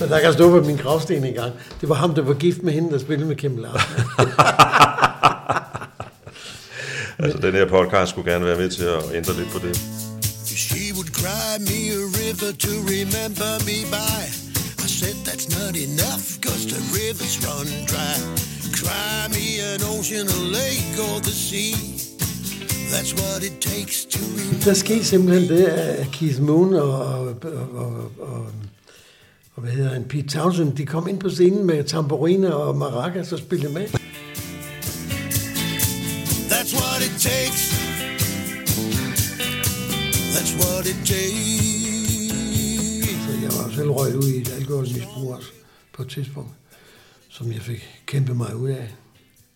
Så 0.00 0.06
der 0.06 0.20
kan 0.20 0.32
stå 0.32 0.50
på 0.50 0.66
min 0.66 0.76
gravsten 0.76 1.24
en 1.24 1.34
gang. 1.34 1.52
Det 1.80 1.88
var 1.88 1.94
ham, 1.94 2.14
der 2.14 2.22
var 2.22 2.34
gift 2.34 2.62
med 2.62 2.72
hende, 2.72 2.90
der 2.92 2.98
spillede 2.98 3.28
med 3.28 3.36
Kim 3.36 3.56
Larsen. 3.56 4.04
altså, 7.22 7.38
den 7.46 7.52
her 7.52 7.66
podcast 7.68 8.10
skulle 8.10 8.32
gerne 8.32 8.44
være 8.44 8.58
med 8.58 8.70
til 8.70 8.84
at 8.84 9.02
ændre 9.14 9.32
lidt 9.36 9.50
på 9.52 9.58
det. 9.66 9.76
She 10.68 10.84
would 10.96 11.10
cry 11.20 11.50
me 11.70 11.80
a 12.00 12.04
river 12.20 12.50
to 12.66 12.72
remember 12.94 13.50
me 13.68 13.78
by. 13.96 14.22
I 14.86 14.88
said 14.98 15.16
that's 15.28 15.48
not 15.58 15.74
enough, 15.88 16.24
cause 16.44 16.62
the 16.74 16.80
rivers 16.98 17.34
run 17.46 17.68
dry. 17.92 18.16
Cry 18.80 19.18
me 19.36 19.46
an 19.72 19.80
ocean, 19.94 20.26
a 20.38 20.40
lake 20.58 20.92
or 21.08 21.16
the 21.28 21.34
sea. 21.48 21.74
That's 22.94 23.12
what 23.20 23.40
it 23.48 23.56
takes 23.72 23.96
to 24.14 24.20
remember. 24.38 24.64
Der 24.64 24.74
skete 24.74 25.04
simpelthen 25.04 25.48
det, 25.48 25.64
at 25.64 26.06
Keith 26.12 26.42
Moon 26.42 26.74
og, 26.74 26.92
og, 26.92 27.34
og, 27.74 27.92
og, 28.20 28.46
og 29.60 29.66
hvad 29.66 29.74
hedder 29.74 29.92
han, 29.92 30.04
Pete 30.04 30.28
Townsend, 30.28 30.76
de 30.76 30.86
kom 30.86 31.08
ind 31.08 31.20
på 31.20 31.30
scenen 31.30 31.66
med 31.66 31.84
tamburiner 31.84 32.50
og 32.50 32.76
maracas 32.76 33.32
og 33.32 33.38
spillede 33.38 33.72
med. 33.72 33.86
That's 36.52 36.72
what 36.80 37.00
it 37.08 37.14
takes. 37.30 37.62
That's 40.34 40.52
what 40.62 40.86
it 40.86 41.00
takes. 41.06 42.32
Så 43.26 43.32
jeg 43.42 43.50
var 43.58 43.74
selv 43.74 43.90
røget 43.90 44.14
ud 44.14 44.28
i 44.28 44.40
et 44.40 44.52
alkoholmisbrug 44.58 45.34
også 45.34 45.48
på 45.92 46.02
et 46.02 46.08
tidspunkt, 46.08 46.50
som 47.28 47.52
jeg 47.52 47.60
fik 47.60 47.88
kæmpet 48.06 48.36
mig 48.36 48.56
ud 48.56 48.68
af. 48.68 48.88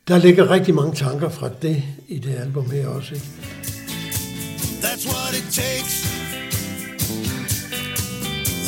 Der 0.08 0.18
ligger 0.18 0.50
rigtig 0.50 0.74
mange 0.74 0.94
tanker 0.94 1.28
fra 1.28 1.50
det 1.62 1.83
i 2.08 2.18
det 2.18 2.34
album 2.34 2.70
her 2.70 2.89
også. 2.89 3.14
Ikke? 3.14 3.27
That's 4.83 5.06
what 5.06 5.34
it 5.39 5.52
takes. 5.52 6.23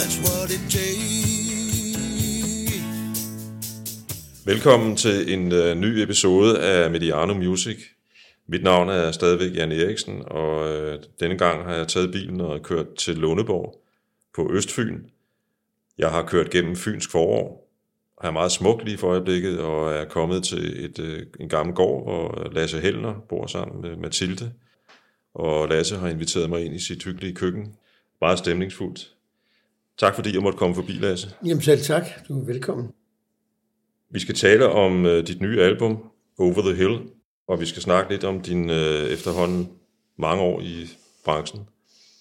That's 0.00 0.18
what 0.26 0.50
it 0.56 0.62
takes. 0.70 1.16
Velkommen 4.46 4.96
til 4.96 5.32
en 5.32 5.52
uh, 5.52 5.76
ny 5.76 5.86
episode 5.86 6.62
af 6.62 6.90
Mediano 6.90 7.34
Music. 7.34 7.78
Mit 8.46 8.62
navn 8.62 8.88
er 8.88 9.12
stadigvæk 9.12 9.56
Jan 9.56 9.72
Eriksen, 9.72 10.22
og 10.26 10.60
uh, 10.60 10.94
denne 11.20 11.38
gang 11.38 11.64
har 11.64 11.74
jeg 11.74 11.88
taget 11.88 12.12
bilen 12.12 12.40
og 12.40 12.62
kørt 12.62 12.94
til 12.94 13.16
Lundeborg 13.16 13.82
på 14.34 14.50
Østfyn. 14.52 15.00
Jeg 15.98 16.10
har 16.10 16.22
kørt 16.22 16.50
gennem 16.50 16.76
Fynsk 16.76 17.10
forår, 17.10 17.70
har 18.22 18.30
meget 18.30 18.52
smuk 18.52 18.82
lige 18.84 18.98
for 18.98 19.08
øjeblikket, 19.08 19.60
og 19.60 19.92
er 19.92 20.04
kommet 20.04 20.44
til 20.44 20.84
et, 20.84 20.98
uh, 20.98 21.18
en 21.40 21.48
gammel 21.48 21.74
gård, 21.74 22.02
hvor 22.02 22.50
Lasse 22.52 22.80
Hellner 22.80 23.14
bor 23.28 23.46
sammen 23.46 23.82
med 23.82 23.96
Mathilde. 23.96 24.52
Og 25.34 25.68
Lasse 25.68 25.96
har 25.96 26.08
inviteret 26.08 26.50
mig 26.50 26.64
ind 26.64 26.74
i 26.74 26.80
sit 26.80 27.04
hyggelige 27.04 27.34
køkken. 27.34 27.74
Meget 28.20 28.38
stemningsfuldt. 28.38 29.15
Tak 29.98 30.14
fordi 30.14 30.34
jeg 30.34 30.42
måtte 30.42 30.58
komme 30.58 30.74
forbi, 30.74 30.92
Lasse. 30.92 31.28
Jamen 31.44 31.62
selv 31.62 31.80
tak, 31.80 32.06
du 32.28 32.40
er 32.40 32.44
velkommen. 32.44 32.88
Vi 34.10 34.20
skal 34.20 34.34
tale 34.34 34.68
om 34.68 35.04
uh, 35.04 35.18
dit 35.18 35.40
nye 35.40 35.62
album, 35.62 35.98
Over 36.38 36.62
the 36.62 36.74
Hill, 36.74 36.98
og 37.48 37.60
vi 37.60 37.66
skal 37.66 37.82
snakke 37.82 38.10
lidt 38.10 38.24
om 38.24 38.40
din 38.40 38.70
uh, 38.70 38.76
efterhånden 38.76 39.68
mange 40.18 40.42
år 40.42 40.60
i 40.60 40.88
branchen. 41.24 41.62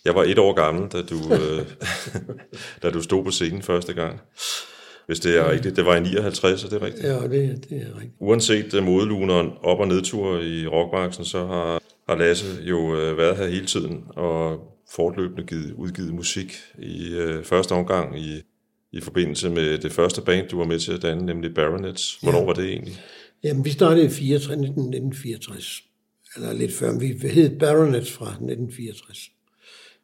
Jeg 0.06 0.16
var 0.16 0.24
et 0.24 0.40
år 0.40 0.54
gammel, 0.54 0.92
da 0.92 1.02
du, 1.02 1.16
uh, 1.16 1.62
da 2.84 2.90
du 2.90 3.02
stod 3.02 3.24
på 3.24 3.32
scenen 3.32 3.62
første 3.62 3.94
gang. 3.94 4.22
Hvis 5.06 5.20
det 5.20 5.38
er 5.38 5.52
rigtigt. 5.52 5.76
Det 5.76 5.86
var 5.86 5.96
i 5.96 6.00
59, 6.00 6.64
er 6.64 6.70
det 6.70 6.82
rigtigt? 6.82 7.06
Ja, 7.06 7.14
det, 7.14 7.66
det 7.70 7.78
er 7.82 7.96
rigtigt. 7.96 8.14
Uanset 8.20 8.74
uh, 8.74 8.84
modeluneren 8.84 9.52
op- 9.64 9.80
og 9.80 9.88
nedtur 9.88 10.40
i 10.40 10.68
rockbranchen, 10.68 11.26
så 11.26 11.46
har, 11.46 11.82
har 12.10 12.16
Lasse 12.16 12.46
jo 12.62 12.78
uh, 12.78 13.18
været 13.18 13.38
her 13.38 13.48
hele 13.48 13.66
tiden, 13.66 14.04
og 14.10 14.75
fortløbende 14.92 15.44
givet, 15.44 15.74
udgivet 15.74 16.14
musik 16.14 16.56
i 16.80 17.20
uh, 17.20 17.44
første 17.44 17.72
omgang 17.72 18.20
i 18.20 18.42
i 18.96 19.02
forbindelse 19.02 19.50
med 19.50 19.78
det 19.78 19.92
første 19.92 20.22
band, 20.22 20.50
du 20.50 20.58
var 20.58 20.66
med 20.66 20.80
til 20.80 20.92
at 20.92 21.02
danne, 21.02 21.26
nemlig 21.26 21.54
Baronets. 21.54 22.18
Hvornår 22.22 22.40
ja. 22.40 22.46
var 22.46 22.54
det 22.54 22.66
egentlig? 22.66 23.02
Jamen, 23.44 23.66
vi 23.66 23.70
startede 23.70 24.06
i 24.06 24.10
64, 24.10 24.44
1964. 24.44 25.84
Eller 26.36 26.54
lidt 26.54 26.74
før. 26.74 27.00
Vi 27.00 27.28
hed 27.28 27.60
Baronets 27.60 28.12
fra 28.12 28.26
1964. 28.26 29.32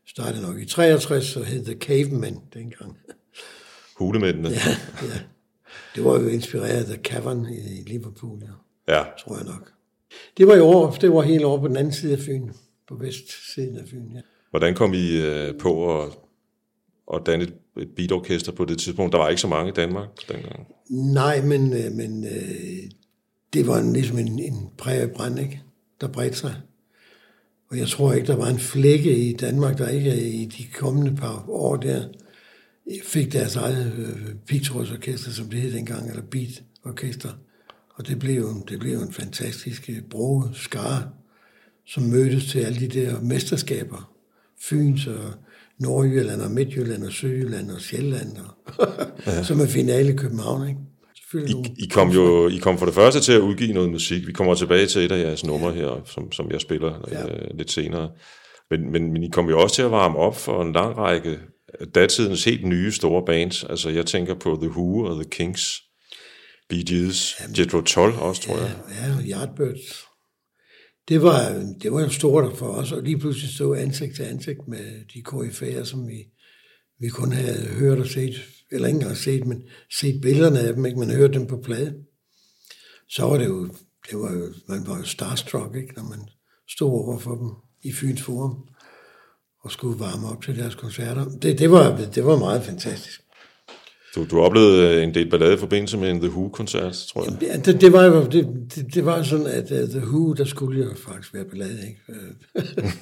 Vi 0.04 0.10
startede 0.10 0.42
nok 0.42 0.60
i 0.60 0.66
63, 0.66 1.36
og 1.36 1.46
hed 1.46 1.66
The 1.66 1.74
Cavemen 1.74 2.40
dengang. 2.54 2.98
Hulemændene? 3.98 4.50
Ja, 4.50 4.78
ja. 5.02 5.20
Det 5.96 6.04
var 6.04 6.20
jo 6.20 6.28
inspireret 6.28 6.84
af 6.84 6.86
The 6.86 7.04
Cavern 7.04 7.46
i 7.46 7.90
Liverpool, 7.90 8.40
ja. 8.42 8.96
ja. 8.98 9.04
Tror 9.20 9.36
jeg 9.36 9.46
nok. 9.46 9.72
Det 10.38 10.48
var 10.48 10.56
i 10.56 10.60
år, 10.60 10.92
det 10.92 11.12
var 11.12 11.22
helt 11.22 11.44
over 11.44 11.60
på 11.60 11.68
den 11.68 11.78
anden 11.78 11.94
side 11.94 12.14
af 12.14 12.20
Fyn. 12.20 12.50
På 12.88 12.96
vestsiden 12.96 13.78
af 13.78 13.88
Fyn, 13.88 14.12
ja. 14.16 14.22
Hvordan 14.52 14.76
kom 14.76 14.94
I 14.94 15.22
øh, 15.22 15.58
på 15.60 16.02
at, 16.02 16.10
at 17.14 17.22
danne 17.26 17.44
et 17.44 17.54
et 17.78 17.90
beatorkester 17.96 18.52
på 18.52 18.66
det 18.66 18.78
tidspunkt. 18.78 19.14
Der 19.14 19.20
var 19.20 19.30
ikke 19.30 19.42
så 19.42 19.48
mange 19.48 19.70
i 19.70 19.74
Danmark 19.74 20.08
dengang. 20.28 20.68
Nej, 20.90 21.42
men, 21.42 21.74
øh, 21.74 21.92
men 21.92 22.24
øh, 22.24 22.92
det 23.54 23.68
var 23.68 23.80
en, 23.80 23.94
ligesom 23.94 24.18
en, 24.18 24.40
en 24.40 24.70
brand, 25.14 25.40
ikke? 25.40 25.62
der 26.02 26.08
bredte 26.08 26.38
sig. 26.38 26.56
Og 27.70 27.78
jeg 27.78 27.88
tror 27.88 28.14
ikke, 28.14 28.28
der 28.28 28.36
var 28.36 28.48
en 28.48 28.60
flække 28.60 29.18
i 29.18 29.34
Danmark, 29.34 29.78
der 29.78 29.90
ikke 29.90 30.22
i 30.22 30.46
de 30.46 30.64
kommende 30.74 31.16
par 31.16 31.46
år 31.50 31.76
der 31.76 32.04
fik 33.04 33.34
deres 33.34 33.56
eget 33.56 33.94
øh, 33.98 34.36
pigtrådsorkester, 34.48 35.32
som 35.32 35.50
det 35.50 35.62
hed 35.62 35.74
dengang, 35.74 36.10
eller 36.10 36.24
beatorkester. 36.24 37.30
Og 37.96 38.08
det 38.08 38.20
blev, 38.20 38.54
det 38.70 38.80
blev 38.80 39.00
en 39.00 39.14
fantastisk 39.14 39.90
øh, 39.90 40.02
bro, 40.10 40.44
skare, 40.54 41.10
som 41.86 42.04
mødtes 42.04 42.52
til 42.52 42.60
alle 42.60 42.80
de 42.80 42.88
der 42.88 43.22
mesterskaber. 43.22 44.11
Fyns 44.70 45.08
og 45.08 45.34
Nordjylland 45.80 46.42
og 46.42 46.52
Midtjylland 46.52 47.04
og 47.04 47.12
Sydjylland 47.12 47.72
og 47.72 47.82
Sjælland, 47.82 48.38
og 48.38 48.86
ja. 49.26 49.44
som 49.48 49.60
er 49.60 49.68
finale 49.68 50.14
i 50.14 50.16
København, 50.16 50.68
ikke? 50.68 50.80
I, 51.34 51.84
I, 51.84 51.88
kom 51.88 52.10
jo 52.10 52.48
I 52.48 52.58
kom 52.58 52.78
for 52.78 52.86
det 52.86 52.96
første 52.96 53.20
til 53.20 53.34
at 53.34 53.40
udgive 53.40 53.74
noget 53.74 53.90
musik. 53.90 54.28
Vi 54.28 54.32
kommer 54.32 54.56
tilbage 54.56 54.88
til 54.88 55.02
et 55.02 55.12
af 55.12 55.20
jeres 55.20 55.46
numre 55.46 55.74
her, 55.74 56.02
som, 56.06 56.32
som 56.32 56.52
jeg 56.52 56.62
spiller 56.62 57.10
ja. 57.12 57.28
øh, 57.28 57.58
lidt 57.58 57.72
senere. 57.72 58.10
Men, 58.70 58.92
men, 58.92 59.14
men 59.14 59.24
I 59.24 59.30
kom 59.30 59.50
jo 59.50 59.60
også 59.60 59.76
til 59.76 59.82
at 59.82 59.92
varme 59.92 60.18
op 60.18 60.36
for 60.36 60.62
en 60.62 60.74
lang 60.74 60.98
række 60.98 61.40
datidens 61.96 62.44
helt 62.44 62.66
nye 62.66 62.92
store 62.92 63.26
bands. 63.26 63.64
Altså 63.64 63.90
jeg 63.90 64.06
tænker 64.06 64.36
på 64.36 64.58
The 64.62 64.70
Who 64.70 65.06
og 65.06 65.16
The 65.16 65.30
Kings, 65.30 65.82
Bee 66.70 66.84
Gees, 66.84 67.42
Jethro 67.60 67.82
Tull 67.82 68.14
også, 68.14 68.42
tror 68.42 68.58
jeg. 68.58 68.72
Ja, 69.02 69.08
ja 69.08 69.40
Yardbirds 69.40 70.11
det 71.08 71.22
var, 71.22 71.74
det 71.82 71.92
var 71.92 72.02
jo 72.02 72.10
stort 72.10 72.58
for 72.58 72.68
os, 72.68 72.92
og 72.92 73.04
lige 73.04 73.18
pludselig 73.18 73.54
stå 73.54 73.74
ansigt 73.74 74.16
til 74.16 74.24
ansigt 74.24 74.68
med 74.68 75.06
de 75.14 75.24
KF'er, 75.30 75.84
som 75.84 76.08
vi, 76.08 76.28
vi 77.00 77.08
kun 77.10 77.32
havde 77.32 77.66
hørt 77.66 78.00
og 78.00 78.08
set, 78.08 78.42
eller 78.72 78.88
ikke 78.88 78.98
engang 78.98 79.18
set, 79.18 79.46
men 79.46 79.64
set 80.00 80.22
billederne 80.22 80.60
af 80.60 80.74
dem, 80.74 80.86
ikke? 80.86 81.00
man 81.00 81.10
hørte 81.10 81.34
dem 81.34 81.48
på 81.48 81.58
plade. 81.58 81.96
Så 83.10 83.26
var 83.26 83.38
det 83.38 83.46
jo, 83.46 83.66
det 84.10 84.20
var 84.20 84.34
jo, 84.34 84.54
man 84.68 84.88
var 84.88 84.98
jo 84.98 85.04
starstruck, 85.04 85.76
ikke? 85.76 85.94
når 85.94 86.04
man 86.04 86.20
stod 86.70 86.90
over 86.90 87.20
for 87.20 87.36
dem 87.36 87.52
i 87.84 87.94
Fyns 87.94 88.22
Forum 88.22 88.68
og 89.64 89.72
skulle 89.72 90.00
varme 90.00 90.28
op 90.28 90.44
til 90.44 90.58
deres 90.58 90.76
koncerter. 90.76 91.26
Det, 91.26 91.60
det, 91.60 91.72
var, 91.72 91.98
det 92.16 92.26
var 92.26 92.38
meget 92.38 92.64
fantastisk. 92.64 93.21
Du, 94.16 94.26
du 94.32 94.40
oplevede 94.40 95.04
en 95.04 95.14
del 95.14 95.30
ballade 95.30 95.54
i 95.54 95.58
forbindelse 95.58 95.98
med 95.98 96.12
en 96.12 96.20
The 96.20 96.30
Who-koncert, 96.30 97.08
tror 97.14 97.24
jeg. 97.24 97.38
Ja, 97.42 97.58
det, 97.58 97.82
det, 97.82 97.94
var 97.94 98.04
jo 98.04 98.24
det, 98.26 98.48
det, 98.76 98.94
det 98.94 99.06
var 99.06 99.24
sådan, 99.24 99.48
at 99.48 99.72
uh, 99.72 99.90
The 99.90 100.00
Who, 100.00 100.34
der 100.34 100.46
skulle 100.46 100.84
jo 100.84 100.90
faktisk 100.96 101.34
være 101.34 101.46
ballade, 101.46 101.80
ikke? 101.88 102.02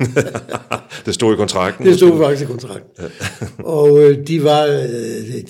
det 1.06 1.14
stod 1.14 1.34
i 1.34 1.36
kontrakten. 1.36 1.86
Det 1.86 1.96
stod 1.96 2.18
faktisk 2.18 2.50
i 2.50 2.52
kontrakten. 2.52 2.92
Ja. 3.00 3.06
og 3.64 3.94
uh, 3.94 4.14
de 4.28 4.44
var, 4.44 4.68
uh, 4.68 4.82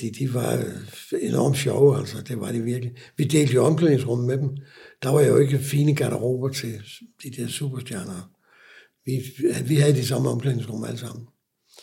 de, 0.02 0.12
de 0.20 0.34
var 0.34 0.64
enormt 1.22 1.58
sjove, 1.58 1.98
altså. 1.98 2.18
Det 2.28 2.40
var 2.40 2.52
de 2.52 2.60
virkelig. 2.62 2.92
Vi 3.18 3.24
delte 3.24 3.54
jo 3.54 3.64
omklædningsrum 3.64 4.20
med 4.20 4.38
dem. 4.38 4.50
Der 5.04 5.10
var 5.10 5.22
jo 5.22 5.38
ikke 5.38 5.60
fine 5.60 5.96
garderober 5.96 6.50
til 6.50 6.74
de 7.24 7.42
der 7.42 7.48
superstjerner. 7.48 8.30
Vi, 9.06 9.22
vi 9.66 9.76
havde 9.76 9.94
de 9.94 10.08
samme 10.08 10.30
omklædningsrum 10.30 10.84
alle 10.84 11.00
sammen. 11.00 11.26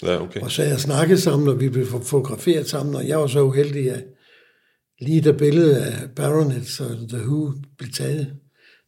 Ja, 0.02 0.22
okay. 0.22 0.40
Og 0.40 0.50
så 0.50 0.62
jeg 0.62 0.80
snakkede 0.80 1.20
sammen, 1.20 1.48
og 1.48 1.60
vi 1.60 1.68
blev 1.68 1.86
fotograferet 1.86 2.68
sammen, 2.68 2.94
og 2.94 3.08
jeg 3.08 3.18
var 3.18 3.26
så 3.26 3.42
uheldig, 3.42 3.90
at 3.90 4.04
lige 5.00 5.20
da 5.20 5.32
billedet 5.32 5.76
af 5.76 6.10
Baronet 6.10 6.80
og 6.80 7.08
The 7.08 7.18
Who 7.18 7.52
blev 7.78 7.90
taget, 7.92 8.36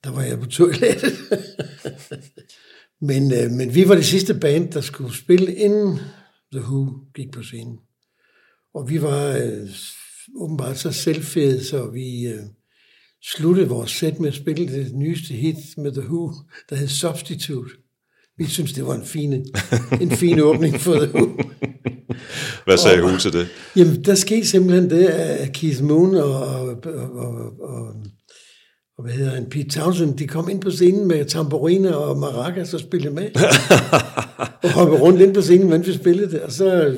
der 0.04 0.10
var 0.10 0.22
jeg 0.22 0.40
på 0.40 0.46
toilettet. 0.46 1.12
men, 3.08 3.32
øh, 3.32 3.50
men 3.50 3.74
vi 3.74 3.88
var 3.88 3.94
det 3.94 4.06
sidste 4.06 4.34
band, 4.34 4.72
der 4.72 4.80
skulle 4.80 5.16
spille, 5.16 5.54
inden 5.54 5.98
The 6.52 6.60
Who 6.60 6.90
gik 7.14 7.32
på 7.32 7.42
scenen. 7.42 7.78
Og 8.74 8.90
vi 8.90 9.02
var 9.02 9.36
øh, 9.36 9.68
åbenbart 10.36 10.78
så 10.78 10.92
selvfede, 10.92 11.64
så 11.64 11.90
vi 11.90 12.26
øh, 12.26 12.42
sluttede 13.22 13.68
vores 13.68 13.90
sæt 13.90 14.20
med 14.20 14.28
at 14.28 14.34
spille 14.34 14.72
det 14.72 14.94
nyeste 14.94 15.34
hit 15.34 15.56
med 15.76 15.92
The 15.92 16.02
Who, 16.02 16.32
der 16.70 16.76
hed 16.76 16.88
Substitute. 16.88 17.70
Vi 18.38 18.46
synes, 18.46 18.72
det 18.72 18.86
var 18.86 18.94
en 18.94 19.04
fin, 19.04 19.32
en 20.00 20.10
fin 20.10 20.40
åbning 20.40 20.80
for 20.80 20.94
det. 20.94 21.10
Hvad 22.64 22.76
sagde 22.76 23.02
Hu 23.02 23.18
til 23.18 23.32
det? 23.32 23.48
Jamen, 23.76 24.04
der 24.04 24.14
skete 24.14 24.46
simpelthen 24.46 24.90
det, 24.90 25.06
at 25.06 25.52
Keith 25.52 25.84
Moon 25.84 26.14
og, 26.14 26.32
og, 26.32 26.76
og, 26.84 27.12
og, 27.60 27.94
og 28.98 29.04
hvad 29.04 29.12
hedder 29.12 29.30
han, 29.30 29.46
Pete 29.50 29.68
Townsend, 29.80 30.18
de 30.18 30.26
kom 30.26 30.48
ind 30.48 30.60
på 30.60 30.70
scenen 30.70 31.08
med 31.08 31.24
tamburiner 31.24 31.92
og 31.94 32.18
maracas 32.18 32.74
og 32.74 32.80
spillede 32.80 33.14
med. 33.14 33.30
og 34.62 34.70
hoppede 34.70 35.00
rundt 35.00 35.20
ind 35.20 35.34
på 35.34 35.42
scenen, 35.42 35.70
mens 35.70 35.86
vi 35.86 35.94
spillede 35.94 36.30
det. 36.30 36.42
Og 36.42 36.52
så 36.52 36.96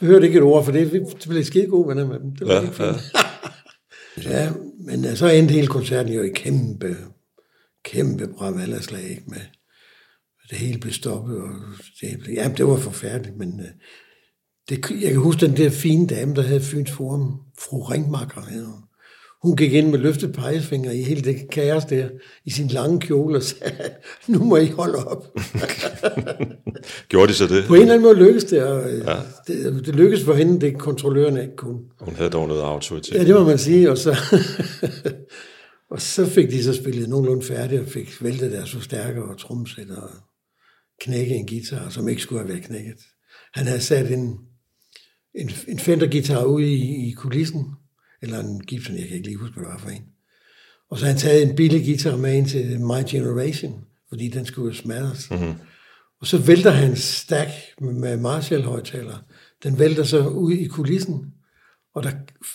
hørte 0.00 0.26
ikke 0.26 0.36
et 0.36 0.42
ord, 0.44 0.64
for 0.64 0.72
det, 0.72 0.92
vi 0.92 1.00
blev 1.28 1.44
skide 1.44 1.66
gode 1.66 1.88
venner 1.88 2.06
med 2.06 2.20
dem. 2.20 2.36
Det 2.38 2.46
var 2.46 2.54
Ja, 2.54 2.60
fint. 2.60 3.14
Ja. 4.24 4.42
ja, 4.42 4.50
men 4.86 5.04
øh, 5.04 5.16
så 5.16 5.28
endte 5.28 5.52
hele 5.52 5.66
koncerten 5.66 6.12
jo 6.12 6.22
i 6.22 6.28
kæmpe, 6.34 6.96
kæmpe 7.84 8.22
ikke? 8.22 9.22
Med, 9.26 9.40
det 10.50 10.58
hele 10.58 10.78
blev 10.78 10.92
stoppet, 10.92 11.36
og 11.36 11.48
det, 12.00 12.18
blev, 12.20 12.34
jamen, 12.34 12.56
det 12.56 12.66
var 12.66 12.76
forfærdeligt, 12.76 13.36
men 13.36 13.60
øh, 13.60 13.66
det, 14.68 14.90
jeg 14.90 15.10
kan 15.10 15.20
huske 15.20 15.46
den 15.46 15.56
der 15.56 15.70
fine 15.70 16.06
dame, 16.06 16.34
der 16.34 16.42
havde 16.42 16.60
Fyns 16.60 16.90
Forum, 16.90 17.38
fru 17.58 17.82
Ringmakker, 17.82 18.40
hedder 18.50 18.66
hun. 18.66 18.82
Hun 19.42 19.56
gik 19.56 19.72
ind 19.72 19.90
med 19.90 19.98
løftet 19.98 20.32
pegefinger 20.32 20.90
i 20.90 21.02
hele 21.02 21.20
det 21.20 21.50
kaos 21.50 21.84
der, 21.84 22.08
i 22.44 22.50
sin 22.50 22.68
lange 22.68 23.00
kjole 23.00 23.36
og 23.36 23.42
sagde, 23.42 23.90
nu 24.28 24.44
må 24.44 24.56
I 24.56 24.66
holde 24.66 25.06
op. 25.06 25.24
Gjorde 27.08 27.28
de 27.28 27.34
så 27.34 27.46
det? 27.46 27.64
På 27.66 27.74
en 27.74 27.80
eller 27.80 27.94
anden 27.94 28.06
måde 28.06 28.18
lykkedes 28.18 28.44
det, 28.44 28.62
og 28.62 28.90
ja. 28.90 29.16
det, 29.46 29.86
det 29.86 29.94
lykkedes 29.94 30.24
for 30.24 30.34
hende, 30.34 30.60
det 30.60 30.78
kontrollørerne 30.78 31.42
ikke 31.42 31.56
kunne. 31.56 31.78
Hun 32.00 32.14
havde 32.14 32.30
dog 32.30 32.48
noget 32.48 32.62
autoritet. 32.62 33.14
Ja, 33.14 33.24
det 33.24 33.34
må 33.34 33.44
man 33.44 33.58
sige, 33.58 33.90
og 33.90 33.98
så, 33.98 34.16
og 35.92 36.00
så 36.00 36.26
fik 36.26 36.50
de 36.50 36.62
så 36.62 36.74
spillet 36.74 37.08
nogenlunde 37.08 37.46
færdigt, 37.46 37.82
og 37.82 37.88
fik 37.88 38.22
væltet 38.22 38.52
deres 38.52 38.72
forstærker 38.72 39.22
og 39.22 39.38
tromsæt 39.38 39.90
og 39.90 40.10
knække 41.00 41.34
en 41.34 41.46
guitar, 41.46 41.88
som 41.88 42.08
ikke 42.08 42.22
skulle 42.22 42.40
have 42.40 42.48
været 42.48 42.64
knækket. 42.64 42.98
Han 43.54 43.66
havde 43.66 43.80
sat 43.80 44.12
en, 44.12 44.38
en, 45.34 45.50
en 45.68 45.78
Fender-guitar 45.78 46.44
ude 46.44 46.72
i, 46.72 47.08
i 47.08 47.12
kulissen, 47.12 47.64
eller 48.22 48.40
en 48.40 48.60
Gibson, 48.60 48.96
jeg 48.96 49.06
kan 49.06 49.16
ikke 49.16 49.28
lige 49.28 49.38
huske, 49.38 49.54
hvad 49.54 49.64
det 49.64 49.72
var 49.72 49.78
for 49.78 49.90
en. 49.90 50.04
Og 50.90 50.98
så 50.98 51.06
han 51.06 51.16
taget 51.16 51.42
en 51.42 51.56
billig 51.56 51.84
guitar 51.84 52.16
med 52.16 52.34
ind 52.34 52.46
til 52.46 52.80
My 52.80 53.02
Generation, 53.10 53.84
fordi 54.08 54.28
den 54.28 54.44
skulle 54.44 54.76
smadres. 54.76 55.30
Mm-hmm. 55.30 55.54
Og 56.20 56.26
så 56.26 56.38
vælter 56.38 56.70
han 56.70 56.96
stack 56.96 57.50
med 57.80 58.16
Marshall-højtaler. 58.16 59.24
Den 59.62 59.78
vælter 59.78 60.04
så 60.04 60.28
ud 60.28 60.52
i 60.52 60.66
kulissen, 60.66 61.32
og 61.94 62.02
der 62.02 62.10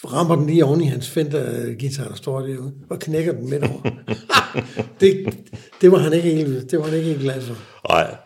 rammer 0.06 0.36
den 0.36 0.48
lige 0.48 0.66
oven 0.66 0.82
i 0.82 0.86
hans 0.86 1.10
Fender-guitar, 1.10 2.08
der 2.08 2.16
står 2.16 2.40
derude, 2.40 2.74
og 2.90 3.00
knækker 3.00 3.32
den 3.32 3.50
midt 3.50 3.64
over. 3.64 3.82
det, 5.00 5.38
det, 5.82 5.92
var 5.92 5.98
han 5.98 6.14
ikke 6.14 6.30
helt, 6.30 6.72
det 6.72 6.80
var 6.80 6.86
han 6.86 6.94
ikke 6.94 7.08
helt 7.08 7.22
glad 7.22 7.42
for. 7.42 7.56
Nej, 7.90 8.18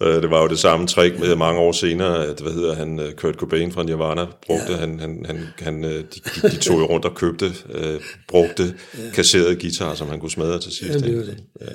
det 0.00 0.30
var 0.30 0.42
jo 0.42 0.48
det 0.48 0.58
samme 0.58 0.86
trick 0.86 1.18
med 1.18 1.36
mange 1.36 1.60
år 1.60 1.72
senere, 1.72 2.26
at 2.26 2.40
hvad 2.40 2.52
hedder 2.52 2.74
han, 2.74 3.00
øh, 3.00 3.12
Kurt 3.12 3.34
Cobain 3.34 3.72
fra 3.72 3.82
Nirvana 3.82 4.26
brugte, 4.46 4.72
ja. 4.72 4.76
han, 4.76 5.00
han, 5.00 5.26
han, 5.26 5.46
han, 5.58 5.84
øh, 5.84 5.90
de, 5.90 6.48
de, 6.48 6.56
tog 6.56 6.90
rundt 6.90 7.04
og 7.04 7.14
købte, 7.14 7.46
øh, 7.74 8.00
brugte 8.28 8.62
ja. 8.62 9.10
kasserede 9.14 9.56
guitar, 9.60 9.94
som 9.94 10.08
han 10.08 10.20
kunne 10.20 10.30
smadre 10.30 10.58
til 10.60 10.72
sidst. 10.72 10.94
Ja, 10.94 10.98
det 10.98 11.16
var 11.16 11.22
det. 11.22 11.38
Ja. 11.60 11.66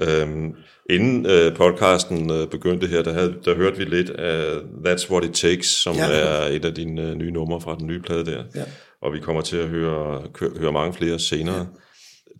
Øhm, 0.00 0.54
inden 0.90 1.26
øh, 1.26 1.56
podcasten 1.56 2.30
øh, 2.30 2.48
begyndte 2.48 2.86
her, 2.86 3.02
der, 3.02 3.12
havde, 3.12 3.34
der 3.44 3.54
hørte 3.54 3.76
vi 3.76 3.84
lidt 3.84 4.10
af 4.10 4.56
That's 4.58 5.10
What 5.10 5.24
It 5.24 5.32
Takes, 5.32 5.66
som 5.66 5.96
ja. 5.96 6.10
er 6.10 6.46
et 6.46 6.64
af 6.64 6.74
dine 6.74 7.02
øh, 7.02 7.14
nye 7.14 7.30
numre 7.30 7.60
fra 7.60 7.76
den 7.78 7.86
nye 7.86 8.00
plade 8.00 8.24
der. 8.24 8.44
Ja. 8.54 8.64
Og 9.02 9.12
vi 9.12 9.18
kommer 9.18 9.42
til 9.42 9.56
at 9.56 9.68
høre, 9.68 10.22
høre 10.60 10.72
mange 10.72 10.94
flere 10.94 11.18
senere. 11.18 11.56
Ja. 11.56 11.64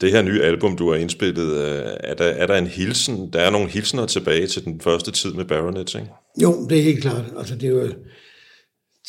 Det 0.00 0.12
her 0.12 0.22
nye 0.22 0.42
album, 0.42 0.76
du 0.76 0.90
har 0.90 0.96
indspillet, 0.96 1.48
øh, 1.52 1.96
er, 2.00 2.14
der, 2.14 2.24
er 2.24 2.46
der 2.46 2.56
en 2.56 2.66
hilsen? 2.66 3.32
Der 3.32 3.40
er 3.40 3.50
nogle 3.50 3.68
hilsener 3.68 4.06
tilbage 4.06 4.46
til 4.46 4.64
den 4.64 4.80
første 4.80 5.10
tid 5.10 5.32
med 5.32 5.44
Baronets, 5.44 5.94
ikke? 5.94 6.08
Jo, 6.42 6.66
det 6.68 6.78
er 6.78 6.82
helt 6.82 7.00
klart. 7.00 7.24
Altså, 7.36 7.54
det 7.54 7.64
er 7.64 7.70
jo 7.70 7.92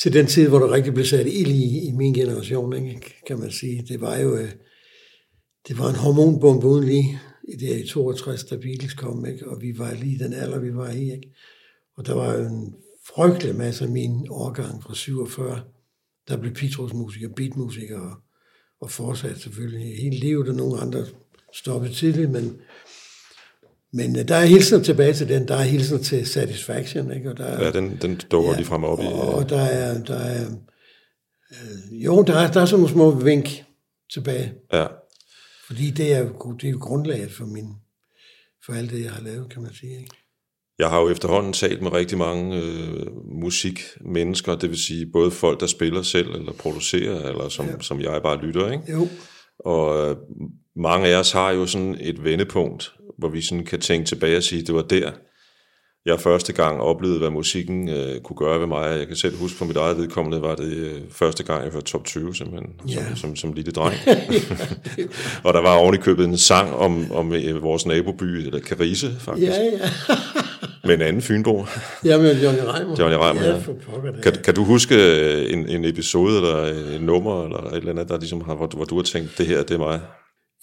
til 0.01 0.13
den 0.13 0.27
tid, 0.27 0.49
hvor 0.49 0.59
der 0.59 0.71
rigtig 0.71 0.93
blev 0.93 1.05
sat 1.05 1.27
ild 1.27 1.47
i, 1.47 1.87
i 1.87 1.91
min 1.91 2.13
generation, 2.13 2.73
ikke, 2.73 3.15
kan 3.27 3.39
man 3.39 3.51
sige. 3.51 3.85
Det 3.87 4.01
var 4.01 4.17
jo 4.17 4.37
øh, 4.37 4.49
det 5.67 5.79
var 5.79 5.89
en 5.89 5.95
hormonbombe 5.95 6.67
uden 6.67 6.83
lige 6.83 7.19
i 7.47 7.55
det 7.55 7.83
i 7.83 7.87
62, 7.87 8.43
da 8.43 8.55
Beatles 8.55 8.93
kom, 8.93 9.25
ikke? 9.25 9.49
og 9.49 9.61
vi 9.61 9.73
var 9.77 9.93
lige 9.93 10.19
den 10.19 10.33
alder, 10.33 10.59
vi 10.59 10.75
var 10.75 10.89
i. 10.89 11.11
Ikke? 11.11 11.35
Og 11.97 12.05
der 12.05 12.13
var 12.13 12.33
jo 12.33 12.45
en 12.45 12.73
frygtelig 13.07 13.55
masse 13.55 13.85
af 13.85 13.91
min 13.91 14.27
årgang 14.29 14.83
fra 14.83 14.95
47, 14.95 15.61
der 16.27 16.37
blev 16.37 16.53
Petros-musiker, 16.53 17.29
beatmusiker 17.35 17.99
og, 17.99 18.15
og 18.81 18.91
fortsat 18.91 19.39
selvfølgelig 19.39 19.97
hele 20.01 20.15
livet, 20.15 20.49
og 20.49 20.55
nogle 20.55 20.81
andre 20.81 21.05
stoppede 21.53 21.93
tidligt, 21.93 22.31
men, 22.31 22.61
men 23.93 24.19
øh, 24.19 24.27
der 24.27 24.35
er 24.35 24.45
hilsen 24.45 24.83
tilbage 24.83 25.13
til 25.13 25.29
den, 25.29 25.47
der 25.47 25.55
er 25.55 25.63
hilsen 25.63 26.03
til 26.03 26.27
Satisfaction, 26.27 27.11
ikke? 27.13 27.29
Og 27.29 27.37
der 27.37 27.45
er, 27.45 27.65
Ja, 27.65 27.71
den, 27.71 27.97
den 28.01 28.21
dukker 28.31 28.51
ja, 28.51 28.57
lige 28.57 28.65
frem 28.65 28.83
op 28.83 28.99
i... 28.99 29.05
og, 29.05 29.33
og 29.35 29.49
der 29.49 29.61
er, 29.61 30.03
der 30.03 30.15
er 30.17 30.45
øh, 31.51 32.05
jo, 32.05 32.21
der 32.21 32.33
er, 32.33 32.51
der 32.51 32.61
er 32.61 32.65
sådan 32.65 32.79
nogle 32.79 32.93
små 32.93 33.11
vink 33.11 33.63
tilbage. 34.13 34.53
Ja, 34.73 34.87
Fordi 35.67 35.89
det 35.89 36.13
er, 36.13 36.23
det 36.61 36.67
er 36.67 36.71
jo 36.71 36.77
grundlaget 36.81 37.31
for, 37.31 37.45
min, 37.45 37.67
for 38.65 38.73
alt 38.73 38.91
det, 38.91 39.03
jeg 39.03 39.11
har 39.11 39.23
lavet, 39.23 39.49
kan 39.49 39.61
man 39.61 39.73
sige. 39.73 39.99
Ikke? 39.99 40.15
Jeg 40.81 40.89
har 40.89 40.99
jo 40.99 41.09
efterhånden 41.09 41.53
talt 41.53 41.81
med 41.81 41.93
rigtig 41.93 42.17
mange 42.17 42.57
øh, 42.57 43.05
musikmennesker, 43.41 44.55
det 44.55 44.69
vil 44.69 44.79
sige 44.79 45.05
både 45.13 45.31
folk, 45.31 45.59
der 45.59 45.67
spiller 45.67 46.01
selv, 46.01 46.29
eller 46.35 46.51
producerer, 46.53 47.29
eller 47.29 47.49
som, 47.49 47.65
ja. 47.65 47.71
som 47.81 48.01
jeg 48.01 48.21
bare 48.23 48.37
lytter, 48.45 48.71
ikke? 48.71 48.91
Jo, 48.91 49.07
Og 49.59 50.09
øh, 50.09 50.15
mange 50.75 51.07
af 51.07 51.15
os 51.19 51.31
har 51.31 51.51
jo 51.51 51.65
sådan 51.65 51.97
et 51.99 52.23
vendepunkt, 52.23 52.93
hvor 53.17 53.29
vi 53.29 53.41
sådan 53.41 53.65
kan 53.65 53.79
tænke 53.79 54.05
tilbage 54.07 54.37
og 54.37 54.43
sige, 54.43 54.61
det 54.61 54.75
var 54.75 54.81
der, 54.81 55.11
jeg 56.05 56.19
første 56.19 56.53
gang 56.53 56.81
oplevede, 56.81 57.19
hvad 57.19 57.29
musikken 57.29 57.89
øh, 57.89 58.21
kunne 58.21 58.37
gøre 58.37 58.59
ved 58.59 58.67
mig. 58.67 58.97
Jeg 58.99 59.07
kan 59.07 59.15
selv 59.15 59.37
huske 59.37 59.59
på 59.59 59.65
mit 59.65 59.77
eget 59.77 59.97
vedkommende, 59.97 60.41
var 60.41 60.55
det 60.55 60.73
øh, 60.73 61.01
første 61.11 61.43
gang, 61.43 61.63
jeg 61.65 61.73
var 61.73 61.79
top 61.81 62.05
20 62.05 62.35
simpelthen, 62.35 62.69
Ja. 62.87 62.93
som, 63.05 63.15
som, 63.15 63.35
som 63.35 63.53
lille 63.53 63.71
dreng. 63.71 63.95
og 65.45 65.53
der 65.53 65.61
var 65.61 65.75
oven 65.75 65.95
i 65.95 65.97
købet 65.97 66.25
en 66.25 66.37
sang 66.37 66.73
om, 66.75 67.11
om 67.11 67.33
øh, 67.33 67.63
vores 67.63 67.85
naboby, 67.85 68.23
eller 68.23 68.59
Carise 68.59 69.15
faktisk, 69.19 69.51
ja, 69.51 69.63
ja. 69.63 69.79
med 70.83 70.93
en 70.95 71.01
anden 71.01 71.21
fynbo. 71.21 71.65
Jamen, 72.05 72.37
Johnny 72.37 72.59
Reimer. 72.61 72.95
Johnny 72.99 73.15
Reimer, 73.17 73.41
ja. 73.43 73.55
ja. 73.55 73.61
pokker. 73.85 74.21
Kan, 74.21 74.33
kan 74.43 74.55
du 74.55 74.63
huske 74.63 74.95
øh, 74.95 75.53
en, 75.53 75.69
en 75.69 75.85
episode, 75.85 76.35
eller 76.37 76.65
en 76.95 77.01
nummer, 77.01 77.43
eller 77.45 77.57
et 77.69 77.77
eller 77.77 77.89
andet, 77.91 78.09
der 78.09 78.19
ligesom 78.19 78.41
har, 78.41 78.55
hvor, 78.55 78.65
du- 78.65 78.77
hvor 78.77 78.85
du 78.85 78.95
har 78.95 79.03
tænkt, 79.03 79.37
det 79.37 79.47
her, 79.47 79.63
det 79.63 79.71
er 79.71 79.77
mig? 79.77 80.01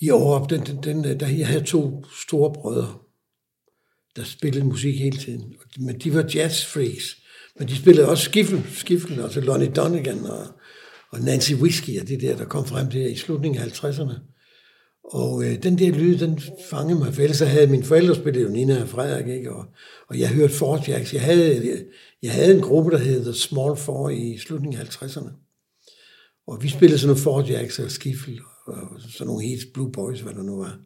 Jo, 0.00 0.46
den, 0.50 0.60
den, 0.66 1.04
den, 1.04 1.20
der, 1.20 1.28
jeg 1.28 1.46
havde 1.46 1.64
to 1.64 2.04
store 2.22 2.52
brødre, 2.52 2.94
der 4.16 4.24
spillede 4.24 4.64
musik 4.64 4.98
hele 4.98 5.16
tiden. 5.18 5.42
Men 5.78 5.98
de 5.98 6.14
var 6.14 6.24
jazzfreaks. 6.34 7.16
Men 7.58 7.68
de 7.68 7.76
spillede 7.76 8.08
også 8.08 8.24
skiffel, 8.24 8.62
skiffel 8.74 9.20
altså 9.20 9.40
Lonnie 9.40 9.68
Donegan 9.70 10.24
og, 10.24 10.46
og 11.12 11.20
Nancy 11.20 11.52
Whiskey 11.52 12.00
og 12.00 12.08
det 12.08 12.20
der, 12.20 12.36
der 12.36 12.44
kom 12.44 12.66
frem 12.66 12.90
der 12.90 13.06
i 13.06 13.16
slutningen 13.16 13.62
af 13.62 13.66
50'erne. 13.66 14.14
Og 15.10 15.44
øh, 15.44 15.62
den 15.62 15.78
der 15.78 15.92
lyd, 15.92 16.18
den 16.18 16.40
fangede 16.70 16.98
mig, 16.98 17.14
for 17.14 17.22
ellers 17.22 17.38
havde 17.38 17.66
mine 17.66 17.84
forældre 17.84 18.14
spillet 18.14 18.42
jo 18.42 18.48
Nina 18.48 18.82
og 18.82 18.88
Frederik, 18.88 19.28
ikke? 19.28 19.52
Og, 19.52 19.64
og 20.08 20.18
jeg 20.18 20.28
hørte 20.28 20.54
Four 20.54 20.84
Jacks. 20.88 21.14
Jeg 21.14 21.22
havde, 21.22 21.84
jeg 22.22 22.32
havde 22.32 22.54
en 22.54 22.62
gruppe, 22.62 22.90
der 22.90 22.98
hed 22.98 23.24
The 23.24 23.34
Small 23.34 23.76
Four 23.76 24.10
i 24.10 24.38
slutningen 24.38 24.80
af 24.80 24.84
50'erne. 24.84 25.30
Og 26.46 26.62
vi 26.62 26.68
spillede 26.68 26.98
sådan 26.98 27.08
nogle 27.08 27.22
Four 27.22 27.42
Jacks 27.42 27.78
og 27.78 27.90
skiffel, 27.90 28.40
og 28.66 29.00
sådan 29.08 29.26
nogle 29.26 29.46
helt 29.46 29.72
Blue 29.74 29.92
Boys, 29.92 30.20
hvad 30.20 30.34
der 30.34 30.42
nu 30.42 30.56
var. 30.56 30.78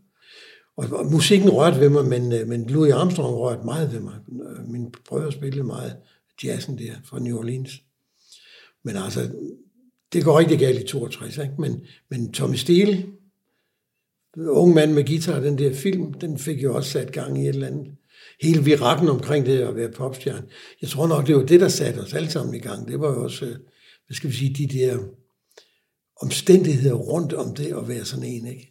Og, 0.76 0.86
og 0.92 1.06
musikken 1.06 1.50
rørte 1.50 1.80
ved 1.80 1.88
mig, 1.88 2.04
men, 2.04 2.32
øh, 2.32 2.48
men 2.48 2.66
Louis 2.66 2.92
Armstrong 2.92 3.36
rørte 3.36 3.64
meget 3.64 3.92
ved 3.92 4.00
mig. 4.00 4.14
Øh, 4.32 4.68
Mine 4.68 4.90
brødre 5.08 5.32
spillede 5.32 5.64
meget 5.64 5.96
jazzen 6.44 6.78
der 6.78 6.92
fra 7.04 7.18
New 7.18 7.38
Orleans. 7.38 7.82
Men 8.82 8.96
altså, 8.96 9.30
det 10.12 10.24
går 10.24 10.38
rigtig 10.38 10.58
galt 10.58 10.80
i 10.80 10.86
62, 10.86 11.38
ikke? 11.38 11.54
Men, 11.58 11.80
men 12.10 12.32
Tommy 12.32 12.54
Steele, 12.54 13.06
ung 14.36 14.74
mand 14.74 14.92
med 14.92 15.06
guitar, 15.06 15.40
den 15.40 15.58
der 15.58 15.74
film, 15.74 16.12
den 16.12 16.38
fik 16.38 16.62
jo 16.62 16.74
også 16.74 16.90
sat 16.90 17.12
gang 17.12 17.38
i 17.38 17.42
et 17.42 17.48
eller 17.48 17.66
andet. 17.66 17.86
Hele 18.42 18.64
virakken 18.64 19.08
omkring 19.08 19.46
det 19.46 19.58
at 19.58 19.76
være 19.76 19.90
popstjerne. 19.90 20.42
Jeg 20.82 20.88
tror 20.88 21.06
nok, 21.06 21.26
det 21.26 21.36
var 21.36 21.42
det, 21.42 21.60
der 21.60 21.68
satte 21.68 21.98
os 21.98 22.14
alle 22.14 22.30
sammen 22.30 22.54
i 22.54 22.58
gang. 22.58 22.88
Det 22.88 23.00
var 23.00 23.08
jo 23.08 23.24
også, 23.24 23.44
øh, 23.44 23.50
hvad 24.06 24.14
skal 24.14 24.30
vi 24.30 24.34
sige, 24.34 24.54
de 24.54 24.78
der 24.78 24.98
omstændigheder 26.22 26.94
rundt 26.94 27.32
om 27.32 27.54
det 27.54 27.66
at 27.66 27.88
være 27.88 28.04
sådan 28.04 28.24
en, 28.24 28.46
ikke? 28.46 28.68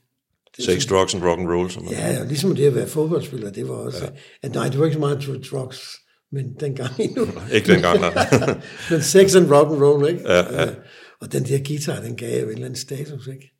Det 0.57 0.65
Sex, 0.65 0.85
drugs 0.85 1.15
and 1.15 1.23
rock 1.23 1.39
and 1.39 1.49
roll, 1.49 1.71
som 1.71 1.87
Ja, 1.91 2.19
og 2.21 2.27
ligesom 2.27 2.55
det 2.55 2.67
at 2.67 2.75
være 2.75 2.87
fodboldspiller, 2.87 3.51
det 3.51 3.67
var 3.67 3.75
også... 3.75 4.03
Ja. 4.03 4.09
At, 4.43 4.53
nej, 4.53 4.67
det 4.67 4.79
var 4.79 4.85
ikke 4.85 4.93
så 4.93 4.99
meget 4.99 5.41
drugs, 5.51 5.79
men 6.31 6.53
dengang 6.59 6.99
endnu. 6.99 7.27
Ikke 7.55 7.73
dengang, 7.73 7.99
nej. 7.99 8.13
men 8.91 9.01
sex 9.01 9.35
and 9.35 9.51
rock 9.51 9.71
and 9.71 9.83
roll, 9.83 10.09
ikke? 10.09 10.21
Ja, 10.31 10.61
ja. 10.61 10.69
Og 11.21 11.31
den 11.31 11.43
der 11.43 11.57
guitar, 11.67 12.01
den 12.01 12.15
gav 12.15 12.41
jo 12.41 12.47
et 12.47 12.53
eller 12.53 12.65
andet 12.65 12.79
status, 12.79 13.27
ikke? 13.27 13.51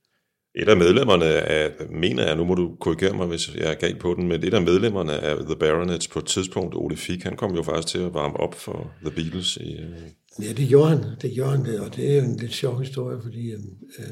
Et 0.56 0.70
af 0.70 0.78
medlemmerne 0.78 1.26
af, 1.26 1.72
mener 1.90 2.28
jeg, 2.28 2.36
nu 2.36 2.44
må 2.44 2.56
du 2.56 2.76
korrigere 2.80 3.18
mig, 3.18 3.28
hvis 3.28 3.56
jeg 3.56 3.72
er 3.72 3.76
galt 3.76 4.00
på 4.00 4.14
den, 4.14 4.28
men 4.28 4.44
et 4.44 4.54
af 4.54 4.62
medlemmerne 4.62 5.20
af 5.20 5.36
The 5.46 5.56
Baronets 5.56 6.08
på 6.08 6.20
et 6.20 6.26
tidspunkt, 6.26 6.76
Ole 6.76 6.98
Fick, 6.98 7.24
han 7.24 7.36
kom 7.36 7.56
jo 7.56 7.64
faktisk 7.64 7.88
til 7.88 8.00
at 8.00 8.14
varme 8.14 8.38
op 8.38 8.56
for 8.56 8.94
The 9.02 9.12
Beatles. 9.12 9.58
I, 9.58 9.74
øh, 9.74 9.92
Ja, 10.40 10.54
det 10.54 10.68
gjorde 10.68 10.90
han, 10.90 11.04
det 11.22 11.34
gjorde 11.34 11.52
han, 11.52 11.80
og 11.80 11.96
det 11.96 12.12
er 12.12 12.16
jo 12.16 12.24
en 12.24 12.38
lidt 12.38 12.54
sjov 12.54 12.80
historie, 12.80 13.22
fordi 13.22 13.52
øh, 13.52 13.60
øh 14.00 14.06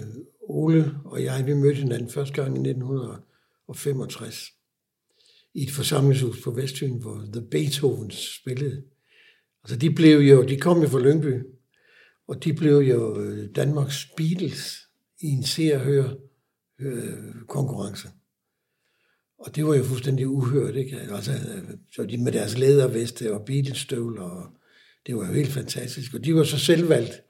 Ole 0.50 0.96
og 1.06 1.24
jeg, 1.24 1.44
vi 1.46 1.54
mødte 1.54 1.82
hinanden 1.82 2.10
første 2.10 2.34
gang 2.34 2.48
i 2.48 2.70
1965 2.70 4.54
i 5.54 5.64
et 5.64 5.72
forsamlingshus 5.72 6.44
på 6.44 6.52
Vestfyn, 6.52 7.02
hvor 7.02 7.24
The 7.34 7.42
Beethovens 7.52 8.40
spillede. 8.42 8.84
Altså 9.64 9.78
de 9.78 9.92
blev 9.92 10.20
jo, 10.20 10.44
de 10.44 10.58
kom 10.58 10.82
jo 10.82 10.88
fra 10.88 11.00
Lyngby, 11.00 11.44
og 12.28 12.44
de 12.44 12.54
blev 12.54 12.78
jo 12.78 13.22
øh, 13.22 13.50
Danmarks 13.56 14.08
Beatles 14.18 14.78
i 15.22 15.28
en 15.28 15.44
se 15.44 15.74
og 15.74 15.82
øh, 16.80 17.34
konkurrence. 17.48 18.10
Og 19.40 19.56
det 19.56 19.66
var 19.66 19.76
jo 19.76 19.84
fuldstændig 19.84 20.28
uhørt, 20.28 20.76
ikke? 20.76 21.00
Altså, 21.00 21.32
øh, 21.32 21.78
så 21.96 22.04
de 22.04 22.18
med 22.18 22.32
deres 22.32 22.58
læderveste 22.58 23.34
og 23.34 23.46
Beatles-støvler, 23.46 24.22
og 24.22 24.48
det 25.08 25.16
var 25.16 25.28
jo 25.28 25.34
helt 25.34 25.52
fantastisk. 25.52 26.14
Og 26.14 26.26
de 26.26 26.36
var 26.36 26.44
så 26.44 26.60
selvvalgt, 26.60 27.22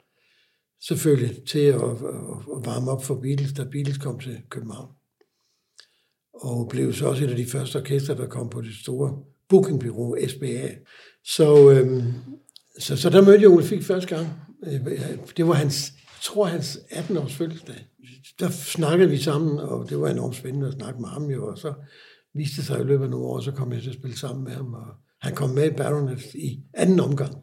selvfølgelig, 0.87 1.43
til 1.47 1.59
at, 1.59 1.75
at, 1.75 2.65
varme 2.65 2.91
op 2.91 3.03
for 3.03 3.15
Beatles, 3.15 3.53
da 3.53 3.63
Beatles 3.63 3.97
kom 3.97 4.19
til 4.19 4.41
København. 4.49 4.91
Og 6.33 6.69
blev 6.69 6.93
så 6.93 7.07
også 7.07 7.23
et 7.23 7.29
af 7.29 7.35
de 7.35 7.45
første 7.45 7.75
orkester, 7.75 8.13
der 8.13 8.27
kom 8.27 8.49
på 8.49 8.61
det 8.61 8.75
store 8.75 9.23
bookingbureau, 9.49 10.17
SBA. 10.27 10.69
Så, 11.23 11.71
øhm, 11.71 12.13
så, 12.79 12.97
så 12.97 13.09
der 13.09 13.25
mødte 13.25 13.41
jeg 13.41 13.49
Ole 13.49 13.65
Fik 13.65 13.83
første 13.83 14.15
gang. 14.15 14.27
Øh, 14.63 14.85
øh, 14.85 15.17
det 15.37 15.47
var 15.47 15.53
hans, 15.53 15.93
jeg 15.97 16.21
tror 16.21 16.45
hans 16.45 16.77
18-års 16.77 17.33
fødselsdag. 17.33 17.88
Der 18.39 18.49
snakkede 18.49 19.09
vi 19.09 19.17
sammen, 19.17 19.59
og 19.59 19.89
det 19.89 19.99
var 19.99 20.09
enormt 20.09 20.35
spændende 20.35 20.67
at 20.67 20.73
snakke 20.73 21.01
med 21.01 21.09
ham 21.09 21.25
jo, 21.25 21.47
og 21.47 21.57
så 21.57 21.73
viste 22.33 22.57
det 22.57 22.65
sig 22.65 22.79
i 22.79 22.83
løbet 22.83 23.03
af 23.03 23.09
nogle 23.09 23.25
år, 23.25 23.39
så 23.41 23.51
kom 23.51 23.73
jeg 23.73 23.81
til 23.81 23.89
at 23.89 23.95
spille 23.95 24.17
sammen 24.17 24.43
med 24.43 24.51
ham, 24.51 24.73
og 24.73 24.85
han 25.21 25.35
kom 25.35 25.49
med 25.49 25.71
i 25.71 25.73
Baronet 25.75 26.23
i 26.35 26.59
anden 26.73 26.99
omgang. 26.99 27.35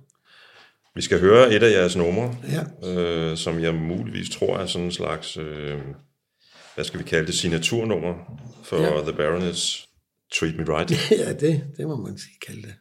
Vi 0.94 1.00
skal 1.00 1.20
høre 1.20 1.54
et 1.54 1.62
af 1.62 1.70
jeres 1.72 1.96
numre, 1.96 2.34
Ja. 2.82 2.90
øh, 2.90 3.36
som 3.36 3.60
jeg 3.60 3.74
muligvis 3.74 4.30
tror 4.30 4.58
er 4.58 4.66
sådan 4.66 4.84
en 4.84 4.92
slags, 4.92 5.36
øh, 5.36 5.78
hvad 6.74 6.84
skal 6.84 6.98
vi 7.00 7.04
kalde 7.04 7.26
det, 7.26 7.34
signaturnummer 7.34 8.14
for 8.64 8.76
ja. 8.76 9.00
The 9.02 9.12
Baronets 9.12 9.88
Treat 10.40 10.54
Me 10.56 10.64
Right. 10.78 11.10
Ja, 11.26 11.32
det, 11.32 11.64
det 11.76 11.86
må 11.86 11.96
man 11.96 12.18
sige 12.18 12.38
kalde 12.46 12.62
det. 12.62 12.74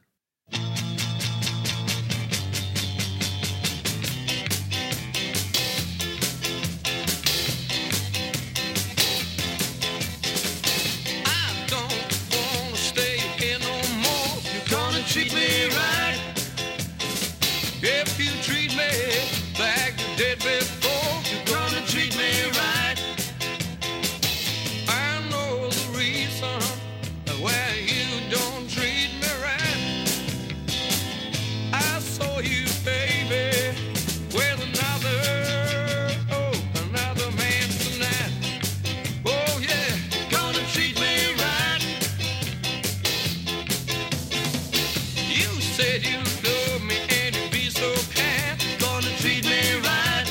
Said 45.76 46.06
you 46.06 46.18
love 46.48 46.82
me 46.90 46.96
and 47.20 47.36
you'd 47.36 47.52
be 47.52 47.70
so 47.70 47.90
kind. 48.16 48.56
Gonna 48.80 49.12
treat 49.22 49.44
me 49.44 49.62
right. 49.90 50.28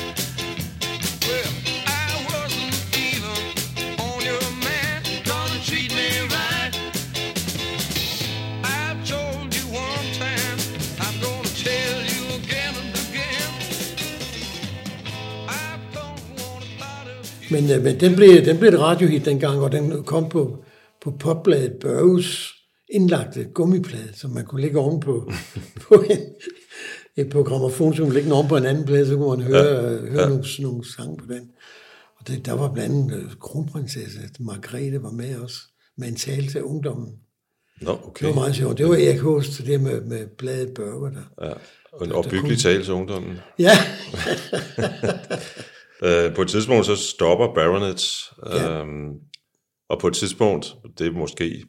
Well, 1.27 1.51
I 2.01 2.05
wasn't 2.29 2.75
even 3.07 3.37
on 4.05 4.19
your 4.31 4.45
mind. 4.67 5.03
Gonna 5.31 5.59
treat 5.69 5.91
me 5.99 6.09
right. 6.35 6.73
I 8.63 8.97
told 9.11 9.49
you 9.57 9.65
one 9.87 10.07
time, 10.23 10.57
I'm 11.05 11.15
gonna 11.25 11.53
tell 11.67 11.97
you 12.11 12.21
again 12.41 12.73
and 12.81 12.93
again. 13.05 13.51
I 15.47 15.71
don't 15.97 16.23
wanna 16.41 16.69
bother 16.81 17.17
you. 17.49 17.53
Men, 17.53 17.63
øh, 17.71 17.83
men 17.83 17.99
den, 17.99 18.15
blev, 18.15 18.45
den 18.45 18.57
blev 18.57 18.69
et 18.73 18.79
radiohit 18.79 19.25
dengang, 19.25 19.61
og 19.61 19.71
den 19.71 20.03
kom 20.03 20.29
på, 20.29 20.63
på 21.01 21.11
popbladet 21.11 21.73
Børges 21.81 22.54
indlagte 22.95 23.43
gummiplade, 23.53 24.09
som 24.13 24.31
man 24.31 24.45
kunne 24.45 24.61
lægge 24.61 24.79
oven 24.79 24.99
på, 24.99 25.31
på 25.87 25.95
en, 25.95 26.19
et 27.15 27.33
man 27.33 28.11
lægge 28.13 28.23
den 28.23 28.31
oven 28.31 28.47
på 28.47 28.57
en 28.57 28.65
anden 28.65 28.85
plade, 28.85 29.07
så 29.07 29.15
kunne 29.15 29.37
man 29.37 29.47
høre, 29.47 29.63
ja. 29.63 29.97
høre 29.97 30.21
ja. 30.21 30.29
nogle, 30.29 30.43
nogle 30.59 30.93
sange 30.95 31.17
på 31.17 31.25
den. 31.25 31.49
Og 32.19 32.27
det, 32.27 32.45
der 32.45 32.53
var 32.53 32.73
blandt 32.73 32.95
andet 32.95 33.23
øh, 33.23 33.31
kronprinsesse 33.41 34.19
Margrethe 34.39 35.03
var 35.03 35.11
med 35.11 35.35
også, 35.35 35.57
med 35.97 36.07
en 36.07 36.15
tale 36.15 36.47
til 36.47 36.63
ungdommen. 36.63 37.13
Nå, 37.81 37.91
Det 37.91 37.99
okay. 38.03 38.25
var 38.25 38.33
meget 38.33 38.55
sjovt. 38.55 38.77
Det 38.77 38.87
var 38.87 38.95
Erik 38.95 39.19
Host, 39.19 39.57
det 39.65 39.81
med, 39.81 40.01
med 40.01 40.27
bladet 40.37 40.73
Børge 40.73 41.11
der. 41.11 41.47
Ja. 41.47 41.53
Og 41.93 42.05
en 42.05 42.11
opbyggelig 42.11 42.57
tale 42.57 42.83
til 42.83 42.93
ungdommen. 42.93 43.37
Ja, 43.59 43.71
Øh, 46.03 46.35
på 46.35 46.41
et 46.41 46.47
tidspunkt 46.47 46.85
så 46.85 46.95
stopper 46.95 47.53
Baronet, 47.53 48.23
Ja. 48.45 48.79
øhm, 48.79 49.13
og 49.89 49.99
på 49.99 50.07
et 50.07 50.13
tidspunkt, 50.13 50.75
det 50.97 51.07
er 51.07 51.11
måske, 51.11 51.63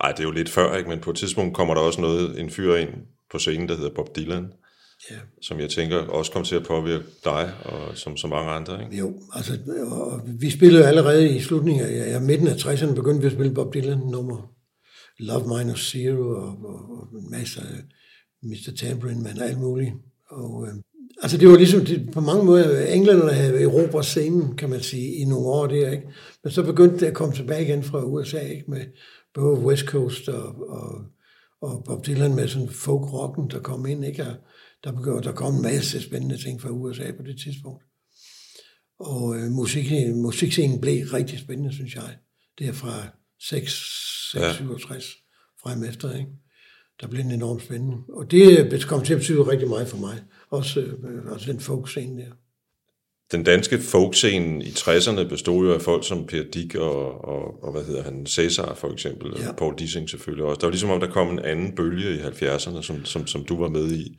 ej 0.00 0.12
det 0.12 0.20
er 0.20 0.24
jo 0.24 0.30
lidt 0.30 0.48
før, 0.48 0.76
ikke? 0.76 0.88
men 0.88 1.00
på 1.00 1.10
et 1.10 1.16
tidspunkt 1.16 1.54
kommer 1.54 1.74
der 1.74 1.80
også 1.80 2.00
noget, 2.00 2.40
en 2.40 2.50
fyr 2.50 2.74
ind 2.74 2.90
på 3.30 3.38
scenen, 3.38 3.68
der 3.68 3.76
hedder 3.76 3.90
Bob 3.94 4.16
Dylan, 4.16 4.52
ja. 5.10 5.16
som 5.42 5.60
jeg 5.60 5.70
tænker 5.70 5.96
også 5.96 6.32
kommer 6.32 6.46
til 6.46 6.56
at 6.56 6.64
påvirke 6.64 7.04
dig, 7.24 7.52
og 7.64 7.96
som 7.96 8.16
så 8.16 8.26
mange 8.26 8.50
andre. 8.50 8.84
Ikke? 8.84 8.96
Jo, 8.96 9.14
altså, 9.32 9.58
og 9.86 10.20
vi 10.26 10.50
spillede 10.50 10.86
allerede 10.86 11.36
i 11.36 11.40
slutningen 11.40 11.84
af 11.86 12.12
ja, 12.12 12.20
midten 12.20 12.48
af 12.48 12.54
60'erne, 12.54 12.94
begyndte 12.94 13.20
vi 13.20 13.26
at 13.26 13.32
spille 13.32 13.54
Bob 13.54 13.74
Dylan 13.74 13.98
nummer 13.98 14.52
Love 15.18 15.58
Minus 15.58 15.90
Zero 15.90 16.28
og, 16.28 16.58
og, 16.64 16.90
og 16.90 17.18
en 17.18 17.30
masse 17.30 17.60
af 17.60 17.82
Mr. 18.42 18.72
Tambourine 18.78 19.22
Man 19.22 19.38
og 19.38 19.46
alt 19.48 19.60
muligt. 19.60 19.92
Og, 20.30 20.66
øh, 20.66 20.74
altså 21.22 21.38
det 21.38 21.48
var 21.48 21.56
ligesom, 21.56 21.84
det, 21.84 22.10
på 22.12 22.20
mange 22.20 22.44
måder, 22.44 22.86
englænderne 22.86 23.32
havde 23.32 23.62
erobret 23.62 24.04
scenen, 24.04 24.56
kan 24.56 24.70
man 24.70 24.80
sige, 24.80 25.14
i 25.14 25.24
nogle 25.24 25.46
år 25.46 25.66
der, 25.66 25.90
ikke? 25.90 26.08
Men 26.44 26.52
så 26.52 26.62
begyndte 26.62 26.98
det 26.98 27.06
at 27.06 27.14
komme 27.14 27.34
tilbage 27.34 27.62
igen 27.62 27.82
fra 27.82 28.04
USA, 28.04 28.40
ikke? 28.40 28.64
Med 28.70 28.80
både 29.36 29.60
West 29.60 29.84
Coast 29.84 30.28
og, 30.28 30.68
og, 30.68 31.04
og 31.60 31.84
Bob 31.84 32.06
Dylan 32.06 32.34
med 32.34 32.48
sådan 32.48 32.68
folk-rocken, 32.68 33.50
der 33.50 33.60
kom 33.60 33.86
ind, 33.86 34.04
ikke? 34.04 34.22
Og 34.22 34.36
der, 34.84 34.92
begyndte, 34.92 35.28
der 35.28 35.34
kom 35.34 35.54
en 35.54 35.62
masse 35.62 36.02
spændende 36.02 36.42
ting 36.42 36.60
fra 36.60 36.70
USA 36.70 37.12
på 37.12 37.22
det 37.22 37.38
tidspunkt. 37.40 37.84
Og 38.98 39.36
øh, 39.36 39.50
musik, 39.50 39.86
musikscenen 40.14 40.80
blev 40.80 41.06
rigtig 41.12 41.38
spændende, 41.38 41.72
synes 41.72 41.94
jeg. 41.94 42.16
Det 42.58 42.66
er 42.68 42.72
fra 42.72 43.08
6, 43.40 43.72
6 44.32 44.42
Ja. 44.42 44.52
67 44.52 45.16
frem 45.62 45.84
efter, 45.84 46.14
ikke? 46.14 46.30
Der 47.00 47.06
blev 47.06 47.22
den 47.22 47.30
enormt 47.30 47.62
spændende. 47.62 47.96
Og 48.12 48.30
det 48.30 48.72
øh, 48.72 48.82
kom 48.82 49.04
til 49.04 49.12
at 49.14 49.18
betyde 49.18 49.42
rigtig 49.42 49.68
meget 49.68 49.88
for 49.88 49.98
mig. 49.98 50.22
Også, 50.50 50.80
øh, 50.80 51.32
også 51.32 51.52
den 51.52 51.60
folkscene 51.60 52.22
der. 52.22 52.32
Den 53.32 53.44
danske 53.44 53.78
folkscene 53.78 54.64
i 54.64 54.68
60'erne 54.68 55.28
bestod 55.28 55.66
jo 55.66 55.74
af 55.74 55.82
folk 55.82 56.06
som 56.06 56.26
Per 56.26 56.42
Dick 56.54 56.74
og, 56.74 57.24
og, 57.24 57.62
og 57.64 57.72
hvad 57.72 57.84
hedder 57.84 58.02
han, 58.02 58.26
Cæsar 58.26 58.74
for 58.74 58.92
eksempel, 58.92 59.32
Ja. 59.40 59.48
og 59.48 59.56
Paul 59.56 59.74
Dissing 59.78 60.10
selvfølgelig 60.10 60.44
også. 60.44 60.58
Der 60.60 60.66
var 60.66 60.70
ligesom 60.70 60.90
om, 60.90 61.00
der 61.00 61.10
kom 61.10 61.28
en 61.28 61.38
anden 61.38 61.74
bølge 61.76 62.14
i 62.16 62.18
70'erne, 62.18 62.82
som, 62.82 63.04
som, 63.04 63.26
som 63.26 63.44
du 63.44 63.60
var 63.60 63.68
med 63.68 63.92
i. 63.92 64.18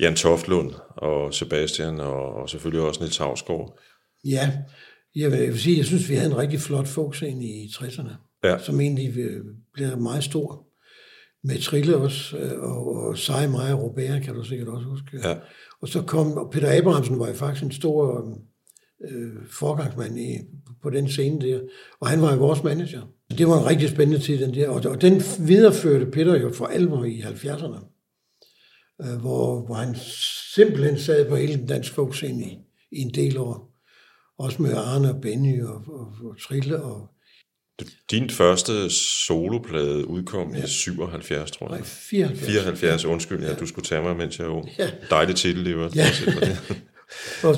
Jan 0.00 0.16
Toftlund 0.16 0.72
og 0.96 1.34
Sebastian 1.34 2.00
og, 2.00 2.34
og 2.34 2.50
selvfølgelig 2.50 2.86
også 2.86 3.00
Niels 3.00 3.16
Havsgaard. 3.16 3.78
Ja, 4.24 4.52
jeg 5.16 5.30
vil, 5.30 5.38
jeg 5.38 5.48
vil 5.48 5.60
sige, 5.60 5.76
jeg 5.78 5.86
synes, 5.86 6.08
vi 6.08 6.14
havde 6.14 6.30
en 6.30 6.38
rigtig 6.38 6.60
flot 6.60 6.86
folkscene 6.88 7.44
i 7.44 7.66
60'erne. 7.74 8.38
Ja. 8.44 8.58
Som 8.58 8.80
egentlig 8.80 9.18
øh, 9.18 9.40
blev 9.74 9.98
meget 9.98 10.24
stor. 10.24 10.66
Med 11.44 11.58
Trille 11.62 11.96
også, 11.96 12.36
øh, 12.36 12.60
og, 12.62 12.96
og 12.96 13.18
Seje 13.18 13.48
mig 13.48 13.74
og 13.74 13.82
Robert, 13.82 14.22
kan 14.22 14.34
du 14.34 14.42
sikkert 14.44 14.68
også 14.68 14.86
huske. 14.86 15.28
Ja. 15.28 15.34
Og 15.82 15.88
så 15.88 16.02
kom, 16.02 16.32
og 16.32 16.50
Peter 16.50 16.78
Abrahamsen 16.78 17.18
var 17.18 17.28
jo 17.28 17.34
faktisk 17.34 17.64
en 17.64 17.72
stor 17.72 18.28
øh, 19.10 19.46
forgangsmand 19.50 20.18
i, 20.18 20.38
på 20.82 20.90
den 20.90 21.08
scene 21.08 21.40
der, 21.40 21.60
og 22.00 22.08
han 22.08 22.22
var 22.22 22.32
jo 22.32 22.38
vores 22.38 22.62
manager. 22.62 23.02
Det 23.38 23.48
var 23.48 23.58
en 23.58 23.66
rigtig 23.66 23.88
spændende 23.88 24.22
tid, 24.22 24.40
den 24.40 24.54
der, 24.54 24.68
og, 24.68 24.82
og 24.90 25.00
den 25.00 25.22
videreførte 25.38 26.06
Peter 26.06 26.40
jo 26.40 26.52
for 26.52 26.66
alvor 26.66 27.04
i 27.04 27.20
70'erne, 27.20 27.78
øh, 29.02 29.20
hvor, 29.20 29.66
hvor 29.66 29.74
han 29.74 29.94
simpelthen 30.54 30.98
sad 30.98 31.28
på 31.28 31.36
hele 31.36 31.56
den 31.56 31.66
danske 31.66 31.94
folkscene 31.94 32.44
i, 32.44 32.58
i 32.92 33.00
en 33.00 33.14
del 33.14 33.38
år. 33.38 33.72
Også 34.38 34.62
med 34.62 34.72
Arne 34.74 35.14
og 35.14 35.20
Benny 35.20 35.62
og, 35.62 35.82
og, 35.86 36.12
og 36.24 36.36
Trille 36.40 36.82
og 36.82 37.11
din 38.10 38.30
første 38.30 38.90
soloplade 39.26 40.08
udkom 40.08 40.54
ja. 40.54 40.64
i 40.64 40.68
77, 40.68 41.50
tror 41.50 41.66
jeg. 41.66 41.78
nej, 41.78 41.86
74. 41.86 42.46
74, 42.46 43.04
undskyld, 43.04 43.42
ja, 43.42 43.54
du 43.54 43.66
skulle 43.66 43.84
tage 43.84 44.02
mig, 44.02 44.16
mens 44.16 44.38
jeg 44.38 44.46
var. 44.46 44.68
Ja. 44.78 44.90
Dejlig 45.10 45.36
titel, 45.36 45.66
i 45.66 45.70
øvrigt. 45.70 45.96
Ja. 45.96 46.06
Og, 47.42 47.56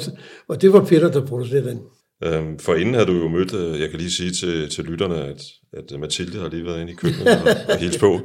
og 0.49 0.63
det 0.63 0.73
var 0.73 0.85
Peter, 0.85 1.11
der 1.11 1.27
producerede 1.27 1.69
den. 1.69 1.81
Øhm, 2.25 2.59
for 2.59 2.75
inden 2.75 2.95
havde 2.95 3.07
du 3.07 3.13
jo 3.13 3.29
mødt, 3.29 3.55
øh, 3.55 3.81
jeg 3.81 3.91
kan 3.91 3.99
lige 3.99 4.11
sige 4.11 4.31
til, 4.31 4.69
til 4.69 4.85
lytterne, 4.85 5.25
at, 5.25 5.43
at 5.73 6.01
Mathilde 6.01 6.41
har 6.41 6.49
lige 6.49 6.65
været 6.65 6.81
inde 6.81 6.93
i 6.93 6.95
køkkenet 6.95 7.29
og, 7.29 7.57
og 7.69 7.79
hilst 7.79 8.01
på. 8.01 8.21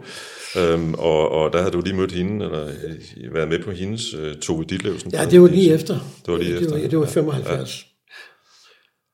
Øhm, 0.57 0.93
og, 0.93 1.31
og 1.31 1.53
der 1.53 1.59
havde 1.59 1.71
du 1.71 1.81
lige 1.81 1.95
mødt 1.95 2.11
hende, 2.11 2.45
eller 2.45 2.65
øh, 2.67 3.33
været 3.33 3.49
med 3.49 3.59
på 3.59 3.71
hendes 3.71 4.13
uh, 4.13 4.33
Tove 4.41 4.63
Ditlevsen. 4.69 5.11
Ja, 5.11 5.25
det 5.25 5.41
var 5.41 5.47
lige 5.47 5.73
efter. 5.73 5.93
Det 6.25 6.33
var 6.33 6.37
lige 6.37 6.53
det 6.53 6.61
efter, 6.61 6.75
Var, 6.75 6.87
det 6.87 6.97
var 6.99 7.55
ja. 7.55 7.65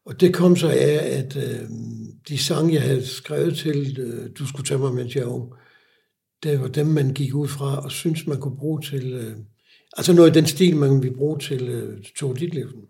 75. 0.06 0.12
Og 0.14 0.22
det 0.22 0.34
kom 0.34 0.56
så 0.56 0.70
af, 0.70 1.18
at 1.20 1.36
øh, 1.36 1.70
de 2.28 2.38
sange, 2.38 2.74
jeg 2.74 2.82
havde 2.82 3.06
skrevet 3.06 3.58
til, 3.58 4.00
øh, 4.00 4.30
du 4.40 4.48
skulle 4.48 4.66
tage 4.66 4.80
mig, 4.80 4.94
mens 4.94 5.16
jeg 5.16 5.26
var 5.26 5.32
ung, 5.32 5.54
det 6.44 6.62
var 6.62 6.68
dem, 6.68 6.88
man 6.88 7.14
gik 7.14 7.36
ud 7.36 7.48
fra 7.48 7.84
og 7.84 7.92
syntes, 7.92 8.28
man 8.28 8.40
kunne 8.40 8.58
bruge 8.58 8.82
til... 8.82 9.14
Øh, 9.14 9.36
altså 9.98 10.14
noget 10.14 10.28
af 10.28 10.34
den 10.34 10.46
stil, 10.46 10.76
man 10.76 11.04
ville 11.04 11.18
bruge 11.18 11.40
til 11.40 11.70
øh, 11.70 12.04
Tove 12.18 12.36
Ditlevsen, 12.36 12.82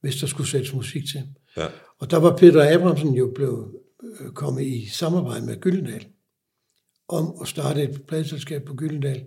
hvis 0.00 0.16
der 0.16 0.26
skulle 0.26 0.50
sættes 0.50 0.74
musik 0.74 1.04
til. 1.06 1.22
Ja. 1.56 1.66
Og 1.98 2.10
der 2.10 2.16
var 2.16 2.36
Peter 2.36 2.74
Abrahamsen 2.74 3.14
jo 3.14 3.32
blevet 3.34 3.68
øh, 4.02 4.30
kommet 4.30 4.62
i 4.62 4.88
samarbejde 4.88 5.46
med 5.46 5.60
Gyldendal 5.60 6.06
om 7.08 7.34
at 7.42 7.48
starte 7.48 7.82
et 7.82 8.02
pladeselskab 8.08 8.64
på 8.64 8.74
Gyldendal 8.74 9.26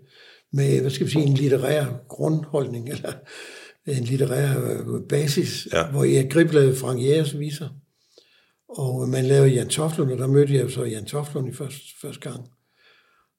med, 0.51 0.81
hvad 0.81 0.91
skal 0.91 1.05
vi 1.05 1.11
sige, 1.11 1.25
en 1.25 1.33
litterær 1.33 1.85
grundholdning, 2.07 2.89
eller 2.89 3.13
en 3.97 4.03
litterær 4.03 4.59
øh, 4.59 5.01
basis, 5.09 5.67
Ja. 5.73 5.87
hvor 5.91 6.03
jeg 6.03 6.29
Grib 6.31 6.51
lavede 6.53 6.75
Frank 6.75 7.01
Jægers 7.01 7.39
viser, 7.39 7.69
og 8.69 9.09
man 9.09 9.25
lavede 9.25 9.49
Jan 9.53 9.69
Toflund, 9.69 10.11
og 10.11 10.17
der 10.17 10.27
mødte 10.27 10.53
jeg 10.53 10.71
så 10.71 10.83
Jan 10.83 11.05
Toflund 11.05 11.49
i 11.49 11.53
første, 11.53 11.79
første 12.01 12.29
gang. 12.29 12.47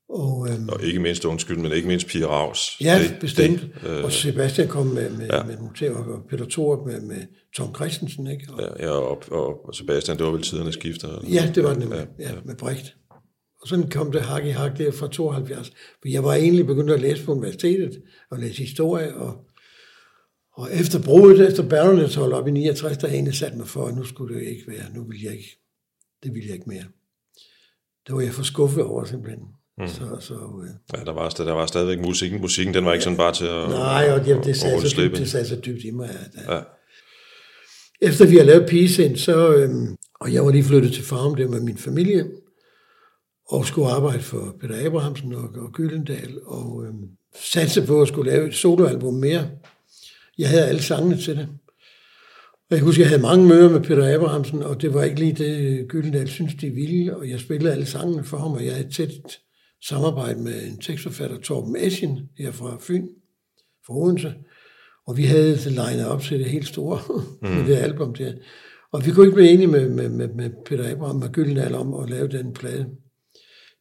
Og, 0.08 0.48
øhm, 0.50 0.68
Og 0.68 0.82
ikke 0.84 0.98
mindst, 1.00 1.24
undskyld, 1.24 1.56
men 1.58 1.72
ikke 1.72 1.88
mindst 1.88 2.06
Pia 2.06 2.26
Raus. 2.26 2.76
Ja, 2.80 2.98
Det- 2.98 3.16
bestemt. 3.20 3.60
det, 3.60 3.88
øh, 3.90 4.04
og 4.04 4.12
Sebastian 4.12 4.68
kom 4.68 4.86
med, 4.86 5.10
med, 5.10 5.26
ja. 5.32 5.42
med 5.42 5.56
noter, 5.58 5.90
og 5.94 6.22
Peter 6.30 6.44
Thorup 6.50 6.86
med, 6.86 7.00
med 7.00 7.16
Tom 7.56 7.74
Christensen, 7.74 8.26
ikke? 8.26 8.46
Og, 8.52 8.76
Ja, 8.80 8.90
og, 8.90 9.22
og, 9.30 9.66
og 9.68 9.74
Sebastian, 9.74 10.16
det 10.18 10.26
var 10.26 10.32
vel 10.32 10.42
tiderne 10.42 10.72
skifter? 10.72 11.08
eller? 11.18 11.30
ja, 11.42 11.52
det 11.54 11.62
var 11.64 11.70
det 11.70 11.78
nemlig. 11.78 12.06
Ja, 12.18 12.28
ja, 12.30 12.34
med 12.44 12.56
Brecht. 12.56 12.94
Og 13.62 13.68
sådan 13.68 13.90
kom 13.90 14.12
det 14.12 14.20
hak 14.22 14.44
i 14.46 14.50
hak 14.50 14.78
der 14.78 14.92
fra 14.92 15.08
72. 15.08 15.72
For 16.02 16.08
jeg 16.08 16.24
var 16.24 16.34
egentlig 16.34 16.66
begyndt 16.66 16.90
at 16.90 17.00
læse 17.00 17.24
på 17.24 17.32
universitetet, 17.32 18.02
og 18.30 18.38
læse 18.38 18.58
historie, 18.58 19.14
og, 19.16 19.36
og 20.60 20.68
efter 20.72 21.02
brudet, 21.02 21.48
efter 21.48 21.68
Berlines 21.68 22.14
hold 22.14 22.32
op 22.32 22.48
i 22.48 22.50
69, 22.50 22.98
der 22.98 23.08
egentlig 23.08 23.34
sat 23.34 23.56
mig 23.56 23.68
for, 23.68 23.86
at 23.86 23.96
nu 23.96 24.04
skulle 24.04 24.34
det 24.34 24.42
ikke 24.42 24.62
være, 24.66 24.84
nu 24.94 25.04
vil 25.04 25.22
jeg 25.22 25.32
ikke, 25.32 25.58
det 26.22 26.34
vil 26.34 26.44
jeg 26.46 26.54
ikke 26.54 26.68
mere. 26.68 26.84
Det 28.06 28.14
var 28.14 28.20
jeg 28.20 28.32
for 28.32 28.42
skuffet 28.42 28.84
over 28.84 29.04
simpelthen. 29.04 29.42
Mm. 29.78 29.88
Så, 29.88 30.16
så, 30.20 30.34
øh, 30.34 30.98
Ja, 30.98 31.04
der 31.04 31.12
var, 31.12 31.28
der 31.28 31.52
var 31.52 31.66
stadigvæk 31.66 31.98
musikken. 31.98 32.40
Musikken, 32.40 32.74
den 32.74 32.84
var 32.84 32.92
ikke 32.92 33.04
sådan 33.04 33.16
bare 33.16 33.34
til 33.34 33.44
at, 33.44 33.68
nej, 33.68 34.12
og 34.12 34.24
det, 34.24 34.38
at 34.38 34.44
det, 34.44 34.56
sad 34.56 34.74
rulle 34.74 34.90
så 34.90 34.96
dybt, 35.02 35.16
det 35.16 35.30
sad 35.30 35.44
så 35.44 35.56
dybt 35.56 35.84
i 35.84 35.90
mig, 35.90 36.08
at, 36.10 36.54
Ja. 36.54 36.60
Efter 38.02 38.26
vi 38.26 38.36
har 38.36 38.44
lavet 38.44 38.68
Pigesind, 38.68 39.16
så, 39.16 39.54
øhm, 39.54 39.96
og 40.20 40.32
jeg 40.32 40.44
var 40.44 40.50
lige 40.50 40.64
flyttet 40.64 40.92
til 40.92 41.04
Farum, 41.04 41.34
det 41.34 41.44
var 41.44 41.50
med 41.50 41.60
min 41.60 41.78
familie, 41.78 42.26
og 43.48 43.66
skulle 43.66 43.88
arbejde 43.88 44.22
for 44.22 44.56
Peter 44.60 44.86
Abrahamsen 44.86 45.34
og, 45.34 45.48
og 45.56 45.72
Gyldendal, 45.72 46.40
og 46.46 46.84
øhm, 46.86 47.08
satse 47.42 47.86
på 47.86 48.02
at 48.02 48.08
skulle 48.08 48.30
lave 48.30 48.48
et 48.48 48.54
soloalbum 48.54 49.14
mere. 49.14 49.50
Jeg 50.40 50.48
havde 50.48 50.66
alle 50.66 50.82
sangene 50.82 51.16
til 51.16 51.36
det. 51.36 51.48
Og 52.70 52.76
jeg 52.76 52.84
husker, 52.84 53.02
jeg 53.02 53.08
havde 53.08 53.22
mange 53.22 53.48
møder 53.48 53.70
med 53.70 53.80
Peter 53.80 54.14
Abrahamsen, 54.14 54.62
og 54.62 54.82
det 54.82 54.94
var 54.94 55.04
ikke 55.04 55.20
lige 55.20 55.32
det, 55.32 55.88
Gyldendal 55.88 56.28
synes, 56.28 56.54
de 56.54 56.70
ville, 56.70 57.16
og 57.16 57.28
jeg 57.28 57.40
spillede 57.40 57.72
alle 57.72 57.86
sangene 57.86 58.24
for 58.24 58.36
ham, 58.36 58.52
og 58.52 58.64
jeg 58.64 58.72
havde 58.72 58.86
et 58.86 58.94
tæt 58.94 59.38
samarbejde 59.84 60.40
med 60.40 60.62
en 60.62 60.78
tekstforfatter, 60.78 61.40
Torben 61.40 61.76
Eschen, 61.78 62.20
her 62.38 62.52
fra 62.52 62.76
Fyn, 62.80 63.06
fra 63.86 63.96
Odense, 63.96 64.34
og 65.06 65.16
vi 65.16 65.24
havde 65.24 65.70
legnet 65.70 66.06
op 66.06 66.22
til 66.22 66.38
det 66.38 66.46
helt 66.46 66.68
store 66.68 67.00
mm. 67.42 67.48
med 67.48 67.66
det 67.66 67.76
album 67.76 68.14
der. 68.14 68.32
Og 68.92 69.06
vi 69.06 69.10
kunne 69.10 69.26
ikke 69.26 69.34
blive 69.34 69.50
enige 69.50 69.66
med, 69.66 69.88
med, 69.88 70.08
med, 70.08 70.28
med 70.28 70.50
Peter 70.66 70.90
Abraham 70.90 71.22
og 71.22 71.28
Gyldendal 71.32 71.74
om 71.74 71.94
at 71.94 72.10
lave 72.10 72.28
den 72.28 72.52
plade. 72.52 72.86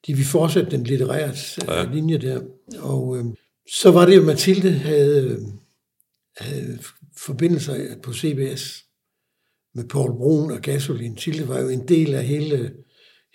De 0.07 0.13
vi 0.13 0.23
fortsætte 0.23 0.71
den 0.71 0.83
litterære 0.83 1.31
ja. 1.67 1.91
linje 1.93 2.17
der. 2.17 2.41
Og 2.79 3.17
øh, 3.17 3.23
så 3.81 3.91
var 3.91 4.05
det 4.05 4.15
jo, 4.15 4.23
Mathilde 4.23 4.71
havde, 4.71 5.27
øh, 5.27 5.37
havde 6.39 6.79
forbindelser 7.17 8.01
på 8.03 8.13
CBS 8.13 8.85
med 9.75 9.87
Paul 9.87 10.11
Brun 10.11 10.51
og 10.51 10.61
Gasolin. 10.61 11.15
Tilde 11.15 11.47
var 11.47 11.59
jo 11.59 11.69
en 11.69 11.87
del 11.87 12.13
af 12.13 12.25
hele, 12.25 12.73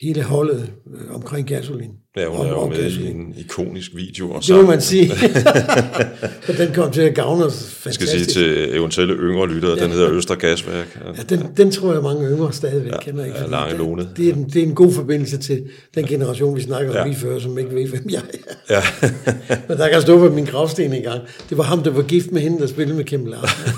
hele 0.01 0.23
holdet 0.23 0.75
øh, 0.95 1.11
omkring 1.11 1.49
Gasolin. 1.49 2.04
Ja, 2.17 2.27
hun 2.27 2.41
Om- 2.41 2.47
er 2.47 2.51
jo 2.51 2.67
med 2.67 2.91
i 2.91 3.07
en 3.11 3.35
ikonisk 3.39 3.91
video. 3.95 4.31
Og 4.31 4.43
Det 4.47 4.55
må 4.57 4.63
man 4.63 4.81
sige. 4.81 5.13
og 6.49 6.57
den 6.59 6.73
kom 6.75 6.91
til 6.93 7.01
at 7.01 7.15
gavne 7.15 7.45
os 7.45 7.81
Jeg 7.85 7.95
skal 7.95 8.07
sige 8.09 8.19
fantastisk. 8.19 8.39
til 8.39 8.77
eventuelle 8.77 9.15
yngre 9.15 9.49
lyttere, 9.49 9.77
den 9.77 9.91
hedder 9.91 10.11
Østre 10.13 10.37
Gasværk. 10.37 10.99
Ja. 11.05 11.11
Ja, 11.17 11.23
den, 11.37 11.47
den 11.57 11.71
tror 11.71 11.93
jeg, 11.93 12.03
mange 12.03 12.29
yngre 12.31 12.53
stadigvæk 12.53 12.93
ja, 12.93 13.01
kender. 13.01 13.25
Ikke? 13.25 13.39
ja, 13.39 13.47
Lange 13.47 13.71
det- 13.71 13.79
Lone. 13.79 14.09
Det 14.17 14.29
er, 14.29 14.33
en, 14.33 14.45
det 14.45 14.63
er 14.63 14.67
en 14.67 14.75
god 14.75 14.93
forbindelse 14.93 15.39
til 15.39 15.63
den 15.95 16.05
generation, 16.07 16.57
vi 16.57 16.63
snakker 16.63 16.91
om 16.91 16.95
Ja. 16.97 17.01
ja. 17.01 17.07
lige 17.07 17.17
før, 17.17 17.39
som 17.39 17.59
ikke 17.59 17.75
ved, 17.75 17.89
hvem 17.89 18.07
jeg 18.11 18.21
er. 18.69 18.75
Ja. 18.75 18.83
Men 19.69 19.79
der 19.79 19.89
kan 19.89 20.03
stå 20.03 20.19
på 20.29 20.35
min 20.35 20.45
gravsten 20.45 20.93
engang. 20.93 21.21
Det 21.51 21.59
var 21.59 21.65
ham, 21.65 21.83
der 21.83 21.91
var 21.91 22.03
gift 22.03 22.33
med 22.33 22.41
hende, 22.41 22.61
der 22.61 22.67
spillede 22.67 22.97
med 22.97 23.05
Kim 23.05 23.27
Larsen. 23.27 23.73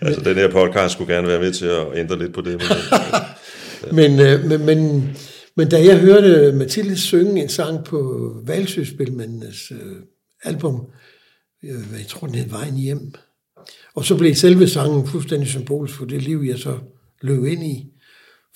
altså, 0.00 0.20
den 0.24 0.34
her 0.34 0.48
podcast 0.50 0.94
skulle 0.94 1.14
gerne 1.14 1.28
være 1.28 1.40
med 1.40 1.52
til 1.52 1.66
at 1.66 1.86
ændre 1.94 2.18
lidt 2.18 2.34
på 2.34 2.40
det. 2.40 2.52
Men, 2.52 2.62
men, 3.92 4.20
øh, 4.20 4.44
men, 4.44 4.66
men, 4.66 5.10
men 5.56 5.68
da 5.68 5.84
jeg 5.84 5.98
hørte 5.98 6.52
Mathilde 6.52 6.96
synge 6.96 7.42
en 7.42 7.48
sang 7.48 7.84
på 7.84 8.32
Valsøspilmændenes 8.46 9.70
øh, 9.70 9.96
album, 10.44 10.86
øh, 11.64 11.70
jeg 11.70 12.06
tror, 12.08 12.26
den 12.26 12.36
hed 12.36 12.48
Vejen 12.48 12.76
hjem, 12.76 13.14
og 13.94 14.04
så 14.04 14.16
blev 14.16 14.34
selve 14.34 14.68
sangen 14.68 15.06
fuldstændig 15.06 15.48
symbolisk 15.48 15.94
for 15.94 16.04
det 16.04 16.22
liv, 16.22 16.44
jeg 16.46 16.58
så 16.58 16.78
løb 17.22 17.44
ind 17.44 17.64
i. 17.64 17.92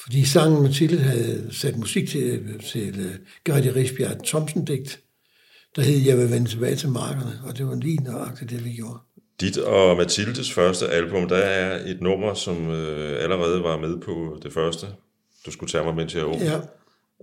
Fordi 0.02 0.24
sangen 0.24 0.62
Mathilde 0.62 0.98
havde 0.98 1.48
sat 1.50 1.76
musik 1.76 2.08
til, 2.08 2.22
øh, 2.22 2.60
til 2.60 3.00
øh, 3.00 3.04
uh, 3.04 3.10
Gerdi 3.44 3.70
Risbjerg 3.70 4.24
Thomsen-digt, 4.24 5.00
der 5.76 5.82
hed 5.82 5.98
Jeg 6.06 6.18
vil 6.18 6.30
vende 6.30 6.50
tilbage 6.50 6.76
til 6.76 6.88
markerne, 6.88 7.40
og 7.46 7.58
det 7.58 7.66
var 7.66 7.74
lige 7.74 8.04
nøjagtigt 8.04 8.50
det, 8.50 8.64
vi 8.64 8.70
gjorde. 8.70 8.98
dit 9.40 9.58
og 9.58 9.96
Mathildes 9.96 10.52
første 10.52 10.88
album, 10.88 11.28
der 11.28 11.36
er 11.36 11.90
et 11.90 12.00
nummer, 12.00 12.34
som 12.34 12.70
øh, 12.70 13.22
allerede 13.22 13.62
var 13.62 13.78
med 13.78 14.00
på 14.00 14.38
det 14.42 14.52
første. 14.52 14.86
Du 15.46 15.50
skulle 15.52 15.70
tage 15.72 15.84
mig, 15.84 15.94
mens 15.94 16.14
jeg 16.14 16.20
er 16.20 16.24
ung. 16.24 16.42
Ja, 16.42 16.58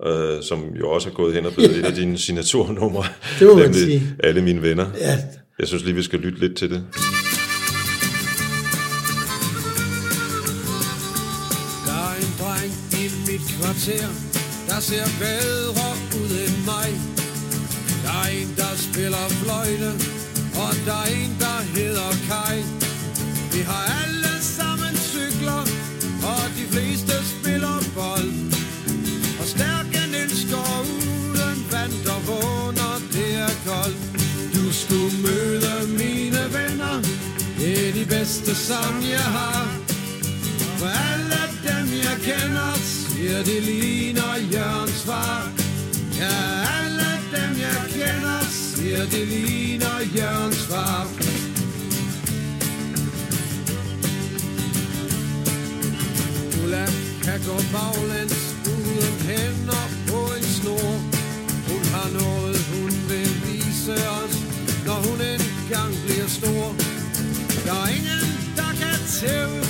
Øh, 0.08 0.44
som 0.44 0.64
jo 0.80 0.90
også 0.90 1.10
er 1.10 1.14
gået 1.14 1.34
hen 1.36 1.46
og 1.46 1.54
blevet 1.54 1.76
et 1.80 1.86
af 1.86 1.94
dine 1.94 2.18
signaturnumre. 2.18 3.04
Det 3.40 3.48
må 3.48 3.56
man 3.58 3.74
sige. 3.74 4.02
Alle 4.24 4.42
mine 4.42 4.62
venner. 4.62 4.88
ja 5.00 5.18
Jeg 5.60 5.68
synes 5.68 5.84
lige, 5.84 5.96
vi 5.96 6.04
skal 6.04 6.20
lytte 6.20 6.40
lidt 6.40 6.58
til 6.58 6.70
det. 6.70 6.84
Der 11.88 12.00
er 12.12 12.16
en 12.26 12.32
dreng 12.42 12.72
i 13.02 13.04
mit 13.28 13.42
kvarter, 13.56 14.08
der 14.70 14.80
ser 14.90 15.06
bedre 15.26 15.88
ud 16.22 16.32
end 16.46 16.58
mig. 16.72 16.90
Der 18.04 18.14
er 18.24 18.30
en, 18.42 18.50
der 18.62 18.72
spiller 18.88 19.26
fløjte, 19.42 19.90
og 20.64 20.72
der 20.88 20.98
er 21.06 21.10
en, 21.24 21.32
der 21.44 21.58
hedder 21.76 22.10
Kai. 22.30 22.79
Bedste, 38.30 38.56
som 38.56 39.02
jeg 39.02 39.28
har. 39.38 39.68
For 40.78 40.88
alle 41.12 41.42
dem 41.68 41.88
jeg 42.06 42.18
kender 42.22 42.74
Siger 42.76 43.44
det 43.44 43.64
ligner 43.64 44.36
Jørgens 44.54 45.04
far. 45.04 45.52
Ja, 46.20 46.36
alle 46.80 47.12
dem 47.34 47.52
jeg 47.60 47.82
kender 47.90 48.40
Siger 48.50 49.06
det 49.06 49.28
ligner 49.28 50.00
Jørgens 50.18 50.68
far. 50.68 51.08
Ulla 56.64 56.86
kan 57.24 57.40
gå 57.48 57.56
baglæns 57.74 58.56
Uden 58.66 59.16
hænder. 59.28 59.79
Der 69.22 69.69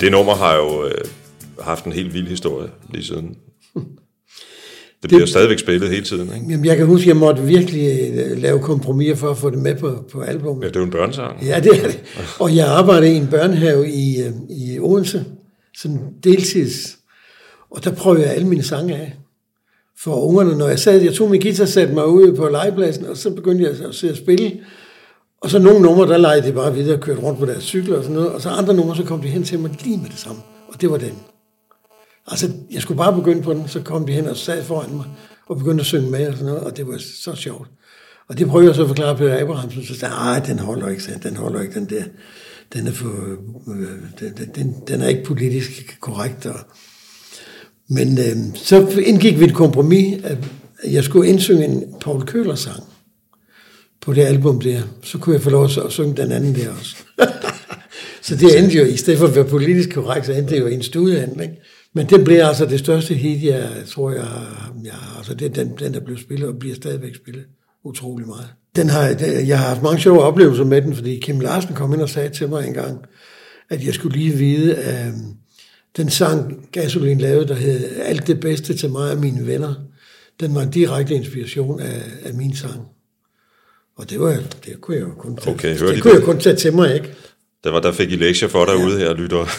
Det 0.00 0.12
nummer 0.12 0.34
har 0.34 0.56
jo 0.56 0.86
øh, 0.86 1.04
haft 1.60 1.84
en 1.84 1.92
helt 1.92 2.14
vild 2.14 2.28
historie 2.28 2.68
lige 2.90 3.04
siden. 3.04 3.36
Det 5.02 5.08
bliver 5.08 5.20
jo 5.20 5.26
stadigvæk 5.26 5.58
spillet 5.58 5.90
hele 5.90 6.04
tiden, 6.04 6.34
ikke? 6.34 6.46
Jamen, 6.50 6.64
jeg 6.64 6.76
kan 6.76 6.86
huske, 6.86 7.02
at 7.02 7.06
jeg 7.06 7.16
måtte 7.16 7.42
virkelig 7.42 8.10
øh, 8.12 8.38
lave 8.38 8.60
kompromiser 8.60 9.14
for 9.14 9.30
at 9.30 9.38
få 9.38 9.50
det 9.50 9.58
med 9.58 9.74
på, 9.74 10.04
på 10.12 10.20
albumet. 10.20 10.62
Ja, 10.62 10.68
det 10.68 10.76
er 10.76 10.80
jo 10.80 10.86
en 10.86 10.92
børnesang. 10.92 11.42
Ja, 11.42 11.60
det 11.60 11.84
er 11.84 11.86
det. 11.86 12.02
Og 12.38 12.56
jeg 12.56 12.66
arbejdede 12.66 13.12
i 13.12 13.16
en 13.16 13.26
børnehave 13.26 13.90
i, 13.90 14.22
øh, 14.22 14.32
i 14.50 14.78
Odense, 14.78 15.24
som 15.76 15.98
deltids. 16.24 16.96
Og 17.70 17.84
der 17.84 17.94
prøvede 17.94 18.22
jeg 18.22 18.34
alle 18.34 18.48
mine 18.48 18.62
sange 18.62 18.94
af 18.96 19.14
for 19.98 20.14
ungerne. 20.14 20.58
Når 20.58 20.68
jeg 20.68 20.78
sad, 20.78 21.00
jeg 21.02 21.14
tog 21.14 21.30
min 21.30 21.40
guitar, 21.40 21.64
satte 21.64 21.94
mig 21.94 22.06
ude 22.06 22.36
på 22.36 22.48
legepladsen, 22.48 23.04
og 23.06 23.16
så 23.16 23.30
begyndte 23.30 23.64
jeg 23.64 23.88
at 23.88 23.94
sidde 23.94 24.12
og 24.12 24.16
spille. 24.16 24.52
Og 25.46 25.50
så 25.50 25.58
nogle 25.58 25.82
numre, 25.82 26.06
der 26.06 26.16
legede 26.16 26.46
de 26.46 26.52
bare 26.52 26.74
videre 26.74 26.96
og 26.96 27.00
kørte 27.00 27.20
rundt 27.20 27.38
på 27.38 27.46
deres 27.46 27.64
cykler 27.64 27.96
og 27.96 28.02
sådan 28.02 28.16
noget. 28.16 28.32
Og 28.32 28.42
så 28.42 28.48
andre 28.48 28.74
numre, 28.74 28.96
så 28.96 29.04
kom 29.04 29.20
de 29.20 29.28
hen 29.28 29.44
til 29.44 29.58
mig 29.58 29.70
lige 29.84 29.96
med 29.96 30.10
det 30.10 30.18
samme. 30.18 30.42
Og 30.68 30.80
det 30.80 30.90
var 30.90 30.96
den. 30.96 31.12
Altså, 32.26 32.50
jeg 32.70 32.82
skulle 32.82 32.98
bare 32.98 33.12
begynde 33.12 33.42
på 33.42 33.54
den, 33.54 33.68
så 33.68 33.80
kom 33.80 34.06
de 34.06 34.12
hen 34.12 34.28
og 34.28 34.36
sad 34.36 34.64
foran 34.64 34.94
mig, 34.94 35.04
og 35.46 35.58
begyndte 35.58 35.80
at 35.80 35.86
synge 35.86 36.10
med 36.10 36.28
og 36.28 36.32
sådan 36.32 36.46
noget, 36.46 36.62
og 36.62 36.76
det 36.76 36.86
var 36.86 36.98
så 37.24 37.34
sjovt. 37.34 37.68
Og 38.28 38.38
det 38.38 38.48
prøvede 38.48 38.68
jeg 38.68 38.76
så 38.76 38.82
at 38.82 38.88
forklare 38.88 39.16
Peter 39.16 39.40
Abrahamsen, 39.40 39.84
så 39.84 39.94
sagde 39.94 40.14
nej, 40.14 40.38
den 40.38 40.58
holder 40.58 40.88
ikke, 40.88 41.02
sagde, 41.02 41.28
den 41.28 41.36
holder 41.36 41.60
ikke, 41.60 41.74
den 41.74 41.90
der, 41.90 42.04
den 42.72 42.86
er, 42.86 42.92
for, 42.92 43.08
øh, 43.68 43.88
den, 44.20 44.50
den, 44.54 44.76
den 44.88 45.00
er 45.00 45.08
ikke 45.08 45.24
politisk 45.24 45.98
korrekt. 46.00 46.46
Og, 46.46 46.58
men 47.88 48.18
øh, 48.18 48.36
så 48.54 48.88
indgik 49.04 49.40
vi 49.40 49.44
et 49.44 49.54
kompromis, 49.54 50.24
at 50.24 50.38
jeg 50.84 51.04
skulle 51.04 51.28
indsynge 51.28 51.64
en 51.64 51.84
Paul 52.00 52.22
Køler 52.22 52.54
sang 52.54 52.82
på 54.00 54.14
det 54.14 54.22
album 54.22 54.60
der. 54.60 54.82
Så 55.02 55.18
kunne 55.18 55.34
jeg 55.34 55.42
få 55.42 55.50
lov 55.50 55.64
at 55.64 55.92
synge 55.92 56.16
den 56.16 56.32
anden 56.32 56.54
der 56.54 56.70
også. 56.70 56.96
så 58.26 58.36
det 58.36 58.58
endte 58.58 58.78
jo, 58.78 58.84
i 58.84 58.96
stedet 58.96 59.18
for 59.18 59.26
at 59.26 59.36
være 59.36 59.44
politisk 59.44 59.94
korrekt, 59.94 60.26
så 60.26 60.32
endte 60.32 60.54
det 60.54 60.60
jo 60.60 60.66
i 60.66 60.74
en 60.74 60.82
studiehandling. 60.82 61.52
Men 61.94 62.06
det 62.06 62.24
blev 62.24 62.40
altså 62.40 62.66
det 62.66 62.78
største 62.78 63.14
hit, 63.14 63.42
jeg 63.42 63.68
tror, 63.88 64.10
jeg, 64.10 64.28
jeg 64.84 64.92
altså 65.16 65.34
det, 65.34 65.56
den, 65.56 65.72
den, 65.78 65.94
der 65.94 66.00
blev 66.00 66.18
spillet 66.18 66.48
og 66.48 66.58
bliver 66.58 66.74
stadigvæk 66.74 67.16
spillet 67.16 67.44
utrolig 67.84 68.26
meget. 68.26 68.48
Den 68.76 68.88
har, 68.88 69.02
jeg 69.46 69.58
har 69.58 69.68
haft 69.68 69.82
mange 69.82 70.00
sjove 70.00 70.22
oplevelser 70.22 70.64
med 70.64 70.82
den, 70.82 70.94
fordi 70.94 71.20
Kim 71.20 71.40
Larsen 71.40 71.74
kom 71.74 71.92
ind 71.92 72.02
og 72.02 72.08
sagde 72.08 72.28
til 72.28 72.48
mig 72.48 72.66
en 72.66 72.74
gang, 72.74 72.98
at 73.70 73.84
jeg 73.84 73.94
skulle 73.94 74.18
lige 74.18 74.32
vide, 74.32 74.74
at 74.76 75.12
den 75.96 76.10
sang 76.10 76.68
Gasolin 76.72 77.18
lavede, 77.18 77.48
der 77.48 77.54
hed 77.54 77.96
Alt 77.96 78.26
det 78.26 78.40
bedste 78.40 78.74
til 78.74 78.90
mig 78.90 79.10
og 79.10 79.18
mine 79.18 79.46
venner, 79.46 79.74
den 80.40 80.54
var 80.54 80.62
en 80.62 80.70
direkte 80.70 81.14
inspiration 81.14 81.80
af, 81.80 82.02
af 82.24 82.34
min 82.34 82.56
sang. 82.56 82.88
Og 83.96 84.10
det, 84.10 84.20
var, 84.20 84.36
det 84.64 84.80
kunne 84.80 84.96
jeg 84.96 85.02
jo 85.02 85.12
kun 85.18 85.36
tage, 85.36 85.54
Okay, 85.54 85.78
det 85.78 85.96
I 85.96 86.00
kunne 86.00 86.12
det? 86.12 86.18
jeg 86.18 86.24
kun 86.24 86.38
tage 86.40 86.56
til 86.56 86.74
mig, 86.74 86.94
ikke? 86.94 87.14
Der 87.64 87.70
var 87.70 87.80
der 87.80 87.92
fik 87.92 88.12
I 88.12 88.16
lektier 88.16 88.48
for 88.48 88.64
derude 88.64 88.98
her, 88.98 89.14
lytter. 89.14 89.46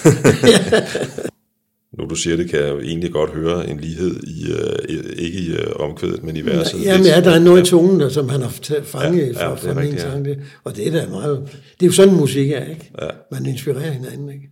nu 1.98 2.06
du 2.10 2.16
siger 2.16 2.36
det, 2.38 2.50
kan 2.50 2.60
jeg 2.60 2.70
jo 2.70 2.80
egentlig 2.80 3.12
godt 3.12 3.32
høre 3.32 3.70
en 3.70 3.80
lighed 3.80 4.24
i, 4.24 4.52
uh, 4.52 4.96
ikke 5.18 5.40
i 5.40 5.52
uh, 5.52 5.58
omkvædet, 5.76 6.24
men 6.24 6.38
i 6.38 6.46
verset. 6.46 6.84
Jamen 6.86 7.06
ja, 7.06 7.22
der 7.22 7.32
er 7.32 7.40
noget 7.40 7.68
i 7.68 7.70
tonen, 7.70 8.00
der, 8.00 8.10
som 8.10 8.30
han 8.30 8.42
har 8.42 8.50
fanget 8.84 9.20
Ja, 9.20 9.26
ja, 9.26 9.50
ja, 9.50 9.54
fra, 9.54 9.56
fra 9.56 9.82
min 9.82 9.94
ja. 9.94 10.00
sang. 10.00 10.26
Det, 10.26 10.40
og 10.64 10.76
det 10.76 10.88
er 10.88 10.92
da 10.92 11.08
meget... 11.10 11.50
Det 11.52 11.84
er 11.86 11.88
jo 11.88 11.94
sådan, 11.94 12.16
musik 12.16 12.52
er, 12.52 12.66
ikke? 12.70 12.92
Ja. 13.02 13.08
Man 13.32 13.46
inspirerer 13.46 13.92
hinanden, 13.92 14.30
ikke? 14.30 14.50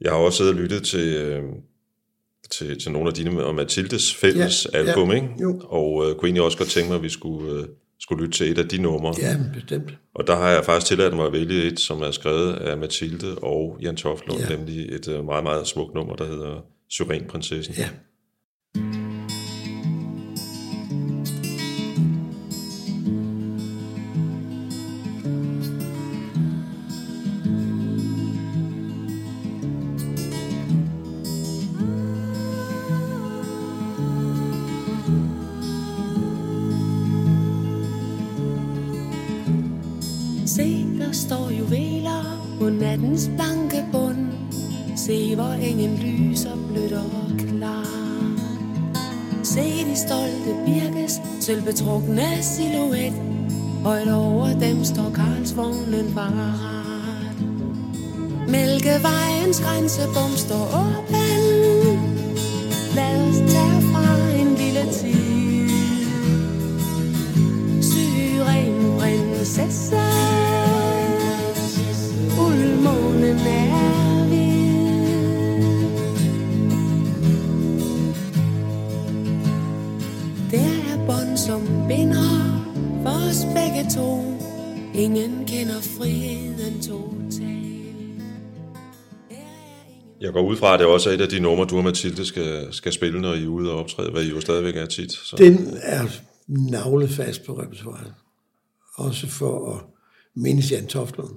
Jeg 0.00 0.12
har 0.12 0.18
også 0.18 0.36
siddet 0.36 0.54
og 0.54 0.60
lyttet 0.60 0.82
til, 0.82 1.14
øh, 1.14 1.42
til, 2.50 2.78
til 2.80 2.92
nogle 2.92 3.08
af 3.08 3.14
dine 3.14 3.44
og 3.44 3.54
Mathildes 3.54 4.14
fælles 4.14 4.66
Ja, 4.72 4.82
ja, 4.82 4.88
album, 4.88 5.12
ikke? 5.12 5.28
jo. 5.42 5.60
Og 5.64 6.08
øh, 6.10 6.14
kunne 6.16 6.26
egentlig 6.28 6.42
også 6.42 6.58
godt 6.58 6.68
tænke 6.68 6.88
mig, 6.88 6.96
at 6.96 7.02
vi 7.02 7.08
skulle, 7.08 7.52
øh, 7.60 7.64
skulle 8.00 8.24
lytte 8.24 8.38
til 8.38 8.50
et 8.50 8.58
af 8.58 8.68
de 8.68 8.78
numre. 8.78 9.14
Ja, 9.18 9.36
bestemt. 9.54 9.98
Og 10.14 10.26
der 10.26 10.36
har 10.36 10.48
jeg 10.48 10.64
faktisk 10.64 10.86
tilladt 10.86 11.16
mig 11.16 11.26
at 11.26 11.32
vælge 11.32 11.62
et, 11.62 11.80
som 11.80 12.02
er 12.02 12.10
skrevet 12.10 12.52
af 12.54 12.78
Mathilde 12.78 13.38
og 13.38 13.78
Jan 13.82 13.96
Toftlund, 13.96 14.40
ja. 14.40 14.50
Ja. 14.50 14.56
nemlig 14.56 14.92
et 14.92 15.08
øh, 15.08 15.24
meget, 15.24 15.42
meget 15.44 15.66
smukt 15.66 15.94
nummer, 15.94 16.16
der 16.16 16.26
hedder 16.26 16.64
Syrenprinsessen. 16.90 17.74
Ja. 17.78 17.88
Sølvbetrukne 51.44 52.42
silhuet. 52.42 53.12
Højt 53.84 54.08
over 54.08 54.48
dem 54.60 54.84
står 54.84 55.10
Karlsvognen 55.14 56.12
parat. 56.14 57.36
Mælkevejens 58.48 59.60
grænsebom 59.60 60.30
står 60.36 60.64
åben. 60.84 61.23
To 83.90 84.34
Ingen 84.94 85.46
kender 85.46 85.80
friheden 85.80 86.82
total 86.82 87.40
Der 89.30 89.36
er 89.36 89.86
ingen 89.90 90.20
Jeg 90.20 90.32
går 90.32 90.42
ud 90.42 90.56
fra, 90.56 90.74
at 90.74 90.80
det 90.80 90.86
også 90.86 91.10
er 91.10 91.14
et 91.14 91.20
af 91.20 91.28
de 91.28 91.40
numre, 91.40 91.66
du 91.66 91.76
og 91.76 91.84
Mathilde 91.84 92.24
skal, 92.24 92.72
skal 92.72 92.92
spille, 92.92 93.20
når 93.20 93.34
I 93.34 93.42
er 93.42 93.48
ude 93.48 93.72
og 93.72 93.78
optræde, 93.78 94.10
hvad 94.10 94.22
I 94.22 94.30
jo 94.30 94.40
stadigvæk 94.40 94.76
er 94.76 94.86
tit. 94.86 95.12
Så. 95.12 95.36
Den 95.36 95.76
er 95.82 96.06
navlet 96.48 97.10
fast 97.10 97.44
på 97.44 97.60
repertoiret. 97.60 98.14
Også 98.94 99.26
for 99.26 99.74
at 99.74 99.80
mindes 100.34 100.72
Jan 100.72 100.86
Toftlund. 100.86 101.34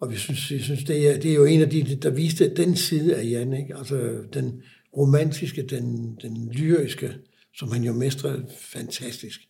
Og 0.00 0.10
vi 0.10 0.16
synes, 0.16 0.50
jeg 0.50 0.60
synes 0.60 0.84
det, 0.84 1.08
er, 1.08 1.20
det 1.20 1.30
er 1.30 1.34
jo 1.34 1.44
en 1.44 1.60
af 1.60 1.70
de, 1.70 1.98
der 2.02 2.10
viste 2.10 2.54
den 2.56 2.76
side 2.76 3.16
af 3.16 3.24
Jan, 3.24 3.52
ikke? 3.52 3.76
Altså 3.76 4.18
den 4.32 4.62
romantiske, 4.96 5.62
den, 5.62 6.18
den 6.22 6.52
lyriske, 6.52 7.14
som 7.54 7.72
han 7.72 7.84
jo 7.84 7.92
mestrede 7.92 8.46
fantastisk. 8.60 9.47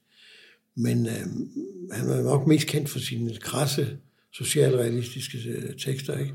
Men 0.79 1.07
øh, 1.07 1.12
han 1.93 2.09
var 2.09 2.23
nok 2.23 2.47
mest 2.47 2.67
kendt 2.67 2.88
for 2.88 2.99
sine 2.99 3.37
krasse, 3.41 3.88
socialrealistiske 4.33 5.38
øh, 5.49 5.77
tekster, 5.85 6.19
ikke? 6.19 6.35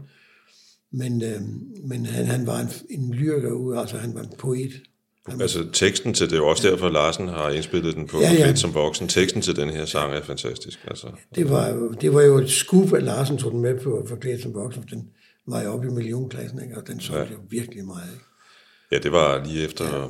Men, 0.92 1.24
øh, 1.24 1.42
men 1.88 2.06
han, 2.06 2.26
han 2.26 2.48
var 2.48 2.60
en, 2.60 2.68
en 2.90 3.14
lyriker 3.14 3.52
ude, 3.52 3.80
altså 3.80 3.98
han 3.98 4.14
var 4.16 4.22
en 4.22 4.34
poet. 4.40 4.72
Han 5.28 5.42
Altså 5.42 5.66
teksten 5.74 6.14
til 6.14 6.26
det 6.30 6.34
er 6.34 6.38
jo 6.38 6.48
også 6.48 6.70
derfor, 6.70 6.90
Larsen 6.90 7.28
har 7.28 7.50
indspillet 7.50 7.96
den 7.96 8.08
på 8.08 8.20
Ja, 8.22 8.32
ja, 8.34 8.40
ja. 8.40 8.48
ja. 8.48 8.56
som 8.56 8.74
voksen. 8.74 9.08
Teksten 9.08 9.42
til 9.42 9.56
den 9.56 9.70
her 9.70 9.86
sang 9.86 10.14
er 10.14 10.22
fantastisk. 10.22 10.80
Altså, 10.88 11.08
Det 11.36 11.50
var, 11.50 11.70
jo- 11.70 11.92
det 11.92 12.14
var 12.14 12.22
jo 12.22 12.38
et 12.38 12.50
skub, 12.50 12.94
at 12.94 13.04
Larsen 13.04 13.38
tog 13.38 13.52
den 13.52 13.62
med 13.62 13.80
på 13.80 14.06
Forklædt 14.10 14.42
som 14.42 14.54
voksen. 14.54 14.84
Den 14.90 15.10
var 15.48 15.64
jo 15.64 15.70
oppe 15.74 15.88
i 15.88 15.90
millionklassen, 15.92 16.64
ikke? 16.64 16.78
og 16.78 16.88
den 16.88 17.00
solgte 17.00 17.24
ja. 17.24 17.32
jo 17.32 17.40
virkelig 17.50 17.86
meget. 17.86 18.10
Ikke? 18.14 18.26
ja, 18.92 18.98
det 19.00 19.12
var 19.12 19.46
lige 19.46 19.64
efter 19.66 19.86
ja. 20.02 20.08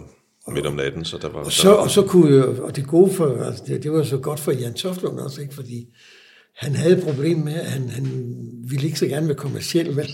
Midt 0.52 0.66
om 0.66 0.74
natten, 0.74 1.06
så 1.06 1.18
der 1.18 1.30
var... 1.30 1.40
Og, 1.40 1.52
så, 1.52 1.74
og 1.74 1.90
så 1.90 2.02
kunne 2.02 2.46
og 2.46 2.76
det 2.76 2.88
gode 2.88 3.14
for, 3.14 3.44
altså 3.44 3.64
det, 3.68 3.84
det 3.84 3.92
var 3.92 4.04
så 4.04 4.18
godt 4.18 4.40
for 4.40 4.52
Jan 4.52 4.74
Toftlund 4.74 5.20
også, 5.20 5.42
ikke? 5.42 5.54
fordi 5.54 5.88
han 6.56 6.76
havde 6.76 6.98
et 6.98 7.04
problem 7.04 7.38
med, 7.38 7.54
at 7.54 7.66
han, 7.66 7.90
han 7.90 8.36
ville 8.70 8.86
ikke 8.86 9.00
så 9.00 9.08
gerne 9.08 9.28
være 9.28 9.36
kommersiel, 9.36 9.96
vel? 9.96 10.10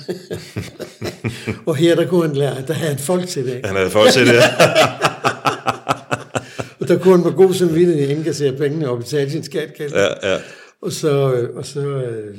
og 1.68 1.76
her 1.76 1.96
der 1.96 2.08
kunne 2.08 2.28
han 2.28 2.36
lære, 2.36 2.62
der 2.68 2.74
havde 2.74 2.90
han 2.90 3.00
folk 3.00 3.28
til 3.28 3.46
det, 3.46 3.56
ikke? 3.56 3.68
Han 3.68 3.78
havde 3.78 3.90
folk 3.90 4.12
til 4.12 4.28
det. 4.28 4.36
og 6.80 6.88
der 6.88 7.00
kunne 7.00 7.16
han 7.16 7.26
med 7.26 7.34
god 7.34 7.54
samvittighed 7.54 8.10
indkassere 8.10 8.58
pengene 8.58 8.90
og 8.90 8.98
betale 8.98 9.32
sin 9.32 9.44
skat, 9.44 9.70
ja, 9.80 10.32
ja. 10.32 10.38
Og 10.82 10.92
så, 10.92 11.34
øh, 11.34 11.56
og 11.58 11.66
så 11.66 11.80
øh, 11.80 12.38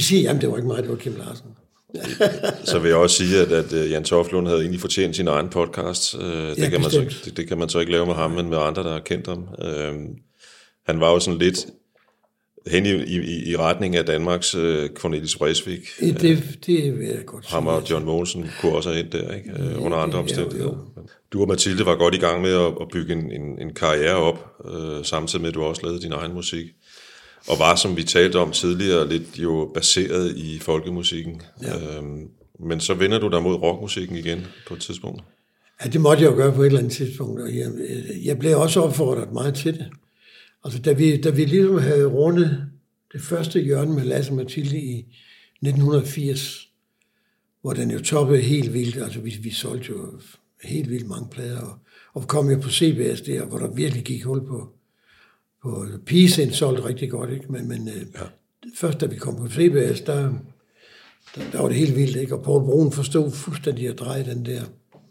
sige, 0.00 0.22
jamen 0.22 0.40
det 0.40 0.50
var 0.50 0.56
ikke 0.56 0.68
mig, 0.68 0.82
det 0.82 0.90
var 0.90 0.96
Kim 0.96 1.16
Larsen. 1.18 1.46
Så 2.70 2.78
vil 2.78 2.88
jeg 2.88 2.96
også 2.96 3.16
sige, 3.16 3.40
at, 3.40 3.52
at 3.52 3.72
øh, 3.72 3.90
Jan 3.90 4.04
Toflund 4.04 4.46
havde 4.46 4.60
egentlig 4.60 4.80
fortjent 4.80 5.16
sin 5.16 5.28
egen 5.28 5.48
podcast. 5.48 6.14
Øh, 6.20 6.20
det, 6.22 6.58
Ja, 6.58 6.68
kan 6.68 6.80
man 6.80 6.90
så, 6.90 7.04
det, 7.24 7.36
det 7.36 7.48
kan 7.48 7.58
man 7.58 7.68
så 7.68 7.78
ikke 7.78 7.92
lave 7.92 8.06
med 8.06 8.14
ham, 8.14 8.30
men 8.30 8.48
med 8.48 8.58
andre, 8.58 8.82
der 8.82 8.92
har 8.92 8.98
kendt 9.00 9.26
ham. 9.26 9.48
Øh, 9.62 9.94
han 10.86 11.00
var 11.00 11.10
jo 11.12 11.20
sådan 11.20 11.38
lidt 11.38 11.66
hen 12.66 12.86
i, 12.86 12.90
i, 12.90 13.50
i 13.50 13.56
retning 13.56 13.96
af 13.96 14.04
Danmarks 14.04 14.54
øh, 14.54 14.90
Cornelis 14.90 15.40
Vreeswijk. 15.40 15.88
Det, 16.00 16.20
det, 16.20 16.58
det 16.66 16.98
vil 16.98 17.06
jeg 17.08 17.26
godt. 17.26 17.46
Ham 17.46 17.66
og 17.66 17.90
John 17.90 18.04
Mogensen 18.04 18.50
kunne 18.60 18.72
også 18.72 18.90
have 18.90 19.00
endt 19.00 19.12
der, 19.12 19.34
ikke? 19.34 19.50
Øh, 19.58 19.82
under 19.84 19.98
andre 19.98 20.18
omstændigheder. 20.18 20.90
Du 21.32 21.40
og 21.40 21.48
Mathilde 21.48 21.86
var 21.86 21.96
godt 21.96 22.14
i 22.14 22.18
gang 22.18 22.42
med 22.42 22.52
at, 22.52 22.72
at 22.80 22.88
bygge 22.92 23.12
en, 23.12 23.32
en, 23.32 23.60
en 23.60 23.74
karriere 23.74 24.16
op, 24.16 24.46
øh, 24.74 25.04
samtidig 25.04 25.40
med, 25.42 25.48
at 25.48 25.54
du 25.54 25.62
også 25.62 25.82
lavede 25.82 26.02
din 26.02 26.12
egen 26.12 26.34
musik. 26.34 26.66
Og 27.48 27.58
var, 27.58 27.76
som 27.76 27.96
vi 27.96 28.02
talte 28.02 28.36
om 28.36 28.52
tidligere, 28.52 29.08
lidt 29.08 29.38
jo 29.38 29.70
baseret 29.74 30.36
i 30.36 30.58
folkemusikken. 30.58 31.42
Ja. 31.62 31.98
Øhm, 31.98 32.28
men 32.58 32.80
så 32.80 32.94
vender 32.94 33.18
du 33.18 33.28
dig 33.28 33.42
mod 33.42 33.54
rockmusikken 33.54 34.16
igen 34.16 34.46
på 34.68 34.74
et 34.74 34.80
tidspunkt. 34.80 35.22
Ja, 35.84 35.90
det 35.90 36.00
måtte 36.00 36.22
jeg 36.22 36.30
jo 36.30 36.36
gøre 36.36 36.52
på 36.52 36.62
et 36.62 36.66
eller 36.66 36.78
andet 36.78 36.92
tidspunkt, 36.92 37.40
og 37.40 37.56
jeg, 37.56 37.70
jeg 38.24 38.38
blev 38.38 38.58
også 38.58 38.80
opfordret 38.80 39.32
meget 39.32 39.54
til 39.54 39.74
det. 39.74 39.86
Altså, 40.64 40.80
da 40.80 40.92
vi, 40.92 41.20
da 41.20 41.30
vi 41.30 41.44
ligesom 41.44 41.78
havde 41.78 42.06
rundet 42.06 42.66
det 43.12 43.22
første 43.22 43.60
hjørne 43.60 43.94
med 43.94 44.04
Lasse 44.04 44.32
Mathilde 44.32 44.78
i 44.78 44.98
1980, 44.98 46.68
hvor 47.60 47.72
den 47.72 47.90
jo 47.90 48.02
toppede 48.02 48.40
helt 48.40 48.72
vildt, 48.72 48.96
altså 48.96 49.20
vi, 49.20 49.36
vi 49.42 49.50
solgte 49.50 49.88
jo 49.88 50.20
helt 50.62 50.90
vildt 50.90 51.08
mange 51.08 51.28
plader, 51.30 51.60
og, 51.60 51.78
og 52.14 52.28
kom 52.28 52.50
jo 52.50 52.60
på 52.60 52.70
CBS 52.70 53.20
der, 53.20 53.44
hvor 53.44 53.58
der 53.58 53.74
virkelig 53.74 54.04
gik 54.04 54.24
hul 54.24 54.46
på, 54.46 54.75
på 55.66 55.86
Pisen 56.06 56.52
solgte 56.52 56.84
rigtig 56.84 57.10
godt, 57.10 57.30
ikke? 57.30 57.52
Men, 57.52 57.68
men 57.68 57.88
ja. 58.14 58.24
først 58.76 59.00
da 59.00 59.06
vi 59.06 59.16
kom 59.16 59.36
på 59.36 59.48
CBS, 59.48 60.00
der, 60.00 60.32
der, 61.34 61.42
der 61.52 61.60
var 61.60 61.68
det 61.68 61.76
helt 61.76 61.96
vildt, 61.96 62.16
ikke? 62.16 62.34
Og 62.34 62.42
Paul 62.42 62.64
Brun 62.64 62.92
forstod 62.92 63.30
fuldstændig 63.30 63.88
at 63.88 63.98
dreje 63.98 64.24
den 64.24 64.46
der 64.46 64.62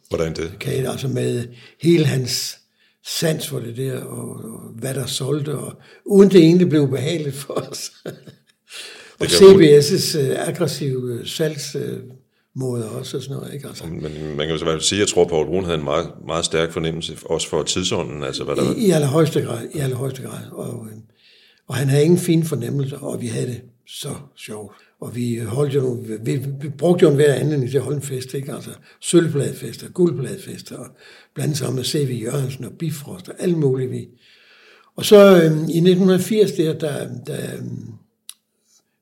Hvordan 0.10 0.34
det? 0.34 0.52
Kate, 0.60 0.90
altså 0.90 1.08
med 1.08 1.48
hele 1.82 2.06
hans 2.06 2.58
sans 3.06 3.48
for 3.48 3.60
det 3.60 3.78
der, 3.78 4.00
og, 4.00 4.30
og 4.30 4.60
hvad 4.80 4.94
der 4.94 5.06
solgte, 5.06 5.58
og 5.58 5.74
uden 6.06 6.32
det 6.32 6.40
egentlig 6.40 6.70
blev 6.70 6.90
behageligt 6.90 7.36
for 7.36 7.54
os. 7.54 7.92
og 9.20 9.26
CBS' 9.26 10.18
øh, 10.20 10.48
aggressive 10.48 11.26
salgsmåder 12.56 12.90
også 12.90 13.18
og 13.18 13.24
sådan 13.24 13.38
noget, 13.38 13.54
ikke? 13.54 13.68
Altså, 13.68 13.86
Men 13.86 14.38
man 14.38 14.48
kan 14.48 14.50
jo 14.50 14.58
så 14.58 14.64
i 14.64 14.68
hvert 14.68 14.76
fald 14.76 14.82
sige, 14.82 14.98
at 14.98 15.00
jeg 15.00 15.08
tror, 15.08 15.22
at 15.22 15.30
Paul 15.30 15.46
Brun 15.46 15.64
havde 15.64 15.78
en 15.78 15.84
meget, 15.84 16.12
meget 16.28 16.46
stærk 16.46 16.72
fornemmelse, 16.72 17.18
også 17.26 17.50
for 17.50 17.64
tidsånden, 17.64 18.24
altså 18.24 18.44
hvad 18.44 18.56
der 18.56 18.76
I, 18.76 18.88
I 18.88 18.92
allerhøjeste 18.92 19.42
grad, 19.42 19.68
i 19.74 19.80
allerhøjeste 19.80 20.22
grad. 20.22 20.52
Og, 20.52 20.88
øh, 20.92 20.98
og 21.68 21.76
han 21.76 21.90
havde 21.90 22.04
ingen 22.04 22.20
fine 22.20 22.44
fornemmelser, 22.44 22.98
og 22.98 23.22
vi 23.22 23.28
havde 23.28 23.48
det 23.48 23.62
så 23.88 24.16
sjovt. 24.38 24.76
Og 25.02 25.16
vi 25.16 25.38
holdt 25.38 25.76
jo 25.76 25.82
nogle, 25.82 26.20
vi, 26.22 26.36
vi 26.62 26.70
brugte 26.70 27.04
jo 27.04 27.10
en 27.10 27.16
hver 27.16 27.34
anledning 27.34 27.72
til 27.72 27.78
at 27.78 27.84
holde 27.84 27.98
en 27.98 28.04
fest, 28.04 28.34
ikke? 28.34 28.54
Altså 28.54 28.70
sølvbladfester, 29.02 29.90
guldbladfester, 29.90 30.78
og 30.78 30.88
blandt 31.36 31.58
sammen 31.58 31.76
med 31.76 31.84
C.V. 31.84 32.22
Jørgensen 32.24 32.66
og 32.66 32.72
Bifrost 32.80 33.30
og 33.30 33.36
alt 33.40 33.58
muligt. 33.58 33.92
Vi. 33.92 34.08
Og 34.96 35.06
så 35.06 35.36
øh, 35.36 35.52
i 35.52 35.78
1980, 35.78 36.52
der, 36.52 36.74
der, 36.74 37.08
der 37.28 37.56
øh, 37.56 37.64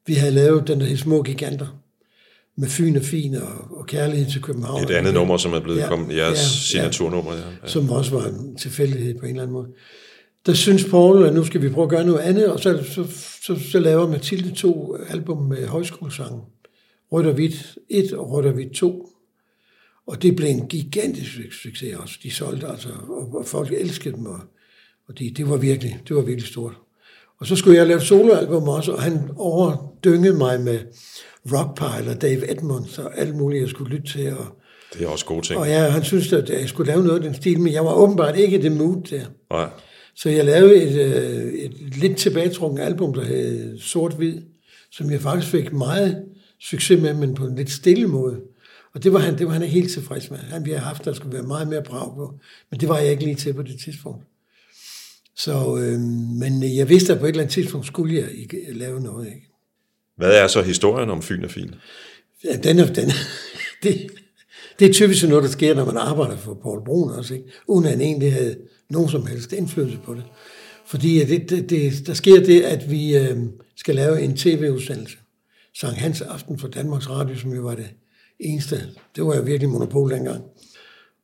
vi 0.05 0.13
havde 0.13 0.33
lavet 0.33 0.67
den 0.67 0.79
der 0.79 0.85
hed 0.85 0.97
Små 0.97 1.21
Giganter, 1.21 1.82
med 2.57 2.67
Fyn 2.69 2.95
og 2.95 3.01
Fin 3.01 3.35
og, 3.35 3.77
og 3.77 3.85
Kærlighed 3.85 4.31
til 4.31 4.41
København. 4.41 4.83
et 4.83 4.89
andet 4.91 5.13
nummer, 5.13 5.37
som 5.37 5.53
er 5.53 5.59
blevet 5.59 5.79
Ja, 5.79 5.87
kommet, 5.87 6.15
jeres 6.17 6.37
ja, 6.39 6.45
signaturnummer. 6.79 7.33
Ja. 7.33 7.39
Ja. 7.63 7.67
som 7.67 7.89
også 7.89 8.11
var 8.11 8.25
en 8.27 8.57
tilfældighed 8.57 9.19
på 9.19 9.25
en 9.25 9.29
eller 9.29 9.41
anden 9.41 9.53
måde. 9.53 9.67
Der 10.45 10.53
synes 10.53 10.85
Paul, 10.85 11.25
at 11.25 11.33
nu 11.33 11.43
skal 11.43 11.61
vi 11.61 11.69
prøve 11.69 11.83
at 11.83 11.89
gøre 11.89 12.05
noget 12.05 12.19
andet, 12.19 12.47
og 12.51 12.59
så, 12.59 12.83
så, 12.91 13.03
så, 13.45 13.59
så 13.71 13.79
laver 13.79 14.07
Mathilde 14.09 14.55
to 14.55 14.97
album 15.09 15.43
med 15.43 15.67
højskolesange. 15.67 16.41
Rødt 17.11 17.27
og 17.27 17.33
Hvidt 17.33 17.77
1 17.89 18.13
og 18.13 18.31
Rødt 18.31 18.45
og 18.45 18.51
Hvidt 18.53 18.73
2. 18.73 19.09
Og 20.07 20.21
det 20.21 20.35
blev 20.35 20.49
en 20.49 20.67
gigantisk 20.67 21.31
succes 21.63 21.95
også. 21.95 22.15
De 22.23 22.31
solgte 22.31 22.67
altså, 22.67 22.89
og, 23.09 23.35
og 23.35 23.45
folk 23.45 23.71
elskede 23.71 24.15
dem, 24.15 24.25
og, 24.25 24.39
og 25.07 25.19
de, 25.19 25.33
det, 25.37 25.49
var 25.49 25.57
virkelig, 25.57 25.99
det 26.07 26.15
var 26.15 26.21
virkelig 26.21 26.47
stort. 26.47 26.73
Og 27.39 27.47
så 27.47 27.55
skulle 27.55 27.77
jeg 27.77 27.87
lave 27.87 28.01
soloalbum 28.01 28.63
også, 28.67 28.91
og 28.91 29.01
han 29.01 29.29
overdyngede 29.35 30.37
mig 30.37 30.61
med 30.61 30.79
Rockpile 31.51 32.11
og 32.11 32.21
Dave 32.21 32.51
Edmunds 32.51 32.97
og 32.97 33.17
alt 33.19 33.35
muligt, 33.35 33.61
jeg 33.61 33.69
skulle 33.69 33.95
lytte 33.95 34.11
til, 34.11 34.33
og, 34.37 34.45
Det 34.93 35.01
er 35.01 35.07
også 35.07 35.25
gode 35.25 35.41
ting. 35.45 35.59
og 35.59 35.67
ja, 35.67 35.89
han 35.89 36.03
synes, 36.03 36.33
at 36.33 36.49
jeg 36.49 36.69
skulle 36.69 36.91
lave 36.91 37.03
noget 37.03 37.17
af 37.17 37.23
den 37.23 37.33
stil, 37.35 37.59
men 37.59 37.73
jeg 37.73 37.85
var 37.85 37.93
åbenbart 37.93 38.37
ikke 38.37 38.59
i 38.59 38.61
det 38.61 38.71
mood 38.71 39.01
der. 39.09 39.25
Nej. 39.51 39.69
Så 40.15 40.29
jeg 40.29 40.45
lavede 40.45 40.83
et, 40.83 41.15
øh, 41.15 41.53
et 41.53 41.73
lidt 41.97 42.17
tilbagetrukken 42.17 42.79
album, 42.79 43.13
der 43.13 43.23
hed 43.23 43.79
Sort-Hvid, 43.79 44.41
som 44.91 45.11
jeg 45.11 45.21
faktisk 45.21 45.51
fik 45.51 45.73
meget 45.73 46.23
succes 46.61 47.01
med, 47.01 47.13
men 47.13 47.35
på 47.35 47.45
en 47.45 47.55
lidt 47.55 47.71
stille 47.71 48.07
måde. 48.07 48.39
Og 48.95 49.03
det 49.03 49.13
var 49.13 49.19
han, 49.19 49.37
det 49.37 49.47
var 49.47 49.53
han 49.53 49.61
helt 49.61 49.91
tilfreds 49.91 50.31
med. 50.31 50.37
Han 50.37 50.65
ville 50.65 50.77
have 50.79 50.87
haft, 50.87 50.99
at 50.99 51.05
der 51.05 51.13
skulle 51.13 51.33
være 51.33 51.43
meget 51.47 51.67
mere 51.67 51.83
brag 51.83 52.15
på. 52.15 52.33
Men 52.71 52.79
det 52.79 52.89
var 52.89 52.97
jeg 52.97 53.11
ikke 53.11 53.23
lige 53.23 53.35
til 53.35 53.53
på 53.53 53.61
det 53.61 53.79
tidspunkt. 53.83 54.23
Så, 55.37 55.77
øh, 55.77 55.99
men 56.39 56.75
jeg 56.77 56.89
vidste, 56.89 57.13
at 57.13 57.19
på 57.19 57.25
et 57.25 57.29
eller 57.29 57.41
andet 57.41 57.53
tidspunkt 57.53 57.87
skulle 57.87 58.15
jeg 58.15 58.31
ikke 58.31 58.57
lave 58.73 58.99
noget. 59.01 59.27
Ikke? 59.27 59.52
Hvad 60.17 60.35
er 60.35 60.47
så 60.47 60.61
historien 60.61 61.09
om 61.09 61.21
Fyn 61.21 61.43
og 61.43 61.51
Fin? 61.51 61.75
Ja, 62.43 62.57
den 62.57 62.79
er, 62.79 62.85
den, 62.85 63.11
det, 63.83 64.11
det 64.79 64.89
er 64.89 64.93
typisk 64.93 65.27
noget, 65.27 65.43
der 65.43 65.49
sker, 65.49 65.75
når 65.75 65.85
man 65.85 65.97
arbejder 65.97 66.37
for 66.37 66.53
Paul 66.53 66.85
Brun 66.85 67.11
også, 67.11 67.33
ikke? 67.33 67.45
uden 67.67 67.85
at 67.85 67.91
han 67.91 68.01
egentlig 68.01 68.33
havde 68.33 68.57
nogen 68.89 69.09
som 69.09 69.25
helst 69.25 69.53
indflydelse 69.53 69.99
på 70.05 70.13
det. 70.13 70.23
Fordi 70.85 71.25
det, 71.25 71.49
det, 71.49 71.69
det, 71.69 72.07
der 72.07 72.13
sker 72.13 72.43
det, 72.43 72.61
at 72.61 72.91
vi 72.91 73.17
øh, 73.17 73.37
skal 73.75 73.95
lave 73.95 74.21
en 74.21 74.37
tv-udsendelse. 74.37 75.17
Sankt 75.75 75.97
Hans 75.97 76.21
Aften 76.21 76.59
for 76.59 76.67
Danmarks 76.67 77.09
Radio, 77.09 77.39
som 77.39 77.53
jo 77.53 77.61
var 77.61 77.75
det 77.75 77.89
eneste. 78.39 78.89
Det 79.15 79.25
var 79.25 79.35
jo 79.35 79.41
virkelig 79.41 79.69
monopol 79.69 80.11
dengang. 80.11 80.43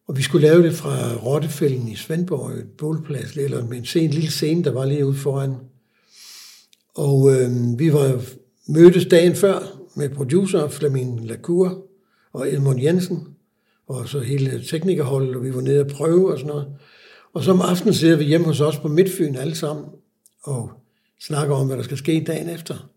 Og 0.08 0.17
vi 0.17 0.21
skulle 0.21 0.47
lave 0.47 0.63
det 0.63 0.73
fra 0.73 1.15
Rottefælden 1.15 1.88
i 1.88 1.95
Svendborg, 1.95 2.52
et 2.52 2.67
bålplads, 2.78 3.38
eller 3.38 3.65
med 3.65 3.78
en, 3.78 3.86
scene, 3.86 4.06
en 4.06 4.12
lille 4.12 4.32
scene, 4.32 4.63
der 4.63 4.71
var 4.71 4.86
lige 4.86 5.06
ude 5.06 5.17
foran. 5.17 5.56
Og 6.95 7.32
øh, 7.36 7.80
vi 7.80 7.93
var 7.93 8.21
mødtes 8.70 9.06
dagen 9.06 9.36
før 9.36 9.60
med 9.96 10.10
producer 10.10 10.70
Flemming 10.70 11.28
Lacour 11.28 11.86
og 12.34 12.54
Edmund 12.54 12.82
Jensen, 12.82 13.28
og 13.88 14.10
så 14.10 14.20
hele 14.20 14.64
teknikerholdet, 14.70 15.36
og 15.36 15.44
vi 15.44 15.54
var 15.54 15.62
nede 15.62 15.82
og 15.82 15.88
prøve 15.88 16.32
og 16.32 16.40
sådan 16.40 16.48
noget. 16.48 16.68
Og 17.34 17.44
så 17.44 17.52
om 17.52 17.62
aftenen 17.62 17.94
sidder 17.94 18.18
vi 18.18 18.24
hjemme 18.24 18.48
hos 18.48 18.62
os 18.62 18.78
på 18.78 18.88
Midtfyn 18.88 19.36
alle 19.36 19.56
sammen, 19.56 19.86
og 20.44 20.72
snakker 21.22 21.56
om, 21.56 21.68
hvad 21.68 21.78
der 21.78 21.84
skal 21.84 21.98
ske 21.98 22.24
dagen 22.28 22.50
efter. 22.50 22.90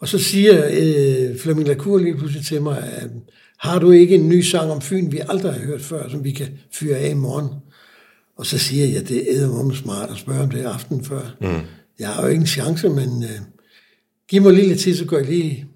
Og 0.00 0.08
så 0.08 0.18
siger 0.18 0.64
øh, 0.66 1.38
Flemming 1.38 1.68
Lacour 1.68 1.98
lige 1.98 2.16
pludselig 2.16 2.46
til 2.46 2.62
mig, 2.62 2.78
at, 2.78 3.10
har 3.58 3.78
du 3.78 3.90
ikke 3.90 4.14
en 4.14 4.28
ny 4.28 4.40
sang 4.40 4.70
om 4.70 4.80
Fyn, 4.80 5.12
vi 5.12 5.20
aldrig 5.28 5.52
har 5.52 5.60
hørt 5.60 5.80
før, 5.80 6.08
som 6.08 6.24
vi 6.24 6.30
kan 6.30 6.48
fyre 6.72 6.96
af 6.96 7.10
i 7.10 7.14
morgen? 7.14 7.48
Og 8.36 8.46
så 8.46 8.58
siger 8.58 8.86
jeg, 8.86 9.08
det 9.08 9.16
er 9.16 9.36
eddermumme 9.36 9.76
smart 9.76 10.10
at 10.10 10.16
spørge 10.16 10.40
om 10.40 10.50
det 10.50 10.62
aften 10.62 11.04
før. 11.04 11.36
Mm. 11.40 11.60
Jeg 11.98 12.08
har 12.08 12.22
jo 12.22 12.28
ikke 12.28 12.40
en 12.40 12.46
chance, 12.46 12.88
men 12.88 13.22
øh, 13.22 13.40
giv 14.28 14.42
mig 14.42 14.52
lige 14.52 14.68
lidt 14.68 14.80
tid, 14.80 14.96
så 14.96 15.04
går 15.04 15.16
jeg 15.16 15.26
lige, 15.26 15.66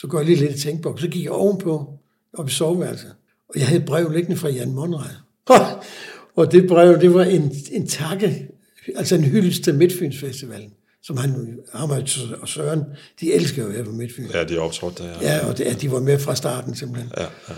så 0.00 0.06
går 0.06 0.18
jeg 0.18 0.26
lige 0.26 0.40
lidt 0.40 0.56
i 0.56 0.60
tænkeboks. 0.60 1.00
Så 1.00 1.08
gik 1.08 1.24
jeg 1.24 1.32
ovenpå, 1.32 1.98
op 2.32 2.48
i 2.48 2.52
soveværelset. 2.52 3.14
Og 3.48 3.58
jeg 3.58 3.66
havde 3.66 3.80
et 3.80 3.86
brev 3.86 4.10
liggende 4.10 4.36
fra 4.36 4.48
Jan 4.48 4.72
Monrej. 4.72 5.10
og 6.36 6.52
det 6.52 6.68
brev, 6.68 7.00
det 7.00 7.14
var 7.14 7.24
en, 7.24 7.52
en 7.72 7.86
takke, 7.86 8.48
altså 8.96 9.14
en 9.14 9.24
hyldest 9.24 9.64
til 9.64 9.74
Midtfyns 9.74 10.18
Festivalen, 10.18 10.72
som 11.02 11.16
han, 11.16 11.58
ham 11.72 11.90
og 12.40 12.48
Søren, 12.48 12.82
de 13.20 13.32
elsker 13.32 13.62
jo 13.62 13.68
være 13.68 13.84
på 13.84 13.92
Midtfyn. 13.92 14.26
Ja, 14.34 14.44
de 14.44 14.56
er 14.56 14.60
optrådt 14.60 14.98
der. 14.98 15.18
Ja, 15.22 15.48
og 15.48 15.58
det, 15.58 15.64
at 15.64 15.80
de 15.80 15.92
var 15.92 16.00
med 16.00 16.18
fra 16.18 16.34
starten 16.34 16.74
simpelthen. 16.74 17.10
ja, 17.16 17.22
ja. 17.22 17.54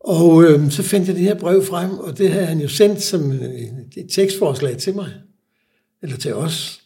Og 0.00 0.44
øh, 0.44 0.70
så 0.70 0.82
fandt 0.82 1.08
jeg 1.08 1.16
det 1.16 1.24
her 1.24 1.34
brev 1.34 1.64
frem, 1.64 1.98
og 1.98 2.18
det 2.18 2.30
havde 2.30 2.46
han 2.46 2.60
jo 2.60 2.68
sendt 2.68 3.02
som 3.02 3.32
øh, 3.32 3.62
et 3.96 4.06
tekstforslag 4.10 4.76
til 4.76 4.94
mig, 4.94 5.10
eller 6.02 6.16
til 6.16 6.34
os. 6.34 6.77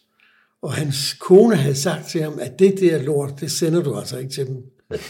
Og 0.63 0.73
hans 0.73 1.13
kone 1.19 1.55
havde 1.55 1.75
sagt 1.75 2.09
til 2.09 2.21
ham, 2.21 2.39
at 2.41 2.59
det 2.59 2.79
der 2.79 3.01
lort, 3.01 3.33
det 3.39 3.51
sender 3.51 3.83
du 3.83 3.95
altså 3.95 4.17
ikke 4.17 4.31
til 4.31 4.47
dem. 4.47 4.55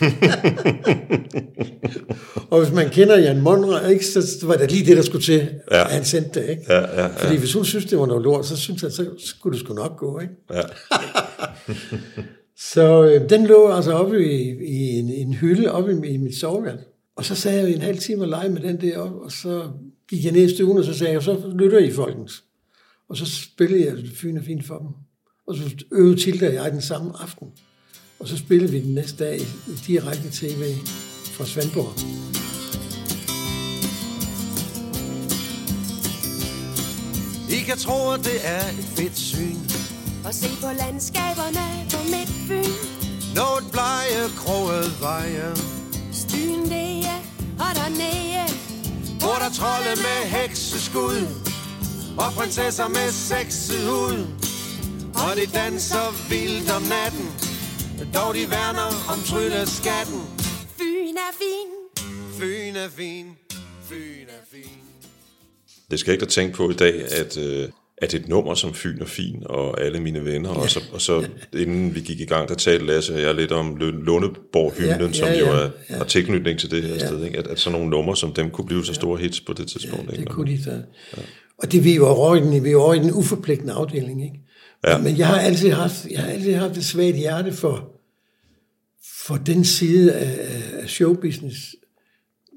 og 2.52 2.60
hvis 2.64 2.74
man 2.74 2.90
kender 2.90 3.18
Jan 3.20 3.42
Monrad, 3.42 3.90
ikke, 3.90 4.06
så 4.06 4.38
var 4.44 4.56
det 4.56 4.72
lige 4.72 4.86
det, 4.86 4.98
der 4.98 5.04
skulle 5.04 5.24
til, 5.24 5.50
Ja. 5.72 5.84
at 5.86 5.92
han 5.92 6.06
sendte 6.06 6.42
det. 6.42 6.50
Ikke? 6.50 6.64
Ja, 6.70 6.80
ja, 6.80 7.02
ja. 7.02 7.08
Fordi 7.08 7.38
hvis 7.38 7.54
hun 7.54 7.66
synes, 7.66 7.86
det 7.86 8.00
var 8.00 8.06
noget 8.06 8.24
lort, 8.24 8.46
så 8.46 8.58
synes 8.58 8.84
jeg, 8.84 8.92
så 8.92 9.10
skulle 9.18 9.58
det 9.58 9.66
sgu 9.66 9.74
nok 9.74 9.98
gå. 9.98 10.20
Ikke? 10.20 10.34
ja. 10.54 10.62
Så 12.58 13.04
øh, 13.04 13.30
den 13.30 13.46
lå 13.48 13.72
altså 13.72 13.92
oppe 13.92 14.26
i, 14.34 14.50
i 14.66 15.00
en, 15.00 15.10
en 15.10 15.34
hylde 15.34 15.72
oppe 15.72 16.08
i, 16.08 16.10
i 16.10 16.18
mit 16.18 16.36
soveværelse. 16.36 16.86
Og 17.16 17.26
så 17.26 17.36
sad 17.36 17.68
jeg 17.68 17.76
en 17.76 17.82
halv 17.82 17.98
time 17.98 18.22
og 18.24 18.28
lege 18.28 18.50
med 18.50 18.62
den 18.62 18.82
der 18.82 18.98
og 18.98 19.32
så 19.32 19.64
gik 20.10 20.26
jeg 20.26 20.32
ned 20.32 20.42
i 20.42 20.56
stuen, 20.56 20.78
og 20.78 20.84
så 20.84 20.94
sagde 20.94 21.14
jeg, 21.14 21.24
så 21.24 21.52
lytter 21.56 21.80
I 21.80 21.92
folkens. 21.92 22.44
Og 23.10 23.18
så 23.18 23.26
spillede 23.26 23.86
jeg 23.86 23.94
Fyn 24.16 24.38
og 24.38 24.44
fint 24.44 24.66
for 24.68 24.78
dem. 24.78 24.88
Og 25.48 25.58
så 25.58 25.86
øvede 25.92 26.22
Tilda 26.24 26.48
og 26.48 26.54
jeg 26.54 26.72
den 26.72 26.82
samme 26.82 27.12
aften. 27.22 27.48
Og 28.20 28.28
så 28.28 28.38
spillede 28.38 28.72
vi 28.72 28.82
den 28.82 28.94
næste 28.94 29.24
dag 29.24 29.42
i, 29.42 29.46
direkte 29.88 30.30
tv 30.32 30.76
fra 31.36 31.46
Svendborg. 31.46 31.94
I 37.50 37.60
kan 37.66 37.78
tro, 37.78 38.12
at 38.12 38.20
det 38.20 38.40
er 38.44 38.66
et 38.80 38.88
fedt 38.98 39.18
syn. 39.18 39.58
Og 40.26 40.34
se 40.34 40.50
på 40.62 40.68
landskaberne 40.82 41.66
på 41.92 42.00
Midtfyn. 42.14 42.74
Noget 43.36 43.64
blege, 43.72 44.22
kroget 44.42 45.02
veje. 45.02 45.56
Styen 46.12 46.68
læge 46.68 47.16
og 47.60 47.72
dernede. 47.80 48.46
Hvor 49.20 49.38
der 49.44 49.52
trolde 49.60 49.96
med 50.06 50.20
hekseskud. 50.36 51.20
Og 52.18 52.34
prinsesser 52.38 52.88
med 52.88 53.12
sexet 53.12 53.82
hud. 53.90 54.43
Og 55.28 55.34
de 55.40 55.46
danser 55.62 56.06
vildt 56.30 56.72
om 56.78 56.84
natten. 56.96 57.26
Dog 58.18 58.30
de 58.38 58.44
værner 58.56 58.90
om 59.14 59.20
trylleskatten. 59.30 60.22
Fyn 60.80 61.16
er 61.28 61.32
fin. 61.42 61.70
Fyn 62.40 62.76
er 62.76 62.90
fin. 62.90 63.26
Fyn 63.90 64.28
er 64.38 64.44
fin. 64.54 64.80
Det 65.92 66.00
skal 66.00 66.14
ikke 66.14 66.26
da 66.26 66.30
tænke 66.30 66.56
på 66.56 66.70
i 66.70 66.74
dag, 66.74 66.96
at, 67.22 67.38
øh, 67.38 67.70
at 67.98 68.14
et 68.14 68.28
nummer 68.28 68.56
som 68.56 68.74
Fyn 68.74 69.02
og 69.02 69.08
Fin 69.08 69.44
og 69.46 69.82
alle 69.82 70.00
mine 70.00 70.26
venner, 70.26 70.50
og, 70.50 70.70
så, 70.70 70.80
og 70.94 71.02
så 71.02 71.28
inden 71.54 71.96
vi 71.96 72.00
gik 72.00 72.20
i 72.20 72.26
gang, 72.26 72.50
der 72.50 72.56
talte 72.56 72.86
Lasse 72.86 73.14
og 73.14 73.22
jeg 73.22 73.36
lidt 73.36 73.52
om 73.52 73.76
Lundeborg-hymnen, 73.76 75.00
Ja, 75.00 75.06
ja, 75.06 75.14
som 75.14 75.28
jo 75.28 75.56
ja, 75.56 75.64
er, 75.64 75.70
ja. 75.90 75.96
har 75.98 76.04
tilknytning 76.04 76.60
til 76.60 76.72
det 76.72 76.84
her 76.84 76.98
sted, 77.00 77.26
ikke? 77.26 77.38
At, 77.38 77.48
at 77.48 77.60
sådan 77.60 77.80
nogle 77.80 77.92
numre 77.92 78.18
som 78.18 78.34
dem 78.34 78.50
kunne 78.50 78.66
blive 78.66 78.86
så 78.86 78.94
store 78.94 79.18
hits 79.20 79.42
på 79.42 79.54
det 79.54 79.68
tidspunkt. 79.68 80.12
Det 80.12 80.20
ikke? 80.20 80.32
kunne 80.32 80.52
de 80.52 80.64
så. 80.64 80.82
Og 81.58 81.72
det 81.72 81.84
vi 81.84 81.92
er 81.92 81.96
jo 81.96 82.08
over 82.08 82.36
i 82.36 82.40
den, 82.40 82.64
vi 82.64 82.68
er 82.68 82.72
jo 82.72 82.82
over 82.82 82.94
i 82.94 83.00
den 83.00 83.12
uforpligtende 83.12 83.74
afdeling, 83.74 84.24
ikke? 84.24 84.40
Ja. 84.88 84.98
Men 84.98 85.18
jeg 85.18 85.28
har 85.28 85.40
altid 85.40 85.72
haft, 85.72 86.06
jeg 86.12 86.20
har 86.20 86.32
altid 86.32 86.54
haft 86.54 86.78
et 86.78 86.86
svagt 86.86 87.18
hjerte 87.18 87.54
for, 87.54 87.92
for 89.26 89.36
den 89.36 89.66
side 89.66 90.14
af, 90.14 90.48
af 90.82 90.90
showbusiness, 90.90 91.76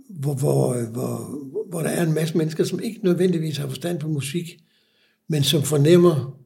hvor, 0.08 0.34
hvor, 0.34 0.74
hvor, 0.92 1.38
hvor 1.70 1.80
der 1.80 1.88
er 1.88 2.06
en 2.06 2.14
masse 2.14 2.38
mennesker, 2.38 2.64
som 2.64 2.80
ikke 2.80 3.00
nødvendigvis 3.04 3.56
har 3.56 3.68
forstand 3.68 4.00
på 4.00 4.08
musik, 4.08 4.58
men 5.28 5.42
som 5.42 5.62
fornemmer 5.62 6.38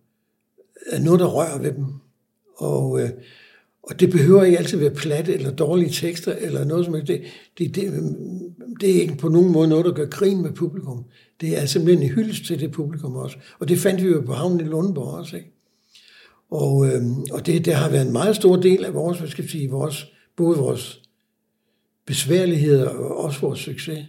at 0.86 1.02
noget, 1.02 1.20
der 1.20 1.26
rører 1.26 1.58
ved 1.58 1.72
dem. 1.72 1.86
Og, 2.56 3.02
øh, 3.02 3.10
og 3.82 4.00
det 4.00 4.10
behøver 4.10 4.44
ikke 4.44 4.58
altid 4.58 4.78
være 4.78 4.90
plat 4.90 5.28
eller 5.28 5.50
dårlige 5.50 5.90
tekster 5.90 6.32
eller 6.32 6.64
noget 6.64 6.84
som 6.84 6.94
helst. 6.94 7.08
Det, 7.08 7.22
det, 7.58 7.74
det, 7.74 8.16
det 8.80 8.96
er 8.96 9.00
ikke 9.00 9.16
på 9.16 9.28
nogen 9.28 9.52
måde 9.52 9.68
noget, 9.68 9.84
der 9.84 9.92
gør 9.92 10.06
grin 10.06 10.42
med 10.42 10.52
publikum. 10.52 11.04
Det 11.40 11.58
er 11.62 11.66
simpelthen 11.66 12.02
en 12.02 12.14
hyldest 12.14 12.44
til 12.44 12.60
det 12.60 12.72
publikum 12.72 13.16
også. 13.16 13.36
Og 13.58 13.68
det 13.68 13.78
fandt 13.78 14.02
vi 14.02 14.08
jo 14.08 14.20
på 14.20 14.32
havnen 14.32 14.60
i 14.60 14.64
Lundborg 14.64 15.14
også, 15.14 15.36
ikke? 15.36 15.59
Og, 16.50 16.86
øh, 16.86 17.02
og 17.32 17.46
det, 17.46 17.64
det 17.64 17.74
har 17.74 17.90
været 17.90 18.06
en 18.06 18.12
meget 18.12 18.36
stor 18.36 18.56
del 18.56 18.84
af 18.84 18.94
vores, 18.94 19.18
hvad 19.18 19.28
skal 19.28 19.42
jeg 19.42 19.50
sige, 19.50 19.70
vores, 19.70 20.06
både 20.36 20.58
vores 20.58 21.02
besværligheder 22.06 22.88
og 22.88 23.24
også 23.24 23.40
vores 23.40 23.60
succes, 23.60 24.04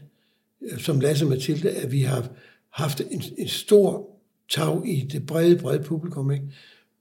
øh, 0.62 0.80
som 0.80 1.00
Lasse 1.00 1.26
Mathilde, 1.26 1.70
at 1.70 1.92
vi 1.92 2.02
har 2.02 2.30
haft 2.70 3.02
en, 3.12 3.24
en 3.38 3.48
stor 3.48 4.10
tag 4.50 4.82
i 4.86 5.08
det 5.12 5.26
brede, 5.26 5.58
brede 5.58 5.84
publikum, 5.84 6.32
ikke? 6.32 6.46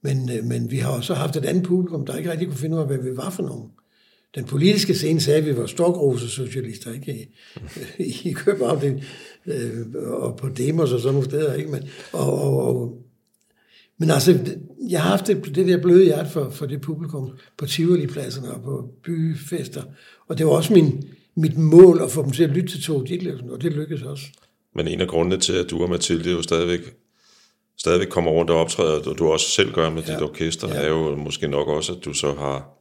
Men, 0.02 0.30
øh, 0.30 0.44
men 0.44 0.70
vi 0.70 0.76
har 0.76 0.90
også 0.90 1.14
haft 1.14 1.36
et 1.36 1.44
andet 1.44 1.64
publikum, 1.64 2.06
der 2.06 2.16
ikke 2.16 2.30
rigtig 2.30 2.48
kunne 2.48 2.58
finde 2.58 2.76
ud 2.76 2.80
af, 2.80 2.86
hvad 2.86 2.98
vi 2.98 3.16
var 3.16 3.30
for 3.30 3.42
nogen. 3.42 3.70
Den 4.34 4.44
politiske 4.44 4.94
scene 4.94 5.20
sagde, 5.20 5.38
at 5.38 5.46
vi 5.46 5.56
var 5.56 5.66
stokrose-socialister, 5.66 6.92
ikke? 6.92 7.28
I, 7.98 8.14
i 8.28 8.32
København 8.32 9.02
øh, 9.46 9.86
og 10.06 10.36
på 10.36 10.48
Demos 10.48 10.92
og 10.92 11.00
sådan 11.00 11.14
nogle 11.14 11.28
steder, 11.28 11.54
ikke? 11.54 11.70
Men, 11.70 11.82
og, 12.12 12.42
og, 12.42 12.62
og, 12.66 13.02
men 14.00 14.10
altså, 14.10 14.38
jeg 14.88 15.02
har 15.02 15.10
haft 15.10 15.26
det, 15.26 15.54
det 15.54 15.66
der 15.66 15.82
bløde 15.82 16.04
hjerte 16.04 16.30
for, 16.30 16.50
for 16.50 16.66
det 16.66 16.80
publikum 16.80 17.30
på 17.56 17.66
Tivoli-pladserne 17.66 18.50
og 18.50 18.62
på 18.62 18.88
byfester. 19.04 19.82
Og 20.28 20.38
det 20.38 20.46
var 20.46 20.52
også 20.52 20.72
min, 20.72 21.04
mit 21.36 21.58
mål 21.58 22.02
at 22.02 22.10
få 22.10 22.22
dem 22.22 22.30
til 22.30 22.44
at 22.44 22.50
lytte 22.50 22.68
til 22.68 22.82
Tove 22.82 23.06
Ditlevsen, 23.06 23.50
og 23.50 23.62
det 23.62 23.72
lykkedes 23.72 24.02
også. 24.02 24.24
Men 24.74 24.88
en 24.88 25.00
af 25.00 25.08
grundene 25.08 25.36
til, 25.36 25.52
at 25.52 25.70
du 25.70 25.82
og 25.82 25.90
Mathilde 25.90 26.30
jo 26.30 26.42
stadigvæk, 26.42 26.80
stadigvæk 27.78 28.08
kommer 28.08 28.30
rundt 28.30 28.50
og 28.50 28.56
optræder, 28.56 29.10
og 29.10 29.18
du 29.18 29.28
også 29.28 29.46
selv 29.46 29.72
gør 29.72 29.90
med 29.90 30.02
ja. 30.02 30.12
dit 30.12 30.22
orkester, 30.22 30.68
ja. 30.68 30.74
er 30.74 30.88
jo 30.88 31.16
måske 31.16 31.48
nok 31.48 31.68
også, 31.68 31.92
at 31.92 32.04
du 32.04 32.12
så 32.12 32.34
har... 32.34 32.76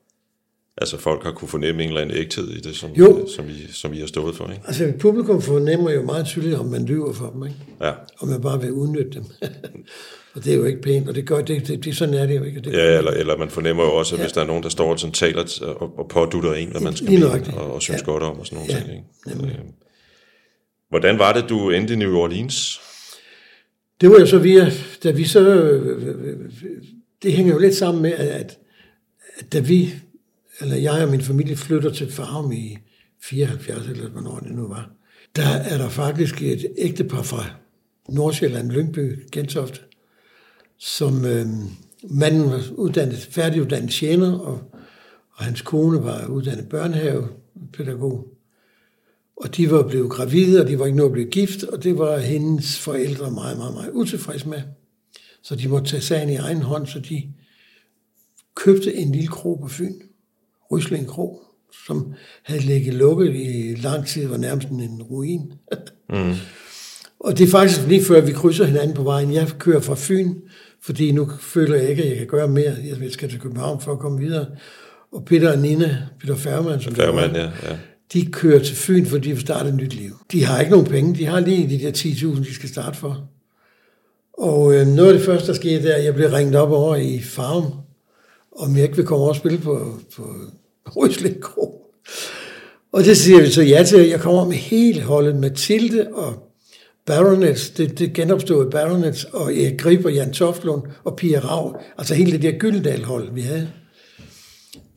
Altså 0.78 0.98
folk 0.98 1.24
har 1.24 1.32
kunne 1.32 1.48
fornemme 1.48 1.84
en 1.84 1.90
eller 1.90 2.02
anden 2.02 2.18
ægthed 2.18 2.50
i 2.50 2.60
det, 2.60 2.76
som, 2.76 2.92
Jo. 2.92 3.28
som, 3.28 3.46
I, 3.50 3.72
som 3.72 3.94
I 3.94 4.00
har 4.00 4.08
stået 4.08 4.36
for, 4.36 4.52
ikke? 4.52 4.64
Altså, 4.68 4.94
publikum 5.00 5.42
fornemmer 5.42 5.92
jo 5.92 6.02
meget 6.02 6.26
tydeligt, 6.26 6.56
om 6.56 6.66
man 6.66 6.86
lyver 6.86 7.14
for 7.14 7.30
dem, 7.30 7.44
ikke? 7.44 7.56
Ja. 7.82 7.94
Og 8.18 8.28
man 8.28 8.42
bare 8.42 8.62
vil 8.62 8.72
udnytte 8.72 9.12
dem. 9.12 9.26
og 10.40 10.46
det 10.46 10.54
er 10.54 10.58
jo 10.58 10.64
ikke 10.66 10.82
pænt, 10.82 11.10
og 11.10 11.16
det 11.16 11.26
gør 11.26 11.42
det, 11.42 11.68
det, 11.68 11.86
det 11.86 11.98
sådan 11.98 12.14
er 12.14 12.26
det 12.26 12.36
jo 12.38 12.44
ikke. 12.44 12.60
Det, 12.60 12.74
Ja, 12.74 12.98
eller, 12.98 13.12
eller 13.12 13.38
man 13.38 13.50
fornemmer 13.50 13.84
jo 13.84 13.94
også, 13.96 14.16
at 14.16 14.20
Ja. 14.20 14.24
hvis 14.26 14.34
der 14.34 14.42
er 14.42 14.46
nogen, 14.46 14.64
der 14.64 14.70
står 14.70 14.92
og 14.92 15.00
sådan 15.00 15.14
taler 15.14 15.62
og, 15.66 16.00
og 16.00 16.08
pådutter 16.10 16.54
en, 16.54 16.70
hvad 16.72 16.82
man 16.82 16.96
skal 16.96 17.10
mene, 17.12 17.26
og, 17.58 17.74
og 17.74 17.82
synes 17.82 18.02
Ja. 18.02 18.06
godt 18.06 18.24
om, 18.24 18.40
og 18.40 18.46
sådan 18.46 18.58
nogle 18.58 18.74
Ja, 18.74 18.80
ting. 18.80 18.92
Ikke? 19.46 19.48
Øh, 19.54 19.60
Hvordan 20.90 21.20
var 21.20 21.34
det, 21.34 21.50
du 21.50 21.70
endte 21.70 21.94
i 21.94 21.98
New 21.98 22.16
Orleans? 22.18 22.82
Det 24.02 24.10
var 24.10 24.20
jo 24.20 24.26
så 24.26 24.38
via, 24.38 24.72
da 25.04 25.12
vi 25.12 25.24
så, 25.24 25.42
det 27.24 27.34
hænger 27.34 27.54
jo 27.54 27.60
lidt 27.60 27.76
sammen 27.76 28.02
med, 28.02 28.12
at, 28.12 28.58
at 29.40 29.54
da 29.54 29.60
vi, 29.60 29.94
eller 30.62 30.76
jeg 30.76 31.04
og 31.04 31.10
min 31.10 31.22
familie 31.22 31.56
flytter 31.56 31.94
til 31.94 32.12
Farum 32.12 32.52
i 32.52 32.78
74, 33.24 33.88
eller 33.88 34.10
hvornår 34.10 34.40
det 34.40 34.52
nu 34.52 34.68
var, 34.68 34.90
der 35.36 35.48
er 35.48 35.78
der 35.78 35.90
faktisk 35.90 36.42
et 36.42 36.66
ægtepar 36.78 37.22
fra 37.22 37.46
Nordsjælland, 38.10 38.72
Lyngby, 38.72 39.20
Gentofte, 39.32 39.80
som 40.80 41.26
øh, 41.26 41.46
manden 42.04 42.52
var 42.52 42.64
uddannet, 42.72 43.18
færdiguddannet 43.32 43.92
tjener, 43.92 44.40
og, 44.40 44.62
og 45.32 45.46
hans 45.46 45.62
kone 45.62 46.04
var 46.04 46.28
uddannet 46.28 46.70
børnehavepædagog. 46.70 48.28
Og 49.38 49.58
de 49.58 49.72
var 49.72 49.88
blevet 49.88 50.12
gravide, 50.12 50.62
og 50.62 50.68
de 50.68 50.80
var 50.80 50.86
ikke 50.86 50.98
nået 50.98 51.10
at 51.10 51.14
blive 51.14 51.30
gift, 51.30 51.64
og 51.64 51.84
det 51.84 51.98
var 51.98 52.18
hendes 52.18 52.80
forældre 52.80 53.32
meget, 53.32 53.58
meget, 53.58 53.74
meget 53.74 53.92
utilfredse 53.92 54.50
med. 54.50 54.62
Så 55.44 55.56
de 55.56 55.68
måtte 55.68 55.90
tage 55.90 56.02
sagen 56.02 56.30
i 56.30 56.36
egen 56.36 56.62
hånd, 56.62 56.88
så 56.88 57.00
de 57.00 57.24
købte 58.56 58.96
en 58.96 59.12
lille 59.12 59.28
kro 59.28 59.56
på 59.56 59.68
Fyn, 59.68 59.94
Rysling 60.72 61.08
Kro, 61.08 61.42
som 61.88 62.14
havde 62.44 62.62
ligget 62.62 62.94
lukket 62.94 63.36
i 63.36 63.76
lang 63.76 64.08
tid, 64.08 64.28
var 64.28 64.38
nærmest 64.38 64.68
en 64.68 65.04
ruin. 65.04 65.54
Mm. 66.10 66.34
og 67.20 67.38
det 67.38 67.48
er 67.48 67.52
faktisk 67.52 67.88
lige 67.88 68.04
før, 68.04 68.22
vi 68.22 68.32
krydser 68.32 68.66
hinanden 68.66 68.96
på 68.96 69.04
vejen. 69.04 69.34
Jeg 69.34 69.48
kører 69.60 69.80
fra 69.80 69.96
Fyn, 69.98 70.36
fordi 70.82 71.12
nu 71.12 71.30
føler 71.40 71.76
jeg 71.76 71.90
ikke, 71.90 72.04
at 72.04 72.10
jeg 72.10 72.18
kan 72.18 72.28
gøre 72.28 72.48
mere. 72.48 72.74
Jeg 73.02 73.12
skal 73.12 73.30
til 73.30 73.40
København 73.40 73.82
for 73.82 73.92
at 73.92 74.00
komme 74.00 74.20
videre. 74.20 74.46
Og 75.12 75.26
Peter 75.26 75.52
og 75.52 75.58
Nina, 75.58 75.98
Peter 76.22 76.36
Færman, 76.36 76.82
som 76.82 76.96
Færgemand, 76.96 77.36
ja, 77.36 77.44
ja. 77.44 77.78
de 78.14 78.26
kører 78.26 78.60
til 78.60 78.76
Fyn, 78.76 79.06
fordi 79.06 79.28
de 79.28 79.34
vil 79.34 79.42
starte 79.42 79.70
et 79.70 79.76
nyt 79.76 79.94
liv. 79.94 80.16
De 80.32 80.46
har 80.46 80.60
ikke 80.60 80.72
nogen 80.72 80.86
penge. 80.86 81.16
De 81.16 81.26
har 81.26 81.40
lige 81.40 81.70
de 81.70 81.84
der 81.84 81.92
10.000, 81.92 82.40
de 82.40 82.54
skal 82.54 82.70
starte 82.70 82.98
for. 82.98 83.30
Og 84.34 84.76
øh, 84.76 84.88
noget 84.88 85.10
af 85.10 85.18
det 85.18 85.26
første, 85.26 85.48
der 85.48 85.54
skete, 85.54 85.90
er, 85.90 85.96
at 85.96 86.06
jeg 86.06 86.16
blev 86.16 86.30
ringet 86.30 86.56
op 86.56 86.72
over 86.72 86.96
i 86.96 87.20
Farm, 87.20 87.66
om 88.58 88.76
jeg 88.76 88.84
ikke 88.84 88.96
vil 88.96 89.06
komme 89.06 89.22
over 89.22 89.30
og 89.30 89.36
spille 89.36 89.58
på, 89.58 90.00
på 90.16 90.24
Rysling 90.98 91.42
Kro. 91.42 91.86
Og 92.92 93.04
det 93.04 93.18
siger 93.18 93.42
vi 93.42 93.50
så 93.50 93.62
ja 93.62 93.84
til. 93.84 94.08
Jeg 94.08 94.20
kommer 94.20 94.46
med 94.46 94.56
hele 94.56 95.02
holdet, 95.02 95.36
Mathilde 95.36 96.08
og 96.14 96.49
Baronets, 97.10 97.70
det, 97.70 98.00
det 98.00 98.14
genopståede 98.14 98.70
Baronets, 98.70 99.24
og 99.24 99.56
Erik 99.56 99.80
Grib 99.80 100.06
og 100.06 100.14
Jan 100.14 100.34
Toftlund 100.34 100.82
og 101.04 101.16
Pia 101.16 101.40
Rav, 101.40 101.82
altså 101.98 102.14
hele 102.16 102.32
det 102.32 102.42
der 102.42 102.52
Gyldendal-hold, 102.60 103.34
vi 103.34 103.42
havde. 103.42 103.70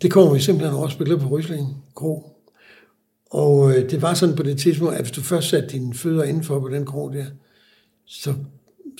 Det 0.02 0.10
kommer 0.10 0.34
vi 0.34 0.40
simpelthen 0.40 0.74
over 0.74 0.84
og 0.84 0.92
spiller 0.92 1.16
på 1.16 1.28
Rysling 1.28 1.76
Kro. 1.96 2.26
Og 3.30 3.70
øh, 3.70 3.90
det 3.90 4.02
var 4.02 4.14
sådan 4.14 4.36
på 4.36 4.42
det 4.42 4.58
tidspunkt, 4.58 4.94
at 4.94 5.00
hvis 5.00 5.10
du 5.10 5.20
først 5.20 5.48
satte 5.48 5.68
dine 5.68 5.94
fødder 5.94 6.24
indenfor 6.24 6.60
på 6.60 6.68
den 6.68 6.86
krog 6.86 7.12
der, 7.12 7.24
så, 8.06 8.34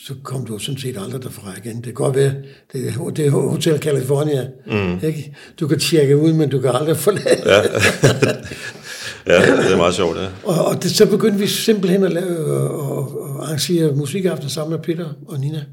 så 0.07 0.15
kom 0.25 0.47
du 0.47 0.59
sådan 0.59 0.81
set 0.81 0.97
aldrig 0.99 1.23
derfra 1.23 1.53
igen. 1.65 1.77
Det 1.77 1.85
kan 1.85 1.95
godt 1.95 2.17
være, 2.17 2.35
det, 2.73 2.95
det 3.17 3.27
er 3.27 3.31
Hotel 3.31 3.79
California. 3.79 4.49
Mm. 4.67 4.99
Ikke? 5.03 5.37
Du 5.61 5.69
kan 5.69 5.79
tjekke 5.79 6.17
ud, 6.17 6.33
men 6.33 6.49
du 6.49 6.61
kan 6.61 6.71
aldrig 6.75 6.97
forlade. 6.97 7.43
Ja. 7.47 7.63
Ja, 9.27 9.57
det 9.57 9.73
er 9.73 9.77
meget 9.77 9.95
sjovt, 9.95 10.17
ja. 10.17 10.29
Og, 10.45 10.65
og 10.65 10.83
det, 10.83 10.91
så 10.91 11.07
begyndte 11.07 11.39
vi 11.39 11.47
simpelthen 11.47 12.05
at 12.05 12.13
lave 12.13 12.47
og, 12.47 13.23
og 13.23 13.45
arrangere 13.47 13.93
musikaften 13.93 14.49
sammen 14.49 14.71
med 14.71 14.85
Peter 14.85 15.09
og 15.29 15.41
Nina. 15.41 15.65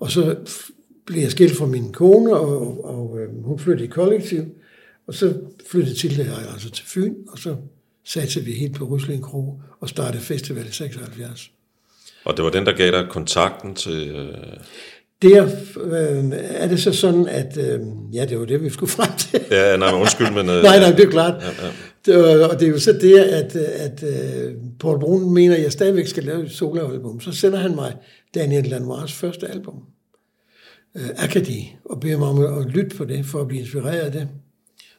Og 0.00 0.10
så 0.10 0.36
blev 1.06 1.22
jeg 1.22 1.30
skilt 1.30 1.56
fra 1.56 1.66
min 1.66 1.92
kone, 1.92 2.36
og, 2.36 2.60
og, 2.60 2.84
og 2.84 3.18
øh, 3.18 3.44
hun 3.44 3.58
flyttede 3.58 3.84
i 3.84 3.90
kollektiv. 3.90 4.44
Og 5.06 5.14
så 5.14 5.34
flyttede 5.70 5.94
til 5.94 6.16
det 6.16 6.32
altså 6.52 6.70
til 6.70 6.84
Fyn, 6.86 7.14
og 7.28 7.38
så 7.38 7.56
satte 8.04 8.40
vi 8.40 8.52
helt 8.52 8.74
på 8.74 8.84
Rysling 8.84 9.22
Kro 9.22 9.60
og 9.80 9.88
startede 9.88 10.22
festival 10.22 10.66
i 10.66 10.72
76. 10.72 11.50
Og 12.24 12.36
det 12.36 12.44
var 12.44 12.50
den, 12.50 12.66
der 12.66 12.72
gav 12.72 12.90
dig 12.90 13.06
kontakten 13.10 13.74
til... 13.74 14.08
Øh, 14.08 14.28
Der 15.22 15.44
øh, 15.80 16.24
er 16.32 16.68
det 16.68 16.82
så 16.82 16.92
sådan, 16.92 17.28
at 17.28 17.56
øh, 17.56 17.80
ja, 18.12 18.24
det 18.24 18.38
var 18.38 18.44
det, 18.44 18.62
vi 18.62 18.70
skulle 18.70 18.92
frem 18.92 19.10
til. 19.18 19.40
ja, 19.50 19.76
nej, 19.76 19.90
men 19.92 20.00
undskyld, 20.00 20.30
men... 20.30 20.48
Øh, 20.48 20.62
Nej, 20.68 20.78
nej, 20.78 20.90
det 20.90 21.04
er 21.04 21.10
klart. 21.10 21.42
Ja, 21.42 21.66
ja. 21.66 21.72
Det 22.06 22.16
var, 22.16 22.48
og 22.48 22.60
det 22.60 22.68
er 22.68 22.70
jo 22.70 22.78
så 22.78 22.92
det, 22.92 23.18
at, 23.18 23.56
at, 23.56 24.02
at 24.02 24.54
Paul 24.80 25.00
Brun 25.00 25.34
mener, 25.34 25.56
at 25.56 25.62
jeg 25.62 25.72
stadigvæk 25.72 26.06
skal 26.06 26.24
lave 26.24 26.44
et 26.44 26.50
soloalbum. 26.50 27.20
Så 27.20 27.32
sender 27.32 27.58
han 27.58 27.74
mig 27.74 27.96
Daniel 28.34 28.64
Lanois 28.64 29.12
første 29.12 29.48
album, 29.48 29.74
uh, 30.94 31.24
Akadi, 31.24 31.76
og 31.84 32.00
beder 32.00 32.18
mig 32.18 32.28
om 32.28 32.58
at, 32.58 32.66
lytte 32.66 32.96
på 32.96 33.04
det, 33.04 33.26
for 33.26 33.40
at 33.40 33.48
blive 33.48 33.60
inspireret 33.60 34.00
af 34.00 34.12
det. 34.12 34.28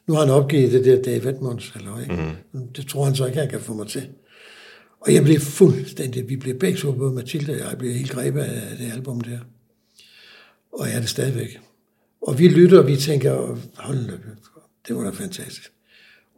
Nu 0.06 0.14
har 0.14 0.20
han 0.20 0.30
opgivet 0.30 0.72
det 0.72 0.84
der 0.84 1.70
halløj, 1.74 2.00
ikke? 2.02 2.14
Mm-hmm. 2.14 2.68
Det 2.76 2.88
tror 2.88 3.04
han 3.04 3.14
så 3.14 3.26
ikke, 3.26 3.38
han 3.38 3.48
kan 3.48 3.60
få 3.60 3.74
mig 3.74 3.86
til. 3.86 4.08
Og 5.00 5.14
jeg 5.14 5.22
blev 5.22 5.40
fuldstændig, 5.40 6.28
vi 6.28 6.36
blev 6.36 6.58
begge 6.58 6.78
så, 6.78 6.92
både 6.92 7.12
Mathilde 7.12 7.52
og 7.52 7.58
jeg, 7.58 7.78
blev 7.78 7.92
helt 7.92 8.10
grebet 8.10 8.40
af 8.40 8.76
det 8.78 8.92
album 8.92 9.20
der. 9.20 9.38
Og 10.72 10.86
jeg 10.86 10.96
er 10.96 11.00
det 11.00 11.08
stadigvæk. 11.08 11.60
Og 12.22 12.38
vi 12.38 12.48
lytter, 12.48 12.78
og 12.78 12.86
vi 12.86 12.96
tænker, 12.96 13.58
hold 13.74 14.06
da, 14.06 14.12
det 14.88 14.96
var 14.96 15.04
da 15.04 15.10
fantastisk. 15.10 15.72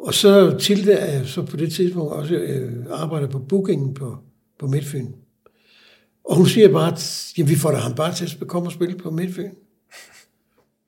Og 0.04 0.14
så 0.14 0.58
Tilde 0.58 0.92
er 0.92 1.24
så 1.24 1.42
på 1.42 1.56
det 1.56 1.72
tidspunkt 1.72 2.12
også 2.12 2.34
øh, 2.34 2.72
arbejder 2.90 3.28
på 3.28 3.38
bookingen 3.38 3.94
på, 3.94 4.18
på 4.58 4.66
Midtfyn. 4.66 5.06
Og 6.24 6.36
hun 6.36 6.46
siger 6.46 6.72
bare, 6.72 6.92
at 6.92 7.32
jamen, 7.38 7.50
vi 7.50 7.56
får 7.56 7.70
da 7.70 7.76
ham 7.76 7.94
bare 7.94 8.14
til 8.14 8.36
at 8.40 8.48
komme 8.48 8.68
og 8.68 8.72
spille 8.72 8.98
på 8.98 9.10
Midtfyn. 9.10 9.50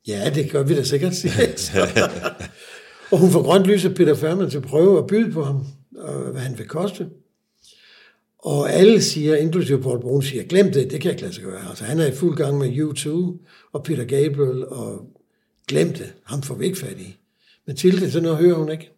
Ja, 0.08 0.30
det 0.34 0.50
gør 0.50 0.62
vi 0.62 0.74
da 0.74 0.82
sikkert, 0.82 1.14
siger 1.14 1.32
og 3.12 3.18
hun 3.18 3.30
får 3.30 3.42
grønt 3.42 3.66
lys 3.66 3.84
af 3.84 3.94
Peter 3.94 4.14
Færman 4.14 4.50
til 4.50 4.56
at 4.56 4.62
prøve 4.62 4.98
at 4.98 5.06
byde 5.06 5.32
på 5.32 5.44
ham, 5.44 5.66
og 5.96 6.30
hvad 6.30 6.40
han 6.40 6.58
vil 6.58 6.68
koste. 6.68 7.06
Og 8.38 8.72
alle 8.72 9.02
siger, 9.02 9.36
inklusive 9.36 9.82
Paul 9.82 10.00
Brun, 10.00 10.22
siger, 10.22 10.42
glem 10.42 10.72
det, 10.72 10.90
det 10.90 11.00
kan 11.00 11.14
jeg 11.14 11.22
ikke 11.22 11.42
gøre. 11.42 11.68
Altså, 11.68 11.84
han 11.84 12.00
er 12.00 12.06
i 12.06 12.14
fuld 12.14 12.36
gang 12.36 12.58
med 12.58 12.68
U2 12.68 13.10
og 13.72 13.82
Peter 13.84 14.04
Gabriel, 14.04 14.66
og 14.66 15.06
glem 15.68 15.92
det, 15.92 16.12
ham 16.24 16.42
får 16.42 16.54
vi 16.54 16.64
ikke 16.64 16.78
fat 16.78 16.98
i. 16.98 17.16
Men 17.66 17.76
Tilde, 17.76 18.10
så 18.10 18.20
noget 18.20 18.38
hører 18.38 18.54
hun 18.54 18.72
ikke. 18.72 18.95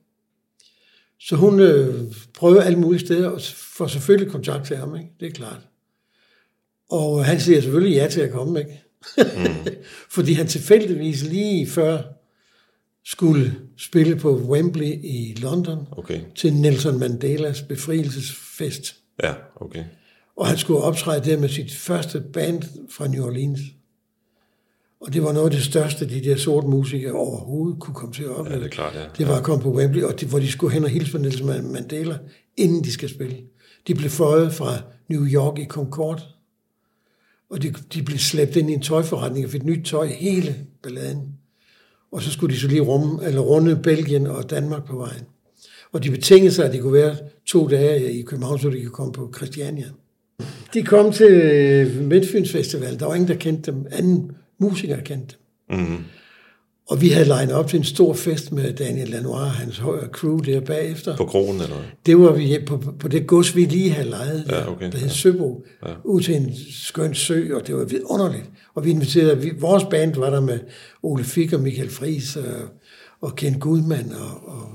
Så 1.20 1.36
hun 1.36 1.60
øh, 1.60 2.12
prøver 2.34 2.62
alle 2.62 2.78
mulige 2.78 3.06
steder, 3.06 3.28
og 3.28 3.40
får 3.76 3.86
selvfølgelig 3.86 4.32
kontakt 4.32 4.66
til 4.66 4.76
ham, 4.76 4.96
ikke? 4.96 5.08
det 5.20 5.26
er 5.26 5.32
klart. 5.32 5.60
Og 6.90 7.24
han 7.24 7.40
siger 7.40 7.60
selvfølgelig 7.60 7.96
ja 7.96 8.08
til 8.08 8.20
at 8.20 8.30
komme, 8.30 8.58
ikke? 8.60 8.82
Mm. 9.18 9.72
Fordi 10.16 10.32
han 10.32 10.46
tilfældigvis 10.46 11.22
lige 11.22 11.66
før 11.66 12.02
skulle 13.04 13.54
spille 13.78 14.16
på 14.16 14.36
Wembley 14.36 15.04
i 15.04 15.34
London 15.42 15.88
Okay, 15.92 16.20
til 16.36 16.52
Nelson 16.54 16.98
Mandelas 16.98 17.62
befrielsesfest. 17.62 18.96
ja, 19.22 19.34
okay. 19.56 19.84
Og 20.36 20.46
han 20.46 20.58
skulle 20.58 20.80
optræde 20.80 21.30
der 21.30 21.38
med 21.38 21.48
sit 21.48 21.74
første 21.74 22.20
band 22.32 22.62
fra 22.90 23.08
New 23.08 23.24
Orleans. 23.26 23.60
Og 25.00 25.12
det 25.12 25.22
var 25.22 25.32
noget 25.32 25.46
af 25.46 25.50
det 25.50 25.62
største, 25.62 26.08
de 26.08 26.24
der 26.24 26.36
sorte 26.36 26.66
musikere 26.66 27.12
overhovedet 27.12 27.80
kunne 27.80 27.94
komme 27.94 28.14
til 28.14 28.22
at 28.22 28.30
opleve. 28.30 28.54
Ja, 28.54 28.60
det 28.60 28.66
er 28.66 28.70
klart, 28.70 28.94
ja. 28.94 29.04
Det 29.18 29.28
var 29.28 29.36
at 29.36 29.42
komme 29.42 29.62
på 29.62 29.72
Wembley, 29.72 30.02
og 30.02 30.20
det, 30.20 30.28
hvor 30.28 30.38
de 30.38 30.50
skulle 30.50 30.74
hen 30.74 30.84
og 30.84 30.90
hilse 30.90 31.12
på 31.12 31.18
Nelson 31.18 31.72
Mandela 31.72 32.18
inden 32.56 32.84
de 32.84 32.92
skal 32.92 33.08
spille. 33.08 33.36
De 33.86 33.94
blev 33.94 34.10
fløjet 34.10 34.54
fra 34.54 34.82
New 35.08 35.26
York 35.26 35.58
i 35.58 35.64
Concorde, 35.64 36.22
og 37.50 37.62
de, 37.62 37.74
de 37.94 38.02
blev 38.02 38.18
slæbt 38.18 38.56
ind 38.56 38.70
i 38.70 38.72
en 38.72 38.82
tøjforretning 38.82 39.46
og 39.46 39.50
fik 39.50 39.64
nyt 39.64 39.86
tøj 39.86 40.06
hele 40.06 40.56
balladen. 40.82 41.22
Og 42.12 42.22
så 42.22 42.30
skulle 42.30 42.54
de 42.54 42.60
så 42.60 42.68
lige 42.68 42.80
rumme, 42.80 43.26
eller 43.26 43.40
runde 43.40 43.76
Belgien 43.82 44.26
og 44.26 44.50
Danmark 44.50 44.86
på 44.86 44.96
vejen. 44.96 45.22
Og 45.92 46.04
de 46.04 46.10
betingede 46.10 46.52
sig, 46.52 46.64
at 46.64 46.72
de 46.72 46.78
kunne 46.78 46.92
være 46.92 47.16
to 47.46 47.68
dage 47.68 48.12
i 48.12 48.22
København, 48.22 48.58
så 48.58 48.70
de 48.70 48.80
kunne 48.80 48.90
komme 48.90 49.12
på 49.12 49.32
Christiania. 49.36 49.86
De 50.74 50.82
kom 50.82 51.12
til 51.12 52.02
Midtfyns 52.02 52.52
Festival. 52.52 52.98
Der 52.98 53.06
var 53.06 53.14
ingen, 53.14 53.28
der 53.28 53.34
kendte 53.34 53.72
dem. 53.72 53.86
Anden 53.90 54.32
musikere 54.58 55.00
kendte. 55.04 55.36
Mm. 55.70 56.04
Og 56.88 57.00
vi 57.00 57.08
havde 57.08 57.28
legnet 57.28 57.54
op 57.54 57.68
til 57.68 57.76
en 57.76 57.84
stor 57.84 58.12
fest 58.12 58.52
med 58.52 58.72
Daniel 58.72 59.08
Lanois 59.08 59.40
og 59.40 59.50
hans 59.50 59.78
højre 59.78 60.06
crew 60.06 60.38
der 60.38 60.60
bagefter. 60.60 61.16
På 61.16 61.24
kronen, 61.24 61.60
eller? 61.60 61.76
Det 62.06 62.18
var 62.18 62.32
vi 62.32 62.58
på, 62.66 62.82
på 62.98 63.08
det 63.08 63.26
gods, 63.26 63.56
vi 63.56 63.64
lige 63.64 63.90
havde 63.90 64.10
lejet, 64.10 64.44
Ja, 64.48 64.70
okay. 64.70 64.92
der 64.92 64.98
hed 64.98 65.08
Søbo, 65.08 65.64
ja. 65.86 65.92
ud 66.04 66.20
til 66.20 66.36
en 66.36 66.52
skøn 66.72 67.14
sø, 67.14 67.54
og 67.54 67.66
det 67.66 67.74
var 67.74 67.84
vidunderligt. 67.84 68.50
Og 68.74 68.84
vi 68.84 68.90
inviterede, 68.90 69.38
vi, 69.38 69.52
vores 69.58 69.84
band 69.90 70.14
var 70.14 70.30
der 70.30 70.40
med 70.40 70.58
Ole 71.02 71.24
Fick 71.24 71.52
og 71.52 71.60
Michael 71.60 71.90
Friis 71.90 72.36
og, 72.36 72.44
og 73.20 73.36
Ken 73.36 73.60
Gudmann 73.60 74.12
og, 74.12 74.48
og 74.48 74.68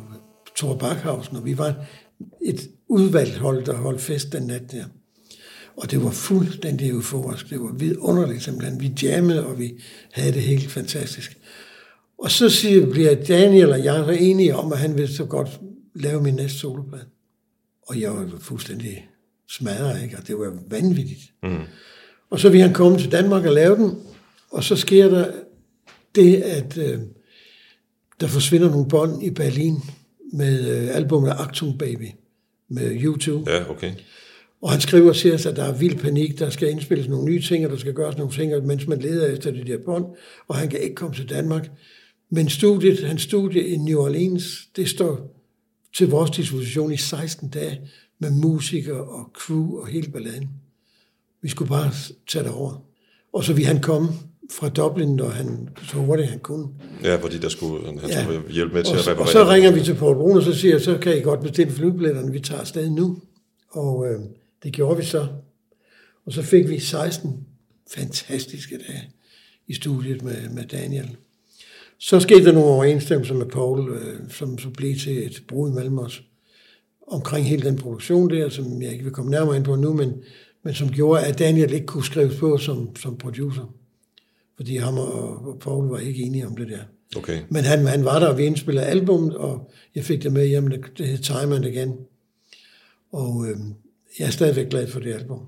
Thor 0.58 0.76
Backhausen, 0.76 1.38
og 1.38 1.46
vi 1.46 1.58
var 1.58 1.76
et 2.42 2.70
udvalgt 2.90 3.38
hold, 3.38 3.66
der 3.66 3.74
holdt 3.74 4.02
fest 4.02 4.34
den 4.34 4.44
nat 4.44 4.72
der. 4.72 4.84
Og 5.78 5.92
det 5.92 6.04
var 6.04 6.12
fuldstændig 6.12 6.90
euforisk. 6.90 7.50
Det 7.50 7.60
var 7.60 7.74
vidunderligt 7.74 8.44
simpelthen. 8.44 8.80
Vi 8.80 8.94
jammede, 9.04 9.46
og 9.46 9.60
vi 9.60 9.82
havde 10.12 10.34
det 10.34 10.42
helt 10.42 10.72
fantastisk. 10.72 11.38
Og 12.18 12.32
så 12.32 12.50
siger, 12.50 12.92
bliver 12.92 13.16
Daniel 13.16 13.70
og 13.72 13.84
jeg 13.84 14.04
så 14.06 14.12
enige 14.12 14.56
om, 14.56 14.74
at 14.74 14.80
han 14.80 14.98
vil 14.98 15.16
så 15.16 15.26
godt 15.26 15.50
lave 15.96 16.22
min 16.22 16.34
næste 16.34 16.60
soloplade. 16.60 17.06
Og 17.88 18.00
jeg 18.00 18.12
var 18.12 18.30
fuldstændig 18.40 19.10
smadret, 19.50 20.04
ikke? 20.04 20.18
og 20.18 20.28
det 20.28 20.38
var 20.38 20.58
vanvittigt. 20.70 21.34
Mm. 21.44 21.58
Og 22.30 22.40
så 22.40 22.50
vil 22.50 22.62
han 22.62 22.74
komme 22.74 22.98
til 22.98 23.12
Danmark 23.12 23.46
og 23.46 23.54
lave 23.54 23.76
den, 23.76 23.96
og 24.52 24.64
så 24.64 24.76
sker 24.76 25.08
der 25.08 25.32
det, 26.16 26.36
at 26.42 26.78
øh, 26.78 27.00
der 28.20 28.28
forsvinder 28.28 28.70
nogle 28.70 28.88
bånd 28.90 29.24
i 29.24 29.30
Berlin 29.30 29.78
med 30.34 30.70
øh, 30.70 30.96
albumet 30.96 31.34
Actung 31.40 31.80
Baby 31.80 32.08
med 32.70 32.92
U2. 32.92 33.52
Ja, 33.52 33.70
okay. 33.70 33.92
Og 34.64 34.72
han 34.72 34.82
skriver 34.82 35.14
til 35.14 35.34
os, 35.34 35.46
at 35.46 35.56
der 35.56 35.64
er 35.64 35.74
vild 35.78 35.96
panik, 36.00 36.40
der 36.40 36.50
skal 36.50 36.70
indspilles 36.70 37.08
nogle 37.08 37.26
nye 37.26 37.42
ting, 37.42 37.66
og 37.66 37.72
der 37.72 37.78
skal 37.78 37.94
gøres 37.94 38.18
nogle 38.18 38.34
ting, 38.34 38.66
mens 38.66 38.88
man 38.88 39.00
leder 39.00 39.28
efter 39.28 39.52
de 39.52 39.64
der 39.64 39.78
bånd, 39.86 40.06
og 40.48 40.56
han 40.56 40.70
kan 40.70 40.80
ikke 40.80 40.96
komme 40.96 41.16
til 41.16 41.30
Danmark. 41.30 41.72
Men 42.30 42.50
studiet, 42.50 43.00
hans 43.00 43.22
studie 43.22 43.68
i 43.68 43.78
New 43.78 44.00
Orleans, 44.00 44.68
det 44.76 44.90
står 44.90 45.36
til 45.98 46.10
vores 46.10 46.32
disposition 46.32 46.92
i 46.92 46.98
16 46.98 47.50
dage 47.50 47.82
med 48.20 48.32
musikere 48.32 49.04
og 49.04 49.30
crew 49.34 49.80
og 49.80 49.88
hele 49.88 50.12
balladen. 50.12 50.50
Vi 51.42 51.50
skulle 51.50 51.70
bare 51.70 51.92
tage 52.28 52.44
det 52.44 52.52
over. 52.52 52.84
Og 53.34 53.44
så 53.44 53.54
vi 53.54 53.64
han 53.64 53.82
komme 53.82 54.10
fra 54.52 54.70
Dublin, 54.70 55.20
og 55.20 55.32
han 55.32 55.70
så 55.84 55.98
hurtigt 55.98 56.30
han 56.30 56.40
kunne. 56.40 56.68
Ja, 57.04 57.16
fordi 57.16 57.38
der 57.38 57.50
skulle, 57.50 57.86
han 57.86 58.00
Ja. 58.10 58.24
skulle 58.24 58.42
hjælpe 58.54 58.74
med 58.74 58.84
til 58.84 58.94
Og, 58.94 59.00
at 59.00 59.08
reparere. 59.08 59.24
og 59.28 59.32
så 59.32 59.46
ringer 59.54 59.72
vi 59.72 59.82
til 59.82 59.94
Paul 59.96 60.16
Brun, 60.16 60.38
og 60.38 60.44
så 60.44 60.54
siger 60.54 60.74
jeg, 60.74 60.82
så 60.82 60.98
kan 60.98 61.18
I 61.18 61.22
godt 61.22 61.42
bestille 61.42 61.72
flybilletterne, 61.74 62.32
vi 62.32 62.40
tager 62.40 62.62
afsted 62.62 62.90
nu. 62.90 63.18
Og 63.70 64.06
øh, 64.08 64.20
det 64.64 64.74
gjorde 64.74 64.98
vi 64.98 65.06
så. 65.06 65.28
Og 66.26 66.34
så 66.34 66.42
fik 66.42 66.70
vi 66.70 66.80
16 66.80 67.48
fantastiske 67.96 68.78
dage 68.78 69.10
i 69.68 69.74
studiet 69.74 70.22
med, 70.22 70.50
med 70.50 70.64
Daniel. 70.64 71.18
Så 71.98 72.20
skete 72.20 72.46
der 72.46 72.52
nogle 72.52 72.70
overensstemmelser 72.70 73.36
med 73.36 73.46
Paul, 73.46 73.92
øh, 73.92 74.30
som 74.30 74.58
så 74.58 74.70
blev 74.70 74.96
til 74.98 75.26
et 75.26 75.44
brud 75.48 75.72
mellem 75.72 76.00
os 76.00 76.24
omkring 77.08 77.46
hele 77.46 77.70
den 77.70 77.78
produktion 77.78 78.30
der, 78.30 78.50
som 78.50 78.82
jeg 78.82 78.92
ikke 78.92 79.04
vil 79.04 79.14
komme 79.14 79.32
nærmere 79.32 79.56
ind 79.56 79.66
på 79.66 79.76
nu, 79.76 79.94
men, 79.94 80.14
men 80.64 80.74
som 80.74 80.90
gjorde, 80.90 81.26
at 81.26 81.40
Daniel 81.40 81.74
ikke 81.74 81.86
kunne 81.86 82.04
skrives 82.04 82.36
på 82.36 82.58
som, 82.58 82.96
som 82.96 83.18
producer. 83.18 83.74
Fordi 84.56 84.78
ham 84.78 84.98
og, 84.98 85.48
og 85.48 85.60
Paul 85.60 85.90
var 85.90 86.00
ikke 86.00 86.24
enige 86.24 86.48
om 86.48 86.56
det 86.56 86.68
der. 86.70 86.80
Okay. 87.18 87.42
Men 87.50 87.64
han, 87.64 87.88
han 87.88 88.06
var 88.06 88.20
der, 88.20 88.28
og 88.28 88.38
vi 88.38 88.46
indspillede 88.46 88.86
albummet, 88.86 89.36
og 89.36 89.72
jeg 89.96 90.04
fik 90.04 90.24
det 90.24 90.34
med 90.34 90.48
hjem, 90.48 90.68
det, 90.68 90.86
det 90.98 91.08
hed 91.08 91.18
Time 91.18 91.56
and 91.56 91.66
Again. 91.66 91.94
Og 93.12 93.48
øh, 93.48 93.58
jeg 94.20 94.28
er 94.28 94.32
stadigvæk 94.32 94.70
glad 94.70 94.88
for 94.88 95.00
det 95.00 95.14
album. 95.14 95.40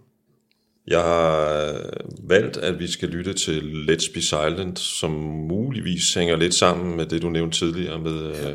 Jeg 0.88 1.02
har 1.02 1.82
valgt, 2.24 2.58
at 2.58 2.80
vi 2.80 2.88
skal 2.88 3.10
lytte 3.10 3.34
til 3.34 3.88
Let's 3.90 4.14
Be 4.14 4.22
Silent, 4.22 4.80
som 4.80 5.12
muligvis 5.50 6.14
hænger 6.14 6.36
lidt 6.36 6.54
sammen 6.54 6.98
med 6.98 7.06
det, 7.06 7.22
du 7.22 7.30
nævnte 7.30 7.58
tidligere, 7.58 8.00
med 8.00 8.32
ja. 8.32 8.54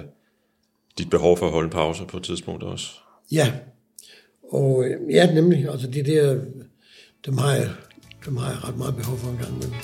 dit 0.99 1.11
behov 1.11 1.39
for 1.39 1.47
at 1.47 1.53
holde 1.53 1.67
en 1.67 1.71
pause 1.71 2.05
på 2.09 2.17
et 2.17 2.23
tidspunkt 2.23 2.63
også. 2.63 2.87
Ja, 3.33 3.53
og 4.53 4.85
øh, 4.85 5.15
ja, 5.15 5.35
nemlig, 5.35 5.69
altså 5.69 5.87
de 5.87 6.03
der, 6.03 6.41
dem 7.27 7.39
har 7.39 7.53
jeg, 7.53 7.71
dem 8.27 8.37
har 8.37 8.51
jeg 8.51 8.65
ret 8.65 8.79
meget 8.79 8.97
behov 8.97 9.19
for 9.19 9.31
en 9.31 9.37
gang 9.37 9.51
imellem. 9.57 9.75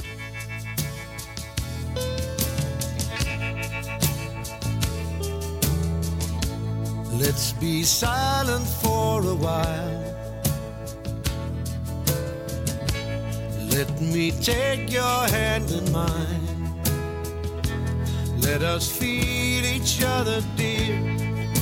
Let's 7.20 7.53
be 7.61 7.83
silent 7.85 8.66
for 8.83 9.20
a 9.20 9.35
while. 9.35 10.16
Let 13.77 14.01
me 14.01 14.31
take 14.31 14.91
your 14.91 15.29
hand 15.29 15.70
in 15.70 15.93
mine. 15.93 16.72
Let 18.39 18.62
us 18.62 18.91
feel 18.91 19.66
each 19.66 20.03
other, 20.03 20.41
dear. 20.57 20.97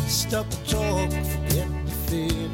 Stop 0.06 0.48
the 0.48 0.56
talk, 0.64 1.10
forget 1.10 1.68
the 1.86 1.92
fear. 2.06 2.50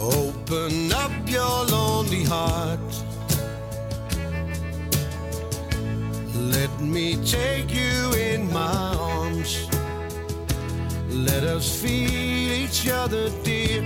Open 0.00 0.92
up 0.92 1.10
your 1.26 1.64
lonely 1.66 2.22
heart. 2.22 2.78
Let 6.54 6.80
me 6.80 7.16
take 7.24 7.74
you 7.74 8.12
in 8.12 8.52
my 8.52 8.94
arms. 8.94 9.66
Let 11.10 11.42
us 11.42 11.66
feel 11.82 12.52
each 12.52 12.86
other, 12.88 13.30
dear. 13.42 13.82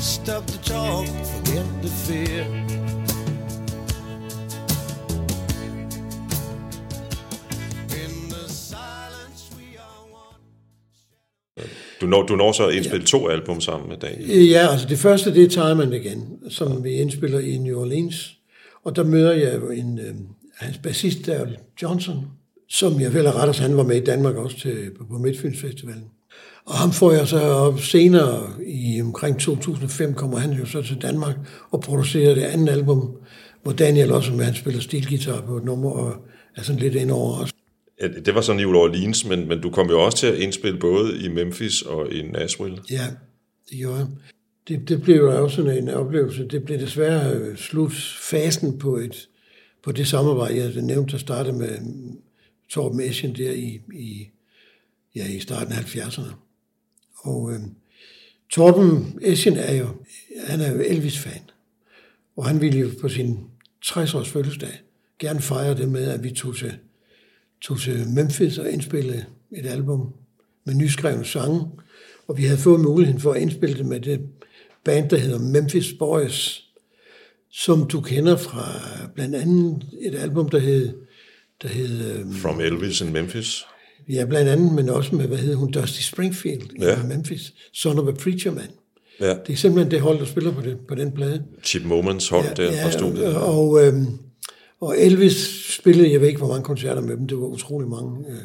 Stop 0.00 0.46
the 0.46 0.58
talk, 0.58 1.06
the 1.54 1.88
fear. 1.88 2.44
In 8.02 8.28
the 8.28 8.48
silence 8.48 9.50
we 9.56 9.78
are 9.78 10.04
one. 10.12 10.40
Du 12.00 12.06
når, 12.06 12.22
du 12.22 12.36
når 12.36 12.52
så 12.52 12.66
at 12.66 12.74
indspille 12.74 13.00
ja. 13.00 13.06
to 13.06 13.28
album 13.28 13.60
sammen 13.60 13.88
med 13.88 13.96
Daniel. 13.96 14.48
Ja, 14.48 14.68
altså 14.70 14.88
det 14.88 14.98
første, 14.98 15.34
det 15.34 15.44
er 15.44 15.48
Time 15.48 15.82
and 15.82 15.94
Again, 15.94 16.50
som 16.50 16.84
vi 16.84 16.90
indspiller 16.90 17.38
i 17.38 17.58
New 17.58 17.80
Orleans. 17.80 18.36
Og 18.84 18.96
der 18.96 19.04
møder 19.04 19.32
jeg 19.32 19.54
jo 19.56 19.70
en, 19.70 19.98
øh, 19.98 20.14
hans 20.56 20.78
bassist, 20.78 21.26
der 21.26 21.46
Johnson, 21.82 22.26
som 22.68 23.00
jeg 23.00 23.14
vel 23.14 23.26
er 23.26 23.42
ret, 23.42 23.58
han 23.58 23.76
var 23.76 23.82
med 23.82 23.96
i 23.96 24.04
Danmark 24.04 24.36
også 24.36 24.58
til, 24.58 24.90
på, 24.98 25.04
på 25.04 25.18
Midtfyns 25.18 25.60
Festivalen. 25.60 26.04
Og 26.66 26.74
ham 26.74 26.92
får 26.92 27.12
jeg 27.12 27.28
så 27.28 27.40
op 27.40 27.80
senere, 27.80 28.50
i 28.66 29.00
omkring 29.00 29.40
2005, 29.40 30.14
kommer 30.14 30.38
han 30.38 30.52
jo 30.52 30.66
så 30.66 30.82
til 30.82 31.02
Danmark 31.02 31.36
og 31.70 31.80
producerer 31.80 32.34
det 32.34 32.42
andet 32.42 32.68
album, 32.68 33.16
hvor 33.62 33.72
Daniel 33.72 34.12
også 34.12 34.32
med, 34.32 34.44
han 34.44 34.54
spiller 34.54 34.80
stilgitar 34.80 35.40
på 35.40 35.56
et 35.56 35.64
nummer, 35.64 35.90
og 35.90 36.16
er 36.56 36.62
sådan 36.62 36.80
lidt 36.80 36.94
ind 36.94 37.10
over 37.10 37.40
os. 37.40 37.52
Ja, 38.00 38.08
Det 38.08 38.34
var 38.34 38.40
sådan 38.40 38.60
i 38.60 38.64
New 38.64 38.74
Orleans, 38.74 39.24
men, 39.24 39.48
men 39.48 39.60
du 39.60 39.70
kom 39.70 39.90
jo 39.90 40.00
også 40.00 40.18
til 40.18 40.26
at 40.26 40.38
indspille 40.38 40.78
både 40.78 41.18
i 41.20 41.28
Memphis 41.28 41.82
og 41.82 42.12
i 42.12 42.22
Nashville. 42.22 42.78
Ja, 42.90 43.06
det 43.70 43.78
gjorde 43.78 43.96
jeg. 43.96 44.06
Det, 44.68 44.88
det 44.88 45.02
blev 45.02 45.16
jo 45.16 45.42
også 45.42 45.56
sådan 45.56 45.78
en 45.78 45.88
oplevelse. 45.88 46.48
Det 46.48 46.64
blev 46.64 46.78
desværre 46.78 47.32
øh, 47.32 47.56
slut 47.56 47.92
fasen 48.20 48.78
på, 48.78 48.96
et, 48.96 49.28
på 49.84 49.92
det 49.92 50.06
samarbejde, 50.06 50.56
jeg 50.56 50.64
havde 50.64 50.86
nævnt, 50.86 51.12
der 51.12 51.18
startede 51.18 51.56
med 51.56 51.78
Torben 52.70 53.00
Eschen 53.00 53.36
der 53.36 53.52
i, 53.52 53.80
i, 53.94 54.28
ja, 55.16 55.26
i 55.28 55.40
starten 55.40 55.72
af 55.72 55.96
70'erne. 55.96 56.45
Og 57.16 57.52
øh, 57.52 57.60
Torben 58.50 59.18
Eschen 59.22 59.56
er 59.56 59.74
jo, 59.74 59.88
han 60.46 60.60
er 60.60 60.72
jo 60.72 60.80
Elvis-fan. 60.80 61.50
Og 62.36 62.46
han 62.46 62.60
ville 62.60 62.78
jo 62.78 62.90
på 63.00 63.08
sin 63.08 63.38
60-års 63.84 64.28
fødselsdag 64.28 64.80
gerne 65.18 65.40
fejre 65.40 65.76
det 65.76 65.88
med, 65.88 66.10
at 66.10 66.24
vi 66.24 66.30
tog 66.30 66.56
til, 66.56 66.78
tog 67.60 67.80
til 67.80 68.08
Memphis 68.08 68.58
og 68.58 68.70
indspillede 68.70 69.24
et 69.52 69.66
album 69.66 70.12
med 70.64 70.74
nyskrevne 70.74 71.24
sange. 71.24 71.66
Og 72.28 72.36
vi 72.36 72.44
havde 72.44 72.58
fået 72.58 72.80
muligheden 72.80 73.20
for 73.20 73.32
at 73.32 73.42
indspille 73.42 73.78
det 73.78 73.86
med 73.86 74.00
det 74.00 74.20
band, 74.84 75.10
der 75.10 75.16
hedder 75.16 75.38
Memphis 75.38 75.92
Boys, 75.98 76.62
som 77.50 77.88
du 77.88 78.00
kender 78.00 78.36
fra 78.36 78.80
blandt 79.14 79.34
andet 79.34 79.86
et 80.00 80.14
album, 80.14 80.48
der 80.48 80.58
hed, 80.58 80.92
der 81.62 81.68
hed 81.68 82.18
øh, 82.18 82.34
From 82.34 82.60
Elvis 82.60 83.00
in 83.00 83.12
Memphis 83.12 83.64
ja, 84.08 84.24
blandt 84.24 84.50
andet, 84.50 84.72
men 84.72 84.88
også 84.88 85.14
med, 85.14 85.26
hvad 85.26 85.38
hedder 85.38 85.56
hun, 85.56 85.70
Dusty 85.70 86.00
Springfield 86.02 86.62
Ja. 86.80 87.02
i 87.02 87.06
Memphis, 87.06 87.52
Son 87.72 87.98
of 87.98 88.08
a 88.08 88.10
Preacher 88.12 88.52
Man. 88.52 88.68
Ja. 89.20 89.28
Det 89.46 89.52
er 89.52 89.56
simpelthen 89.56 89.90
det 89.90 90.00
hold, 90.00 90.18
der 90.18 90.24
spiller 90.24 90.52
på, 90.52 90.60
det, 90.60 90.78
på 90.88 90.94
den 90.94 91.12
plade. 91.12 91.44
Chip 91.64 91.82
Moments 91.84 92.28
hold 92.28 92.44
ja, 92.58 92.64
der 92.64 92.82
fra 92.82 92.90
studiet. 92.90 93.36
og, 93.36 93.86
øhm, 93.86 94.06
og 94.80 94.98
Elvis 94.98 95.36
spillede, 95.78 96.12
jeg 96.12 96.20
ved 96.20 96.28
ikke, 96.28 96.38
hvor 96.38 96.48
mange 96.48 96.64
koncerter 96.64 97.00
med 97.00 97.16
dem, 97.16 97.26
det 97.28 97.36
var 97.38 97.44
utrolig 97.46 97.88
mange. 97.88 98.24
Øh, 98.28 98.38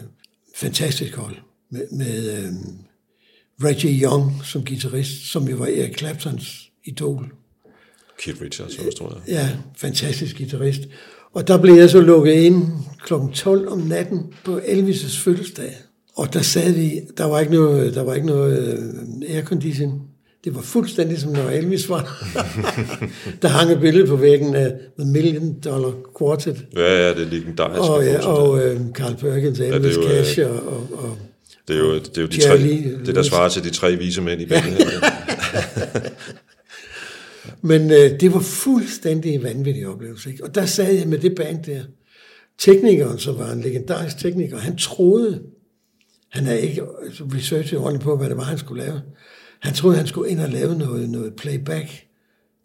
fantastisk 0.55 1.15
hold. 1.15 1.35
Med, 1.71 1.87
med 1.91 2.37
øhm, 2.37 2.77
Reggie 3.63 4.01
Young 4.03 4.31
som 4.45 4.65
guitarist, 4.65 5.31
som 5.31 5.47
jo 5.49 5.55
var 5.55 5.65
Eric 5.67 5.97
Claptons 5.97 6.69
idol. 6.85 7.31
Keith 8.19 8.41
Richards 8.41 8.77
også, 8.77 8.97
tror 8.97 9.09
jeg. 9.27 9.33
Ja, 9.35 9.49
fantastisk 9.77 10.37
guitarist. 10.37 10.81
Og 11.33 11.47
der 11.47 11.57
blev 11.57 11.75
jeg 11.75 11.89
så 11.89 12.01
lukket 12.01 12.33
ind 12.33 12.67
kl. 13.05 13.13
12 13.33 13.67
om 13.67 13.79
natten 13.79 14.19
på 14.45 14.57
Elvis' 14.57 15.23
fødselsdag. 15.23 15.77
Og 16.15 16.33
der 16.33 16.41
sad 16.41 16.71
vi, 16.71 16.91
der 17.17 17.25
var 17.25 17.39
ikke 17.39 17.53
noget, 17.53 17.95
der 17.95 18.03
var 18.03 18.13
ikke 18.13 18.27
noget 18.27 18.77
øh, 19.27 19.35
aircondition. 19.35 20.01
Det 20.43 20.55
var 20.55 20.61
fuldstændig 20.61 21.19
som 21.19 21.31
når 21.31 21.49
Elvis 21.49 21.89
var. 21.89 22.25
der 23.41 23.47
hang 23.47 23.71
et 23.71 23.79
billede 23.79 24.07
på 24.07 24.15
væggen 24.15 24.55
af 24.55 24.73
The 24.99 25.11
Million 25.11 25.59
Dollar 25.65 25.93
Quartet. 26.19 26.65
Ja, 26.75 27.07
ja, 27.07 27.09
det 27.09 27.21
er 27.21 27.29
legendarisk. 27.29 27.81
Og, 27.81 28.03
ja, 28.03 28.27
og 28.27 28.63
øh, 28.63 28.79
Carl 28.93 29.15
Perkins, 29.15 29.59
Elvis 29.59 29.97
er 29.97 30.01
ja, 30.01 30.19
øh, 30.19 30.25
Cash 30.25 30.39
og, 30.45 30.67
og, 30.67 30.87
og 30.91 31.17
det 31.67 31.75
er 31.75 31.79
jo, 31.79 31.93
det 31.93 32.17
er 32.17 32.21
jo 32.21 32.27
de 32.27 32.41
tre, 32.41 32.57
det 33.05 33.15
der 33.15 33.23
svarer 33.23 33.49
til 33.49 33.63
de 33.63 33.69
tre 33.69 33.95
vise 33.95 34.21
mænd 34.21 34.41
i 34.41 34.45
billedet. 34.45 34.87
Men 37.61 37.91
øh, 37.91 38.19
det 38.19 38.33
var 38.33 38.39
fuldstændig 38.39 39.33
en 39.33 39.43
vanvittig 39.43 39.87
oplevelse. 39.87 40.29
Ikke? 40.31 40.43
Og 40.43 40.55
der 40.55 40.65
sad 40.65 40.93
jeg 40.93 41.07
med 41.07 41.17
det 41.17 41.35
band 41.35 41.63
der. 41.63 41.83
Teknikeren, 42.57 43.19
som 43.19 43.37
var 43.37 43.51
en 43.51 43.61
legendarisk 43.61 44.17
tekniker, 44.17 44.57
han 44.57 44.77
troede, 44.77 45.41
han 46.29 46.45
havde 46.45 46.61
ikke 46.61 46.81
altså, 47.05 47.23
researchet 47.23 47.79
ordentligt 47.79 48.03
på, 48.03 48.17
hvad 48.17 48.29
det 48.29 48.37
var, 48.37 48.43
han 48.43 48.57
skulle 48.57 48.83
lave. 48.83 49.01
Han 49.59 49.73
troede, 49.73 49.97
han 49.97 50.07
skulle 50.07 50.31
ind 50.31 50.39
og 50.39 50.49
lave 50.49 50.77
noget, 50.77 51.09
noget 51.09 51.33
playback 51.35 52.05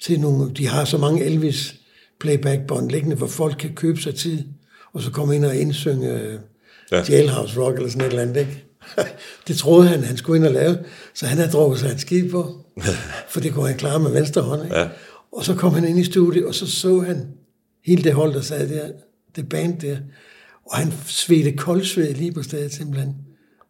til 0.03 0.21
nogle, 0.21 0.55
de 0.55 0.67
har 0.67 0.85
så 0.85 0.99
mange 0.99 1.25
Elvis 1.25 1.75
playback-bånd 2.21 2.91
liggende, 2.91 3.17
hvor 3.17 3.27
folk 3.27 3.57
kan 3.59 3.75
købe 3.75 4.01
sig 4.01 4.15
tid, 4.15 4.43
og 4.93 5.03
så 5.03 5.11
komme 5.11 5.37
ind 5.37 5.45
og 5.45 5.57
indsynge 5.57 6.21
øh, 6.21 6.39
ja. 6.93 7.03
Jailhouse 7.09 7.61
Rock 7.61 7.77
eller 7.77 7.91
sådan 7.91 8.07
et 8.07 8.11
eller 8.11 8.23
andet, 8.23 8.37
ikke? 8.37 8.65
Det 9.49 9.57
troede 9.57 9.89
han, 9.89 10.05
han 10.05 10.17
skulle 10.17 10.39
ind 10.39 10.47
og 10.47 10.53
lave, 10.53 10.79
så 11.15 11.27
han 11.27 11.39
havde 11.39 11.51
drukket 11.51 11.81
sig 11.81 11.93
en 11.93 11.99
skid 11.99 12.31
på, 12.31 12.66
for 13.33 13.41
det 13.41 13.53
kunne 13.53 13.69
han 13.69 13.79
klare 13.79 14.01
med 14.01 14.11
venstre 14.11 14.43
hånd, 14.43 14.65
ikke? 14.65 14.79
Ja. 14.79 14.89
Og 15.33 15.45
så 15.45 15.55
kom 15.55 15.73
han 15.73 15.89
ind 15.89 15.99
i 15.99 16.05
studiet, 16.05 16.47
og 16.47 16.55
så 16.55 16.71
så 16.71 17.01
han 17.01 17.29
hele 17.85 18.05
det 18.05 18.13
hold, 18.13 18.35
der 18.35 18.41
sad 18.41 18.69
der, 18.69 18.89
det 19.37 19.49
band 19.49 19.81
der, 19.81 19.97
og 20.67 20.77
han 20.77 20.93
svedte 21.07 21.53
koldsved 21.53 22.15
lige 22.15 22.33
på 22.33 22.43
stedet 22.43 22.73
simpelthen. 22.73 23.15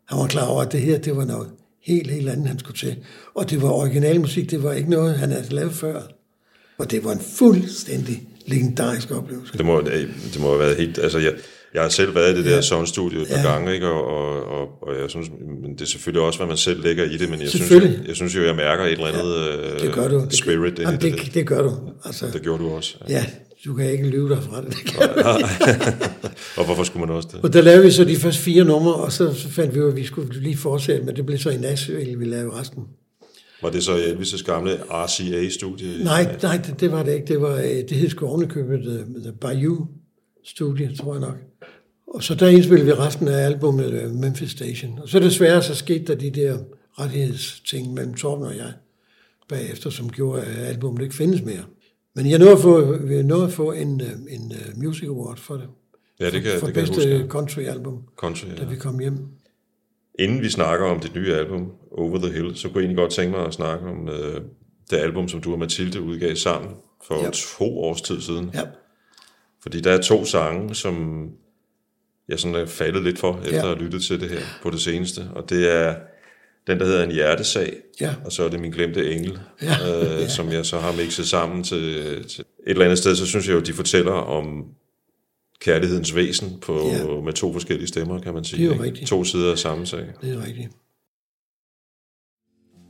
Han 0.08 0.18
var 0.18 0.26
klar 0.26 0.46
over, 0.46 0.62
at 0.62 0.72
det 0.72 0.80
her, 0.80 0.98
det 0.98 1.16
var 1.16 1.24
noget 1.24 1.50
helt, 1.82 2.10
helt 2.10 2.28
andet, 2.28 2.48
han 2.48 2.58
skulle 2.58 2.78
til. 2.78 2.96
Og 3.34 3.50
det 3.50 3.62
var 3.62 3.70
originalmusik, 3.70 4.50
det 4.50 4.62
var 4.62 4.72
ikke 4.72 4.90
noget, 4.90 5.18
han 5.18 5.30
havde 5.30 5.54
lavet 5.54 5.72
før. 5.72 6.02
Og 6.78 6.90
det 6.90 7.04
var 7.04 7.12
en 7.12 7.20
fuldstændig 7.20 8.28
legendarisk 8.46 9.10
oplevelse. 9.10 9.58
Det 9.58 9.66
må, 9.66 9.80
det 9.80 10.40
må 10.40 10.48
have 10.48 10.58
været 10.58 10.76
helt... 10.76 10.98
Altså, 10.98 11.18
jeg, 11.18 11.32
jeg 11.76 11.84
har 11.84 11.88
selv 11.90 12.14
været 12.14 12.34
i 12.34 12.36
det 12.36 12.44
der 12.44 12.54
Ja. 12.54 12.60
soundstudio 12.60 13.20
et 13.20 13.28
par 13.28 13.36
Ja. 13.38 13.52
gange, 13.52 13.74
ikke? 13.74 13.86
Og, 13.86 14.04
og, 14.06 14.44
og, 14.44 14.68
og 14.82 15.00
jeg 15.02 15.10
synes, 15.10 15.28
men 15.62 15.72
det 15.72 15.80
er 15.80 15.86
selvfølgelig 15.86 16.22
også, 16.22 16.38
hvad 16.38 16.46
man 16.46 16.56
selv 16.56 16.82
lægger 16.82 17.04
i 17.04 17.16
det, 17.16 17.30
men 17.30 17.40
jeg 17.40 17.48
synes, 17.48 17.70
jeg, 17.70 17.98
jeg 18.08 18.16
synes 18.16 18.36
jo, 18.36 18.42
jeg 18.44 18.56
mærker 18.56 18.84
et 18.84 18.92
eller 18.92 19.06
andet 19.06 19.36
øh, 19.36 19.80
Det 19.80 19.92
gør 19.94 20.08
du. 20.08 20.20
Det, 20.20 20.34
spirit 20.34 20.78
i 20.78 20.82
Jamen, 20.82 21.00
det, 21.00 21.12
det, 21.12 21.20
det, 21.24 21.34
det 21.34 21.46
gør 21.46 21.62
du. 21.62 21.72
Altså, 22.04 22.26
det 22.32 22.42
gjorde 22.42 22.62
du 22.64 22.68
også. 22.70 22.96
Ja. 23.08 23.14
ja, 23.14 23.24
du 23.66 23.74
kan 23.74 23.90
ikke 23.90 24.08
lyve 24.08 24.28
dig 24.28 24.42
fra 24.42 24.60
det. 24.60 24.68
det 24.76 24.84
kan. 24.86 25.08
Og 26.58 26.64
hvorfor 26.64 26.84
skulle 26.84 27.06
man 27.06 27.16
også 27.16 27.28
det? 27.32 27.40
Og 27.42 27.52
der 27.52 27.62
lavede 27.62 27.82
vi 27.84 27.90
så 27.90 28.04
de 28.04 28.16
første 28.16 28.42
fire 28.42 28.64
numre, 28.64 28.94
og 28.94 29.12
så, 29.12 29.34
så 29.34 29.48
fandt 29.50 29.74
vi 29.74 29.80
af, 29.80 29.86
at 29.86 29.96
vi 29.96 30.04
skulle 30.04 30.40
lige 30.40 30.56
fortsætte, 30.56 31.04
men 31.04 31.16
det 31.16 31.26
blev 31.26 31.38
så 31.38 31.50
i 31.50 31.56
Nashville, 31.56 32.18
vi 32.18 32.24
lavede 32.24 32.50
resten. 32.60 32.82
Var 33.62 33.70
det 33.70 33.84
så 33.84 33.92
Elvis' 33.96 34.44
gamle 34.44 34.70
RCA-studie? 34.90 36.04
Nej, 36.04 36.36
nej, 36.42 36.56
det, 36.66 36.80
det 36.80 36.92
var 36.92 37.02
det 37.02 37.14
ikke. 37.14 37.26
Det, 37.26 37.40
var, 37.40 37.54
øh, 37.56 37.62
det 37.88 37.90
hed 37.90 38.08
sgu 38.08 38.26
ovenikøbet 38.26 38.78
The, 38.80 38.98
The 39.22 39.32
Bayou 39.40 39.86
Studio, 40.46 40.96
tror 40.96 41.12
jeg 41.14 41.20
nok. 41.20 41.36
Og 42.06 42.22
så 42.22 42.34
der 42.34 42.48
indspillede 42.48 42.86
vi 42.86 42.92
resten 42.92 43.28
af 43.28 43.44
albumet 43.46 43.92
øh, 43.92 44.10
Memphis 44.10 44.50
Station. 44.50 44.98
Og 45.02 45.08
så 45.08 45.18
desværre 45.18 45.62
så 45.62 45.74
skete 45.74 46.04
der 46.04 46.14
de 46.14 46.30
der 46.30 46.58
rettighedsting 46.98 47.94
mellem 47.94 48.14
Torben 48.14 48.44
og 48.46 48.56
jeg 48.56 48.72
bagefter, 49.48 49.90
som 49.90 50.10
gjorde, 50.10 50.42
at 50.42 50.66
albumet 50.66 51.02
ikke 51.02 51.14
findes 51.14 51.42
mere. 51.42 51.64
Men 52.14 52.30
jeg 52.30 52.38
nåede 52.38 52.52
at 52.52 52.58
få, 52.60 52.98
vi 52.98 53.22
nåede 53.22 53.44
at 53.44 53.52
få 53.52 53.72
en, 53.72 54.00
øh, 54.00 54.10
en 54.34 54.52
uh, 54.52 54.82
Music 54.82 55.08
Award 55.08 55.36
for 55.36 55.54
det. 55.54 55.68
Ja, 56.20 56.30
det 56.30 56.42
kan, 56.42 56.52
for 56.60 56.66
det 56.66 56.74
kan 56.74 56.84
jeg 56.86 56.94
bedste 56.94 57.12
huske. 57.18 57.28
country 57.28 57.60
album, 57.62 58.02
Country, 58.16 58.46
da 58.56 58.62
ja. 58.62 58.68
vi 58.68 58.76
kom 58.76 58.98
hjem. 58.98 59.18
Inden 60.18 60.42
vi 60.42 60.48
snakker 60.48 60.86
om 60.86 61.00
dit 61.00 61.14
nye 61.14 61.34
album, 61.34 61.70
Over 61.92 62.18
the 62.18 62.32
Hill, 62.32 62.56
så 62.56 62.68
kunne 62.68 62.76
jeg 62.78 62.84
egentlig 62.84 62.96
godt 62.96 63.12
tænke 63.12 63.36
mig 63.36 63.46
at 63.46 63.54
snakke 63.54 63.86
om 63.86 64.08
øh, 64.08 64.40
det 64.90 64.96
album, 64.96 65.28
som 65.28 65.40
du 65.40 65.52
og 65.52 65.58
Mathilde 65.58 66.00
udgav 66.00 66.34
sammen 66.36 66.70
for 67.06 67.14
Ja. 67.24 67.30
to 67.30 67.78
års 67.78 68.02
tid 68.02 68.20
siden. 68.20 68.50
Ja, 68.54 68.60
Fordi 69.66 69.80
der 69.80 69.92
er 69.92 70.00
to 70.02 70.24
sange, 70.24 70.74
som 70.74 71.26
jeg 72.28 72.38
sådan 72.40 72.54
er 72.54 72.66
faldet 72.66 73.02
lidt 73.02 73.18
for, 73.18 73.38
efter 73.38 73.50
Ja. 73.52 73.58
at 73.58 73.64
have 73.66 73.78
lyttet 73.78 74.02
til 74.02 74.20
det 74.20 74.30
her 74.30 74.40
på 74.62 74.70
det 74.70 74.80
seneste. 74.80 75.20
Og 75.34 75.50
det 75.50 75.72
er 75.74 75.94
den, 76.66 76.78
der 76.80 76.84
hedder 76.86 77.04
En 77.04 77.10
Hjertesag, 77.10 77.76
ja, 78.00 78.14
og 78.24 78.32
så 78.32 78.44
er 78.44 78.48
det 78.48 78.60
Min 78.60 78.70
Glemte 78.70 79.12
Engel, 79.14 79.38
Ja. 79.62 79.66
øh, 80.04 80.20
Ja. 80.22 80.28
som 80.28 80.52
jeg 80.52 80.66
så 80.66 80.78
har 80.78 80.92
mixet 80.92 81.26
sammen 81.28 81.64
til, 81.64 81.94
til 82.28 82.40
et 82.40 82.46
eller 82.66 82.84
andet 82.84 82.98
sted. 82.98 83.16
Så 83.16 83.26
synes 83.26 83.48
jeg 83.48 83.54
jo, 83.54 83.60
de 83.60 83.72
fortæller 83.72 84.12
om 84.12 84.64
kærlighedens 85.60 86.14
væsen 86.14 86.58
på, 86.62 86.88
Ja. 86.92 87.20
med 87.20 87.32
to 87.32 87.52
forskellige 87.52 87.88
stemmer, 87.88 88.20
kan 88.20 88.34
man 88.34 88.44
sige. 88.44 88.58
Det 88.58 88.64
er 88.64 88.66
jo 88.66 88.72
ikke? 88.72 88.84
rigtigt. 88.84 89.08
To 89.08 89.24
sider 89.24 89.52
af 89.52 89.58
samme 89.58 89.86
sag. 89.86 90.04
det 90.22 90.32
er 90.34 90.46
rigtigt. 90.46 90.68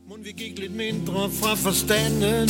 Må 0.09 0.17
vi 0.25 0.33
gik 0.33 0.59
lidt 0.59 0.77
mindre 0.77 1.31
fra 1.31 1.55
forstanden 1.55 2.49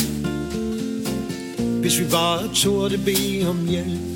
Hvis 1.81 2.01
vi 2.01 2.05
bare 2.11 2.55
turde 2.55 2.99
bede 3.05 3.49
om 3.49 3.69
hjælp 3.69 4.16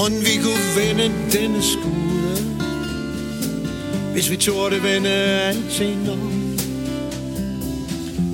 må 0.00 0.08
vi 0.08 0.36
kunne 0.42 0.76
vende 0.76 1.12
denne 1.32 1.62
skude 1.62 2.56
Hvis 4.12 4.30
vi 4.30 4.36
turde 4.36 4.82
vende 4.82 5.10
alting 5.10 6.10
om. 6.10 6.56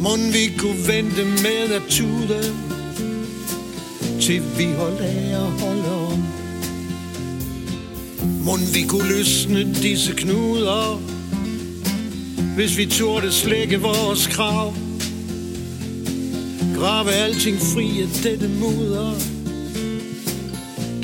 Må 0.00 0.16
vi 0.16 0.52
kunne 0.58 0.86
vente 0.86 1.24
med 1.24 1.74
at 1.74 1.82
tude 1.88 2.54
Til 4.20 4.42
vi 4.58 4.64
holdt 4.64 5.00
af 5.00 5.30
at 5.30 5.60
holde 5.60 6.06
om. 6.12 6.24
Må 8.44 8.56
vi 8.74 8.82
kunne 8.88 9.08
løsne 9.08 9.74
disse 9.74 10.12
knuder 10.12 11.00
hvis 12.56 12.78
vi 12.78 12.86
turde 12.86 13.32
slække 13.32 13.80
vores 13.80 14.26
krav. 14.26 14.74
Grave 16.76 17.12
alting 17.12 17.58
fri 17.58 18.00
af 18.02 18.08
dette 18.22 18.48
mudder. 18.48 19.35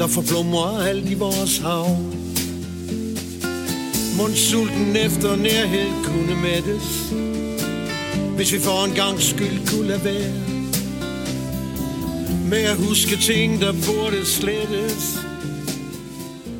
Der 0.03 0.09
forblommer 0.09 0.83
alt 0.83 1.11
i 1.11 1.15
vores 1.15 1.59
hav. 1.59 1.87
Mund 4.19 4.35
sulten 4.35 4.97
efter 4.97 5.37
nærhed 5.37 5.89
kunne 6.05 6.35
mættes 6.43 7.13
Hvis 8.37 8.53
vi 8.53 8.59
for 8.59 8.85
en 8.85 8.95
gang 8.95 9.21
skyld 9.21 9.69
kunne 9.69 9.89
lade 9.89 10.05
være. 10.05 10.33
Med 12.51 12.59
at 12.59 12.77
huske 12.77 13.17
ting, 13.17 13.61
der 13.61 13.73
burde 13.73 14.27
slettes 14.27 15.19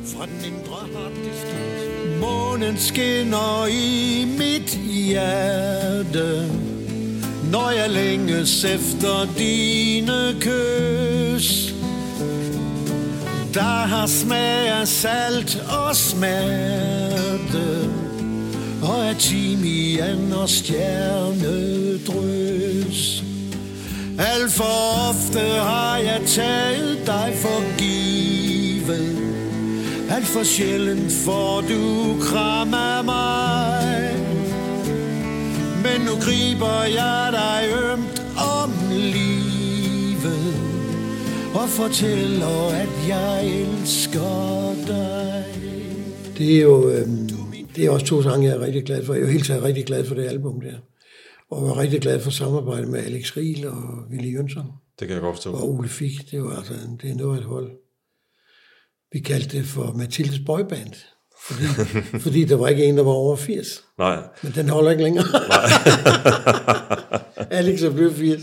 Fra 0.05 0.25
den 0.25 0.45
indre 0.45 0.79
harddisk 0.93 1.47
Månen 2.19 2.77
skinner 2.77 3.67
i 3.67 4.25
mit 4.25 4.79
hjerte 4.93 6.51
Når 7.51 7.71
jeg 7.71 7.89
længes 7.89 8.63
efter 8.63 9.27
dine 9.37 10.35
kys. 10.39 11.72
Der 13.53 13.61
har 13.61 14.07
smag 14.07 14.67
af 14.67 14.87
salt 14.87 15.63
og 15.69 15.95
smerte 15.95 17.89
Og 18.83 19.09
af 19.09 19.15
timian 19.15 20.33
og 20.33 20.49
stjernedrøs 20.49 23.23
Alt 24.19 24.51
for 24.51 25.09
ofte 25.09 25.39
har 25.39 25.97
jeg 25.97 26.21
taget 26.27 26.99
dig 27.05 27.33
for 27.41 27.77
givet. 27.77 29.17
Alt 30.09 30.27
for 30.27 30.43
sjældent 30.43 31.11
får 31.25 31.61
du 31.61 32.15
kram 32.21 32.73
af 32.73 33.03
mig. 33.03 34.15
Men 35.83 36.01
nu 36.01 36.11
griber 36.21 36.83
jeg 36.83 37.29
dig 37.31 37.69
ømt 37.91 38.23
om 38.37 38.71
livet. 38.91 39.32
Og 41.55 41.69
fortæller, 41.69 42.67
at 42.83 43.07
jeg 43.07 43.47
elsker 43.61 44.73
dig 44.87 45.45
Det 46.37 46.57
er 46.57 46.61
jo 46.61 46.89
øhm, 46.89 47.29
det 47.75 47.85
er 47.85 47.89
også 47.89 48.05
to 48.05 48.23
sange, 48.23 48.47
jeg 48.47 48.55
er 48.55 48.61
rigtig 48.61 48.83
glad 48.83 49.05
for. 49.05 49.13
Jeg 49.13 49.21
er 49.21 49.25
jo 49.25 49.31
helt 49.31 49.45
taget 49.45 49.63
rigtig 49.63 49.85
glad 49.85 50.05
for 50.05 50.15
det 50.15 50.25
album 50.25 50.61
der. 50.61 50.73
Og 51.51 51.65
jeg 51.65 51.69
er 51.71 51.77
rigtig 51.77 52.01
glad 52.01 52.19
for 52.19 52.31
samarbejdet 52.31 52.87
med 52.87 52.99
Alex 53.05 53.37
Riel 53.37 53.67
og 53.67 53.83
Willy 54.11 54.35
Jønsson 54.35 54.65
Det 54.99 55.07
kan 55.07 55.15
jeg 55.15 55.21
godt 55.21 55.35
forstå. 55.35 55.51
og 55.53 55.69
Ole 55.69 55.89
Fik. 55.89 56.31
Det 56.31 56.43
var 56.43 56.55
altså 56.57 56.73
det 57.01 57.11
er 57.11 57.15
noget 57.15 57.37
at 57.37 57.43
holde. 57.43 57.69
Vi 59.11 59.19
kaldte 59.19 59.57
det 59.57 59.65
for 59.65 59.93
Mathildes 59.97 60.39
Boyband. 60.45 60.93
Fordi, 61.47 61.63
fordi 62.23 62.43
der 62.45 62.55
var 62.55 62.67
ikke 62.67 62.85
en, 62.85 62.97
der 62.97 63.03
var 63.03 63.11
over 63.11 63.35
80. 63.35 63.83
Nej, 63.97 64.17
Men 64.43 64.51
den 64.55 64.69
holder 64.69 64.91
ikke 64.91 65.03
længere. 65.03 65.25
Alex 67.59 67.81
er 67.81 67.89
blevet 67.93 68.13
80. 68.15 68.41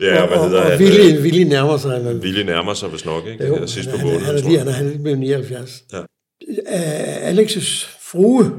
ja, 0.00 0.26
hvad 0.26 0.36
og, 0.36 0.44
hedder 0.44 0.60
og, 0.60 0.66
og 0.66 0.72
han? 0.72 0.80
Willy, 0.80 1.22
Willy 1.22 1.42
nærmer 1.42 1.76
sig. 1.76 2.04
Men, 2.04 2.16
Willy 2.16 2.42
nærmer 2.42 2.74
sig 2.74 2.92
vist 2.92 3.06
nok, 3.06 3.26
ikke? 3.26 3.46
jo, 3.46 3.56
Jo, 3.56 3.66
sidst 3.66 3.90
på 3.90 3.96
han, 3.96 4.06
måneden, 4.06 4.24
han, 4.24 4.34
han, 4.34 4.44
er 4.54 4.58
han, 4.58 4.68
er, 4.68 4.72
han 4.72 4.86
er 4.86 4.90
lige 4.90 5.02
blevet 5.02 5.18
79. 5.18 5.84
Ja. 5.92 6.00
Uh, 6.00 7.38
Alex's 7.38 7.86
frue 8.00 8.52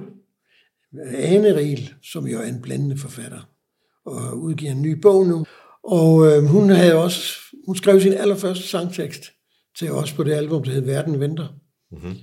Ane 1.17 1.55
Riel, 1.55 1.93
som 2.11 2.27
jo 2.27 2.39
er 2.39 2.43
en 2.43 2.61
blændende 2.61 2.97
forfatter, 2.97 3.49
og 4.05 4.41
udgiver 4.41 4.71
en 4.71 4.81
ny 4.81 5.01
bog 5.01 5.27
nu. 5.27 5.45
Og 5.83 6.27
øh, 6.27 6.43
hun 6.43 6.69
havde 6.69 6.95
også, 6.95 7.33
hun 7.65 7.75
skrev 7.75 8.01
sin 8.01 8.13
allerførste 8.13 8.67
sangtekst 8.67 9.31
til 9.79 9.91
os 9.91 10.13
på 10.13 10.23
det 10.23 10.33
album, 10.33 10.63
der 10.63 10.71
hed 10.71 10.81
Verden 10.81 11.19
Venter. 11.19 11.47
Mm-hmm. 11.91 12.15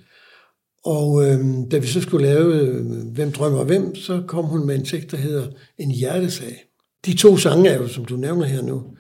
Og 0.85 1.25
øh, 1.25 1.41
da 1.71 1.79
vi 1.79 1.87
så 1.87 2.01
skulle 2.01 2.27
lave 2.27 2.55
øh, 2.55 2.85
Hvem 3.15 3.33
drømmer 3.33 3.65
hvem, 3.65 3.95
så 3.95 4.23
kom 4.27 4.45
hun 4.45 4.67
med 4.67 4.75
en 4.75 4.85
tekst, 4.85 5.11
der 5.11 5.17
hedder 5.17 5.47
En 5.79 5.91
hjertesag. 5.91 6.65
De 7.07 7.17
to 7.17 7.37
sange 7.37 7.69
er 7.71 7.77
jo, 7.77 7.89
som 7.89 8.05
du 8.05 8.17
nævner 8.17 8.45
her 8.45 8.63
nu, 8.63 8.96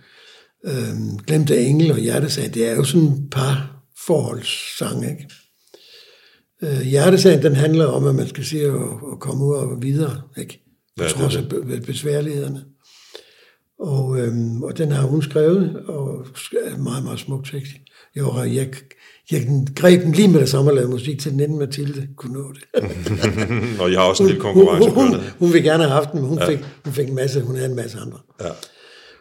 øh, 0.66 1.18
Glemte 1.26 1.58
Engel 1.58 1.92
og 1.92 1.98
Hjertesag, 1.98 2.54
det 2.54 2.68
er 2.68 2.74
jo 2.74 2.84
sådan 2.84 3.08
et 3.08 3.30
par 3.30 3.82
forholdssang, 4.06 5.04
ikke? 5.10 5.28
Øh, 6.62 6.80
hjertesagen, 6.80 7.42
den 7.42 7.54
handler 7.54 7.86
om, 7.86 8.06
at 8.06 8.14
man 8.14 8.28
skal 8.28 8.44
se 8.44 8.70
og, 8.70 9.12
og 9.12 9.20
komme 9.20 9.44
ud 9.44 9.54
og 9.54 9.82
videre, 9.82 10.22
ikke? 10.38 10.62
På 10.96 11.04
Ja, 11.04 11.08
trods 11.08 11.36
af 11.36 11.48
be- 11.48 11.80
besværlighederne. 11.86 12.64
Og, 13.78 14.18
øhm, 14.18 14.62
og 14.62 14.78
den 14.78 14.92
har 14.92 15.02
hun 15.02 15.22
skrevet, 15.22 15.76
og 15.76 16.26
er 16.66 16.78
meget, 16.78 17.04
meget 17.04 17.18
smuk 17.18 17.44
tekst. 17.44 17.72
Jeg, 18.14 18.24
var, 18.24 18.44
jeg, 18.44 18.68
jeg 19.30 19.66
greb 19.74 20.02
den 20.02 20.12
lige 20.12 20.28
med 20.28 20.40
det 20.40 20.48
samme 20.48 20.70
og 20.70 20.74
lavede 20.74 20.90
musik 20.90 21.20
til 21.20 21.32
den 21.32 21.58
Mathilde 21.58 22.08
kunne 22.16 22.32
nå 22.32 22.52
det. 22.52 22.62
og 23.80 23.92
jeg 23.92 24.00
har 24.00 24.06
også 24.08 24.22
en 24.22 24.28
lille 24.28 24.42
konkurrence 24.42 24.90
hun, 24.90 24.98
hun, 25.02 25.10
kørende. 25.10 25.30
hun, 25.38 25.52
ville 25.52 25.68
gerne 25.68 25.82
have 25.82 25.94
haft 25.94 26.12
den, 26.12 26.20
men 26.20 26.28
hun, 26.28 26.38
ja. 26.38 26.48
fik, 26.48 26.58
hun 26.84 26.92
fik 26.92 27.08
en 27.08 27.14
masse, 27.14 27.40
hun 27.40 27.54
havde 27.56 27.70
en 27.70 27.76
masse 27.76 27.98
andre. 27.98 28.18
Ja. 28.40 28.48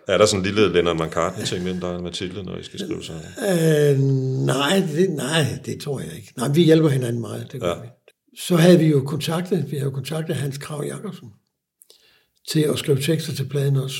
Er 0.07 0.17
der 0.17 0.25
sådan 0.25 0.39
en 0.39 0.45
lille 0.45 0.73
Lennon 0.73 0.97
McCartney-ting 1.03 1.63
mellem 1.63 1.79
dig 1.81 1.89
og 1.89 2.03
Mathilde, 2.03 2.43
når 2.43 2.57
I 2.57 2.63
skal 2.63 2.79
skrive 2.79 3.03
sådan? 3.03 3.21
Øh, 3.93 3.99
nej, 4.45 4.83
det, 4.95 5.09
nej, 5.09 5.45
det 5.65 5.81
tror 5.81 5.99
jeg 5.99 6.13
ikke. 6.15 6.33
Nej, 6.37 6.47
vi 6.51 6.63
hjælper 6.63 6.89
hinanden 6.89 7.21
meget, 7.21 7.47
det 7.51 7.61
gør 7.61 7.67
Ja. 7.75 7.81
vi. 7.81 7.87
Så 8.39 8.55
havde 8.55 8.79
vi 8.79 8.85
jo 8.85 9.01
kontaktet, 9.05 9.65
vi 9.71 9.77
havde 9.77 9.89
jo 9.89 9.95
kontaktet 9.95 10.35
Hans 10.35 10.57
Krav 10.57 10.83
Jakobsen 10.85 11.29
til 12.51 12.59
at 12.61 12.79
skrive 12.79 13.01
tekster 13.01 13.33
til 13.33 13.49
pladen 13.49 13.75
også, 13.75 13.97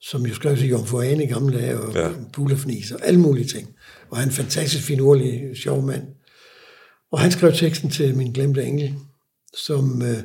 som 0.00 0.26
jo 0.26 0.34
skrev 0.34 0.56
til 0.56 0.68
Jomfru 0.68 1.00
Ane 1.00 1.24
i 1.24 1.26
gamle 1.26 1.58
dage, 1.58 1.80
og 1.80 1.94
Ja. 1.94 2.08
Bullerfnis 2.32 2.90
og 2.90 3.00
alle 3.06 3.20
mulige 3.20 3.46
ting. 3.46 3.68
Og 4.10 4.16
han 4.18 4.28
er 4.28 4.30
en 4.32 4.36
fantastisk 4.36 4.84
finurlig, 4.84 5.42
sjov 5.62 5.82
mand. 5.82 6.02
Og 7.12 7.20
han 7.20 7.30
skrev 7.32 7.52
teksten 7.52 7.90
til 7.90 8.16
Min 8.16 8.32
Glemte 8.32 8.64
Engel, 8.64 8.94
som 9.64 10.02
øh, 10.02 10.18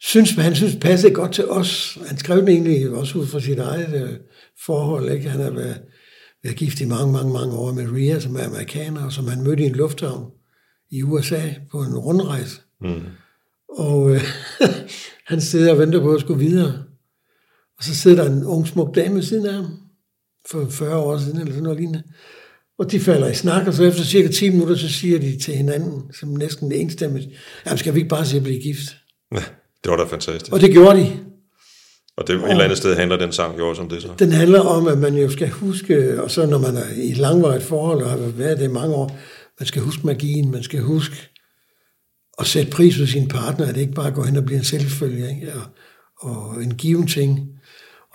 synes, 0.00 0.30
han 0.30 0.54
synes 0.54 0.76
passede 0.80 1.14
godt 1.14 1.32
til 1.32 1.48
os. 1.48 1.98
Han 2.06 2.18
skrev 2.18 2.40
den 2.40 2.48
egentlig 2.48 2.90
også 2.90 3.18
ud 3.18 3.26
fra 3.26 3.40
sit 3.40 3.58
eget 3.58 4.02
øh, 4.02 4.18
forhold. 4.66 5.12
Ikke? 5.12 5.28
Han 5.28 5.40
har 5.40 5.50
været, 5.50 5.80
været 6.42 6.56
gift 6.56 6.80
i 6.80 6.84
mange, 6.84 7.12
mange, 7.12 7.32
mange 7.32 7.54
år 7.54 7.72
med 7.72 7.92
Ria, 7.92 8.20
som 8.20 8.36
er 8.36 8.44
amerikaner, 8.44 9.04
og 9.04 9.12
som 9.12 9.28
han 9.28 9.42
mødte 9.42 9.62
i 9.62 9.66
en 9.66 9.74
lufthavn 9.74 10.30
i 10.90 11.02
USA 11.02 11.40
på 11.70 11.82
en 11.82 11.98
rundrejse. 11.98 12.60
Mm. 12.80 13.02
Og 13.68 14.10
øh, 14.10 14.20
han 15.30 15.40
sidder 15.40 15.72
og 15.72 15.78
venter 15.78 16.00
på 16.00 16.14
at 16.14 16.20
skulle 16.20 16.44
videre. 16.44 16.84
Og 17.78 17.84
så 17.84 17.94
sidder 17.94 18.24
der 18.24 18.30
en 18.30 18.44
ung, 18.44 18.66
smuk 18.66 18.94
dame 18.94 19.14
ved 19.14 19.22
siden 19.22 19.46
af 19.46 19.52
ham, 19.52 19.66
for 20.50 20.66
40 20.70 20.96
år 20.96 21.18
siden, 21.18 21.38
eller 21.38 21.52
sådan 21.52 21.62
noget 21.62 21.78
lignende. 21.78 22.02
Og 22.78 22.90
de 22.90 23.00
falder 23.00 23.28
i 23.28 23.34
snak, 23.34 23.66
og 23.66 23.74
så 23.74 23.84
efter 23.84 24.02
cirka 24.02 24.28
10 24.28 24.50
minutter, 24.50 24.76
så 24.76 24.88
siger 24.88 25.18
de 25.18 25.38
til 25.38 25.54
hinanden, 25.54 26.12
som 26.12 26.28
næsten 26.28 26.72
enstemmigt, 26.72 27.28
jamen 27.66 27.78
skal 27.78 27.94
vi 27.94 27.98
ikke 27.98 28.08
bare 28.08 28.26
se 28.26 28.36
at 28.36 28.42
blive 28.42 28.62
gift? 28.62 28.96
Ja, 29.34 29.42
det 29.84 29.90
var 29.90 29.96
da 29.96 30.04
fantastisk. 30.04 30.52
Og 30.52 30.60
det 30.60 30.70
gjorde 30.72 30.98
de. 30.98 31.20
Og 32.16 32.26
det, 32.26 32.34
et 32.34 32.50
eller 32.50 32.64
andet 32.64 32.78
sted 32.78 32.96
handler 32.96 33.16
den 33.16 33.32
sang 33.32 33.58
jo 33.58 33.68
også 33.68 33.82
om 33.82 33.88
det 33.88 34.02
så. 34.02 34.08
Den 34.18 34.32
handler 34.32 34.60
om, 34.60 34.86
at 34.86 34.98
man 34.98 35.14
jo 35.14 35.30
skal 35.30 35.50
huske, 35.50 36.22
og 36.22 36.30
så 36.30 36.46
når 36.46 36.58
man 36.58 36.76
er 36.76 36.84
i 36.96 37.10
et 37.10 37.16
langvarigt 37.16 37.64
forhold, 37.64 38.02
og 38.02 38.10
har 38.10 38.16
været 38.16 38.58
det 38.58 38.64
i 38.64 38.72
mange 38.72 38.94
år, 38.94 39.16
man 39.60 39.66
skal 39.66 39.82
huske 39.82 40.06
magien, 40.06 40.50
man 40.50 40.62
skal 40.62 40.80
huske 40.80 41.16
at 42.38 42.46
sætte 42.46 42.70
pris 42.70 42.98
på 42.98 43.06
sin 43.06 43.28
partner, 43.28 43.66
at 43.66 43.74
det 43.74 43.80
ikke 43.80 43.92
bare 43.92 44.10
går 44.10 44.24
hen 44.24 44.36
og 44.36 44.44
bliver 44.44 44.58
en 44.58 44.64
selvfølge, 44.64 45.30
ikke? 45.30 45.52
Og, 45.54 45.62
og 46.30 46.62
en 46.62 46.74
given 46.74 47.06
ting. 47.06 47.48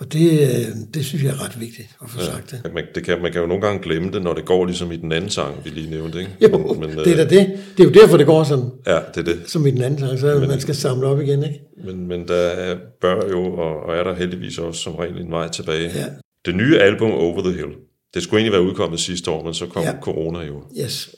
Og 0.00 0.12
det, 0.12 0.40
øh, 0.40 0.66
det 0.94 1.04
synes 1.04 1.24
jeg 1.24 1.30
er 1.30 1.44
ret 1.44 1.60
vigtigt 1.60 1.88
at 2.02 2.10
få 2.10 2.20
ja. 2.20 2.26
sagt 2.26 2.50
det. 2.50 2.74
Man, 2.74 2.84
det 2.94 3.04
kan, 3.04 3.22
man 3.22 3.32
kan 3.32 3.40
jo 3.40 3.46
nogle 3.46 3.62
gange 3.66 3.82
glemme 3.82 4.10
det, 4.12 4.22
når 4.22 4.34
det 4.34 4.44
går 4.44 4.64
ligesom 4.64 4.92
i 4.92 4.96
den 4.96 5.12
anden 5.12 5.30
sang, 5.30 5.64
vi 5.64 5.70
lige 5.70 5.90
nævnte. 5.90 6.18
Ikke? 6.18 6.32
Jo, 6.42 6.58
Men, 6.58 6.80
men, 6.80 6.90
det 6.90 7.06
er 7.12 7.16
da 7.16 7.22
øh, 7.22 7.30
det. 7.30 7.58
Det 7.76 7.80
er 7.80 7.84
jo 7.84 7.90
derfor, 7.90 8.16
det 8.16 8.26
går 8.26 8.44
sådan, 8.44 8.64
Ja, 8.86 8.98
det 9.14 9.28
er 9.28 9.34
det. 9.34 9.40
som 9.46 9.66
i 9.66 9.70
den 9.70 9.82
anden 9.82 10.00
sang, 10.00 10.18
så 10.18 10.38
men, 10.38 10.48
man 10.48 10.60
skal 10.60 10.74
samle 10.74 11.06
op 11.06 11.20
igen, 11.20 11.44
ikke? 11.44 11.60
Men, 11.84 12.08
men 12.08 12.28
der 12.28 12.34
er, 12.34 12.76
bør 13.00 13.28
jo, 13.30 13.52
og, 13.54 13.82
og 13.82 13.96
er 13.96 14.04
der 14.04 14.14
heldigvis 14.14 14.58
også 14.58 14.80
som 14.80 14.94
regel 14.94 15.20
en 15.20 15.30
vej 15.30 15.48
tilbage. 15.48 15.90
Ja. 15.94 16.06
Det 16.46 16.54
nye 16.54 16.78
album 16.78 17.10
Over 17.10 17.42
the 17.42 17.52
Hill, 17.52 17.70
det 18.14 18.22
skulle 18.22 18.40
egentlig 18.40 18.52
være 18.52 18.62
udkommet 18.62 19.00
sidste 19.00 19.30
år, 19.30 19.44
men 19.44 19.54
så 19.54 19.66
kom 19.66 19.82
ja. 19.82 19.92
Corona 20.02 20.38
jo. 20.38 20.62
Yes. 20.82 21.10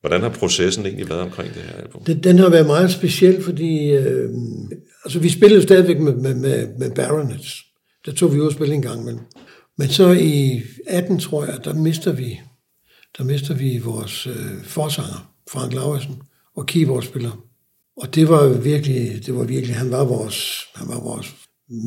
Hvordan 0.00 0.20
har 0.20 0.28
processen 0.28 0.86
egentlig 0.86 1.08
været 1.08 1.20
omkring 1.20 1.54
det 1.54 1.62
her 1.62 1.82
album? 1.82 2.04
Den, 2.04 2.22
den 2.22 2.38
har 2.38 2.50
været 2.50 2.66
meget 2.66 2.90
speciel, 2.90 3.42
fordi 3.42 3.90
øh, 3.90 4.28
altså, 5.04 5.18
vi 5.18 5.28
spillede 5.28 5.62
stadigvæk 5.62 5.98
med, 5.98 6.12
med, 6.12 6.34
med, 6.34 6.68
med 6.78 6.90
Baronets. 6.90 7.67
Der 8.08 8.14
tog 8.14 8.34
vi 8.34 8.40
ud 8.40 8.46
og 8.46 8.52
spille 8.52 8.74
en 8.74 8.82
gang 8.82 9.00
imellem. 9.00 9.22
Men 9.78 9.88
så 9.88 10.10
i 10.12 10.62
18, 10.86 11.18
tror 11.18 11.44
jeg, 11.44 11.64
der 11.64 11.74
mister 11.74 12.12
vi, 12.12 12.40
der 13.18 13.24
mister 13.24 13.54
vi 13.54 13.78
vores 13.78 14.26
øh, 14.26 14.64
forsanger, 14.64 15.32
Frank 15.50 15.72
Lauersen, 15.72 16.22
og 16.56 16.66
keyboardspiller. 16.66 17.44
Og 17.96 18.14
det 18.14 18.28
var 18.28 18.48
virkelig, 18.48 19.26
det 19.26 19.34
var 19.34 19.44
virkelig, 19.44 19.76
han 19.76 19.90
var 19.90 20.04
vores, 20.04 20.58
han 20.74 20.88
var 20.88 21.00
vores 21.00 21.34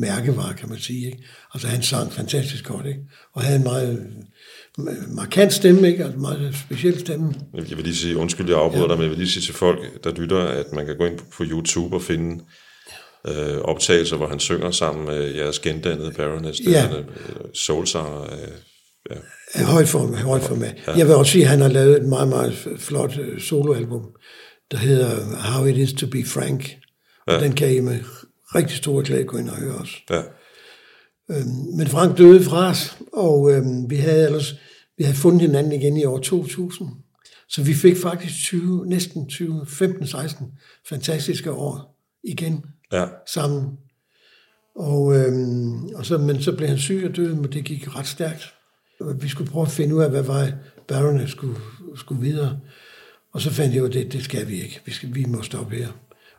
mærkevare, 0.00 0.54
kan 0.54 0.68
man 0.68 0.78
sige. 0.78 1.06
Ikke? 1.06 1.18
Altså 1.54 1.68
han 1.68 1.82
sang 1.82 2.12
fantastisk 2.12 2.64
godt, 2.64 2.86
ikke? 2.86 3.00
og 3.32 3.42
havde 3.42 3.56
en 3.56 3.64
meget 3.64 4.06
øh, 4.78 5.14
markant 5.14 5.52
stemme, 5.52 5.88
ikke? 5.88 6.04
Altså 6.04 6.18
meget 6.18 6.54
speciel 6.66 7.00
stemme. 7.00 7.34
Jeg 7.54 7.76
vil 7.76 7.84
lige 7.84 7.96
sige, 7.96 8.16
undskyld, 8.16 8.48
jeg 8.48 8.58
afbryder 8.58 8.82
ja. 8.82 8.88
dig, 8.88 8.96
men 8.96 9.02
jeg 9.02 9.10
vil 9.10 9.18
lige 9.18 9.30
sige 9.30 9.42
til 9.42 9.54
folk, 9.54 10.04
der 10.04 10.14
lytter, 10.14 10.38
at 10.38 10.72
man 10.72 10.86
kan 10.86 10.96
gå 10.96 11.04
ind 11.04 11.18
på 11.36 11.44
YouTube 11.44 11.96
og 11.96 12.02
finde 12.02 12.44
øh, 13.28 13.58
optagelser, 13.58 14.16
hvor 14.16 14.26
han 14.26 14.40
synger 14.40 14.70
sammen 14.70 15.06
med 15.06 15.34
jeres 15.34 15.58
gendannede 15.58 16.12
Baroness, 16.12 16.60
Ja. 16.66 16.84
er 16.86 16.98
øh, 16.98 17.04
soulsanger. 17.54 18.22
Øh, 18.22 18.48
ja. 19.56 19.64
Højt 19.64 19.88
for, 19.88 19.98
højt 20.16 20.42
for 20.42 20.54
mig. 20.54 20.74
Ja. 20.86 20.92
Jeg 20.96 21.06
vil 21.06 21.14
også 21.14 21.32
sige, 21.32 21.44
at 21.44 21.50
han 21.50 21.60
har 21.60 21.68
lavet 21.68 21.96
et 22.02 22.08
meget, 22.08 22.28
meget 22.28 22.68
flot 22.78 23.18
øh, 23.18 23.40
soloalbum, 23.40 24.06
der 24.70 24.76
hedder 24.76 25.36
How 25.36 25.66
It 25.66 25.76
Is 25.76 25.92
To 25.92 26.06
Be 26.06 26.24
Frank. 26.24 26.76
Og 27.26 27.40
den 27.40 27.52
kan 27.52 27.74
I 27.76 27.80
med 27.80 27.98
rigtig 28.54 28.76
stor 28.76 29.02
glæde 29.02 29.24
gå 29.24 29.36
ind 29.38 29.48
og 29.48 29.56
høre 29.56 29.74
også. 29.74 29.94
ja. 30.10 30.22
Men 31.76 31.86
Frank 31.86 32.18
døde 32.18 32.44
fra 32.44 32.70
os, 32.70 32.96
og 33.12 33.52
øhm, 33.52 33.90
vi 33.90 33.96
havde 33.96 34.26
ellers 34.26 34.54
vi 34.98 35.04
havde 35.04 35.16
fundet 35.16 35.40
hinanden 35.40 35.72
igen 35.72 35.96
i 35.96 36.04
år 36.04 36.18
2000. 36.18 36.88
Så 37.48 37.62
vi 37.62 37.74
fik 37.74 37.96
faktisk 37.96 38.34
20, 38.34 38.86
næsten 38.86 39.28
20, 39.28 39.60
15-16 39.62 40.44
fantastiske 40.88 41.52
år 41.52 41.98
igen 42.24 42.64
ja. 42.92 43.06
sammen. 43.26 43.78
Og, 44.74 45.16
øhm, 45.16 45.86
og 45.94 46.06
så, 46.06 46.18
men 46.18 46.42
så 46.42 46.56
blev 46.56 46.68
han 46.68 46.78
syg 46.78 47.06
og 47.10 47.16
døde, 47.16 47.36
men 47.36 47.52
det 47.52 47.64
gik 47.64 47.96
ret 47.96 48.06
stærkt. 48.06 48.54
Vi 49.20 49.28
skulle 49.28 49.50
prøve 49.50 49.66
at 49.66 49.72
finde 49.72 49.94
ud 49.94 50.02
af, 50.02 50.10
hvad 50.10 50.22
vej 50.22 50.52
Baronet 50.88 51.30
skulle, 51.30 51.56
skulle 51.96 52.22
videre. 52.22 52.58
Og 53.32 53.40
så 53.40 53.50
fandt 53.50 53.74
jeg 53.74 53.82
ud 53.82 53.88
af, 53.88 53.92
det, 53.92 54.12
det 54.12 54.24
skal 54.24 54.48
vi 54.48 54.62
ikke. 54.62 54.80
Vi, 54.84 54.92
skal, 54.92 55.14
vi 55.14 55.24
må 55.24 55.42
stoppe 55.42 55.76
her. 55.76 55.88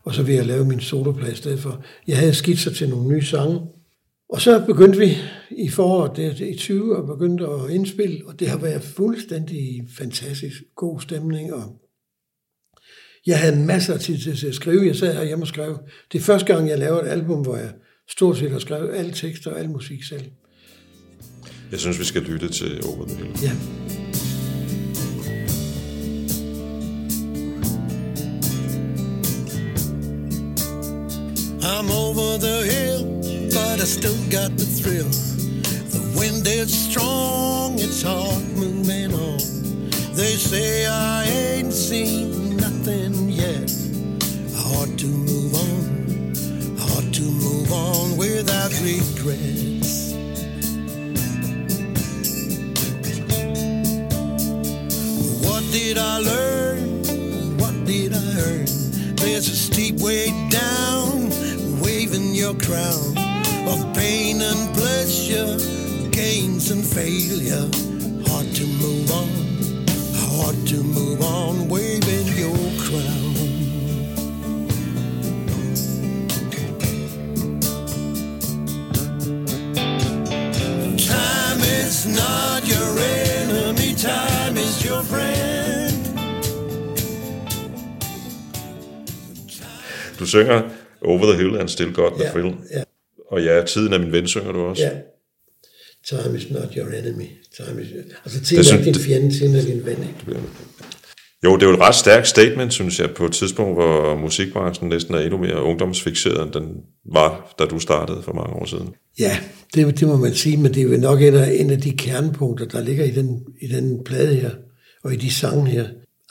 Og 0.03 0.13
så 0.13 0.23
vil 0.23 0.35
jeg 0.35 0.45
lave 0.45 0.65
min 0.65 0.79
soloplade 0.79 1.31
i 1.31 1.35
stedet 1.35 1.59
for. 1.59 1.83
Jeg 2.07 2.17
havde 2.17 2.33
skitser 2.33 2.71
til 2.71 2.89
nogle 2.89 3.07
nye 3.07 3.25
sange. 3.25 3.59
Og 4.29 4.41
så 4.41 4.65
begyndte 4.65 4.99
vi 4.99 5.17
i 5.51 5.69
foråret 5.69 6.17
det, 6.17 6.37
det, 6.37 6.47
i 6.47 6.57
20 6.57 6.97
og 6.97 7.07
begyndte 7.07 7.45
at 7.45 7.69
indspille, 7.69 8.27
og 8.27 8.39
det 8.39 8.49
har 8.49 8.57
været 8.57 8.81
fuldstændig 8.81 9.87
fantastisk 9.97 10.63
god 10.75 11.01
stemning. 11.01 11.53
Og 11.53 11.82
jeg 13.27 13.39
havde 13.39 13.55
masser 13.55 13.93
af 13.93 13.99
tid 13.99 14.35
til 14.37 14.47
at 14.47 14.55
skrive. 14.55 14.87
Jeg 14.87 14.95
sad 14.95 15.13
herhjemme 15.13 15.43
og 15.43 15.47
skrev. 15.47 15.79
Det 16.11 16.19
er 16.19 16.23
første 16.23 16.53
gang, 16.53 16.69
jeg 16.69 16.79
laver 16.79 17.01
et 17.01 17.07
album, 17.07 17.41
hvor 17.41 17.57
jeg 17.57 17.69
stort 18.09 18.37
set 18.37 18.51
har 18.51 18.59
skrevet 18.59 18.95
alle 18.95 19.11
tekster 19.11 19.51
og 19.51 19.59
al 19.59 19.69
musik 19.69 20.03
selv. 20.03 20.21
Jeg 21.71 21.79
synes, 21.79 21.99
vi 21.99 22.05
skal 22.05 22.21
lytte 22.21 22.49
til 22.49 22.81
Over 22.85 23.07
the 23.07 23.15
Hill. 23.15 23.29
Ja. 23.43 23.51
I'm 31.61 31.89
over 31.91 32.37
the 32.37 32.59
hill, 32.71 33.03
but 33.53 33.81
I 33.81 33.85
still 33.85 34.19
got 34.31 34.51
the 34.57 34.67
thrill. 34.81 35.09
The 35.95 36.03
wind 36.19 36.47
is 36.47 36.71
strong, 36.91 37.79
it's 37.79 38.01
hard 38.03 38.43
moving 38.55 39.13
on. 39.13 39.39
They 40.15 40.35
say 40.35 40.85
I 40.87 41.25
ain't 41.25 41.73
seen 41.73 42.42
to 45.03 45.09
move 45.09 45.53
on, 45.55 46.77
hard 46.79 47.13
to 47.13 47.23
move 47.23 47.73
on 47.73 48.15
without 48.15 48.71
regrets. 48.79 50.13
What 55.45 55.63
did 55.73 55.97
I 55.97 56.19
learn? 56.19 57.03
What 57.57 57.75
did 57.85 58.13
I 58.13 58.23
earn? 58.47 58.65
There's 59.17 59.49
a 59.49 59.57
steep 59.67 59.99
way 59.99 60.31
down, 60.49 61.29
waving 61.81 62.33
your 62.33 62.53
crown 62.53 63.17
of 63.67 63.93
pain 63.93 64.41
and 64.41 64.73
pleasure, 64.73 65.57
gains 66.11 66.71
and 66.71 66.81
failure. 66.81 67.67
Hard 68.31 68.55
to 68.55 68.65
move 68.79 69.11
on, 69.11 69.27
hard 70.15 70.55
to 70.67 70.81
move 70.81 71.21
on, 71.21 71.67
Du 90.23 90.27
synger 90.27 90.61
Over 91.01 91.25
the 91.33 91.35
Hill 91.43 91.57
and 91.59 91.69
Still 91.69 91.93
Got 91.93 92.13
the 92.15 92.23
Ja, 92.23 92.31
Thrill. 92.31 92.55
ja. 92.73 92.83
Og 93.31 93.43
ja, 93.43 93.63
Tiden 93.63 93.93
er 93.93 93.97
min 93.97 94.11
ven, 94.11 94.27
synger 94.27 94.51
du 94.51 94.59
også. 94.59 94.83
Ja. 94.83 94.89
Time 96.07 96.37
is 96.37 96.49
not 96.51 96.73
your 96.77 96.87
enemy. 96.87 97.25
Time 97.57 97.81
is... 97.83 97.87
Altså, 98.25 98.43
tiden 98.43 98.63
Det 98.63 98.79
er 98.79 98.83
din 98.93 98.95
fjende, 98.95 99.31
tiden 99.31 99.55
er 99.55 99.61
din 99.61 99.85
ven. 99.85 99.97
Ikke? 99.97 100.39
Jo, 101.43 101.55
det 101.55 101.63
er 101.63 101.67
jo 101.67 101.73
et 101.73 101.79
ret 101.79 101.95
stærkt 101.95 102.27
statement, 102.27 102.73
synes 102.73 102.99
jeg, 102.99 103.11
på 103.11 103.25
et 103.25 103.31
tidspunkt, 103.31 103.73
hvor 103.75 104.15
musikbranchen 104.15 104.89
næsten 104.89 105.13
er 105.15 105.19
endnu 105.19 105.37
mere 105.37 105.63
ungdomsfixeret, 105.63 106.43
end 106.45 106.51
den 106.53 106.67
var, 107.13 107.55
da 107.59 107.65
du 107.65 107.79
startede 107.79 108.21
for 108.23 108.33
mange 108.33 108.53
år 108.53 108.65
siden. 108.65 108.89
Ja, 109.19 109.37
det, 109.75 109.99
det 109.99 110.07
må 110.07 110.17
man 110.17 110.33
sige, 110.33 110.57
men 110.57 110.73
det 110.73 110.79
er 110.83 110.83
jo 110.83 110.97
nok 110.97 111.21
en 111.21 111.35
af, 111.35 111.51
en 111.59 111.69
af 111.69 111.81
de 111.81 111.91
kernepunkter, 111.91 112.65
der 112.65 112.81
ligger 112.81 113.05
i 113.05 113.11
den, 113.11 113.43
i 113.61 113.67
den 113.67 114.03
plade 114.03 114.35
her, 114.35 114.51
og 115.03 115.13
i 115.13 115.15
de 115.15 115.31
sange 115.33 115.69
her. 115.69 115.85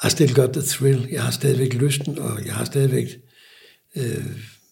I 0.06 0.10
still 0.10 0.34
got 0.34 0.52
the 0.52 0.62
thrill. 0.62 1.08
Jeg 1.12 1.22
har 1.22 1.30
stadigvæk 1.30 1.74
lysten, 1.74 2.18
og 2.18 2.46
jeg 2.46 2.54
har 2.54 2.64
stadigvæk, 2.64 3.06
øh, 3.96 4.26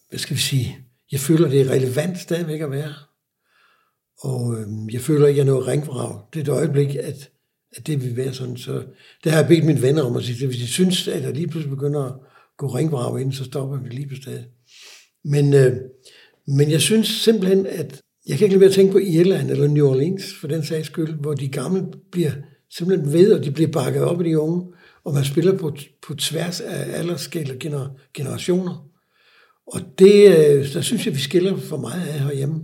hvad 0.08 0.18
skal 0.18 0.36
vi 0.36 0.40
sige, 0.40 0.78
jeg 1.12 1.20
føler, 1.20 1.48
det 1.48 1.60
er 1.60 1.70
relevant 1.70 2.18
stadigvæk 2.18 2.60
at 2.60 2.70
være. 2.70 2.94
Og 4.20 4.56
øh, 4.58 4.94
jeg 4.94 5.00
føler 5.00 5.26
ikke, 5.26 5.40
at 5.40 5.46
jeg 5.46 5.52
er 5.52 5.54
noget 5.54 5.68
ringvrag. 5.68 6.20
Det 6.32 6.40
er 6.40 6.44
et 6.44 6.58
øjeblik, 6.58 6.94
at, 6.94 7.30
at 7.76 7.86
det 7.86 8.04
vil 8.04 8.16
være 8.16 8.32
sådan. 8.32 8.56
Så 8.56 8.82
det 9.24 9.32
har 9.32 9.38
jeg 9.38 9.48
bedt 9.48 9.64
mine 9.64 9.82
venner 9.82 10.02
om 10.02 10.16
at 10.16 10.24
sige, 10.24 10.46
hvis 10.46 10.58
de 10.58 10.66
synes, 10.66 11.08
at 11.08 11.22
jeg 11.22 11.34
lige 11.34 11.48
pludselig 11.48 11.76
begynder 11.76 12.04
at 12.04 12.14
gå 12.58 12.66
ringvrag 12.66 13.20
ind, 13.20 13.32
så 13.32 13.44
stopper 13.44 13.76
vi 13.82 13.88
lige 13.88 14.08
på 14.08 14.14
stedet. 14.14 14.44
Men, 15.24 15.54
øh, 15.54 15.76
men 16.46 16.70
jeg 16.70 16.80
synes 16.80 17.08
simpelthen, 17.08 17.66
at 17.66 18.00
jeg 18.26 18.38
kan 18.38 18.44
ikke 18.44 18.54
lade 18.54 18.60
være 18.60 18.68
at 18.68 18.74
tænke 18.74 18.92
på 18.92 18.98
Irland 18.98 19.50
eller 19.50 19.68
New 19.68 19.88
Orleans, 19.88 20.34
for 20.40 20.48
den 20.48 20.64
sags 20.64 20.86
skyld, 20.86 21.14
hvor 21.14 21.34
de 21.34 21.48
gamle 21.48 21.86
bliver 22.12 22.32
simpelthen 22.70 23.12
ved, 23.12 23.32
og 23.32 23.44
de 23.44 23.50
bliver 23.50 23.70
bakket 23.70 24.02
op 24.02 24.18
af 24.18 24.24
de 24.24 24.38
unge, 24.38 24.72
og 25.04 25.14
man 25.14 25.24
spiller 25.24 25.58
på, 25.58 25.76
på 26.06 26.14
tværs 26.14 26.60
af 26.60 26.98
aldersskæld 26.98 27.50
og 27.50 27.58
gener, 27.58 27.88
generationer. 28.14 28.89
Og 29.72 29.80
det, 29.98 30.38
øh, 30.38 30.72
der 30.74 30.80
synes 30.80 31.06
jeg, 31.06 31.14
vi 31.14 31.20
skiller 31.20 31.56
for 31.56 31.76
meget 31.76 32.08
af 32.08 32.20
herhjemme. 32.20 32.60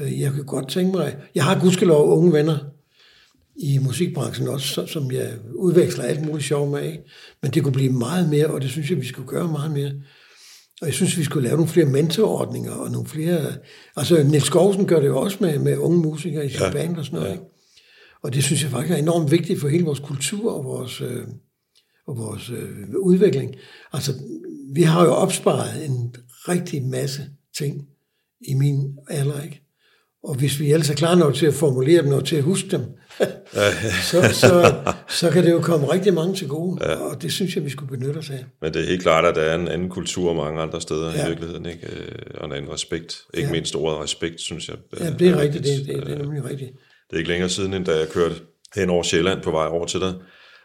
Øh, 0.00 0.20
Jeg 0.20 0.32
kan 0.32 0.44
godt 0.44 0.68
tænke 0.68 0.92
mig, 0.96 1.16
jeg 1.34 1.44
har 1.44 1.60
gudskelov 1.60 2.18
unge 2.18 2.32
venner 2.32 2.58
i 3.56 3.78
musikbranchen 3.78 4.48
også, 4.48 4.66
så- 4.66 4.86
som 4.86 5.10
jeg 5.12 5.32
udveksler 5.54 6.04
alt 6.04 6.26
muligt 6.26 6.44
sjov 6.46 6.70
med, 6.70 6.82
ikke? 6.84 7.02
men 7.42 7.50
det 7.50 7.62
kunne 7.62 7.72
blive 7.72 7.92
meget 7.92 8.28
mere, 8.28 8.46
og 8.46 8.62
det 8.62 8.70
synes 8.70 8.90
jeg, 8.90 9.00
vi 9.00 9.06
skulle 9.06 9.28
gøre 9.28 9.48
meget 9.48 9.70
mere. 9.72 9.92
Og 10.80 10.86
jeg 10.86 10.94
synes, 10.94 11.18
vi 11.18 11.24
skulle 11.24 11.44
lave 11.48 11.56
nogle 11.56 11.72
flere 11.72 11.86
mentorordninger 11.86 12.72
og 12.72 12.90
nogle 12.90 13.08
flere... 13.08 13.40
Altså, 13.96 14.22
Niels 14.22 14.44
Skovsen 14.44 14.86
gør 14.86 15.00
det 15.00 15.06
jo 15.06 15.18
også 15.20 15.36
med, 15.40 15.58
med 15.58 15.76
unge 15.78 15.98
musikere 15.98 16.46
i 16.46 16.48
sin 16.48 16.60
Ja, 16.60 16.72
band 16.72 16.96
og 16.96 17.04
sådan 17.04 17.18
noget. 17.18 17.30
ja. 17.30 17.34
Ja. 17.34 17.40
Og 18.22 18.34
det 18.34 18.44
synes 18.44 18.62
jeg 18.62 18.70
faktisk 18.70 18.92
er 18.92 18.96
enormt 18.96 19.30
vigtigt 19.30 19.60
for 19.60 19.68
hele 19.68 19.84
vores 19.84 19.98
kultur 20.00 20.52
og 20.52 20.64
vores, 20.64 21.00
øh, 21.00 21.22
og 22.06 22.18
vores 22.18 22.50
øh, 22.50 22.68
udvikling. 22.98 23.54
Altså, 23.92 24.12
vi 24.74 24.82
har 24.82 25.04
jo 25.04 25.10
opsparet 25.12 25.84
en 25.86 26.14
rigtig 26.48 26.82
masse 26.82 27.22
ting 27.58 27.88
i 28.48 28.54
min 28.54 28.98
alder, 29.10 29.42
ikke? 29.42 29.58
Og 30.24 30.34
hvis 30.34 30.60
vi 30.60 30.72
ellers 30.72 30.90
er 30.90 30.94
klar 30.94 31.14
nok 31.14 31.34
til 31.34 31.46
at 31.46 31.54
formulere 31.54 32.02
dem 32.02 32.12
og 32.12 32.24
til 32.24 32.36
at 32.36 32.42
huske 32.42 32.68
dem, 32.68 32.80
så, 34.10 34.22
så, 34.32 34.74
så 35.08 35.30
kan 35.30 35.44
det 35.44 35.50
jo 35.50 35.60
komme 35.60 35.92
rigtig 35.92 36.14
mange 36.14 36.34
til 36.34 36.48
gode. 36.48 36.78
Ja. 36.90 36.94
Og 36.94 37.22
det 37.22 37.32
synes 37.32 37.56
jeg, 37.56 37.64
vi 37.64 37.70
skulle 37.70 37.98
benytte 37.98 38.18
os 38.18 38.30
af. 38.30 38.44
Men 38.62 38.74
det 38.74 38.82
er 38.82 38.86
helt 38.86 39.02
klart, 39.02 39.24
at 39.24 39.34
der 39.34 39.42
er 39.42 39.54
en 39.54 39.68
anden 39.68 39.88
kultur 39.88 40.32
mange 40.34 40.62
andre 40.62 40.80
steder 40.80 41.12
ja. 41.12 41.24
I 41.24 41.28
virkeligheden, 41.28 41.66
ikke? 41.66 41.86
Øh, 41.86 42.14
og 42.34 42.46
en 42.46 42.52
anden 42.52 42.72
respekt. 42.72 43.22
Ikke 43.34 43.46
Ja. 43.46 43.52
mindst 43.52 43.76
ordet 43.76 44.00
respekt, 44.00 44.40
synes 44.40 44.68
jeg. 44.68 44.76
Ja, 45.00 45.10
det 45.10 45.28
er 45.28 45.40
rigtigt. 45.40 45.64
Det, 45.64 45.86
det, 45.86 46.06
det 46.06 46.14
er 46.14 46.18
nemlig 46.18 46.44
rigtigt. 46.44 46.70
Det 47.10 47.12
er 47.12 47.18
ikke 47.18 47.30
længere 47.30 47.48
siden, 47.50 47.74
end 47.74 47.84
da 47.84 47.98
jeg 47.98 48.08
kørte 48.08 48.34
hen 48.74 48.90
over 48.90 49.02
Sjælland 49.02 49.42
på 49.42 49.50
vej 49.50 49.66
over 49.66 49.86
til 49.86 50.00
dig, 50.00 50.14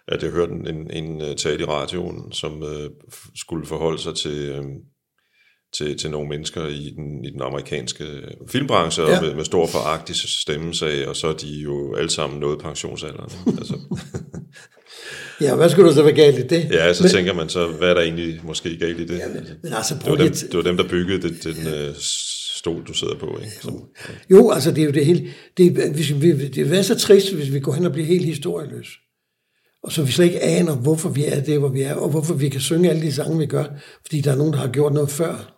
at 0.07 0.23
jeg 0.23 0.31
hørte 0.31 0.51
en, 0.53 0.67
en, 0.75 0.91
en 0.91 1.21
øh, 1.21 1.35
tale 1.35 1.61
i 1.61 1.65
radioen, 1.65 2.31
som 2.31 2.63
øh, 2.63 2.89
skulle 3.35 3.65
forholde 3.65 4.01
sig 4.01 4.15
til, 4.15 4.37
øh, 4.49 4.63
til, 5.77 5.97
til 5.97 6.11
nogle 6.11 6.29
mennesker 6.29 6.67
i 6.67 6.93
den, 6.95 7.25
i 7.25 7.29
den 7.31 7.41
amerikanske 7.41 8.05
filmbranche, 8.49 9.03
ja. 9.03 9.09
Ja. 9.09 9.17
og 9.17 9.23
med, 9.25 9.35
med 9.35 9.45
stor 9.45 9.67
foragt 9.67 10.09
i 10.09 10.13
stemmesag, 10.41 11.07
og 11.07 11.15
så 11.15 11.27
er 11.27 11.33
de 11.33 11.47
jo 11.47 11.95
alle 11.95 12.09
sammen 12.09 12.39
nået 12.39 12.59
pensionsalderen. 12.59 13.31
altså, 13.59 13.77
Ja, 15.41 15.55
hvad 15.55 15.69
skulle 15.69 15.87
der 15.89 15.93
så 15.95 16.03
være 16.03 16.13
galt 16.15 16.39
i 16.39 16.47
det? 16.47 16.67
ja, 16.71 16.93
så 16.93 17.03
men, 17.03 17.11
tænker 17.11 17.33
man 17.33 17.49
så, 17.49 17.67
hvad 17.67 17.89
er 17.89 17.93
der 17.93 18.01
egentlig 18.01 18.41
måske 18.43 18.77
galt 18.77 18.99
i 18.99 19.05
det? 19.05 19.21
men 19.63 19.73
altså, 19.73 19.95
det, 19.95 20.09
var 20.11 20.15
dem, 20.15 20.31
det 20.33 20.53
var 20.53 20.61
dem, 20.61 20.77
der 20.77 20.87
byggede 20.89 21.21
det, 21.29 21.43
den 21.43 21.67
øh, 21.73 21.95
stol, 22.55 22.83
du 22.87 22.93
sidder 22.93 23.15
på. 23.19 23.37
Ikke? 23.43 23.55
Så, 23.61 23.71
Jo, 24.31 24.51
altså 24.51 24.71
det 24.71 24.81
er 24.81 24.85
jo 24.85 24.91
det 24.91 25.05
hele. 25.05 25.27
Det, 25.57 25.77
er- 25.77 25.93
hvis 25.93 26.13
vi, 26.21 26.31
det 26.31 26.55
vil 26.55 26.71
være 26.71 26.83
så 26.83 26.99
trist, 26.99 27.33
hvis 27.33 27.53
vi 27.53 27.59
går 27.59 27.73
hen 27.73 27.85
og 27.85 27.91
bliver 27.91 28.07
helt 28.07 28.25
historieløse. 28.25 28.91
Og 29.83 29.91
så 29.91 30.03
vi 30.03 30.11
slet 30.11 30.25
ikke 30.25 30.41
aner, 30.41 30.75
hvorfor 30.75 31.09
vi 31.09 31.25
er 31.25 31.39
det, 31.43 31.59
hvor 31.59 31.69
vi 31.69 31.81
er, 31.81 31.93
og 31.95 32.09
hvorfor 32.09 32.33
vi 32.33 32.49
kan 32.49 32.61
synge 32.61 32.89
alle 32.89 33.01
de 33.01 33.11
sange, 33.11 33.37
vi 33.37 33.45
gør. 33.45 33.65
Fordi 34.05 34.21
der 34.21 34.31
er 34.31 34.35
nogen, 34.35 34.53
der 34.53 34.59
har 34.59 34.67
gjort 34.67 34.93
noget 34.93 35.09
før. 35.09 35.53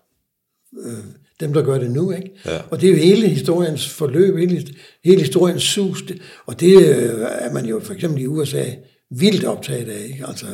Øh, 0.86 0.94
dem, 1.40 1.54
der 1.54 1.62
gør 1.62 1.78
det 1.78 1.92
nu, 1.92 2.12
ikke? 2.12 2.32
Ja. 2.46 2.58
Og 2.70 2.82
det 2.82 2.88
er 2.88 2.92
jo 2.94 2.98
hele 2.98 3.28
historiens 3.28 3.90
forløb, 3.90 4.38
hele, 4.38 4.68
hele 5.06 5.20
historiens 5.20 5.64
sus. 5.64 6.02
Det- 6.02 6.22
Og 6.46 6.60
det 6.60 6.74
øh, 6.78 7.20
er 7.40 7.54
man 7.54 7.66
jo 7.66 7.80
for 7.84 7.94
eksempel 7.94 8.22
i 8.22 8.28
USA 8.28 8.64
vildt 9.12 9.44
optaget 9.44 9.90
af, 9.90 10.06
ikke? 10.12 10.26
Altså, 10.28 10.46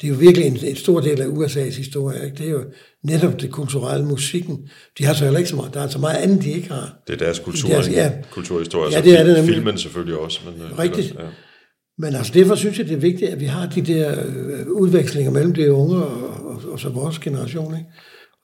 det 0.00 0.08
er 0.08 0.12
jo 0.12 0.18
virkelig 0.18 0.46
en, 0.46 0.58
en 0.64 0.76
stor 0.76 1.00
del 1.00 1.20
af 1.20 1.26
USA's 1.26 1.76
historie, 1.76 2.24
ikke? 2.24 2.36
Det 2.36 2.46
er 2.46 2.50
jo 2.50 2.64
netop 3.04 3.40
det 3.40 3.50
kulturelle 3.50 4.06
musikken. 4.06 4.68
De 4.98 5.04
har 5.04 5.14
så 5.14 5.24
heller 5.24 5.38
ikke 5.38 5.50
så 5.50 5.56
meget, 5.56 5.74
der 5.74 5.80
er 5.80 5.88
så 5.88 5.98
meget 5.98 6.16
andet, 6.16 6.42
de 6.42 6.50
ikke 6.50 6.68
har. 6.68 7.02
det 7.06 7.12
er 7.12 7.16
deres 7.18 7.38
kultur, 7.38 7.68
Deres- 7.68 7.90
ja. 7.90 8.12
kulturhistorie. 8.30 8.92
Ja, 8.92 9.00
det 9.00 9.18
er 9.20 9.24
det 9.24 9.36
nemlig. 9.36 9.54
Filmen 9.54 9.78
selvfølgelig 9.78 10.18
også. 10.18 10.40
Men, 10.44 10.62
øh, 10.62 10.78
Rigtigt. 10.78 11.14
Ja. 11.18 11.24
Men 11.98 12.14
altså 12.14 12.32
derfor 12.34 12.54
synes 12.54 12.78
jeg, 12.78 12.86
det 12.86 12.94
er 12.94 12.98
vigtigt, 13.00 13.30
at 13.30 13.40
vi 13.40 13.44
har 13.44 13.66
de 13.68 13.80
der 13.82 14.24
øh, 14.26 14.66
udvekslinger 14.68 15.30
mellem 15.30 15.52
de 15.54 15.72
unge 15.72 15.96
og, 15.96 16.46
og, 16.46 16.60
og 16.72 16.80
så 16.80 16.88
vores 16.88 17.18
generation. 17.18 17.74
Ikke? 17.76 17.86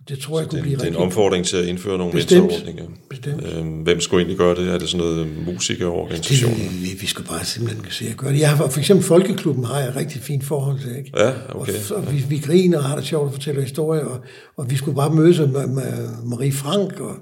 Og 0.08 0.14
det 0.16 0.22
tror 0.22 0.38
jeg 0.40 0.48
kunne 0.48 0.56
Det, 0.56 0.62
blive 0.62 0.76
det 0.76 0.82
er 0.82 0.86
en 0.86 0.92
rigtig... 0.92 1.04
omfordring 1.06 1.44
til 1.44 1.56
at 1.56 1.64
indføre 1.64 1.98
nogle 1.98 2.12
Bestemt. 2.12 2.40
mentorordninger. 2.42 2.84
Bestemt. 3.10 3.42
Øhm, 3.56 3.68
hvem 3.68 4.00
skulle 4.00 4.20
egentlig 4.20 4.38
gøre 4.38 4.54
det? 4.54 4.68
Er 4.68 4.78
det 4.78 4.88
sådan 4.88 5.06
noget 5.06 5.26
Det, 5.26 5.54
musikerorganisationer? 5.54 6.56
vi, 6.82 6.88
vi 7.00 7.06
skal 7.06 7.24
bare 7.24 7.44
simpelthen 7.44 7.84
se 7.90 8.04
at 8.08 8.16
gøre 8.16 8.32
det. 8.32 8.40
Jeg 8.40 8.50
har, 8.56 8.68
for 8.68 8.78
eksempel 8.78 9.06
Folkeklubben 9.06 9.64
har 9.64 9.80
jeg 9.80 9.96
rigtig 9.96 10.20
fint 10.20 10.44
forhold 10.44 10.80
til. 10.80 10.96
Ikke? 10.98 11.10
Ja, 11.16 11.32
okay. 11.54 11.72
Og, 11.90 11.96
og 11.96 12.12
vi, 12.12 12.24
vi 12.28 12.38
griner 12.38 12.78
og 12.78 12.84
har 12.84 12.96
det 12.96 13.04
sjovt 13.04 13.26
at 13.26 13.32
fortælle 13.32 13.62
historier, 13.62 14.04
og, 14.04 14.20
og 14.56 14.70
vi 14.70 14.76
skulle 14.76 14.94
bare 14.96 15.14
mødes 15.14 15.38
med, 15.38 15.66
med 15.66 16.08
Marie 16.24 16.52
Frank, 16.52 17.00
og 17.00 17.14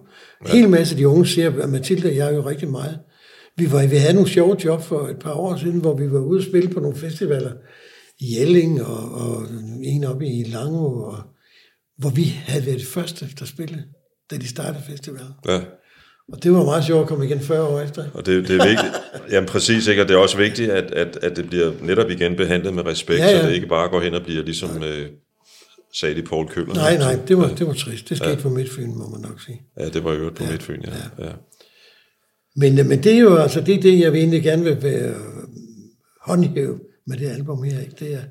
en 0.46 0.50
hel 0.52 0.68
masse 0.68 0.94
af 0.94 0.98
de 0.98 1.08
unge 1.08 1.26
ser, 1.26 1.62
at 1.62 1.68
Mathilde 1.70 2.08
og 2.08 2.16
jeg 2.16 2.34
jo 2.34 2.48
rigtig 2.48 2.68
meget. 2.68 2.98
Vi, 3.56 3.72
var, 3.72 3.86
vi 3.86 3.96
havde 3.96 4.14
nogle 4.14 4.30
sjove 4.30 4.56
job 4.64 4.82
for 4.82 5.06
et 5.08 5.16
par 5.20 5.32
år 5.32 5.56
siden, 5.56 5.80
hvor 5.80 5.96
vi 5.96 6.12
var 6.12 6.18
ude 6.20 6.38
og 6.38 6.44
spille 6.44 6.68
på 6.68 6.80
nogle 6.80 6.96
festivaler 6.96 7.52
i 8.20 8.36
Jelling, 8.38 8.82
og, 8.82 9.12
og 9.12 9.42
en 9.82 10.04
oppe 10.04 10.26
i 10.26 10.44
Langeå, 10.44 10.84
og, 11.02 11.16
hvor 11.98 12.10
vi 12.10 12.24
havde 12.24 12.66
været 12.66 12.80
de 12.80 12.84
første, 12.86 13.26
der 13.38 13.44
spillede, 13.44 13.82
da 14.30 14.36
de 14.36 14.48
startede 14.48 14.82
festivalen. 14.88 15.28
Ja, 15.48 15.60
Og 16.32 16.42
det 16.42 16.52
var 16.52 16.64
meget 16.64 16.84
sjovt 16.84 17.02
at 17.02 17.08
komme 17.08 17.24
igen 17.26 17.40
40 17.40 17.62
år 17.68 17.80
efter. 17.80 18.10
og 18.14 18.26
det, 18.26 18.48
det 18.48 18.60
er 18.60 18.66
vigtigt. 18.68 18.92
Jamen 19.30 19.48
præcis, 19.48 19.86
ikke? 19.86 20.02
og 20.02 20.08
det 20.08 20.14
er 20.14 20.18
også 20.18 20.36
vigtigt, 20.36 20.70
at, 20.70 20.90
at, 20.90 21.16
at 21.22 21.36
det 21.36 21.46
bliver 21.46 21.72
netop 21.82 22.10
igen 22.10 22.36
behandlet 22.36 22.74
med 22.74 22.86
respekt, 22.86 23.18
Ja, 23.20 23.26
ja. 23.30 23.40
så 23.40 23.48
det 23.48 23.54
ikke 23.54 23.66
bare 23.66 23.88
går 23.88 24.00
hen 24.00 24.14
og 24.14 24.22
bliver 24.22 24.42
ligesom, 24.42 24.82
øh, 24.82 25.08
sagde 25.94 26.14
de 26.14 26.22
Paul 26.22 26.48
Køller. 26.48 26.74
Nej, 26.74 26.96
nej, 26.96 27.18
det 27.28 27.38
var, 27.38 27.48
det 27.48 27.66
var 27.66 27.72
trist. 27.72 28.08
Det 28.08 28.16
skete 28.16 28.30
ja. 28.30 28.36
på 28.36 28.48
Midtfyn, 28.48 28.94
må 28.94 29.08
man 29.08 29.20
nok 29.20 29.40
sige. 29.46 29.62
Ja, 29.78 29.88
det 29.88 30.04
var 30.04 30.12
jo 30.12 30.30
på 30.36 30.44
ja. 30.44 30.50
Midtfyn, 30.50 30.82
ja. 30.82 31.24
ja. 31.26 31.32
Men, 32.56 32.78
øh, 32.78 32.86
men 32.86 33.02
det 33.02 33.12
er 33.12 33.18
jo 33.18 33.36
altså, 33.36 33.60
det 33.60 33.74
er 33.74 33.80
det, 33.80 33.98
jeg 34.00 34.12
vil 34.12 34.18
egentlig 34.18 34.42
gerne 34.42 34.64
vil 34.64 34.82
være, 34.82 35.08
øh, 35.08 35.16
håndhæve 36.22 36.80
med 37.06 37.16
det 37.16 37.28
album 37.28 37.62
her. 37.62 37.80
Ikke? 37.80 37.94
Det, 37.98 38.14
er, 38.14 38.22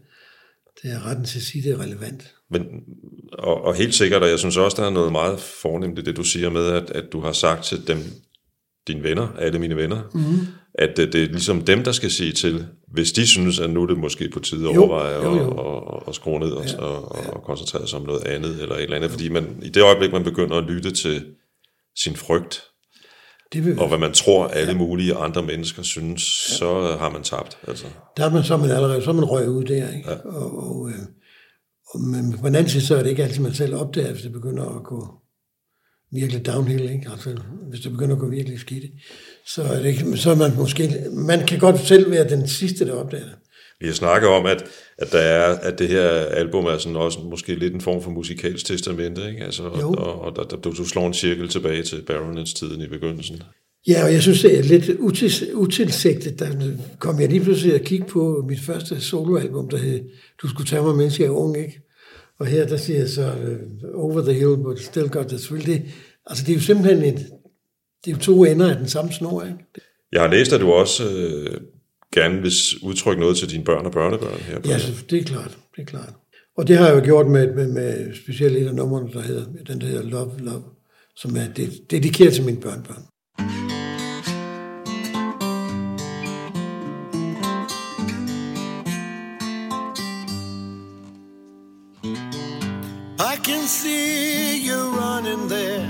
det 0.83 0.91
er 0.91 1.05
retten 1.07 1.25
til 1.25 1.39
at 1.39 1.43
sige, 1.43 1.63
det 1.63 1.71
er 1.71 1.81
relevant. 1.81 2.34
Men, 2.51 2.65
og, 3.33 3.63
og 3.63 3.75
helt 3.75 3.95
sikkert, 3.95 4.23
og 4.23 4.29
jeg 4.29 4.39
synes 4.39 4.57
også, 4.57 4.81
der 4.81 4.87
er 4.87 4.93
noget 4.93 5.11
meget 5.11 5.39
fornemt 5.39 5.99
i 5.99 6.01
det, 6.01 6.17
du 6.17 6.23
siger 6.23 6.49
med, 6.49 6.67
at, 6.67 6.91
at 6.91 7.03
du 7.11 7.19
har 7.19 7.31
sagt 7.31 7.63
til 7.63 7.87
dem, 7.87 7.97
dine 8.87 9.03
venner, 9.03 9.27
alle 9.39 9.59
mine 9.59 9.75
venner, 9.75 10.01
mm. 10.13 10.47
at 10.73 10.97
det, 10.97 11.13
det 11.13 11.23
er 11.23 11.27
ligesom 11.27 11.61
dem, 11.61 11.83
der 11.83 11.91
skal 11.91 12.11
sige 12.11 12.31
til, 12.31 12.65
hvis 12.87 13.11
de 13.11 13.27
synes, 13.27 13.59
at 13.59 13.69
nu 13.69 13.83
er 13.83 13.87
det 13.87 13.97
måske 13.97 14.29
på 14.29 14.39
tide 14.39 14.69
at 14.69 14.75
Jo, 14.75 14.81
overveje 14.81 15.15
jo, 15.15 15.35
jo. 15.35 15.49
at, 15.49 15.95
at, 15.95 16.03
at 16.07 16.15
skrue 16.15 16.39
ned 16.39 16.51
og, 16.51 16.65
ja, 16.65 16.77
og, 16.77 17.11
og, 17.11 17.33
og 17.33 17.43
koncentrere 17.43 17.87
sig 17.87 17.99
om 17.99 18.05
noget 18.05 18.23
andet, 18.27 18.61
eller 18.61 18.75
et 18.75 18.83
eller 18.83 18.95
andet, 18.95 19.11
fordi 19.11 19.29
man, 19.29 19.59
i 19.61 19.69
det 19.69 19.83
øjeblik, 19.83 20.11
man 20.11 20.23
begynder 20.23 20.55
at 20.55 20.63
lytte 20.63 20.91
til 20.91 21.25
sin 21.97 22.15
frygt, 22.15 22.63
Det 23.53 23.65
vil, 23.65 23.79
og 23.79 23.87
hvad 23.87 23.97
man 23.97 24.13
tror, 24.13 24.47
alle 24.47 24.73
mulige 24.73 25.15
andre 25.15 25.43
mennesker 25.43 25.83
synes, 25.83 26.21
så 26.59 26.97
har 26.99 27.09
man 27.09 27.23
tabt. 27.23 27.57
Altså. 27.67 27.85
der 28.17 28.25
er 28.25 28.29
man 28.29 28.43
så 28.43 28.57
man 28.57 28.71
allerede, 28.71 29.03
så 29.03 29.13
man 29.13 29.25
røget 29.25 29.47
ud 29.47 29.63
der. 29.63 29.95
Ikke? 29.95 30.09
Ja. 30.09 30.15
Og, 30.25 30.57
og, 30.57 30.89
øh, 30.89 30.95
og, 30.95 31.07
men 31.97 32.37
på 32.41 32.47
den 32.47 32.55
anden 32.55 32.69
side, 32.69 32.85
så 32.85 32.95
er 32.95 33.03
det 33.03 33.09
ikke 33.09 33.23
altid, 33.23 33.41
man 33.41 33.53
selv 33.53 33.75
opdager, 33.75 34.11
hvis 34.11 34.21
det 34.21 34.31
begynder 34.31 34.63
at 34.63 34.83
gå 34.83 35.07
virkelig 36.11 36.45
downhill. 36.45 36.89
Ikke? 36.91 37.09
Altså, 37.11 37.37
hvis 37.69 37.79
det 37.79 37.91
begynder 37.91 38.15
at 38.15 38.19
gå 38.21 38.29
virkelig 38.29 38.59
skidt. 38.59 38.83
Så 39.47 39.63
er, 39.63 39.81
det 39.81 39.85
ikke, 39.85 40.17
så 40.17 40.31
er 40.31 40.35
man 40.35 40.55
måske, 40.55 41.05
man 41.11 41.47
kan 41.47 41.59
godt 41.59 41.79
selv 41.79 42.11
være 42.11 42.29
den 42.29 42.47
sidste, 42.47 42.85
der 42.85 42.93
opdager 42.93 43.23
det. 43.23 43.35
Vi 43.79 43.87
har 43.87 43.93
snakket 43.93 44.29
om, 44.29 44.45
at, 44.45 44.63
at, 44.97 45.11
der 45.11 45.19
er, 45.19 45.55
at 45.55 45.79
det 45.79 45.87
her 45.87 46.09
album 46.09 46.65
er 46.65 46.77
sådan 46.77 46.95
også 46.95 47.19
måske 47.19 47.55
lidt 47.55 47.73
en 47.73 47.81
form 47.81 48.01
for 48.01 48.11
musikalsk 48.11 48.65
testamente, 48.65 49.29
ikke? 49.29 49.43
Altså, 49.43 49.63
og, 49.63 49.81
Jo. 49.81 49.93
og, 49.93 50.21
og, 50.21 50.37
og 50.37 50.63
du, 50.63 50.71
du 50.71 50.85
slår 50.85 51.07
en 51.07 51.13
cirkel 51.13 51.49
tilbage 51.49 51.83
til 51.83 52.01
Baronets-tiden 52.07 52.81
i 52.81 52.87
begyndelsen. 52.87 53.43
Ja, 53.87 54.03
og 54.03 54.13
jeg 54.13 54.21
synes, 54.21 54.41
det 54.41 54.59
er 54.59 54.63
lidt 54.63 54.89
util, 54.99 55.31
utilsigtet. 55.53 56.39
Der 56.39 56.47
kom 56.99 57.19
jeg 57.19 57.29
lige 57.29 57.43
pludselig 57.43 57.75
at 57.75 57.83
kigge 57.83 58.05
på 58.05 58.45
mit 58.47 58.59
første 58.59 59.01
soloalbum, 59.01 59.69
der 59.69 59.77
hed 59.77 60.01
Du 60.41 60.47
skulle 60.47 60.67
tage 60.67 60.81
mig, 60.83 60.95
mens 60.95 61.19
jeg 61.19 61.25
er 61.25 61.29
ung, 61.29 61.57
ikke? 61.57 61.81
Og 62.39 62.45
her, 62.45 62.67
der 62.67 62.77
siger 62.77 62.99
jeg 62.99 63.09
så, 63.09 63.21
øh, 63.43 63.59
over 63.93 64.21
the 64.21 64.33
hill, 64.33 64.57
but 64.63 64.79
still 64.79 65.09
got 65.09 65.27
the 65.27 65.37
thrill. 65.37 65.65
Det, 65.65 65.81
altså, 66.25 66.43
det 66.45 66.51
er 66.51 66.55
jo 66.55 66.61
simpelthen 66.61 67.03
et, 67.13 67.19
det 68.05 68.11
er 68.11 68.15
jo 68.15 68.21
to 68.21 68.43
ender 68.43 68.69
af 68.69 68.77
den 68.77 68.87
samme 68.87 69.11
snor, 69.11 69.43
ikke? 69.43 69.57
Jeg 70.11 70.21
har 70.21 70.27
læst, 70.27 70.53
at 70.53 70.61
du 70.61 70.71
også 70.71 71.03
øh, 71.09 71.61
gerne 72.13 72.41
vil 72.41 72.51
udtrykke 72.83 73.19
noget 73.21 73.37
til 73.37 73.49
dine 73.49 73.63
børn 73.63 73.85
og 73.85 73.91
børnebørn 73.91 74.39
her. 74.39 74.59
På 74.59 74.69
Ja, 74.69 74.79
så 74.79 74.91
det 75.09 75.19
er 75.19 75.23
klart, 75.23 75.57
det 75.75 75.81
er 75.81 75.85
klart. 75.85 76.13
Og 76.57 76.67
det 76.67 76.77
har 76.77 76.87
jeg 76.87 76.95
jo 76.95 77.03
gjort 77.03 77.27
med, 77.27 77.53
med, 77.55 77.67
med 77.67 78.15
specielt 78.23 78.57
et 78.57 78.67
af 78.67 78.75
numrene, 78.75 79.13
der 79.13 79.21
hedder, 79.21 79.45
den 79.67 79.81
der 79.81 79.87
hedder 79.87 80.03
Love, 80.03 80.31
Love, 80.39 80.63
som 81.15 81.35
er 81.35 81.47
ded- 81.57 81.87
dedikeret 81.87 82.33
til 82.33 82.43
mine 82.45 82.61
børnebørn. 82.61 83.03
Can 93.45 93.67
see 93.67 94.57
you 94.57 94.89
running 94.97 95.47
there 95.47 95.87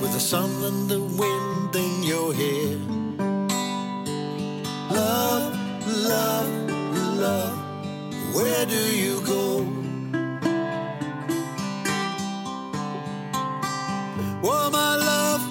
with 0.00 0.10
the 0.14 0.18
sun 0.18 0.50
and 0.64 0.88
the 0.88 1.02
wind 1.20 1.76
in 1.76 2.02
your 2.02 2.32
hair. 2.32 2.78
Love, 4.90 5.52
love, 6.14 6.48
love, 7.18 7.58
where 8.34 8.64
do 8.64 8.82
you 8.96 9.20
go? 9.20 9.66
Oh, 14.42 14.70
my 14.72 14.96
love, 15.10 15.42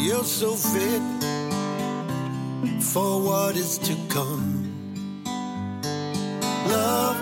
you're 0.00 0.24
so 0.24 0.56
fit 0.56 1.02
for 2.82 3.22
what 3.22 3.54
is 3.54 3.78
to 3.78 3.94
come. 4.08 4.66
Love, 6.66 7.18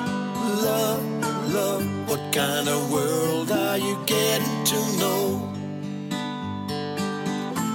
love, 0.65 1.53
love, 1.53 1.94
what 2.15 2.33
kind 2.33 2.69
of 2.69 2.93
world 2.93 3.51
are 3.51 3.77
you 3.77 3.99
getting 4.07 4.65
to 4.65 4.79
know? 5.01 5.53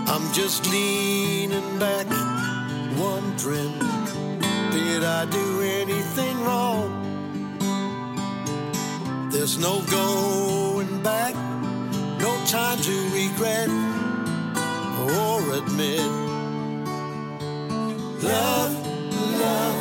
I'm 0.08 0.32
just 0.32 0.66
leaning 0.72 1.78
back, 1.78 2.08
wondering, 2.98 3.74
did 4.72 5.04
I 5.04 5.26
do 5.30 5.62
anything 5.62 6.40
wrong? 6.46 6.88
There's 9.30 9.58
no 9.58 9.82
going 9.92 11.04
back, 11.04 11.36
no 12.26 12.32
time 12.46 12.80
to 12.80 12.96
regret 13.22 13.70
or 15.04 15.54
admit. 15.60 16.10
Love, 18.24 18.74
love, 19.44 19.80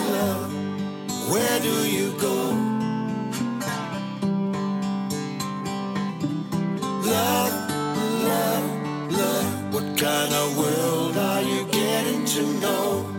love, 0.00 1.30
where 1.30 1.60
do 1.60 1.86
you 1.86 2.18
go? 2.18 2.69
Love, 7.20 7.70
love, 8.28 9.12
love, 9.12 9.74
what 9.74 9.98
kind 9.98 10.32
of 10.32 10.56
world 10.56 11.16
are 11.18 11.42
you 11.42 11.66
getting 11.66 12.24
to 12.24 12.42
know? 12.60 13.09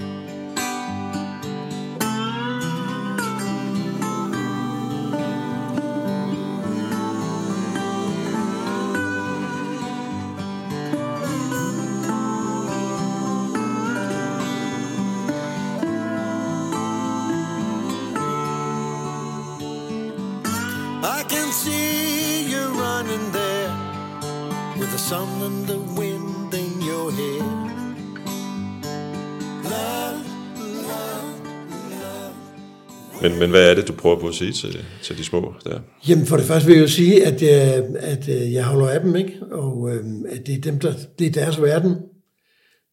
Men, 33.22 33.40
men 33.40 33.50
hvad 33.50 33.72
er 33.72 33.76
det, 33.76 33.88
du 33.88 33.94
prøver 33.94 34.20
på 34.20 34.28
at 34.28 34.36
sige 34.36 34.52
til, 34.52 34.86
til 35.02 35.18
de 35.18 35.24
små 35.24 35.54
der? 35.64 35.80
Jamen 36.08 36.26
for 36.26 36.38
det 36.38 36.46
første 36.46 36.68
vil 36.68 36.76
jeg 36.76 36.82
jo 36.82 36.88
sige, 36.88 37.26
at, 37.26 37.42
øh, 37.42 37.86
at 38.00 38.30
øh, 38.30 38.54
jeg 38.54 38.66
holder 38.66 38.90
af 38.90 39.02
dem, 39.02 39.16
ikke? 39.16 39.44
og 39.52 39.96
øh, 39.96 40.06
at 40.30 40.48
det 40.48 40.56
er, 40.56 40.62
dem, 40.62 40.80
der, 40.80 40.94
det 41.20 41.28
er 41.28 41.32
deres 41.32 41.62
verden. 41.62 41.96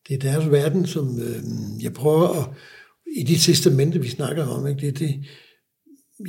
Det 0.08 0.14
er 0.14 0.18
deres 0.18 0.50
verden, 0.50 0.86
som 0.86 1.20
øh, 1.20 1.42
jeg 1.82 1.92
prøver 1.92 2.28
at, 2.28 2.48
i 3.16 3.22
de 3.22 3.36
testamente, 3.36 4.00
vi 4.00 4.08
snakker 4.08 4.46
om, 4.46 4.66
ikke? 4.66 4.80
Det, 4.80 4.98
det, 4.98 5.24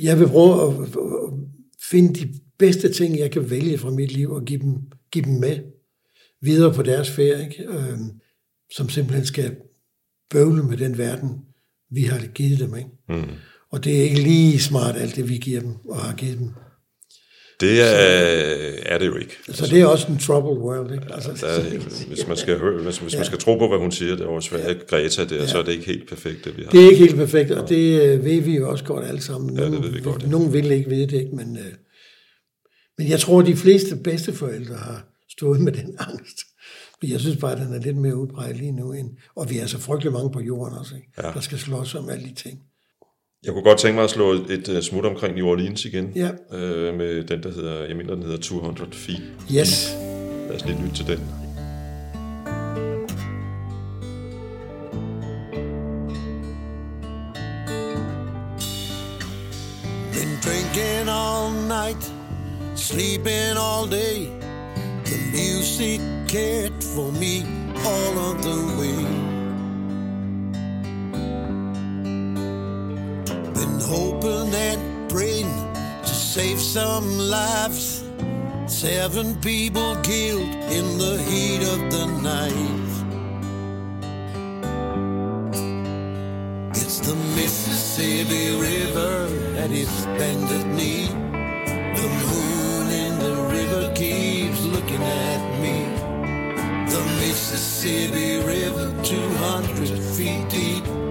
jeg 0.02 0.18
vil 0.18 0.28
prøve 0.28 0.68
at, 0.68 0.82
at 0.82 0.96
finde 1.90 2.14
de 2.14 2.34
bedste 2.58 2.92
ting, 2.92 3.18
jeg 3.18 3.30
kan 3.30 3.50
vælge 3.50 3.78
fra 3.78 3.90
mit 3.90 4.12
liv 4.12 4.30
og 4.30 4.44
give 4.44 4.60
dem, 4.60 4.74
give 5.12 5.24
dem 5.24 5.32
med 5.32 5.58
videre 6.42 6.74
på 6.74 6.82
deres 6.82 7.10
ferie, 7.10 7.44
ikke? 7.44 7.64
Øh, 7.68 7.98
som 8.76 8.88
simpelthen 8.88 9.26
skal 9.26 9.56
bøvle 10.30 10.62
med 10.62 10.76
den 10.76 10.98
verden, 10.98 11.30
vi 11.90 12.02
har 12.02 12.26
givet 12.26 12.58
dem. 12.58 12.76
Ikke? 12.76 12.90
Mm. 13.08 13.30
Og 13.72 13.84
det 13.84 13.98
er 13.98 14.02
ikke 14.02 14.20
lige 14.20 14.60
smart, 14.60 14.96
alt 14.96 15.16
det 15.16 15.28
vi 15.28 15.36
giver 15.36 15.60
dem 15.60 15.74
og 15.88 16.00
har 16.00 16.14
givet 16.14 16.38
dem. 16.38 16.48
Det 17.60 17.80
er, 17.80 17.86
er 18.86 18.98
det 18.98 19.06
jo 19.06 19.16
ikke. 19.16 19.36
Så 19.48 19.66
det 19.66 19.80
er 19.80 19.86
også 19.86 20.06
en 20.12 20.18
troubled 20.18 20.62
world, 20.62 20.92
ikke? 20.92 21.04
Altså, 21.14 21.32
Der 21.40 21.46
er, 21.46 22.06
hvis 22.06 22.26
man 22.28 22.36
skal 22.36 22.58
høre, 22.58 22.82
hvis, 22.82 22.98
hvis 22.98 23.16
man 23.16 23.24
skal 23.24 23.38
tro 23.38 23.56
på, 23.58 23.68
hvad 23.68 23.78
hun 23.78 23.92
siger, 23.92 24.16
det 24.16 24.24
er 24.24 24.28
også 24.28 24.48
svært, 24.48 24.86
Greta 24.86 25.24
der, 25.24 25.46
så 25.46 25.58
er 25.58 25.62
det 25.62 25.72
ikke 25.72 25.86
helt 25.86 26.08
perfekt, 26.08 26.44
det 26.44 26.56
vi 26.56 26.62
har. 26.62 26.70
det 26.70 26.80
er 26.80 26.90
ikke 26.90 26.96
helt 26.98 27.16
perfekt, 27.16 27.50
og 27.50 27.68
det 27.68 28.02
øh, 28.02 28.24
ved 28.24 28.40
vi 28.40 28.56
jo 28.56 28.70
også 28.70 28.84
godt 28.84 29.06
alle 29.06 29.20
sammen. 29.20 29.56
Ja, 29.56 29.62
det 29.64 29.70
Nogen, 29.70 29.84
ved 29.84 29.92
vi 29.92 30.00
godt, 30.00 30.22
ja. 30.22 30.28
Nogen 30.28 30.52
vil 30.52 30.70
ikke 30.70 30.90
vide 30.90 31.06
det, 31.06 31.12
ikke? 31.12 31.36
Men, 31.36 31.56
øh, 31.56 31.72
men 32.98 33.08
jeg 33.08 33.20
tror, 33.20 33.42
de 33.42 33.56
fleste 33.56 33.96
bedsteforældre 33.96 34.74
har 34.74 35.06
stået 35.30 35.60
med 35.60 35.72
den 35.72 35.96
angst. 35.98 36.38
Men 37.02 37.10
Jeg 37.10 37.20
synes 37.20 37.36
bare, 37.36 37.52
at 37.52 37.58
den 37.58 37.74
er 37.74 37.80
lidt 37.80 37.96
mere 37.96 38.16
udbredt 38.16 38.56
lige 38.56 38.72
nu. 38.72 38.92
End, 38.92 39.10
og 39.36 39.50
vi 39.50 39.58
er 39.58 39.66
så 39.66 39.78
frygtelig 39.78 40.12
mange 40.12 40.30
på 40.32 40.40
jorden 40.40 40.78
også, 40.78 40.94
ikke? 40.94 41.08
Ja. 41.22 41.30
der 41.34 41.40
skal 41.40 41.58
slås 41.58 41.94
om 41.94 42.08
alle 42.08 42.24
de 42.28 42.34
ting. 42.34 42.58
Jeg 43.44 43.52
kunne 43.52 43.62
godt 43.64 43.78
tænke 43.78 43.94
mig 43.94 44.04
at 44.04 44.10
slå 44.10 44.32
et 44.32 44.68
uh, 44.68 44.80
smut 44.82 45.04
omkring 45.06 45.34
New 45.34 45.46
Orleans 45.46 45.84
igen, 45.84 46.12
Ja. 46.16 46.30
øh, 46.52 46.94
med 46.96 47.24
den, 47.24 47.42
der 47.42 47.52
hedder, 47.52 47.84
jeg 47.84 47.96
mener, 47.96 48.14
den 48.14 48.22
hedder 48.22 48.38
200 48.38 48.90
Feet. 48.92 49.22
Yes. 49.54 49.96
Lad 50.48 50.56
os 50.56 50.64
lige 50.66 50.82
lytte 50.82 50.96
til 50.96 51.06
den. 51.06 51.18
Been 60.12 60.38
drinking 60.42 61.08
all 61.08 61.50
night, 61.68 62.02
sleeping 62.74 63.56
all 63.56 63.86
day. 63.86 64.28
The 65.04 65.18
music 65.32 66.00
cared 66.28 66.82
for 66.82 67.10
me 67.12 67.42
all 67.84 68.18
of 68.18 68.42
the 68.42 68.58
way. 68.78 69.29
Hoping 73.90 74.54
and 74.54 75.10
praying 75.10 75.50
to 76.02 76.14
save 76.14 76.60
some 76.60 77.18
lives. 77.18 78.04
Seven 78.66 79.34
people 79.40 79.96
killed 79.96 80.54
in 80.78 80.86
the 80.96 81.16
heat 81.28 81.62
of 81.74 81.80
the 81.94 82.06
night. 82.22 82.90
It's 86.70 87.00
the 87.00 87.16
Mississippi 87.34 88.46
River 88.68 89.26
at 89.58 89.72
its 89.72 90.04
bended 90.18 90.66
knee. 90.78 91.08
The 92.00 92.08
moon 92.30 92.86
in 93.04 93.18
the 93.18 93.36
river 93.56 93.92
keeps 93.94 94.62
looking 94.66 95.02
at 95.02 95.42
me. 95.62 95.76
The 96.94 97.02
Mississippi 97.22 98.38
River, 98.46 98.86
200 99.02 99.98
feet 100.14 100.48
deep. 100.48 101.09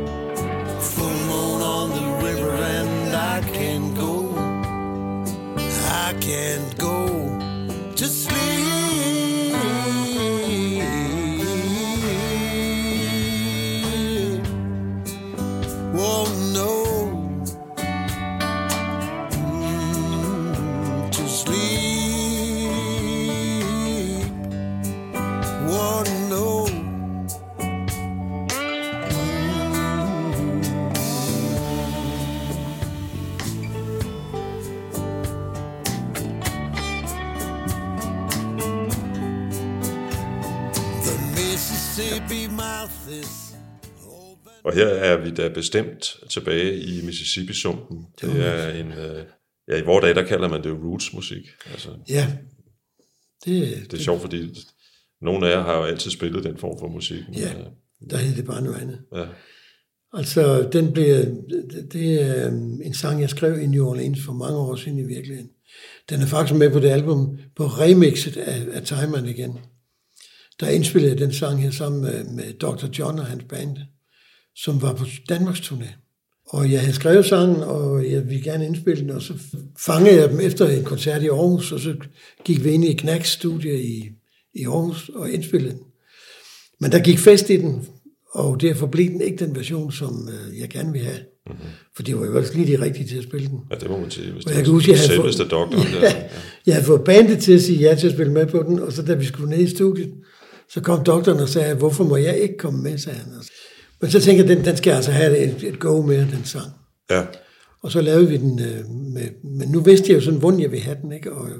Full 1.00 1.20
moon 1.32 1.62
on 1.62 1.90
the 1.92 2.08
river, 2.28 2.52
and 2.52 3.16
I 3.16 3.42
can't 3.54 3.96
go. 3.96 4.14
I 6.06 6.14
can't 6.20 6.78
go 6.78 7.08
to 7.96 8.06
sleep. 8.06 9.29
Vi 45.20 45.32
da 45.32 45.48
bestemt 45.50 46.18
tilbage 46.30 46.80
i 46.80 47.02
Mississippi-sumpen. 47.02 48.06
Det 48.22 48.46
er 48.46 48.70
en, 48.70 48.92
øh, 48.92 49.24
ja, 49.68 49.78
i 49.78 49.82
vores 49.86 50.04
dag, 50.04 50.16
der 50.16 50.24
kalder 50.24 50.48
man 50.50 50.64
det 50.64 50.72
roots-musik. 50.74 51.48
Altså, 51.72 51.90
Ja, 52.10 52.28
det, 53.46 53.62
det 53.62 53.78
er 53.78 53.88
det, 53.92 54.02
sjovt, 54.02 54.22
fordi 54.22 54.56
nogle 55.22 55.48
af 55.48 55.52
jer 55.52 55.62
har 55.64 55.78
jo 55.78 55.84
altid 55.84 56.12
spillet 56.12 56.44
den 56.44 56.58
form 56.58 56.80
for 56.80 56.88
musik. 56.88 57.24
men, 57.30 57.38
Ja. 57.38 57.54
øh, 57.60 57.66
der 58.10 58.18
hed 58.18 58.36
det 58.36 58.46
bare 58.46 58.62
noget 58.62 58.82
andet. 58.82 59.00
ja. 59.16 59.26
Altså, 60.14 60.70
den 60.74 60.94
blev, 60.94 61.08
det, 61.08 61.90
det 61.94 62.22
er 62.22 62.48
øhm, 62.48 62.82
en 62.82 62.94
sang, 62.94 63.22
jeg 63.22 63.30
skrev 63.30 63.62
i 63.62 63.66
New 63.66 63.86
Orleans 63.86 64.20
for 64.26 64.34
mange 64.34 64.58
år 64.58 64.76
siden 64.76 65.00
i 65.00 65.04
virkeligheden. 65.04 65.50
Den 66.10 66.22
er 66.22 66.26
faktisk 66.26 66.60
med 66.60 66.70
på 66.72 66.80
det 66.80 66.90
album, 66.90 67.38
på 67.56 67.66
remixet 67.66 68.38
af, 68.38 68.68
af 68.74 68.84
Timeren 68.84 69.26
igen. 69.26 69.60
Der 70.60 70.70
indspillede 70.70 71.18
den 71.18 71.34
sang 71.34 71.62
her 71.62 71.72
sammen 71.72 72.02
med, 72.02 72.24
med 72.24 72.54
Dr. 72.54 72.86
John 73.00 73.20
og 73.20 73.26
hans 73.26 73.44
band, 73.50 73.78
som 74.64 74.82
var 74.82 74.94
på 74.94 75.06
Danmarks 75.30 75.60
turné. 75.60 75.88
Og 76.48 76.72
jeg 76.72 76.80
havde 76.80 76.94
skrevet 76.94 77.26
sangen, 77.26 77.56
og 77.64 78.12
jeg 78.12 78.26
ville 78.30 78.44
gerne 78.44 78.66
indspille 78.66 79.02
den, 79.04 79.10
og 79.10 79.22
så 79.22 79.34
fangede 79.80 80.16
jeg 80.22 80.30
dem 80.30 80.40
efter 80.40 80.68
en 80.70 80.84
koncert 80.84 81.24
i 81.24 81.28
Aarhus, 81.28 81.72
og 81.72 81.80
så 81.80 81.96
gik 82.46 82.64
vi 82.64 82.70
ind 82.72 82.86
i 82.86 82.94
Knacks 82.94 83.30
studie 83.32 83.84
i, 83.84 84.10
i 84.54 84.66
Aarhus 84.66 85.10
og 85.16 85.30
indspillede 85.32 85.72
den. 85.72 85.80
Men 86.80 86.92
der 86.92 87.00
gik 87.00 87.20
fest 87.20 87.50
i 87.50 87.58
den, 87.58 87.88
og 88.32 88.62
derfor 88.62 88.88
blev 88.88 89.08
den 89.08 89.22
ikke 89.22 89.46
den 89.46 89.56
version, 89.56 89.92
som 89.92 90.30
øh, 90.32 90.60
jeg 90.60 90.70
gerne 90.70 90.92
ville 90.92 91.08
have. 91.08 91.20
Mm-hmm. 91.48 91.66
For 91.96 92.04
det 92.04 92.20
var 92.20 92.26
jo 92.26 92.38
også 92.38 92.54
lige 92.58 92.78
de 92.78 92.82
rigtige 92.84 93.08
til 93.08 93.18
at 93.18 93.24
spille 93.24 93.48
den. 93.48 93.60
ja, 93.72 93.76
det 93.76 93.90
må 93.90 93.98
man 94.00 94.12
sige. 94.12 94.32
Hvis 94.32 94.46
Og 94.46 94.50
det 94.50 94.56
jeg 94.56 94.60
er 94.62 94.64
kan 94.66 94.74
huske, 94.74 94.92
jeg 94.92 95.00
havde 95.00 95.16
fået- 95.16 95.52
doktor. 95.52 95.78
Ja, 95.78 96.02
Der, 96.08 96.16
ja. 96.16 96.24
jeg 96.66 96.76
havde 96.76 96.86
fået 96.86 97.04
bandet 97.04 97.40
til 97.40 97.54
at 97.54 97.62
sige 97.62 97.80
ja 97.80 97.96
til 97.96 98.08
at 98.08 98.14
spille 98.14 98.34
med 98.34 98.46
på 98.46 98.64
den, 98.68 98.80
og 98.80 98.94
så 98.94 99.02
da 99.02 99.14
vi 99.14 99.26
skulle 99.26 99.50
ned 99.50 99.60
i 99.60 99.70
studiet, 99.76 100.14
så 100.70 100.82
kom 100.82 101.04
doktoren 101.04 101.40
og 101.40 101.50
sagde, 101.50 101.76
hvorfor 101.76 102.04
må 102.04 102.16
jeg 102.18 102.38
ikke 102.38 102.58
komme 102.58 102.84
med, 102.84 102.98
sagde 102.98 103.20
han. 103.20 103.34
Men 104.02 104.12
så 104.12 104.20
tænkte 104.22 104.46
jeg, 104.48 104.58
den, 104.58 104.66
den 104.66 104.78
skal 104.78 104.94
altså 104.94 105.12
have 105.12 105.38
et, 105.38 105.64
et 105.64 105.80
go 105.80 106.02
med, 106.02 106.18
den 106.18 106.46
sang. 106.46 106.68
ja. 107.12 107.22
Og 107.82 107.92
så 107.92 108.02
lavede 108.02 108.28
vi 108.30 108.38
den 108.38 108.60
øh, 108.60 108.90
med, 108.90 109.22
men 109.44 109.70
nu 109.70 109.80
vidste 109.80 110.10
jeg 110.10 110.16
jo 110.16 110.22
sådan, 110.22 110.40
hvordan 110.40 110.60
jeg 110.60 110.72
ville 110.72 110.84
have 110.86 110.98
den, 111.02 111.12
ikke? 111.12 111.32
Og 111.34 111.48
øh, 111.48 111.56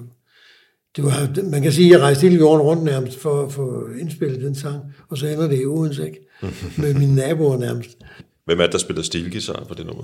det 0.96 1.04
var, 1.04 1.44
man 1.50 1.62
kan 1.62 1.72
sige, 1.72 1.86
at 1.88 1.92
jeg 1.92 2.00
rejste 2.00 2.22
hele 2.22 2.40
jorden 2.40 2.62
rundt 2.62 2.84
nærmest 2.84 3.20
for 3.20 3.46
at 3.46 3.52
få 3.54 3.88
indspillet 4.02 4.42
den 4.42 4.56
sang, 4.56 4.80
og 5.10 5.18
så 5.18 5.28
ender 5.28 5.48
det 5.48 5.62
i 5.62 5.66
Odense, 5.66 6.06
ikke? 6.06 6.20
Med 6.82 6.94
mine 6.94 7.16
naboer 7.16 7.58
nærmest. 7.58 7.90
Hvem 8.46 8.60
er 8.60 8.64
det, 8.64 8.72
der 8.72 8.78
spiller 8.78 9.04
stilguitar 9.04 9.66
på 9.68 9.74
det 9.74 9.86
nummer? 9.86 10.04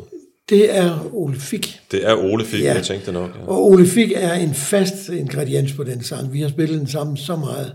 Det 0.50 0.78
er 0.78 1.10
Ole 1.14 1.36
Fik. 1.40 1.80
Det 1.92 2.08
er 2.10 2.14
Ole 2.16 2.46
Fik, 2.46 2.62
Ja. 2.64 2.74
jeg 2.74 2.84
tænkte 2.84 3.12
nok. 3.12 3.30
Ja. 3.42 3.48
Og 3.48 3.66
Ole 3.66 3.86
Fik 3.88 4.12
er 4.16 4.34
en 4.34 4.54
fast 4.54 5.10
ingrediens 5.10 5.74
på 5.74 5.84
den 5.84 6.04
sang. 6.04 6.34
Vi 6.34 6.42
har 6.42 6.50
spillet 6.50 6.80
den 6.80 6.88
sammen 6.88 7.18
så 7.18 7.36
meget, 7.36 7.72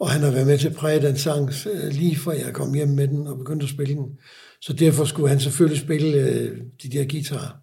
og 0.00 0.10
han 0.10 0.20
har 0.20 0.30
været 0.30 0.46
med 0.46 0.58
til 0.58 0.68
at 0.68 0.74
præge 0.74 1.02
den 1.02 1.18
sang 1.18 1.52
øh, 1.72 1.92
lige 1.92 2.16
fra 2.16 2.32
jeg 2.32 2.52
kom 2.52 2.74
hjem 2.74 2.88
med 2.88 3.08
den 3.08 3.26
og 3.26 3.38
begyndte 3.38 3.64
at 3.64 3.70
spille 3.70 3.94
den. 3.94 4.06
Så 4.60 4.72
derfor 4.72 5.04
skulle 5.04 5.28
han 5.28 5.40
selvfølgelig 5.40 5.82
spille 5.82 6.18
øh, 6.18 6.56
de 6.82 6.88
der 6.88 7.04
guitarer. 7.04 7.56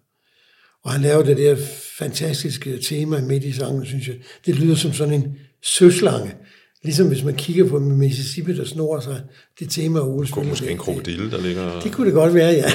Og 0.84 0.92
han 0.92 1.02
lavede 1.02 1.26
det 1.26 1.36
der 1.36 1.56
fantastiske 1.98 2.78
tema 2.78 3.20
midt 3.20 3.44
i 3.44 3.52
sangen, 3.52 3.86
synes 3.86 4.08
jeg. 4.08 4.16
Det 4.46 4.58
lyder 4.58 4.74
som 4.74 4.92
sådan 4.92 5.14
en 5.14 5.36
søslange. 5.62 6.34
Ligesom 6.82 7.08
hvis 7.08 7.24
man 7.24 7.34
kigger 7.34 7.68
på 7.68 7.78
Mississippi, 7.78 8.56
der 8.56 8.64
snor 8.64 9.00
sig. 9.00 9.22
Det 9.58 9.70
tema, 9.70 10.00
Ole 10.00 10.28
Kunne 10.28 10.48
måske 10.48 10.70
en 10.70 10.78
krokodille, 10.78 11.30
der 11.30 11.40
ligger... 11.40 11.80
Det 11.80 11.92
kunne 11.92 12.06
det 12.06 12.14
godt 12.14 12.34
være, 12.34 12.52
ja. 12.52 12.70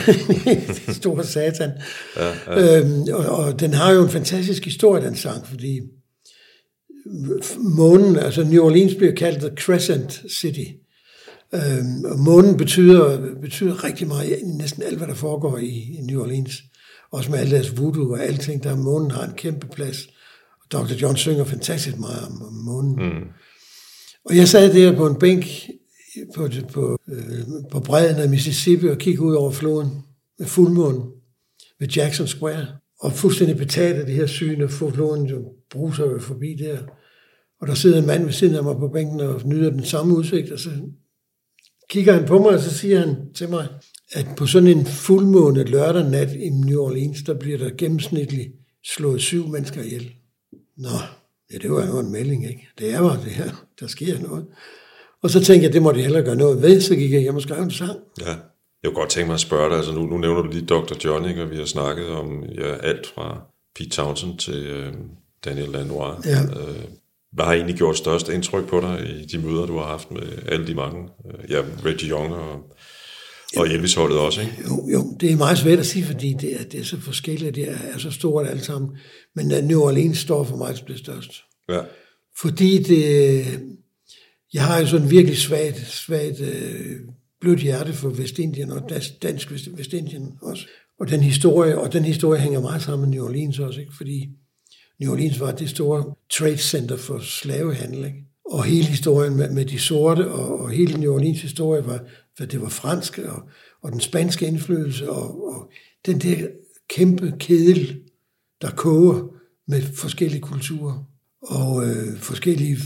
Stor 0.93 1.21
satan. 1.21 1.69
Ja, 2.17 2.33
ja. 2.47 2.79
Øhm, 2.79 3.01
og, 3.13 3.25
og 3.25 3.59
den 3.59 3.73
har 3.73 3.93
jo 3.93 4.03
en 4.03 4.09
fantastisk 4.09 4.65
historie, 4.65 5.05
den 5.05 5.15
sang, 5.15 5.47
fordi 5.47 5.81
månen, 7.57 8.15
altså 8.15 8.43
New 8.43 8.63
Orleans 8.63 8.95
bliver 8.95 9.13
kaldt 9.13 9.39
The 9.39 9.49
Crescent 9.55 10.23
City. 10.39 10.71
Øhm, 11.53 12.05
og 12.05 12.19
månen 12.19 12.57
betyder, 12.57 13.21
betyder 13.41 13.83
rigtig 13.83 14.07
meget 14.07 14.29
i 14.29 14.45
næsten 14.45 14.83
alt, 14.83 14.97
hvad 14.97 15.07
der 15.07 15.13
foregår 15.13 15.57
i, 15.57 15.97
i 15.99 16.01
New 16.01 16.21
Orleans. 16.21 16.63
Også 17.11 17.31
med 17.31 17.39
alle 17.39 17.55
deres 17.55 17.77
voodoo 17.77 18.11
og 18.11 18.23
alting, 18.23 18.63
der 18.63 18.75
månen 18.75 19.11
har 19.11 19.25
en 19.25 19.33
kæmpe 19.37 19.67
plads. 19.67 20.07
Og 20.61 20.71
Dr. 20.71 20.93
John 21.01 21.17
synger 21.17 21.43
fantastisk 21.43 21.97
meget 21.97 22.27
om, 22.27 22.41
om 22.41 22.53
månen. 22.53 22.95
Mm. 22.95 23.27
Og 24.25 24.35
jeg 24.35 24.47
sad 24.47 24.73
der 24.73 24.95
på 24.95 25.07
en 25.07 25.15
bænk 25.15 25.45
på, 26.35 26.49
på, 26.73 26.97
øh, 27.07 27.39
på 27.71 27.79
bredden 27.79 28.21
af 28.21 28.29
Mississippi 28.29 28.87
og 28.87 28.97
kiggede 28.97 29.25
ud 29.25 29.33
over 29.33 29.51
floden 29.51 29.89
med 30.39 30.47
fuldmånen 30.47 31.03
ved 31.79 31.87
Jackson 31.87 32.27
Square. 32.27 32.67
Og 32.99 33.13
fuldstændig 33.13 33.57
betaget 33.57 33.93
af 33.93 34.05
det 34.05 34.15
her 34.15 34.25
syn, 34.25 34.61
og 34.61 34.69
floden 34.69 35.25
jo 35.25 35.53
bruser 35.69 36.05
jo 36.05 36.19
forbi 36.19 36.55
der. 36.59 36.77
Og 37.61 37.67
der 37.67 37.73
sidder 37.73 37.99
en 37.99 38.07
mand 38.07 38.23
ved 38.25 38.33
siden 38.33 38.55
af 38.55 38.63
mig 38.63 38.75
på 38.75 38.87
bænken 38.87 39.19
og 39.19 39.41
nyder 39.45 39.69
den 39.69 39.85
samme 39.85 40.15
udsigt, 40.15 40.51
og 40.51 40.59
så 40.59 40.69
kigger 41.89 42.13
han 42.13 42.25
på 42.25 42.39
mig, 42.39 42.51
og 42.51 42.59
så 42.59 42.77
siger 42.77 42.99
han 42.99 43.15
til 43.35 43.49
mig, 43.49 43.67
at 44.11 44.27
på 44.37 44.45
sådan 44.45 44.67
en 44.67 44.85
fuldmåne 44.85 45.63
lørdag 45.63 46.09
nat 46.09 46.33
i 46.33 46.49
New 46.49 46.81
Orleans, 46.81 47.23
der 47.23 47.33
bliver 47.33 47.57
der 47.57 47.69
gennemsnitligt 47.77 48.49
slået 48.85 49.21
syv 49.21 49.47
mennesker 49.47 49.81
ihjel. 49.81 50.11
Nå, 50.77 50.89
ja, 51.53 51.57
det 51.57 51.71
var 51.71 51.87
jo 51.87 51.99
en 51.99 52.11
melding, 52.11 52.49
ikke? 52.49 52.67
Det 52.79 52.93
er 52.93 53.01
bare 53.01 53.23
det 53.23 53.31
her, 53.31 53.65
der 53.79 53.87
sker 53.87 54.19
noget. 54.19 54.45
Og 55.21 55.29
så 55.29 55.43
tænkte 55.43 55.65
jeg, 55.65 55.73
det 55.73 55.81
må 55.81 55.91
de 55.91 56.01
hellere 56.01 56.23
gøre 56.23 56.35
noget 56.35 56.61
ved, 56.61 56.81
så 56.81 56.95
gik 56.95 57.11
jeg 57.11 57.21
hjem 57.21 57.35
og 57.35 57.41
skrev 57.41 57.63
en 57.63 57.71
sang. 57.71 57.99
Ja. 58.21 58.35
Jeg 58.83 58.91
kunne 58.91 58.95
godt 58.95 59.09
tænke 59.09 59.27
mig 59.27 59.33
at 59.33 59.39
spørge 59.39 59.69
dig, 59.69 59.77
altså 59.77 59.93
nu, 59.93 60.05
nu 60.05 60.17
nævner 60.17 60.41
du 60.41 60.49
lige 60.51 60.65
Dr. 60.65 60.95
John, 61.05 61.29
ikke? 61.29 61.43
og 61.43 61.51
vi 61.51 61.55
har 61.55 61.65
snakket 61.65 62.07
om 62.07 62.43
ja, 62.43 62.75
alt 62.75 63.07
fra 63.07 63.41
Pete 63.75 63.89
Townsend 63.89 64.37
til 64.37 64.67
øh, 64.67 64.93
Daniel 65.45 65.69
Lanois. 65.69 66.25
Ja. 66.25 66.41
Øh, 66.41 66.85
hvad 67.31 67.45
har 67.45 67.53
egentlig 67.53 67.75
gjort 67.75 67.97
størst 67.97 68.29
indtryk 68.29 68.67
på 68.67 68.81
dig 68.81 69.19
i 69.19 69.25
de 69.25 69.37
møder, 69.37 69.65
du 69.65 69.77
har 69.77 69.85
haft 69.85 70.11
med 70.11 70.21
alle 70.47 70.67
de 70.67 70.75
mange? 70.75 71.09
Øh, 71.25 71.51
ja, 71.51 71.61
Reggie 71.85 72.09
Young 72.09 72.33
og, 72.33 72.59
og 73.57 73.67
Elvis-holdet 73.67 74.19
også, 74.19 74.41
ikke? 74.41 74.53
Jo, 74.69 74.89
jo, 74.93 75.17
det 75.19 75.31
er 75.31 75.35
meget 75.35 75.57
svært 75.57 75.79
at 75.79 75.85
sige, 75.85 76.05
fordi 76.05 76.33
det 76.33 76.61
er, 76.61 76.63
det 76.63 76.79
er 76.79 76.83
så 76.83 76.99
forskelligt, 76.99 77.55
det 77.55 77.69
er, 77.69 77.77
er 77.93 77.97
så 77.97 78.11
stort 78.11 78.47
alt 78.47 78.65
sammen. 78.65 78.97
Men 79.35 79.51
at 79.51 79.63
New 79.63 79.81
Orleans 79.81 80.17
står 80.17 80.43
for 80.43 80.57
mig 80.57 80.77
som 80.77 80.87
det 80.87 80.99
største. 80.99 81.33
Ja. 81.69 81.81
Fordi 82.41 82.83
det, 82.83 83.45
jeg 84.53 84.63
har 84.63 84.79
jo 84.79 84.87
sådan 84.87 85.09
virkelig 85.09 85.37
svagt, 85.37 85.87
svagt 85.87 86.41
øh, 86.41 86.95
blødt 87.41 87.59
hjerte 87.59 87.93
for 87.93 88.09
Vestindien 88.09 88.71
og 88.71 88.89
dansk, 88.89 89.23
dansk 89.23 89.51
Vest- 89.51 89.77
Vestindien 89.77 90.31
også. 90.41 90.65
Og 90.99 91.09
den 91.09 91.19
historie, 91.19 91.77
og 91.77 91.93
den 91.93 92.05
historie 92.05 92.41
hænger 92.41 92.61
meget 92.61 92.81
sammen 92.81 93.09
med 93.09 93.17
New 93.17 93.27
Orleans 93.27 93.59
også, 93.59 93.79
ikke? 93.79 93.91
fordi 93.97 94.29
New 94.99 95.11
Orleans 95.11 95.39
var 95.39 95.51
det 95.51 95.69
store 95.69 96.13
trade 96.29 96.57
center 96.57 96.97
for 96.97 97.19
slavehandel. 97.19 98.05
Ikke? 98.05 98.23
Og 98.45 98.63
hele 98.63 98.85
historien 98.85 99.35
med, 99.35 99.51
med 99.51 99.65
de 99.65 99.79
sorte, 99.79 100.31
og, 100.31 100.59
og 100.59 100.69
hele 100.69 100.99
New 100.99 101.13
Orleans 101.13 101.41
historie 101.41 101.85
var, 101.85 101.99
for 102.37 102.45
det 102.45 102.61
var 102.61 102.69
fransk, 102.69 103.17
og, 103.17 103.41
og 103.81 103.91
den 103.91 103.99
spanske 103.99 104.47
indflydelse, 104.47 105.09
og, 105.09 105.47
og 105.47 105.71
den 106.05 106.19
der 106.19 106.47
kæmpe 106.89 107.33
kedel, 107.39 107.99
der 108.61 108.69
koger 108.71 109.33
med 109.67 109.81
forskellige 109.81 110.41
kulturer 110.41 111.03
og 111.41 111.85
øh, 111.87 112.17
forskellige 112.17 112.77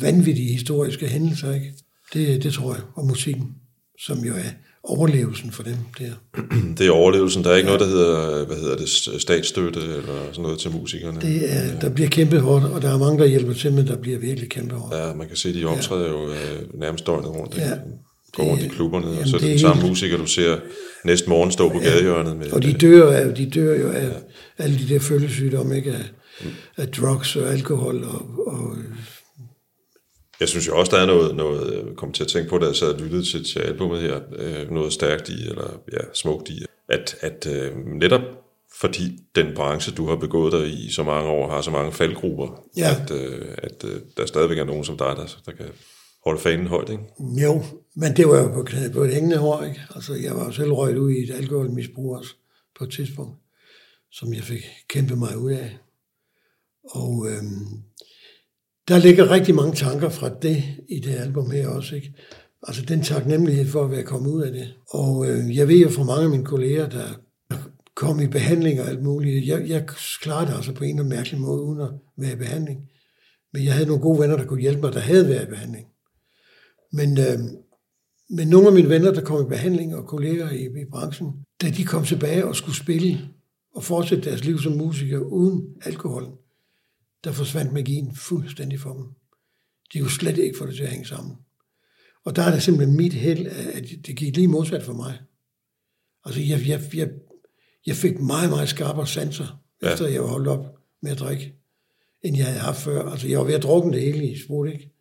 vanvittige 0.00 0.52
historiske 0.52 1.08
hændelser. 1.08 1.54
Ikke? 1.54 1.74
Det, 2.12 2.42
det 2.42 2.52
tror 2.52 2.74
jeg, 2.74 2.82
og 2.94 3.06
musikken, 3.06 3.54
som 3.98 4.18
jo 4.18 4.34
er 4.34 4.50
overlevelsen 4.84 5.50
for 5.52 5.62
dem 5.62 5.76
der. 5.98 6.10
Det 6.78 6.86
er 6.86 6.90
overlevelsen. 6.90 7.44
Der 7.44 7.50
er 7.50 7.56
ikke 7.56 7.66
noget, 7.66 7.80
der 7.80 7.86
hedder, 7.86 8.44
hvad 8.46 8.56
hedder 8.56 8.76
det, 8.76 8.88
statsstøtte 9.22 9.80
eller 9.80 10.14
sådan 10.30 10.42
noget 10.42 10.58
til 10.58 10.70
musikerne. 10.70 11.20
Det 11.20 11.52
er, 11.52 11.78
der 11.80 11.88
bliver 11.88 12.08
kæmpet 12.10 12.40
hårdt, 12.40 12.64
og 12.64 12.82
der 12.82 12.94
er 12.94 12.98
mange, 12.98 13.18
der 13.18 13.26
hjælper 13.26 13.52
til, 13.54 13.72
men 13.72 13.86
der 13.86 13.96
bliver 13.96 14.18
virkelig 14.18 14.48
kæmpet 14.50 14.78
hårdt. 14.78 14.94
Ja, 14.94 15.14
man 15.14 15.28
kan 15.28 15.36
se, 15.36 15.54
de 15.54 15.64
optræder 15.64 16.08
jo 16.08 16.28
øh, 16.30 16.80
nærmest 16.80 17.06
døgnet 17.06 17.28
rundt. 17.30 17.56
Ja. 17.56 17.68
Ja. 17.68 17.74
Går 18.32 18.44
rundt 18.44 18.62
i 18.62 18.68
klubberne, 18.68 19.06
og 19.06 19.12
jamen, 19.12 19.28
så 19.28 19.36
er 19.36 19.40
det, 19.40 19.46
det 19.46 19.50
den 19.52 19.58
samme 19.58 19.82
helt- 19.82 19.88
musiker, 19.88 20.16
du 20.16 20.26
ser 20.26 20.56
næste 21.04 21.28
morgen 21.28 21.50
stå 21.52 21.68
på 21.68 21.78
gadehjørnet 21.78 22.36
med. 22.36 22.52
Og 22.52 22.62
de 22.62 22.72
dør, 22.72 23.12
af, 23.12 23.34
de 23.34 23.50
dør 23.50 23.80
jo 23.80 23.90
af 23.90 24.08
alle 24.58 24.78
de 24.78 24.88
der 24.94 25.00
følgesygdomme, 25.00 25.76
ikke? 25.76 25.92
Af, 25.92 26.04
af 26.76 26.88
drugs 26.88 27.36
og 27.36 27.52
alkohol 27.52 28.04
og, 28.04 28.22
og 28.46 28.76
Jeg 30.42 30.48
synes 30.48 30.66
jo 30.68 30.78
også, 30.78 30.96
der 30.96 31.02
er 31.02 31.06
noget, 31.06 31.36
noget 31.36 31.74
jeg 31.74 31.96
kom 31.96 32.12
til 32.12 32.22
at 32.24 32.28
tænke 32.28 32.50
på, 32.50 32.58
da 32.58 32.66
jeg 32.66 32.76
sad 32.76 32.94
og 32.94 33.00
lyttede 33.00 33.24
til, 33.30 33.44
til 33.44 33.58
albumet 33.58 34.00
her, 34.00 34.20
øh, 34.36 34.70
noget 34.70 34.92
stærkt 34.92 35.28
i, 35.28 35.48
eller 35.48 35.80
ja, 35.92 35.98
smukt 36.14 36.48
i, 36.48 36.64
at, 36.88 37.16
at 37.20 37.46
øh, 37.46 37.76
netop 37.86 38.20
fordi 38.80 39.18
den 39.34 39.54
branche, 39.54 39.92
du 39.94 40.06
har 40.06 40.16
begået 40.16 40.52
dig 40.52 40.68
i 40.68 40.92
så 40.92 41.02
mange 41.02 41.30
år, 41.30 41.50
har 41.50 41.60
så 41.60 41.70
mange 41.70 41.92
faldgrupper, 41.92 42.62
Ja. 42.76 42.90
at, 43.02 43.10
øh, 43.10 43.48
at 43.58 43.84
øh, 43.84 44.00
der 44.16 44.26
stadigvæk 44.26 44.58
er 44.58 44.64
nogen 44.64 44.84
som 44.84 44.96
dig, 44.96 45.06
der, 45.16 45.26
der 45.46 45.52
kan 45.52 45.66
holde 46.24 46.40
fanen 46.40 46.66
højt, 46.66 46.90
ikke? 46.90 47.02
Jo, 47.42 47.62
men 47.94 48.16
det 48.16 48.28
var 48.28 48.38
jo 48.42 48.48
på, 48.48 48.66
på 48.92 49.02
et 49.02 49.14
hængende 49.14 49.36
hår, 49.36 49.62
ikke? 49.62 49.80
Altså, 49.94 50.14
jeg 50.14 50.36
var 50.36 50.44
jo 50.44 50.52
selv 50.52 50.72
røget 50.72 50.98
ud 50.98 51.10
i 51.10 51.22
et 51.22 51.30
alkoholmisbrug 51.30 52.16
også 52.16 52.34
på 52.78 52.84
et 52.84 52.90
tidspunkt, 52.90 53.36
som 54.10 54.34
jeg 54.34 54.42
fik 54.42 54.62
kæmpet 54.88 55.18
mig 55.18 55.38
ud 55.38 55.52
af. 55.52 55.78
Og 56.84 57.26
øhm, 57.30 57.82
der 58.88 58.98
ligger 58.98 59.30
rigtig 59.30 59.54
mange 59.54 59.74
tanker 59.74 60.08
fra 60.08 60.28
det 60.28 60.64
i 60.88 61.00
det 61.00 61.14
album 61.14 61.50
her 61.50 61.68
også, 61.68 61.94
ikke? 61.94 62.14
Altså 62.62 62.82
den 62.82 63.02
taknemmelighed 63.02 63.66
for 63.66 63.84
at 63.84 63.90
være 63.90 64.02
kommet 64.02 64.30
ud 64.30 64.42
af 64.42 64.52
det. 64.52 64.74
Og 64.90 65.30
øh, 65.30 65.56
jeg 65.56 65.68
ved 65.68 65.78
jo 65.78 65.88
fra 65.88 66.04
mange 66.04 66.24
af 66.24 66.30
mine 66.30 66.44
kolleger, 66.44 66.88
der 66.88 67.06
kom 67.94 68.20
i 68.20 68.26
behandling 68.26 68.80
og 68.80 68.88
alt 68.88 69.02
muligt. 69.02 69.46
Jeg, 69.46 69.68
jeg 69.68 69.86
klarede 70.22 70.46
det 70.46 70.56
altså 70.56 70.72
på 70.72 70.84
en 70.84 70.90
eller 70.90 71.02
anden 71.02 71.16
mærkelig 71.16 71.40
måde, 71.40 71.62
uden 71.62 71.80
at 71.80 71.90
være 72.16 72.32
i 72.32 72.36
behandling. 72.36 72.80
Men 73.52 73.64
jeg 73.64 73.72
havde 73.72 73.86
nogle 73.86 74.02
gode 74.02 74.20
venner, 74.20 74.36
der 74.36 74.46
kunne 74.46 74.60
hjælpe 74.60 74.80
mig, 74.80 74.92
der 74.92 75.00
havde 75.00 75.28
været 75.28 75.42
i 75.42 75.50
behandling. 75.50 75.86
Men, 76.92 77.18
øh, 77.18 77.38
men 78.30 78.48
nogle 78.48 78.66
af 78.66 78.72
mine 78.72 78.88
venner, 78.88 79.12
der 79.12 79.20
kom 79.20 79.46
i 79.46 79.48
behandling 79.48 79.96
og 79.96 80.06
kolleger 80.06 80.50
i, 80.50 80.64
i 80.64 80.84
branchen, 80.90 81.32
da 81.62 81.70
de 81.70 81.84
kom 81.84 82.04
tilbage 82.04 82.46
og 82.46 82.56
skulle 82.56 82.76
spille 82.76 83.28
og 83.74 83.84
fortsætte 83.84 84.30
deres 84.30 84.44
liv 84.44 84.58
som 84.58 84.72
musikere 84.72 85.32
uden 85.32 85.64
alkoholen, 85.82 86.32
der 87.24 87.32
forsvandt 87.32 87.72
magien 87.72 88.16
fuldstændig 88.16 88.80
for 88.80 88.92
dem. 88.92 89.06
De 89.92 90.00
kunne 90.00 90.10
slet 90.10 90.38
ikke 90.38 90.58
få 90.58 90.66
det 90.66 90.74
til 90.74 90.82
at 90.82 90.90
hænge 90.90 91.06
sammen. 91.06 91.36
Og 92.24 92.36
der 92.36 92.42
er 92.42 92.50
det 92.50 92.62
simpelthen 92.62 92.96
mit 92.96 93.12
held, 93.12 93.46
at 93.46 93.84
det 94.06 94.16
gik 94.16 94.36
lige 94.36 94.48
modsat 94.48 94.82
for 94.82 94.92
mig. 94.92 95.18
Altså, 96.24 96.40
jeg, 96.40 96.68
jeg, 96.68 96.80
jeg, 96.94 97.08
jeg 97.86 97.96
fik 97.96 98.20
meget, 98.20 98.50
meget 98.50 98.68
skarpere 98.68 99.06
sanser, 99.06 99.60
ja. 99.82 99.92
efter 99.92 100.06
jeg 100.06 100.22
var 100.22 100.28
holdt 100.28 100.48
op 100.48 100.78
med 101.02 101.10
at 101.10 101.18
drikke, 101.18 101.54
end 102.24 102.36
jeg 102.36 102.46
havde 102.46 102.58
haft 102.58 102.80
før. 102.80 103.10
Altså, 103.10 103.28
jeg 103.28 103.38
var 103.38 103.44
ved 103.44 103.54
at 103.54 103.62
drukke 103.62 103.90
det 103.90 104.00
hele 104.00 104.30
i 104.30 104.38
sprut, 104.38 104.68
ikke? 104.72 104.92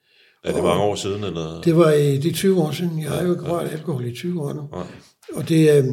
Er 0.44 0.54
det 0.54 0.64
mange 0.64 0.84
år 0.84 0.96
siden? 0.96 1.24
Eller? 1.24 1.62
Det 1.62 1.76
var 1.76 1.92
i 1.92 2.18
de 2.18 2.32
20 2.32 2.62
år 2.62 2.72
siden. 2.72 3.02
Jeg 3.02 3.12
har 3.12 3.24
jo 3.24 3.32
ikke 3.32 3.52
rørt 3.52 3.72
alkohol 3.72 4.06
i 4.06 4.16
20 4.16 4.42
år 4.42 4.54
nu. 4.54 4.70
Ja. 4.74 4.84
Og 5.34 5.50
det, 5.50 5.78
øh, 5.78 5.86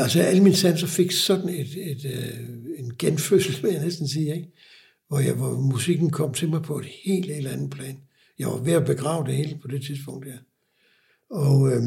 altså 0.00 0.20
alle 0.20 0.42
mine 0.42 0.56
sanser 0.56 0.86
fik 0.86 1.12
sådan 1.12 1.48
et, 1.48 1.90
et, 1.90 2.04
øh, 2.04 2.63
en 2.78 2.96
genfødsel, 2.98 3.62
vil 3.62 3.72
jeg 3.72 3.84
næsten 3.84 4.08
sige, 4.08 4.34
ikke? 4.34 4.52
Hvor, 5.08 5.18
jeg, 5.18 5.34
hvor 5.34 5.50
musikken 5.50 6.10
kom 6.10 6.34
til 6.34 6.48
mig 6.48 6.62
på 6.62 6.78
et 6.78 6.86
helt, 7.04 7.34
helt 7.34 7.46
andet 7.46 7.70
plan. 7.70 7.98
Jeg 8.38 8.48
var 8.48 8.56
ved 8.56 8.72
at 8.72 8.86
begrave 8.86 9.26
det 9.26 9.34
hele 9.34 9.58
på 9.62 9.68
det 9.68 9.82
tidspunkt, 9.82 10.26
ja. 10.26 10.38
Og 11.30 11.72
øh, 11.72 11.82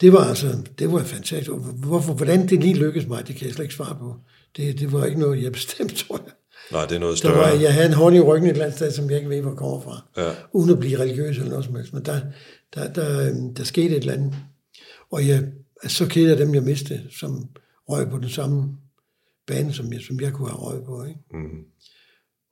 det 0.00 0.12
var 0.12 0.24
altså, 0.24 0.56
det 0.78 0.92
var 0.92 1.04
fantastisk. 1.04 1.50
Hvorfor, 1.76 2.14
hvordan 2.14 2.48
det 2.48 2.60
lige 2.60 2.74
lykkedes 2.74 3.08
mig, 3.08 3.28
det 3.28 3.36
kan 3.36 3.46
jeg 3.46 3.54
slet 3.54 3.64
ikke 3.64 3.74
svare 3.74 3.96
på. 4.00 4.16
Det, 4.56 4.78
det 4.80 4.92
var 4.92 5.04
ikke 5.04 5.20
noget, 5.20 5.42
jeg 5.42 5.52
bestemte, 5.52 5.94
tror 5.94 6.20
jeg. 6.24 6.32
Nej, 6.72 6.86
det 6.86 6.94
er 6.94 6.98
noget 6.98 7.18
større. 7.18 7.32
Der 7.32 7.38
var, 7.38 7.60
jeg 7.60 7.74
havde 7.74 7.86
en 7.86 7.92
hånd 7.92 8.16
i 8.16 8.20
ryggen 8.20 8.46
et 8.46 8.52
eller 8.52 8.64
andet 8.64 8.76
sted, 8.76 8.92
som 8.92 9.10
jeg 9.10 9.18
ikke 9.18 9.30
ved, 9.30 9.40
hvor 9.40 9.54
kommer 9.54 9.80
fra. 9.80 10.06
Ja. 10.16 10.30
Uden 10.52 10.70
at 10.70 10.78
blive 10.78 10.98
religiøs 10.98 11.36
eller 11.36 11.50
noget 11.50 11.64
som 11.64 11.74
helst. 11.74 11.92
Men 11.92 12.04
der, 12.04 12.20
der, 12.74 12.92
der, 12.92 13.28
øhm, 13.28 13.54
der 13.54 13.64
skete 13.64 13.96
et 13.96 14.00
eller 14.00 14.12
andet. 14.12 14.34
Og 15.10 15.28
jeg 15.28 15.44
er 15.82 15.88
så 15.88 16.06
ked 16.06 16.30
af 16.30 16.36
dem, 16.36 16.54
jeg 16.54 16.62
mistede, 16.62 17.06
som 17.10 17.48
røg 17.88 18.10
på 18.10 18.18
den 18.18 18.28
samme 18.28 18.68
bane, 19.48 19.72
som 19.72 19.92
jeg, 19.92 20.00
som 20.00 20.20
jeg 20.20 20.32
kunne 20.32 20.48
have 20.48 20.58
røget 20.58 20.84
på. 20.84 21.04
Ikke? 21.04 21.20
Mm. 21.30 21.60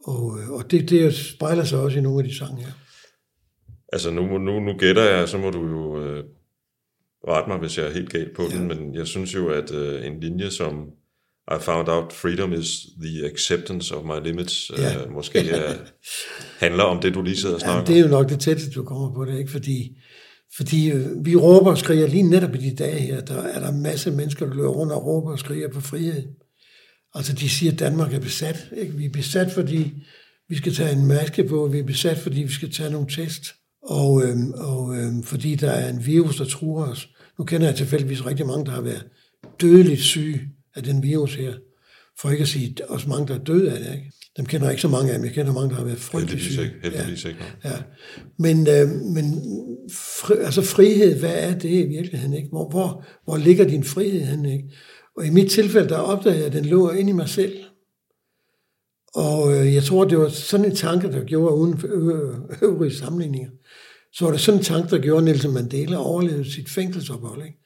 Og, 0.04 0.38
øh, 0.38 0.50
og 0.50 0.70
det, 0.70 0.90
det 0.90 1.14
spejler 1.14 1.64
sig 1.64 1.78
også 1.78 1.98
i 1.98 2.02
nogle 2.02 2.24
af 2.24 2.28
de 2.28 2.36
sange 2.36 2.64
her. 2.64 2.72
Altså 3.92 4.10
nu, 4.10 4.38
nu, 4.38 4.60
nu 4.60 4.72
gætter 4.78 5.02
jeg, 5.02 5.28
så 5.28 5.38
må 5.38 5.50
du 5.50 5.66
jo 5.66 6.04
øh, 6.04 6.24
rette 7.28 7.50
mig, 7.50 7.58
hvis 7.58 7.78
jeg 7.78 7.86
er 7.86 7.92
helt 7.92 8.10
galt 8.10 8.36
på 8.36 8.42
ja. 8.42 8.58
den, 8.58 8.68
men 8.68 8.94
jeg 8.94 9.06
synes 9.06 9.34
jo, 9.34 9.48
at 9.48 9.74
øh, 9.74 10.06
en 10.06 10.20
linje 10.20 10.50
som 10.50 10.74
i 11.50 11.58
found 11.60 11.88
out 11.88 12.12
freedom 12.12 12.52
is 12.52 12.86
the 13.02 13.26
acceptance 13.26 13.94
of 13.94 14.04
my 14.04 14.28
limits. 14.28 14.70
Ja. 14.78 15.04
Uh, 15.04 15.12
måske 15.12 15.38
uh, 15.38 15.74
handler 16.64 16.84
om 16.84 17.00
det, 17.00 17.14
du 17.14 17.22
lige 17.22 17.36
sidder 17.36 17.54
og 17.54 17.60
snakker 17.60 17.80
ja, 17.80 17.86
det 17.86 17.96
er 17.96 18.00
jo 18.00 18.08
nok 18.08 18.28
det 18.28 18.40
tætteste, 18.40 18.70
du 18.70 18.84
kommer 18.84 19.14
på 19.14 19.24
det, 19.24 19.38
ikke? 19.38 19.50
Fordi, 19.50 19.96
fordi 20.56 20.92
uh, 20.92 21.26
vi 21.26 21.36
råber 21.36 21.70
og 21.70 21.78
skriger 21.78 22.06
lige 22.06 22.22
netop 22.22 22.54
i 22.54 22.58
de 22.58 22.76
dage 22.76 23.00
her, 23.00 23.20
der 23.20 23.42
er 23.42 23.60
der 23.60 23.68
en 23.68 23.82
masse 23.82 24.10
mennesker, 24.10 24.46
der 24.46 24.54
løber 24.54 24.68
rundt 24.68 24.92
og 24.92 25.06
råber 25.06 25.32
og 25.32 25.38
skriger 25.38 25.68
på 25.68 25.80
frihed. 25.80 26.22
Altså 27.16 27.32
de 27.32 27.48
siger, 27.48 27.72
at 27.72 27.78
Danmark 27.78 28.14
er 28.14 28.20
besat. 28.20 28.68
Ikke? 28.76 28.92
Vi 28.92 29.04
er 29.04 29.10
besat, 29.10 29.52
fordi 29.52 29.92
vi 30.48 30.56
skal 30.56 30.74
tage 30.74 30.92
en 30.92 31.06
maske 31.06 31.44
på, 31.44 31.66
vi 31.66 31.78
er 31.78 31.84
besat, 31.84 32.18
fordi 32.18 32.42
vi 32.42 32.52
skal 32.52 32.72
tage 32.72 32.90
nogle 32.90 33.06
test, 33.10 33.54
og, 33.82 34.24
øhm, 34.24 34.52
og 34.52 34.96
øhm, 34.96 35.22
fordi 35.22 35.54
der 35.54 35.70
er 35.70 35.90
en 35.90 36.06
virus, 36.06 36.36
der 36.36 36.44
truer 36.44 36.86
os. 36.86 37.08
Nu 37.38 37.44
kender 37.44 37.66
jeg 37.66 37.76
tilfældigvis 37.76 38.26
rigtig 38.26 38.46
mange, 38.46 38.64
der 38.64 38.72
har 38.72 38.80
været 38.80 39.04
dødeligt 39.60 40.00
syge 40.00 40.40
af 40.74 40.82
den 40.82 41.02
virus 41.02 41.34
her. 41.34 41.52
For 42.20 42.30
ikke 42.30 42.42
at 42.42 42.48
sige, 42.48 42.74
at 42.76 42.80
også 42.80 43.08
mange, 43.08 43.28
der 43.28 43.34
er 43.34 43.44
døde 43.44 43.72
af 43.72 43.78
det. 43.78 43.92
Ikke? 43.92 44.12
Dem 44.36 44.46
kender 44.46 44.66
jeg 44.66 44.72
ikke 44.72 44.82
så 44.82 44.88
mange 44.88 45.12
af, 45.12 45.18
men 45.18 45.26
jeg 45.26 45.34
kender 45.34 45.52
mange, 45.52 45.70
der 45.70 45.74
har 45.74 45.84
været 45.84 45.98
frygtelig 45.98 46.40
syge. 46.40 46.62
Ikke. 46.62 46.76
Heldigvis 46.82 47.24
ja. 47.24 47.28
ikke. 47.28 47.40
Ja. 47.64 47.76
Men, 48.38 48.68
øh, 48.68 48.88
men 48.88 49.42
fri, 49.92 50.34
altså 50.44 50.62
frihed, 50.62 51.18
hvad 51.18 51.34
er 51.34 51.58
det 51.58 51.70
i 51.70 51.82
virkeligheden? 51.82 52.34
Ikke? 52.34 52.48
Hvor, 52.48 52.68
hvor, 52.68 53.04
hvor 53.24 53.36
ligger 53.36 53.64
din 53.64 53.84
frihed? 53.84 54.44
Ikke? 54.44 54.64
Og 55.16 55.26
i 55.26 55.30
mit 55.30 55.50
tilfælde, 55.50 55.88
der 55.88 55.96
opdagede 55.96 56.38
jeg, 56.38 56.46
at 56.46 56.52
den 56.52 56.64
lå 56.64 56.90
inde 56.90 57.10
i 57.10 57.12
mig 57.12 57.28
selv. 57.28 57.64
Og 59.14 59.56
øh, 59.56 59.74
jeg 59.74 59.84
tror, 59.84 60.04
det 60.04 60.18
var 60.18 60.28
sådan 60.28 60.66
en 60.66 60.76
tanke, 60.76 61.12
der 61.12 61.24
gjorde 61.24 61.56
uden 61.56 61.78
for 61.78 61.88
øvrige 62.62 62.94
sammenligninger. 62.94 63.50
Så 64.12 64.24
var 64.24 64.32
det 64.32 64.40
sådan 64.40 64.60
en 64.60 64.64
tanke, 64.64 64.90
der 64.90 65.02
gjorde, 65.02 65.18
at 65.18 65.24
Nelson 65.24 65.54
Mandela 65.54 65.96
overlevede 65.96 66.52
sit 66.52 66.68
fængselsophold. 66.68 67.44
Ikke? 67.44 67.58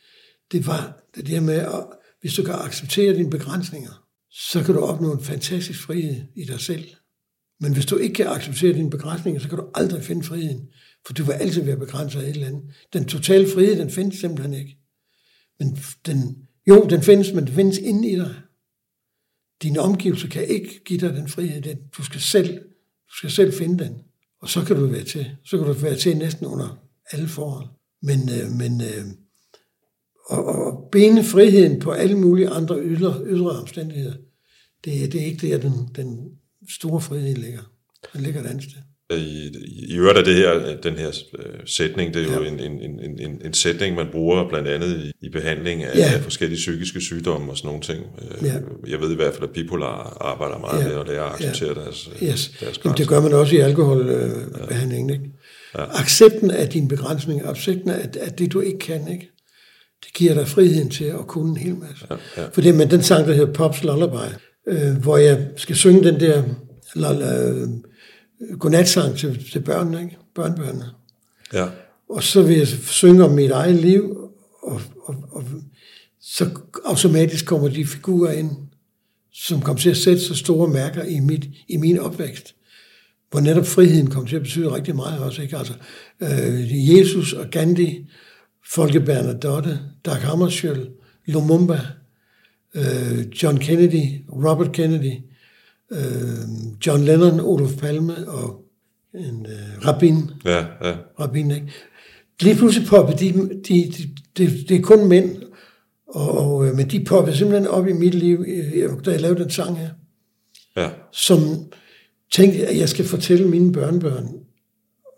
Det 0.53 0.67
var 0.67 1.03
det 1.15 1.27
der 1.27 1.41
med 1.41 1.55
at 1.55 1.87
hvis 2.21 2.35
du 2.35 2.43
kan 2.43 2.55
acceptere 2.55 3.15
dine 3.15 3.31
begrænsninger, 3.31 4.07
så 4.31 4.63
kan 4.65 4.75
du 4.75 4.81
opnå 4.81 5.13
en 5.13 5.25
fantastisk 5.25 5.83
frihed 5.83 6.23
i 6.37 6.45
dig 6.45 6.61
selv. 6.61 6.85
Men 7.61 7.73
hvis 7.73 7.87
du 7.87 7.97
ikke 7.97 8.15
kan 8.15 8.27
acceptere 8.27 8.73
dine 8.73 8.91
begrænsninger, 8.91 9.41
så 9.41 9.49
kan 9.49 9.59
du 9.59 9.65
aldrig 9.75 10.03
finde 10.03 10.23
friheden. 10.23 10.69
For 11.07 11.13
du 11.13 11.25
vil 11.25 11.33
altid 11.33 11.63
være 11.63 11.77
begrænset 11.77 12.21
af 12.21 12.25
et 12.25 12.31
eller 12.31 12.47
andet. 12.47 12.63
Den 12.93 13.05
totale 13.05 13.49
frihed, 13.55 13.79
den 13.79 13.91
findes 13.91 14.19
simpelthen 14.19 14.55
ikke. 14.55 14.77
Men 15.59 15.79
den, 16.07 16.37
jo, 16.71 16.87
den 16.91 17.03
findes, 17.03 17.33
men 17.33 17.47
den 17.47 17.55
findes 17.55 17.79
inde 17.79 18.11
i 18.11 18.17
dig. 18.17 18.35
Dine 19.63 19.81
omgivelser 19.81 20.29
kan 20.29 20.47
ikke 20.47 20.85
give 20.85 21.01
dig 21.01 21.15
den 21.15 21.29
frihed. 21.29 21.77
Du 21.99 22.05
skal 22.05 22.21
selv, 22.21 22.59
du 23.09 23.15
skal 23.17 23.31
selv 23.31 23.53
finde 23.53 23.85
den. 23.85 24.03
Og 24.41 24.49
så 24.49 24.65
kan 24.65 24.77
du 24.77 24.87
være 24.87 25.05
til. 25.05 25.37
Så 25.45 25.59
kan 25.59 25.67
du 25.67 25.73
være 25.73 25.97
til 25.97 26.17
næsten 26.17 26.47
under 26.47 26.79
alle 27.11 27.29
forhold. 27.29 27.67
Men, 28.03 28.21
øh, 28.21 28.51
men 28.51 28.81
øh, 28.81 29.05
og, 30.27 30.45
og 30.45 30.89
binde 30.93 31.25
friheden 31.25 31.81
på 31.81 31.91
alle 31.91 32.19
mulige 32.19 32.49
andre 32.49 32.81
ydre, 32.83 33.23
ydre 33.27 33.51
omstændigheder, 33.51 34.15
det, 34.85 35.13
det 35.13 35.21
er 35.21 35.25
ikke 35.25 35.49
der, 35.49 35.59
den, 35.59 35.89
den 35.97 36.39
store 36.69 37.01
frihed 37.01 37.37
ligger. 37.37 37.63
Den 38.13 38.21
ligger 38.21 38.41
et 38.41 38.47
andet 38.47 38.65
sted. 38.65 38.83
I, 39.17 39.51
i 39.89 39.97
øvrigt 39.97 40.19
er 40.19 40.23
det 40.23 40.35
her, 40.35 40.77
den 40.83 40.95
her 40.95 41.09
øh, 41.39 41.45
sætning, 41.67 42.15
det 42.15 42.23
er 42.23 42.35
jo 42.35 42.43
ja. 42.43 42.49
en, 42.49 42.61
en, 42.61 43.21
en, 43.21 43.41
en 43.45 43.55
sætning, 43.55 43.97
man 43.97 44.07
bruger 44.13 44.49
blandt 44.49 44.69
andet 44.69 44.97
i, 45.05 45.27
i 45.27 45.29
behandling 45.31 45.85
af, 45.85 45.97
ja. 45.97 46.13
af 46.15 46.21
forskellige 46.21 46.57
psykiske 46.57 47.01
sygdomme 47.01 47.51
og 47.51 47.57
sådan 47.57 47.69
nogle 47.69 47.83
ting. 47.83 48.05
Øh, 48.23 48.47
ja. 48.47 48.55
Jeg 48.89 49.01
ved 49.01 49.13
i 49.13 49.15
hvert 49.15 49.35
fald, 49.35 49.43
at 49.43 49.51
bipolar 49.51 50.17
arbejder 50.21 50.59
meget 50.59 50.83
ja. 50.83 50.89
med, 50.89 50.97
og 50.97 51.07
det 51.07 51.17
er 51.17 51.23
at 51.23 51.35
acceptere 51.35 51.79
ja. 51.79 51.85
deres, 51.85 52.11
øh, 52.21 52.29
yes. 52.29 52.53
deres 52.61 52.81
Jamen, 52.85 52.99
Det 52.99 53.09
gør 53.09 53.21
man 53.21 53.33
også 53.33 53.57
i 53.57 53.59
alkoholbehandlingen. 53.59 55.11
Øh, 55.11 55.17
ja. 55.17 55.21
Ikke? 55.21 55.35
Ja. 55.79 56.01
Accepten 56.01 56.51
af 56.51 56.69
din 56.69 56.89
begrænsning, 56.89 57.43
accepten 57.47 57.91
af, 57.91 58.09
af 58.21 58.33
det, 58.33 58.53
du 58.53 58.61
ikke 58.61 58.79
kan. 58.79 59.09
Ikke? 59.13 59.31
det 60.05 60.15
giver 60.15 60.35
dig 60.35 60.49
friheden 60.49 60.91
til 60.91 61.05
at 61.05 61.27
kunne 61.27 61.51
en 61.51 61.57
hel 61.57 61.75
masse. 61.75 62.07
Ja, 62.11 62.17
ja. 62.37 62.49
For 62.53 62.61
det 62.61 62.75
med 62.75 62.87
den 62.87 63.03
sang, 63.03 63.27
der 63.27 63.35
hedder 63.35 63.53
Pops 63.53 63.85
Lullaby, 63.85 64.35
øh, 64.69 64.97
hvor 65.03 65.17
jeg 65.17 65.47
skal 65.57 65.77
synge 65.77 66.05
den 66.05 66.21
der 66.21 66.43
øh, 66.97 67.69
godnatsang 68.59 69.17
til, 69.17 69.51
til 69.53 69.61
børnene, 69.61 70.01
ikke? 70.03 70.17
børnebørnene. 70.35 70.91
Ja. 71.53 71.67
Og 72.09 72.23
så 72.23 72.43
vil 72.43 72.57
jeg 72.57 72.67
synge 72.67 73.25
om 73.25 73.31
mit 73.31 73.51
eget 73.51 73.77
liv, 73.77 74.31
og, 74.63 74.81
og, 75.03 75.15
og 75.31 75.45
så 76.21 76.51
automatisk 76.85 77.47
kommer 77.47 77.69
de 77.69 77.87
figurer 77.87 78.33
ind, 78.33 78.51
som 79.33 79.61
kommer 79.61 79.81
til 79.81 79.91
at 79.91 79.97
sætte 79.97 80.21
så 80.21 80.35
store 80.35 80.69
mærker 80.69 81.05
i, 81.05 81.21
mit, 81.21 81.49
i 81.69 81.77
min 81.77 81.99
opvækst. 81.99 82.55
Hvor 83.31 83.41
netop 83.41 83.67
friheden 83.67 84.11
kom 84.11 84.27
til 84.27 84.37
at 84.37 84.43
betyde 84.43 84.75
rigtig 84.75 84.97
meget 84.97 85.21
også. 85.21 85.43
Ikke? 85.43 85.57
Altså, 85.57 85.73
øh, 86.21 86.89
Jesus 86.89 87.33
og 87.33 87.47
Gandhi, 87.51 88.07
Folke 88.73 89.01
Bernadotte, 89.01 89.79
Dag 90.05 90.17
Hammarskjöld, 90.17 90.89
Lumumba, 91.27 91.81
øh, 92.75 93.43
John 93.43 93.59
Kennedy, 93.59 94.25
Robert 94.29 94.73
Kennedy, 94.73 95.13
øh, 95.93 96.39
John 96.87 97.05
Lennon, 97.05 97.41
Olof 97.41 97.77
Palme 97.77 98.29
og 98.29 98.65
en 99.15 99.47
uh, 99.47 99.87
Rabin. 99.87 100.31
Ja, 100.45 100.67
ja. 100.83 100.97
Rabin, 101.21 101.51
ikke? 101.51 101.73
Lige 102.41 102.57
pludselig 102.57 102.89
poppede 102.89 103.19
de, 103.19 103.33
de, 103.49 103.93
de, 103.93 104.15
de, 104.39 104.65
det 104.69 104.77
er 104.77 104.83
kun 104.83 105.09
mænd, 105.09 105.43
og, 106.09 106.39
og, 106.39 106.67
øh, 106.67 106.75
men 106.75 106.91
de 106.91 107.05
poppede 107.05 107.37
simpelthen 107.37 107.67
op 107.67 107.87
i 107.87 107.93
mit 107.93 108.15
liv, 108.15 108.45
da 109.05 109.11
jeg 109.11 109.21
lavede 109.21 109.43
den 109.43 109.51
sang 109.51 109.79
her. 109.79 109.91
Ja. 110.77 110.91
Som 111.13 111.39
tænkte, 112.33 112.67
at 112.67 112.79
jeg 112.79 112.89
skal 112.89 113.05
fortælle 113.05 113.49
mine 113.49 113.73
børnebørn, 113.73 114.29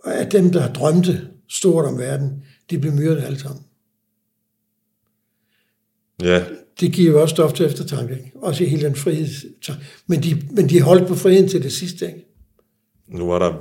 at 0.04 0.32
dem, 0.32 0.50
der 0.50 0.72
drømte 0.72 1.28
stort 1.48 1.84
om 1.84 1.98
verden, 1.98 2.44
de 2.70 2.78
blev 2.78 2.92
myrdet 2.92 3.22
alle 3.22 3.38
sammen. 3.38 3.62
Ja. 6.22 6.44
Det 6.80 6.92
giver 6.92 7.10
jo 7.10 7.22
også 7.22 7.34
stof 7.34 7.52
til 7.52 7.66
eftertanke, 7.66 8.14
ikke? 8.14 8.32
Også 8.34 8.64
i 8.64 8.66
hele 8.66 8.82
den 8.82 8.96
frihed. 8.96 9.28
Men 10.06 10.22
de, 10.22 10.42
men 10.50 10.68
de 10.68 10.80
holdt 10.80 11.08
på 11.08 11.14
friheden 11.14 11.48
til 11.48 11.62
det 11.62 11.72
sidste, 11.72 12.06
ikke? 12.06 12.26
Nu 13.08 13.26
var 13.26 13.38
der 13.38 13.52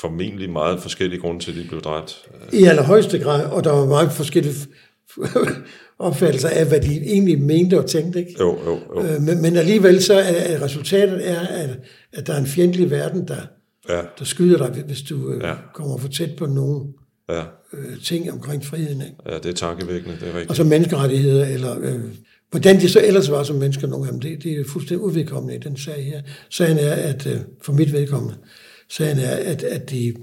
formentlig 0.00 0.50
meget 0.50 0.82
forskellige 0.82 1.20
grunde 1.20 1.44
til, 1.44 1.50
at 1.50 1.56
de 1.56 1.68
blev 1.68 1.80
dræbt. 1.80 2.26
I 2.52 2.64
allerhøjeste 2.64 3.18
grad, 3.18 3.46
og 3.46 3.64
der 3.64 3.70
var 3.70 3.86
meget 3.86 4.12
forskellige 4.12 4.54
opfattelser 5.98 6.48
af, 6.48 6.66
hvad 6.66 6.80
de 6.80 7.02
egentlig 7.02 7.42
mente 7.42 7.78
og 7.78 7.86
tænkte. 7.86 8.18
Ikke? 8.18 8.36
Jo, 8.40 8.58
jo, 8.64 8.78
jo. 8.96 9.02
Øh, 9.02 9.22
men, 9.22 9.42
men 9.42 9.56
alligevel 9.56 10.02
så 10.02 10.14
er 10.14 10.62
resultatet 10.62 11.30
er, 11.30 11.40
at, 11.40 11.70
at 12.12 12.26
der 12.26 12.32
er 12.32 12.38
en 12.38 12.46
fjendtlig 12.46 12.90
verden, 12.90 13.28
der, 13.28 13.40
ja. 13.88 14.00
der 14.18 14.24
skyder 14.24 14.58
dig, 14.58 14.82
hvis 14.86 15.02
du 15.02 15.32
øh, 15.32 15.42
ja. 15.42 15.54
kommer 15.74 15.96
for 15.96 16.08
tæt 16.08 16.36
på 16.38 16.46
nogen 16.46 16.94
ja. 17.28 17.42
øh, 17.72 18.02
ting 18.02 18.32
omkring 18.32 18.64
friheden. 18.64 19.02
Ikke? 19.02 19.16
Ja, 19.28 19.34
det 19.38 19.46
er 19.46 19.52
tankevækkende, 19.52 20.16
det 20.20 20.28
er 20.28 20.32
rigtigt. 20.32 20.50
Og 20.50 20.56
så 20.56 20.64
menneskerettigheder, 20.64 21.46
eller 21.46 21.78
øh, 21.80 22.00
hvordan 22.50 22.80
de 22.80 22.88
så 22.88 23.00
ellers 23.04 23.30
var 23.30 23.42
som 23.42 23.56
mennesker, 23.56 23.86
nogle 23.86 24.06
af 24.06 24.12
dem, 24.12 24.20
det, 24.20 24.42
det 24.42 24.60
er 24.60 24.64
fuldstændig 24.64 25.04
udvedkommende 25.04 25.56
i 25.56 25.58
den 25.58 25.76
sag 25.76 26.04
her. 26.04 26.22
Sagen 26.50 26.78
er, 26.78 26.92
at 26.92 27.26
øh, 27.26 27.40
for 27.62 27.72
mit 27.72 27.92
vedkommende, 27.92 28.34
sagen 28.90 29.18
er, 29.18 29.36
at, 29.36 29.62
at 29.62 29.90
de 29.90 30.14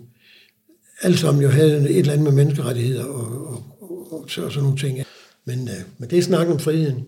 alle 1.02 1.18
sammen 1.18 1.44
jo 1.44 1.50
havde 1.50 1.90
et 1.90 1.98
eller 1.98 2.14
andet 2.14 2.24
med 2.24 2.32
menneskerettigheder 2.32 3.06
og, 3.06 3.48
og, 3.48 3.64
og, 3.82 4.14
og, 4.14 4.20
og 4.22 4.30
sådan 4.30 4.64
nogle 4.64 4.78
ting. 4.78 5.00
Men, 5.46 5.68
øh, 5.68 5.84
men 5.98 6.10
det 6.10 6.18
er 6.18 6.22
snakken 6.22 6.54
om 6.54 6.60
friheden. 6.60 7.06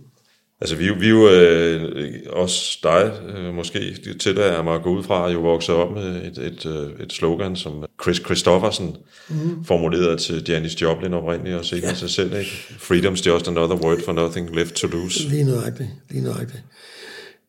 Altså, 0.64 0.76
vi, 0.76 0.90
vi 1.00 1.06
er 1.06 1.10
jo 1.10 1.30
øh, 1.30 2.20
også 2.30 2.80
dig, 2.84 3.12
øh, 3.36 3.54
måske 3.54 3.98
til 4.20 4.40
at 4.40 4.66
mig 4.66 4.76
at 4.76 4.84
gå 4.84 4.98
ud 4.98 5.04
fra, 5.04 5.32
jo 5.32 5.40
vokset 5.40 5.76
op 5.76 5.92
med 5.92 6.16
et, 6.24 6.38
et, 6.38 6.66
øh, 6.66 7.06
et 7.06 7.14
slogan, 7.14 7.56
som 7.56 7.86
Chris 8.04 8.18
Christoffersen 8.18 8.96
mm. 9.30 9.66
formulerede 9.66 10.18
til 10.18 10.46
Janis 10.48 10.82
Joplin 10.82 11.14
oprindeligt, 11.14 11.56
og 11.56 11.66
senere 11.66 11.88
ja. 11.88 11.96
sig 11.96 12.10
selv, 12.10 12.34
ikke? 12.40 12.52
Freedom's 12.70 13.26
just 13.26 13.48
another 13.48 13.76
word 13.76 13.98
for 14.06 14.12
nothing 14.12 14.56
left 14.56 14.76
to 14.76 14.88
lose. 14.88 15.30
Lige 15.30 15.44
nøjagtigt, 15.44 15.90
lige 16.10 16.24
nøjagtigt. 16.24 16.64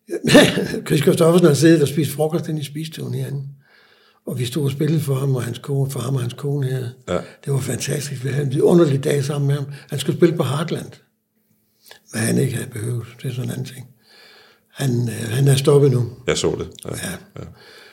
Chris 0.86 1.00
Christoffersen 1.00 1.46
har 1.46 1.54
siddet 1.54 1.82
og 1.82 1.88
spist 1.88 2.10
frokost 2.10 2.48
inde 2.48 2.60
i 2.60 2.64
spisestuen 2.64 3.14
herinde. 3.14 3.42
Og 4.26 4.38
vi 4.38 4.44
stod 4.44 4.64
og 4.64 4.70
spillede 4.70 5.00
for 5.00 5.14
ham 5.14 5.36
og 5.36 5.42
hans 5.42 5.58
kone, 5.58 5.90
for 5.90 6.00
ham 6.00 6.14
og 6.14 6.20
hans 6.20 6.34
kone 6.34 6.66
her. 6.66 6.86
Ja. 7.08 7.18
Det 7.44 7.52
var 7.52 7.60
fantastisk. 7.60 8.24
Vi 8.24 8.28
havde 8.28 8.46
en 8.46 8.52
vidunderlig 8.52 9.04
dag 9.04 9.24
sammen 9.24 9.46
med 9.48 9.56
ham. 9.56 9.66
Han 9.90 9.98
skulle 9.98 10.16
spille 10.16 10.36
på 10.36 10.42
Heartland. 10.42 11.03
Hvad 12.14 12.22
han 12.22 12.38
ikke 12.38 12.54
havde 12.54 12.70
behøvet. 12.70 13.06
Det 13.22 13.28
er 13.30 13.34
sådan 13.34 13.44
en 13.44 13.50
anden 13.50 13.66
ting. 13.66 13.86
Han, 14.68 14.90
øh, 15.08 15.30
han 15.30 15.48
er 15.48 15.56
stoppet 15.56 15.90
nu. 15.90 16.12
Jeg 16.26 16.38
så 16.38 16.56
det. 16.58 16.68
Ja. 16.84 16.90
Ja. 16.90 17.10
ja. 17.38 17.44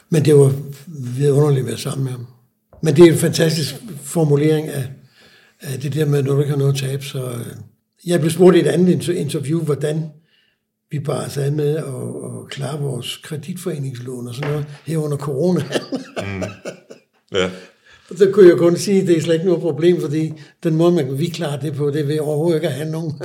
Men 0.10 0.26
det 0.26 0.36
var 0.36 0.54
vidunderligt 0.88 1.60
at 1.64 1.68
være 1.68 1.78
sammen 1.78 2.04
med 2.04 2.12
ham. 2.12 2.28
Men 2.84 2.96
det 2.96 3.08
er 3.08 3.12
en 3.12 3.18
fantastisk 3.18 3.76
formulering 4.04 4.68
af, 4.68 4.90
af 5.62 5.80
det 5.80 5.94
der 5.94 6.06
med, 6.06 6.20
at 6.20 6.26
når 6.26 6.34
du 6.34 6.40
ikke 6.40 6.50
har 6.52 6.58
noget 6.58 6.74
at 6.74 6.80
tabe, 6.80 7.04
så... 7.06 7.26
øh, 7.32 7.46
Jeg 8.06 8.20
blev 8.20 8.32
spurgt 8.32 8.56
i 8.58 8.60
et 8.60 8.68
andet 8.68 8.96
inter- 9.02 9.12
interview, 9.14 9.62
hvordan 9.64 10.10
vi 10.92 11.00
bare 11.00 11.30
sad 11.30 11.52
med 11.52 11.76
at, 11.76 11.84
at 11.86 12.50
klare 12.50 12.80
vores 12.80 13.18
kreditforeningslån 13.24 14.28
og 14.28 14.36
sådan 14.36 14.52
noget 14.52 14.66
her 14.86 14.98
under 14.98 15.18
corona. 15.18 15.62
ja. 17.34 17.50
Og 18.12 18.18
så 18.18 18.32
kunne 18.34 18.50
jeg 18.50 18.58
kun 18.58 18.78
sige, 18.78 19.02
at 19.02 19.08
det 19.08 19.18
er 19.18 19.22
slet 19.22 19.34
ikke 19.34 19.46
noget 19.46 19.62
problem, 19.62 20.02
fordi 20.02 20.34
den 20.64 20.76
måde, 20.76 20.92
man, 20.92 21.20
vi 21.20 21.26
klarer 21.26 21.60
det 21.60 21.74
på, 21.74 21.90
det 21.90 22.08
ved 22.08 22.20
overhovedet 22.20 22.56
ikke 22.56 22.70
have 22.70 22.92
nogen. 22.92 23.12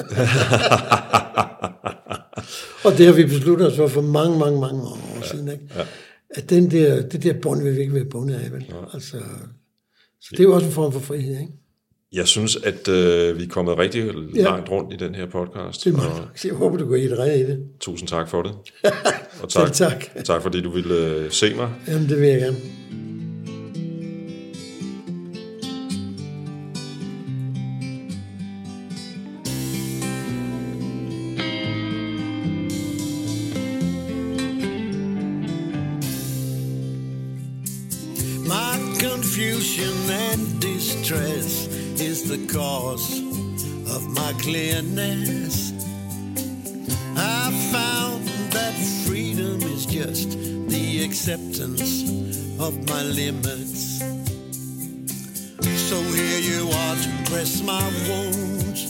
og 2.84 2.98
det 2.98 3.06
har 3.06 3.12
vi 3.12 3.24
besluttet 3.24 3.66
os 3.66 3.76
for 3.76 3.86
for 3.88 4.00
mange, 4.00 4.38
mange, 4.38 4.60
mange 4.60 4.82
år 4.82 5.26
siden. 5.32 5.48
Ikke? 5.48 5.64
Ja. 5.76 5.82
At 6.30 6.50
den 6.50 6.70
der, 6.70 7.02
det 7.08 7.22
der 7.22 7.32
bånd 7.32 7.62
vil 7.62 7.76
vi 7.76 7.80
ikke 7.80 7.94
være 7.94 8.04
bundet 8.04 8.34
af. 8.34 8.52
Vel? 8.52 8.66
Ja. 8.68 8.74
Altså, 8.94 9.16
så 10.20 10.28
det 10.30 10.40
er 10.40 10.44
jo 10.44 10.54
også 10.54 10.66
en 10.66 10.72
form 10.72 10.92
for 10.92 11.00
frihed. 11.00 11.40
Ikke? 11.40 11.52
Jeg 12.12 12.28
synes, 12.28 12.56
at 12.56 12.88
øh, 12.88 13.38
vi 13.38 13.42
er 13.42 13.48
kommet 13.48 13.78
rigtig 13.78 14.10
langt 14.34 14.70
rundt 14.70 14.94
i 14.94 14.96
den 14.96 15.14
her 15.14 15.26
podcast. 15.26 15.84
Det 15.84 15.94
og. 15.94 16.28
Jeg 16.44 16.54
håber, 16.54 16.76
du 16.76 16.86
går 16.88 16.94
i 16.94 17.08
det 17.08 17.18
redde 17.18 17.40
i 17.40 17.42
det. 17.42 17.64
tusind 17.80 18.08
tak 18.08 18.28
for 18.28 18.42
det. 18.42 18.52
Og 19.42 19.48
tak, 19.48 19.72
tak. 19.72 20.06
tak 20.24 20.42
fordi 20.42 20.60
du 20.62 20.70
ville 20.70 20.94
øh, 20.96 21.30
se 21.30 21.54
mig. 21.54 21.70
Jamen, 21.88 22.08
det 22.08 22.20
vil 22.20 22.28
jeg 22.28 22.40
gerne. 22.40 22.56
Clearness. 44.46 45.72
I 47.16 47.50
found 47.72 48.28
that 48.54 48.74
freedom 49.04 49.60
is 49.74 49.84
just 49.86 50.38
the 50.68 51.02
acceptance 51.04 51.82
of 52.60 52.72
my 52.88 53.02
limits. 53.02 53.98
So 55.90 55.96
here 56.18 56.40
you 56.52 56.62
are 56.70 56.96
to 57.06 57.10
press 57.28 57.60
my 57.60 57.86
wounds, 58.06 58.80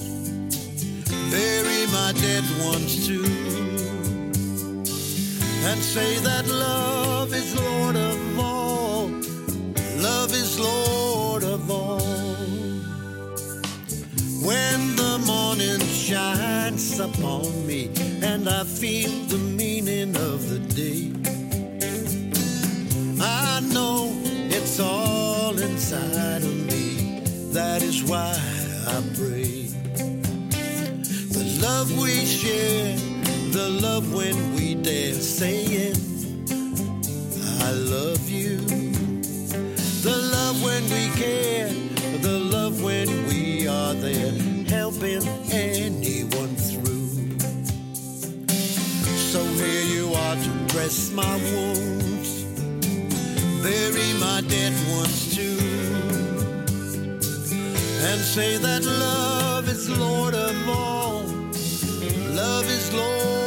bury 1.31 1.83
my 1.99 2.13
dead 2.21 2.45
ones 2.71 3.07
too 3.07 3.25
and 5.69 5.81
say 5.81 6.19
that 6.19 6.47
love 6.49 7.33
is 7.33 7.49
Lord 7.57 7.97
of 7.97 8.39
all. 8.39 9.09
Love 9.97 10.33
is 10.33 10.61
Lord 10.61 11.06
shines 16.07 17.01
upon 17.01 17.67
me 17.67 17.91
and 18.23 18.49
I 18.49 18.63
feel 18.63 19.11
the 19.27 19.39
meaning 19.39 20.15
of 20.15 20.49
the 20.49 20.61
day, 20.61 21.11
I 23.21 23.59
know 23.75 24.13
it's 24.49 24.79
all 24.79 25.59
inside 25.59 26.45
of 26.45 26.57
me. 26.71 27.23
That 27.51 27.83
is 27.83 28.05
why 28.05 28.39
I 28.87 29.03
pray 29.17 29.67
the 31.39 31.59
love 31.61 31.91
we 31.99 32.25
share, 32.25 32.97
the 33.51 33.69
love 33.83 34.15
when 34.15 34.55
we 34.55 34.77
dare 34.77 35.15
saying, 35.15 35.97
I 37.63 37.73
love 37.73 38.31
you. 38.31 38.66
Dress 50.77 51.11
my 51.11 51.37
wounds, 51.37 52.45
bury 53.63 54.13
my 54.21 54.43
dead 54.47 54.75
ones 54.95 55.35
too 55.35 55.57
and 58.09 58.21
say 58.21 58.59
that 58.59 58.85
love 58.85 59.67
is 59.71 59.89
Lord 59.89 60.35
of 60.35 60.69
all. 60.69 61.23
Love 62.35 62.69
is 62.69 62.93
Lord 62.93 63.46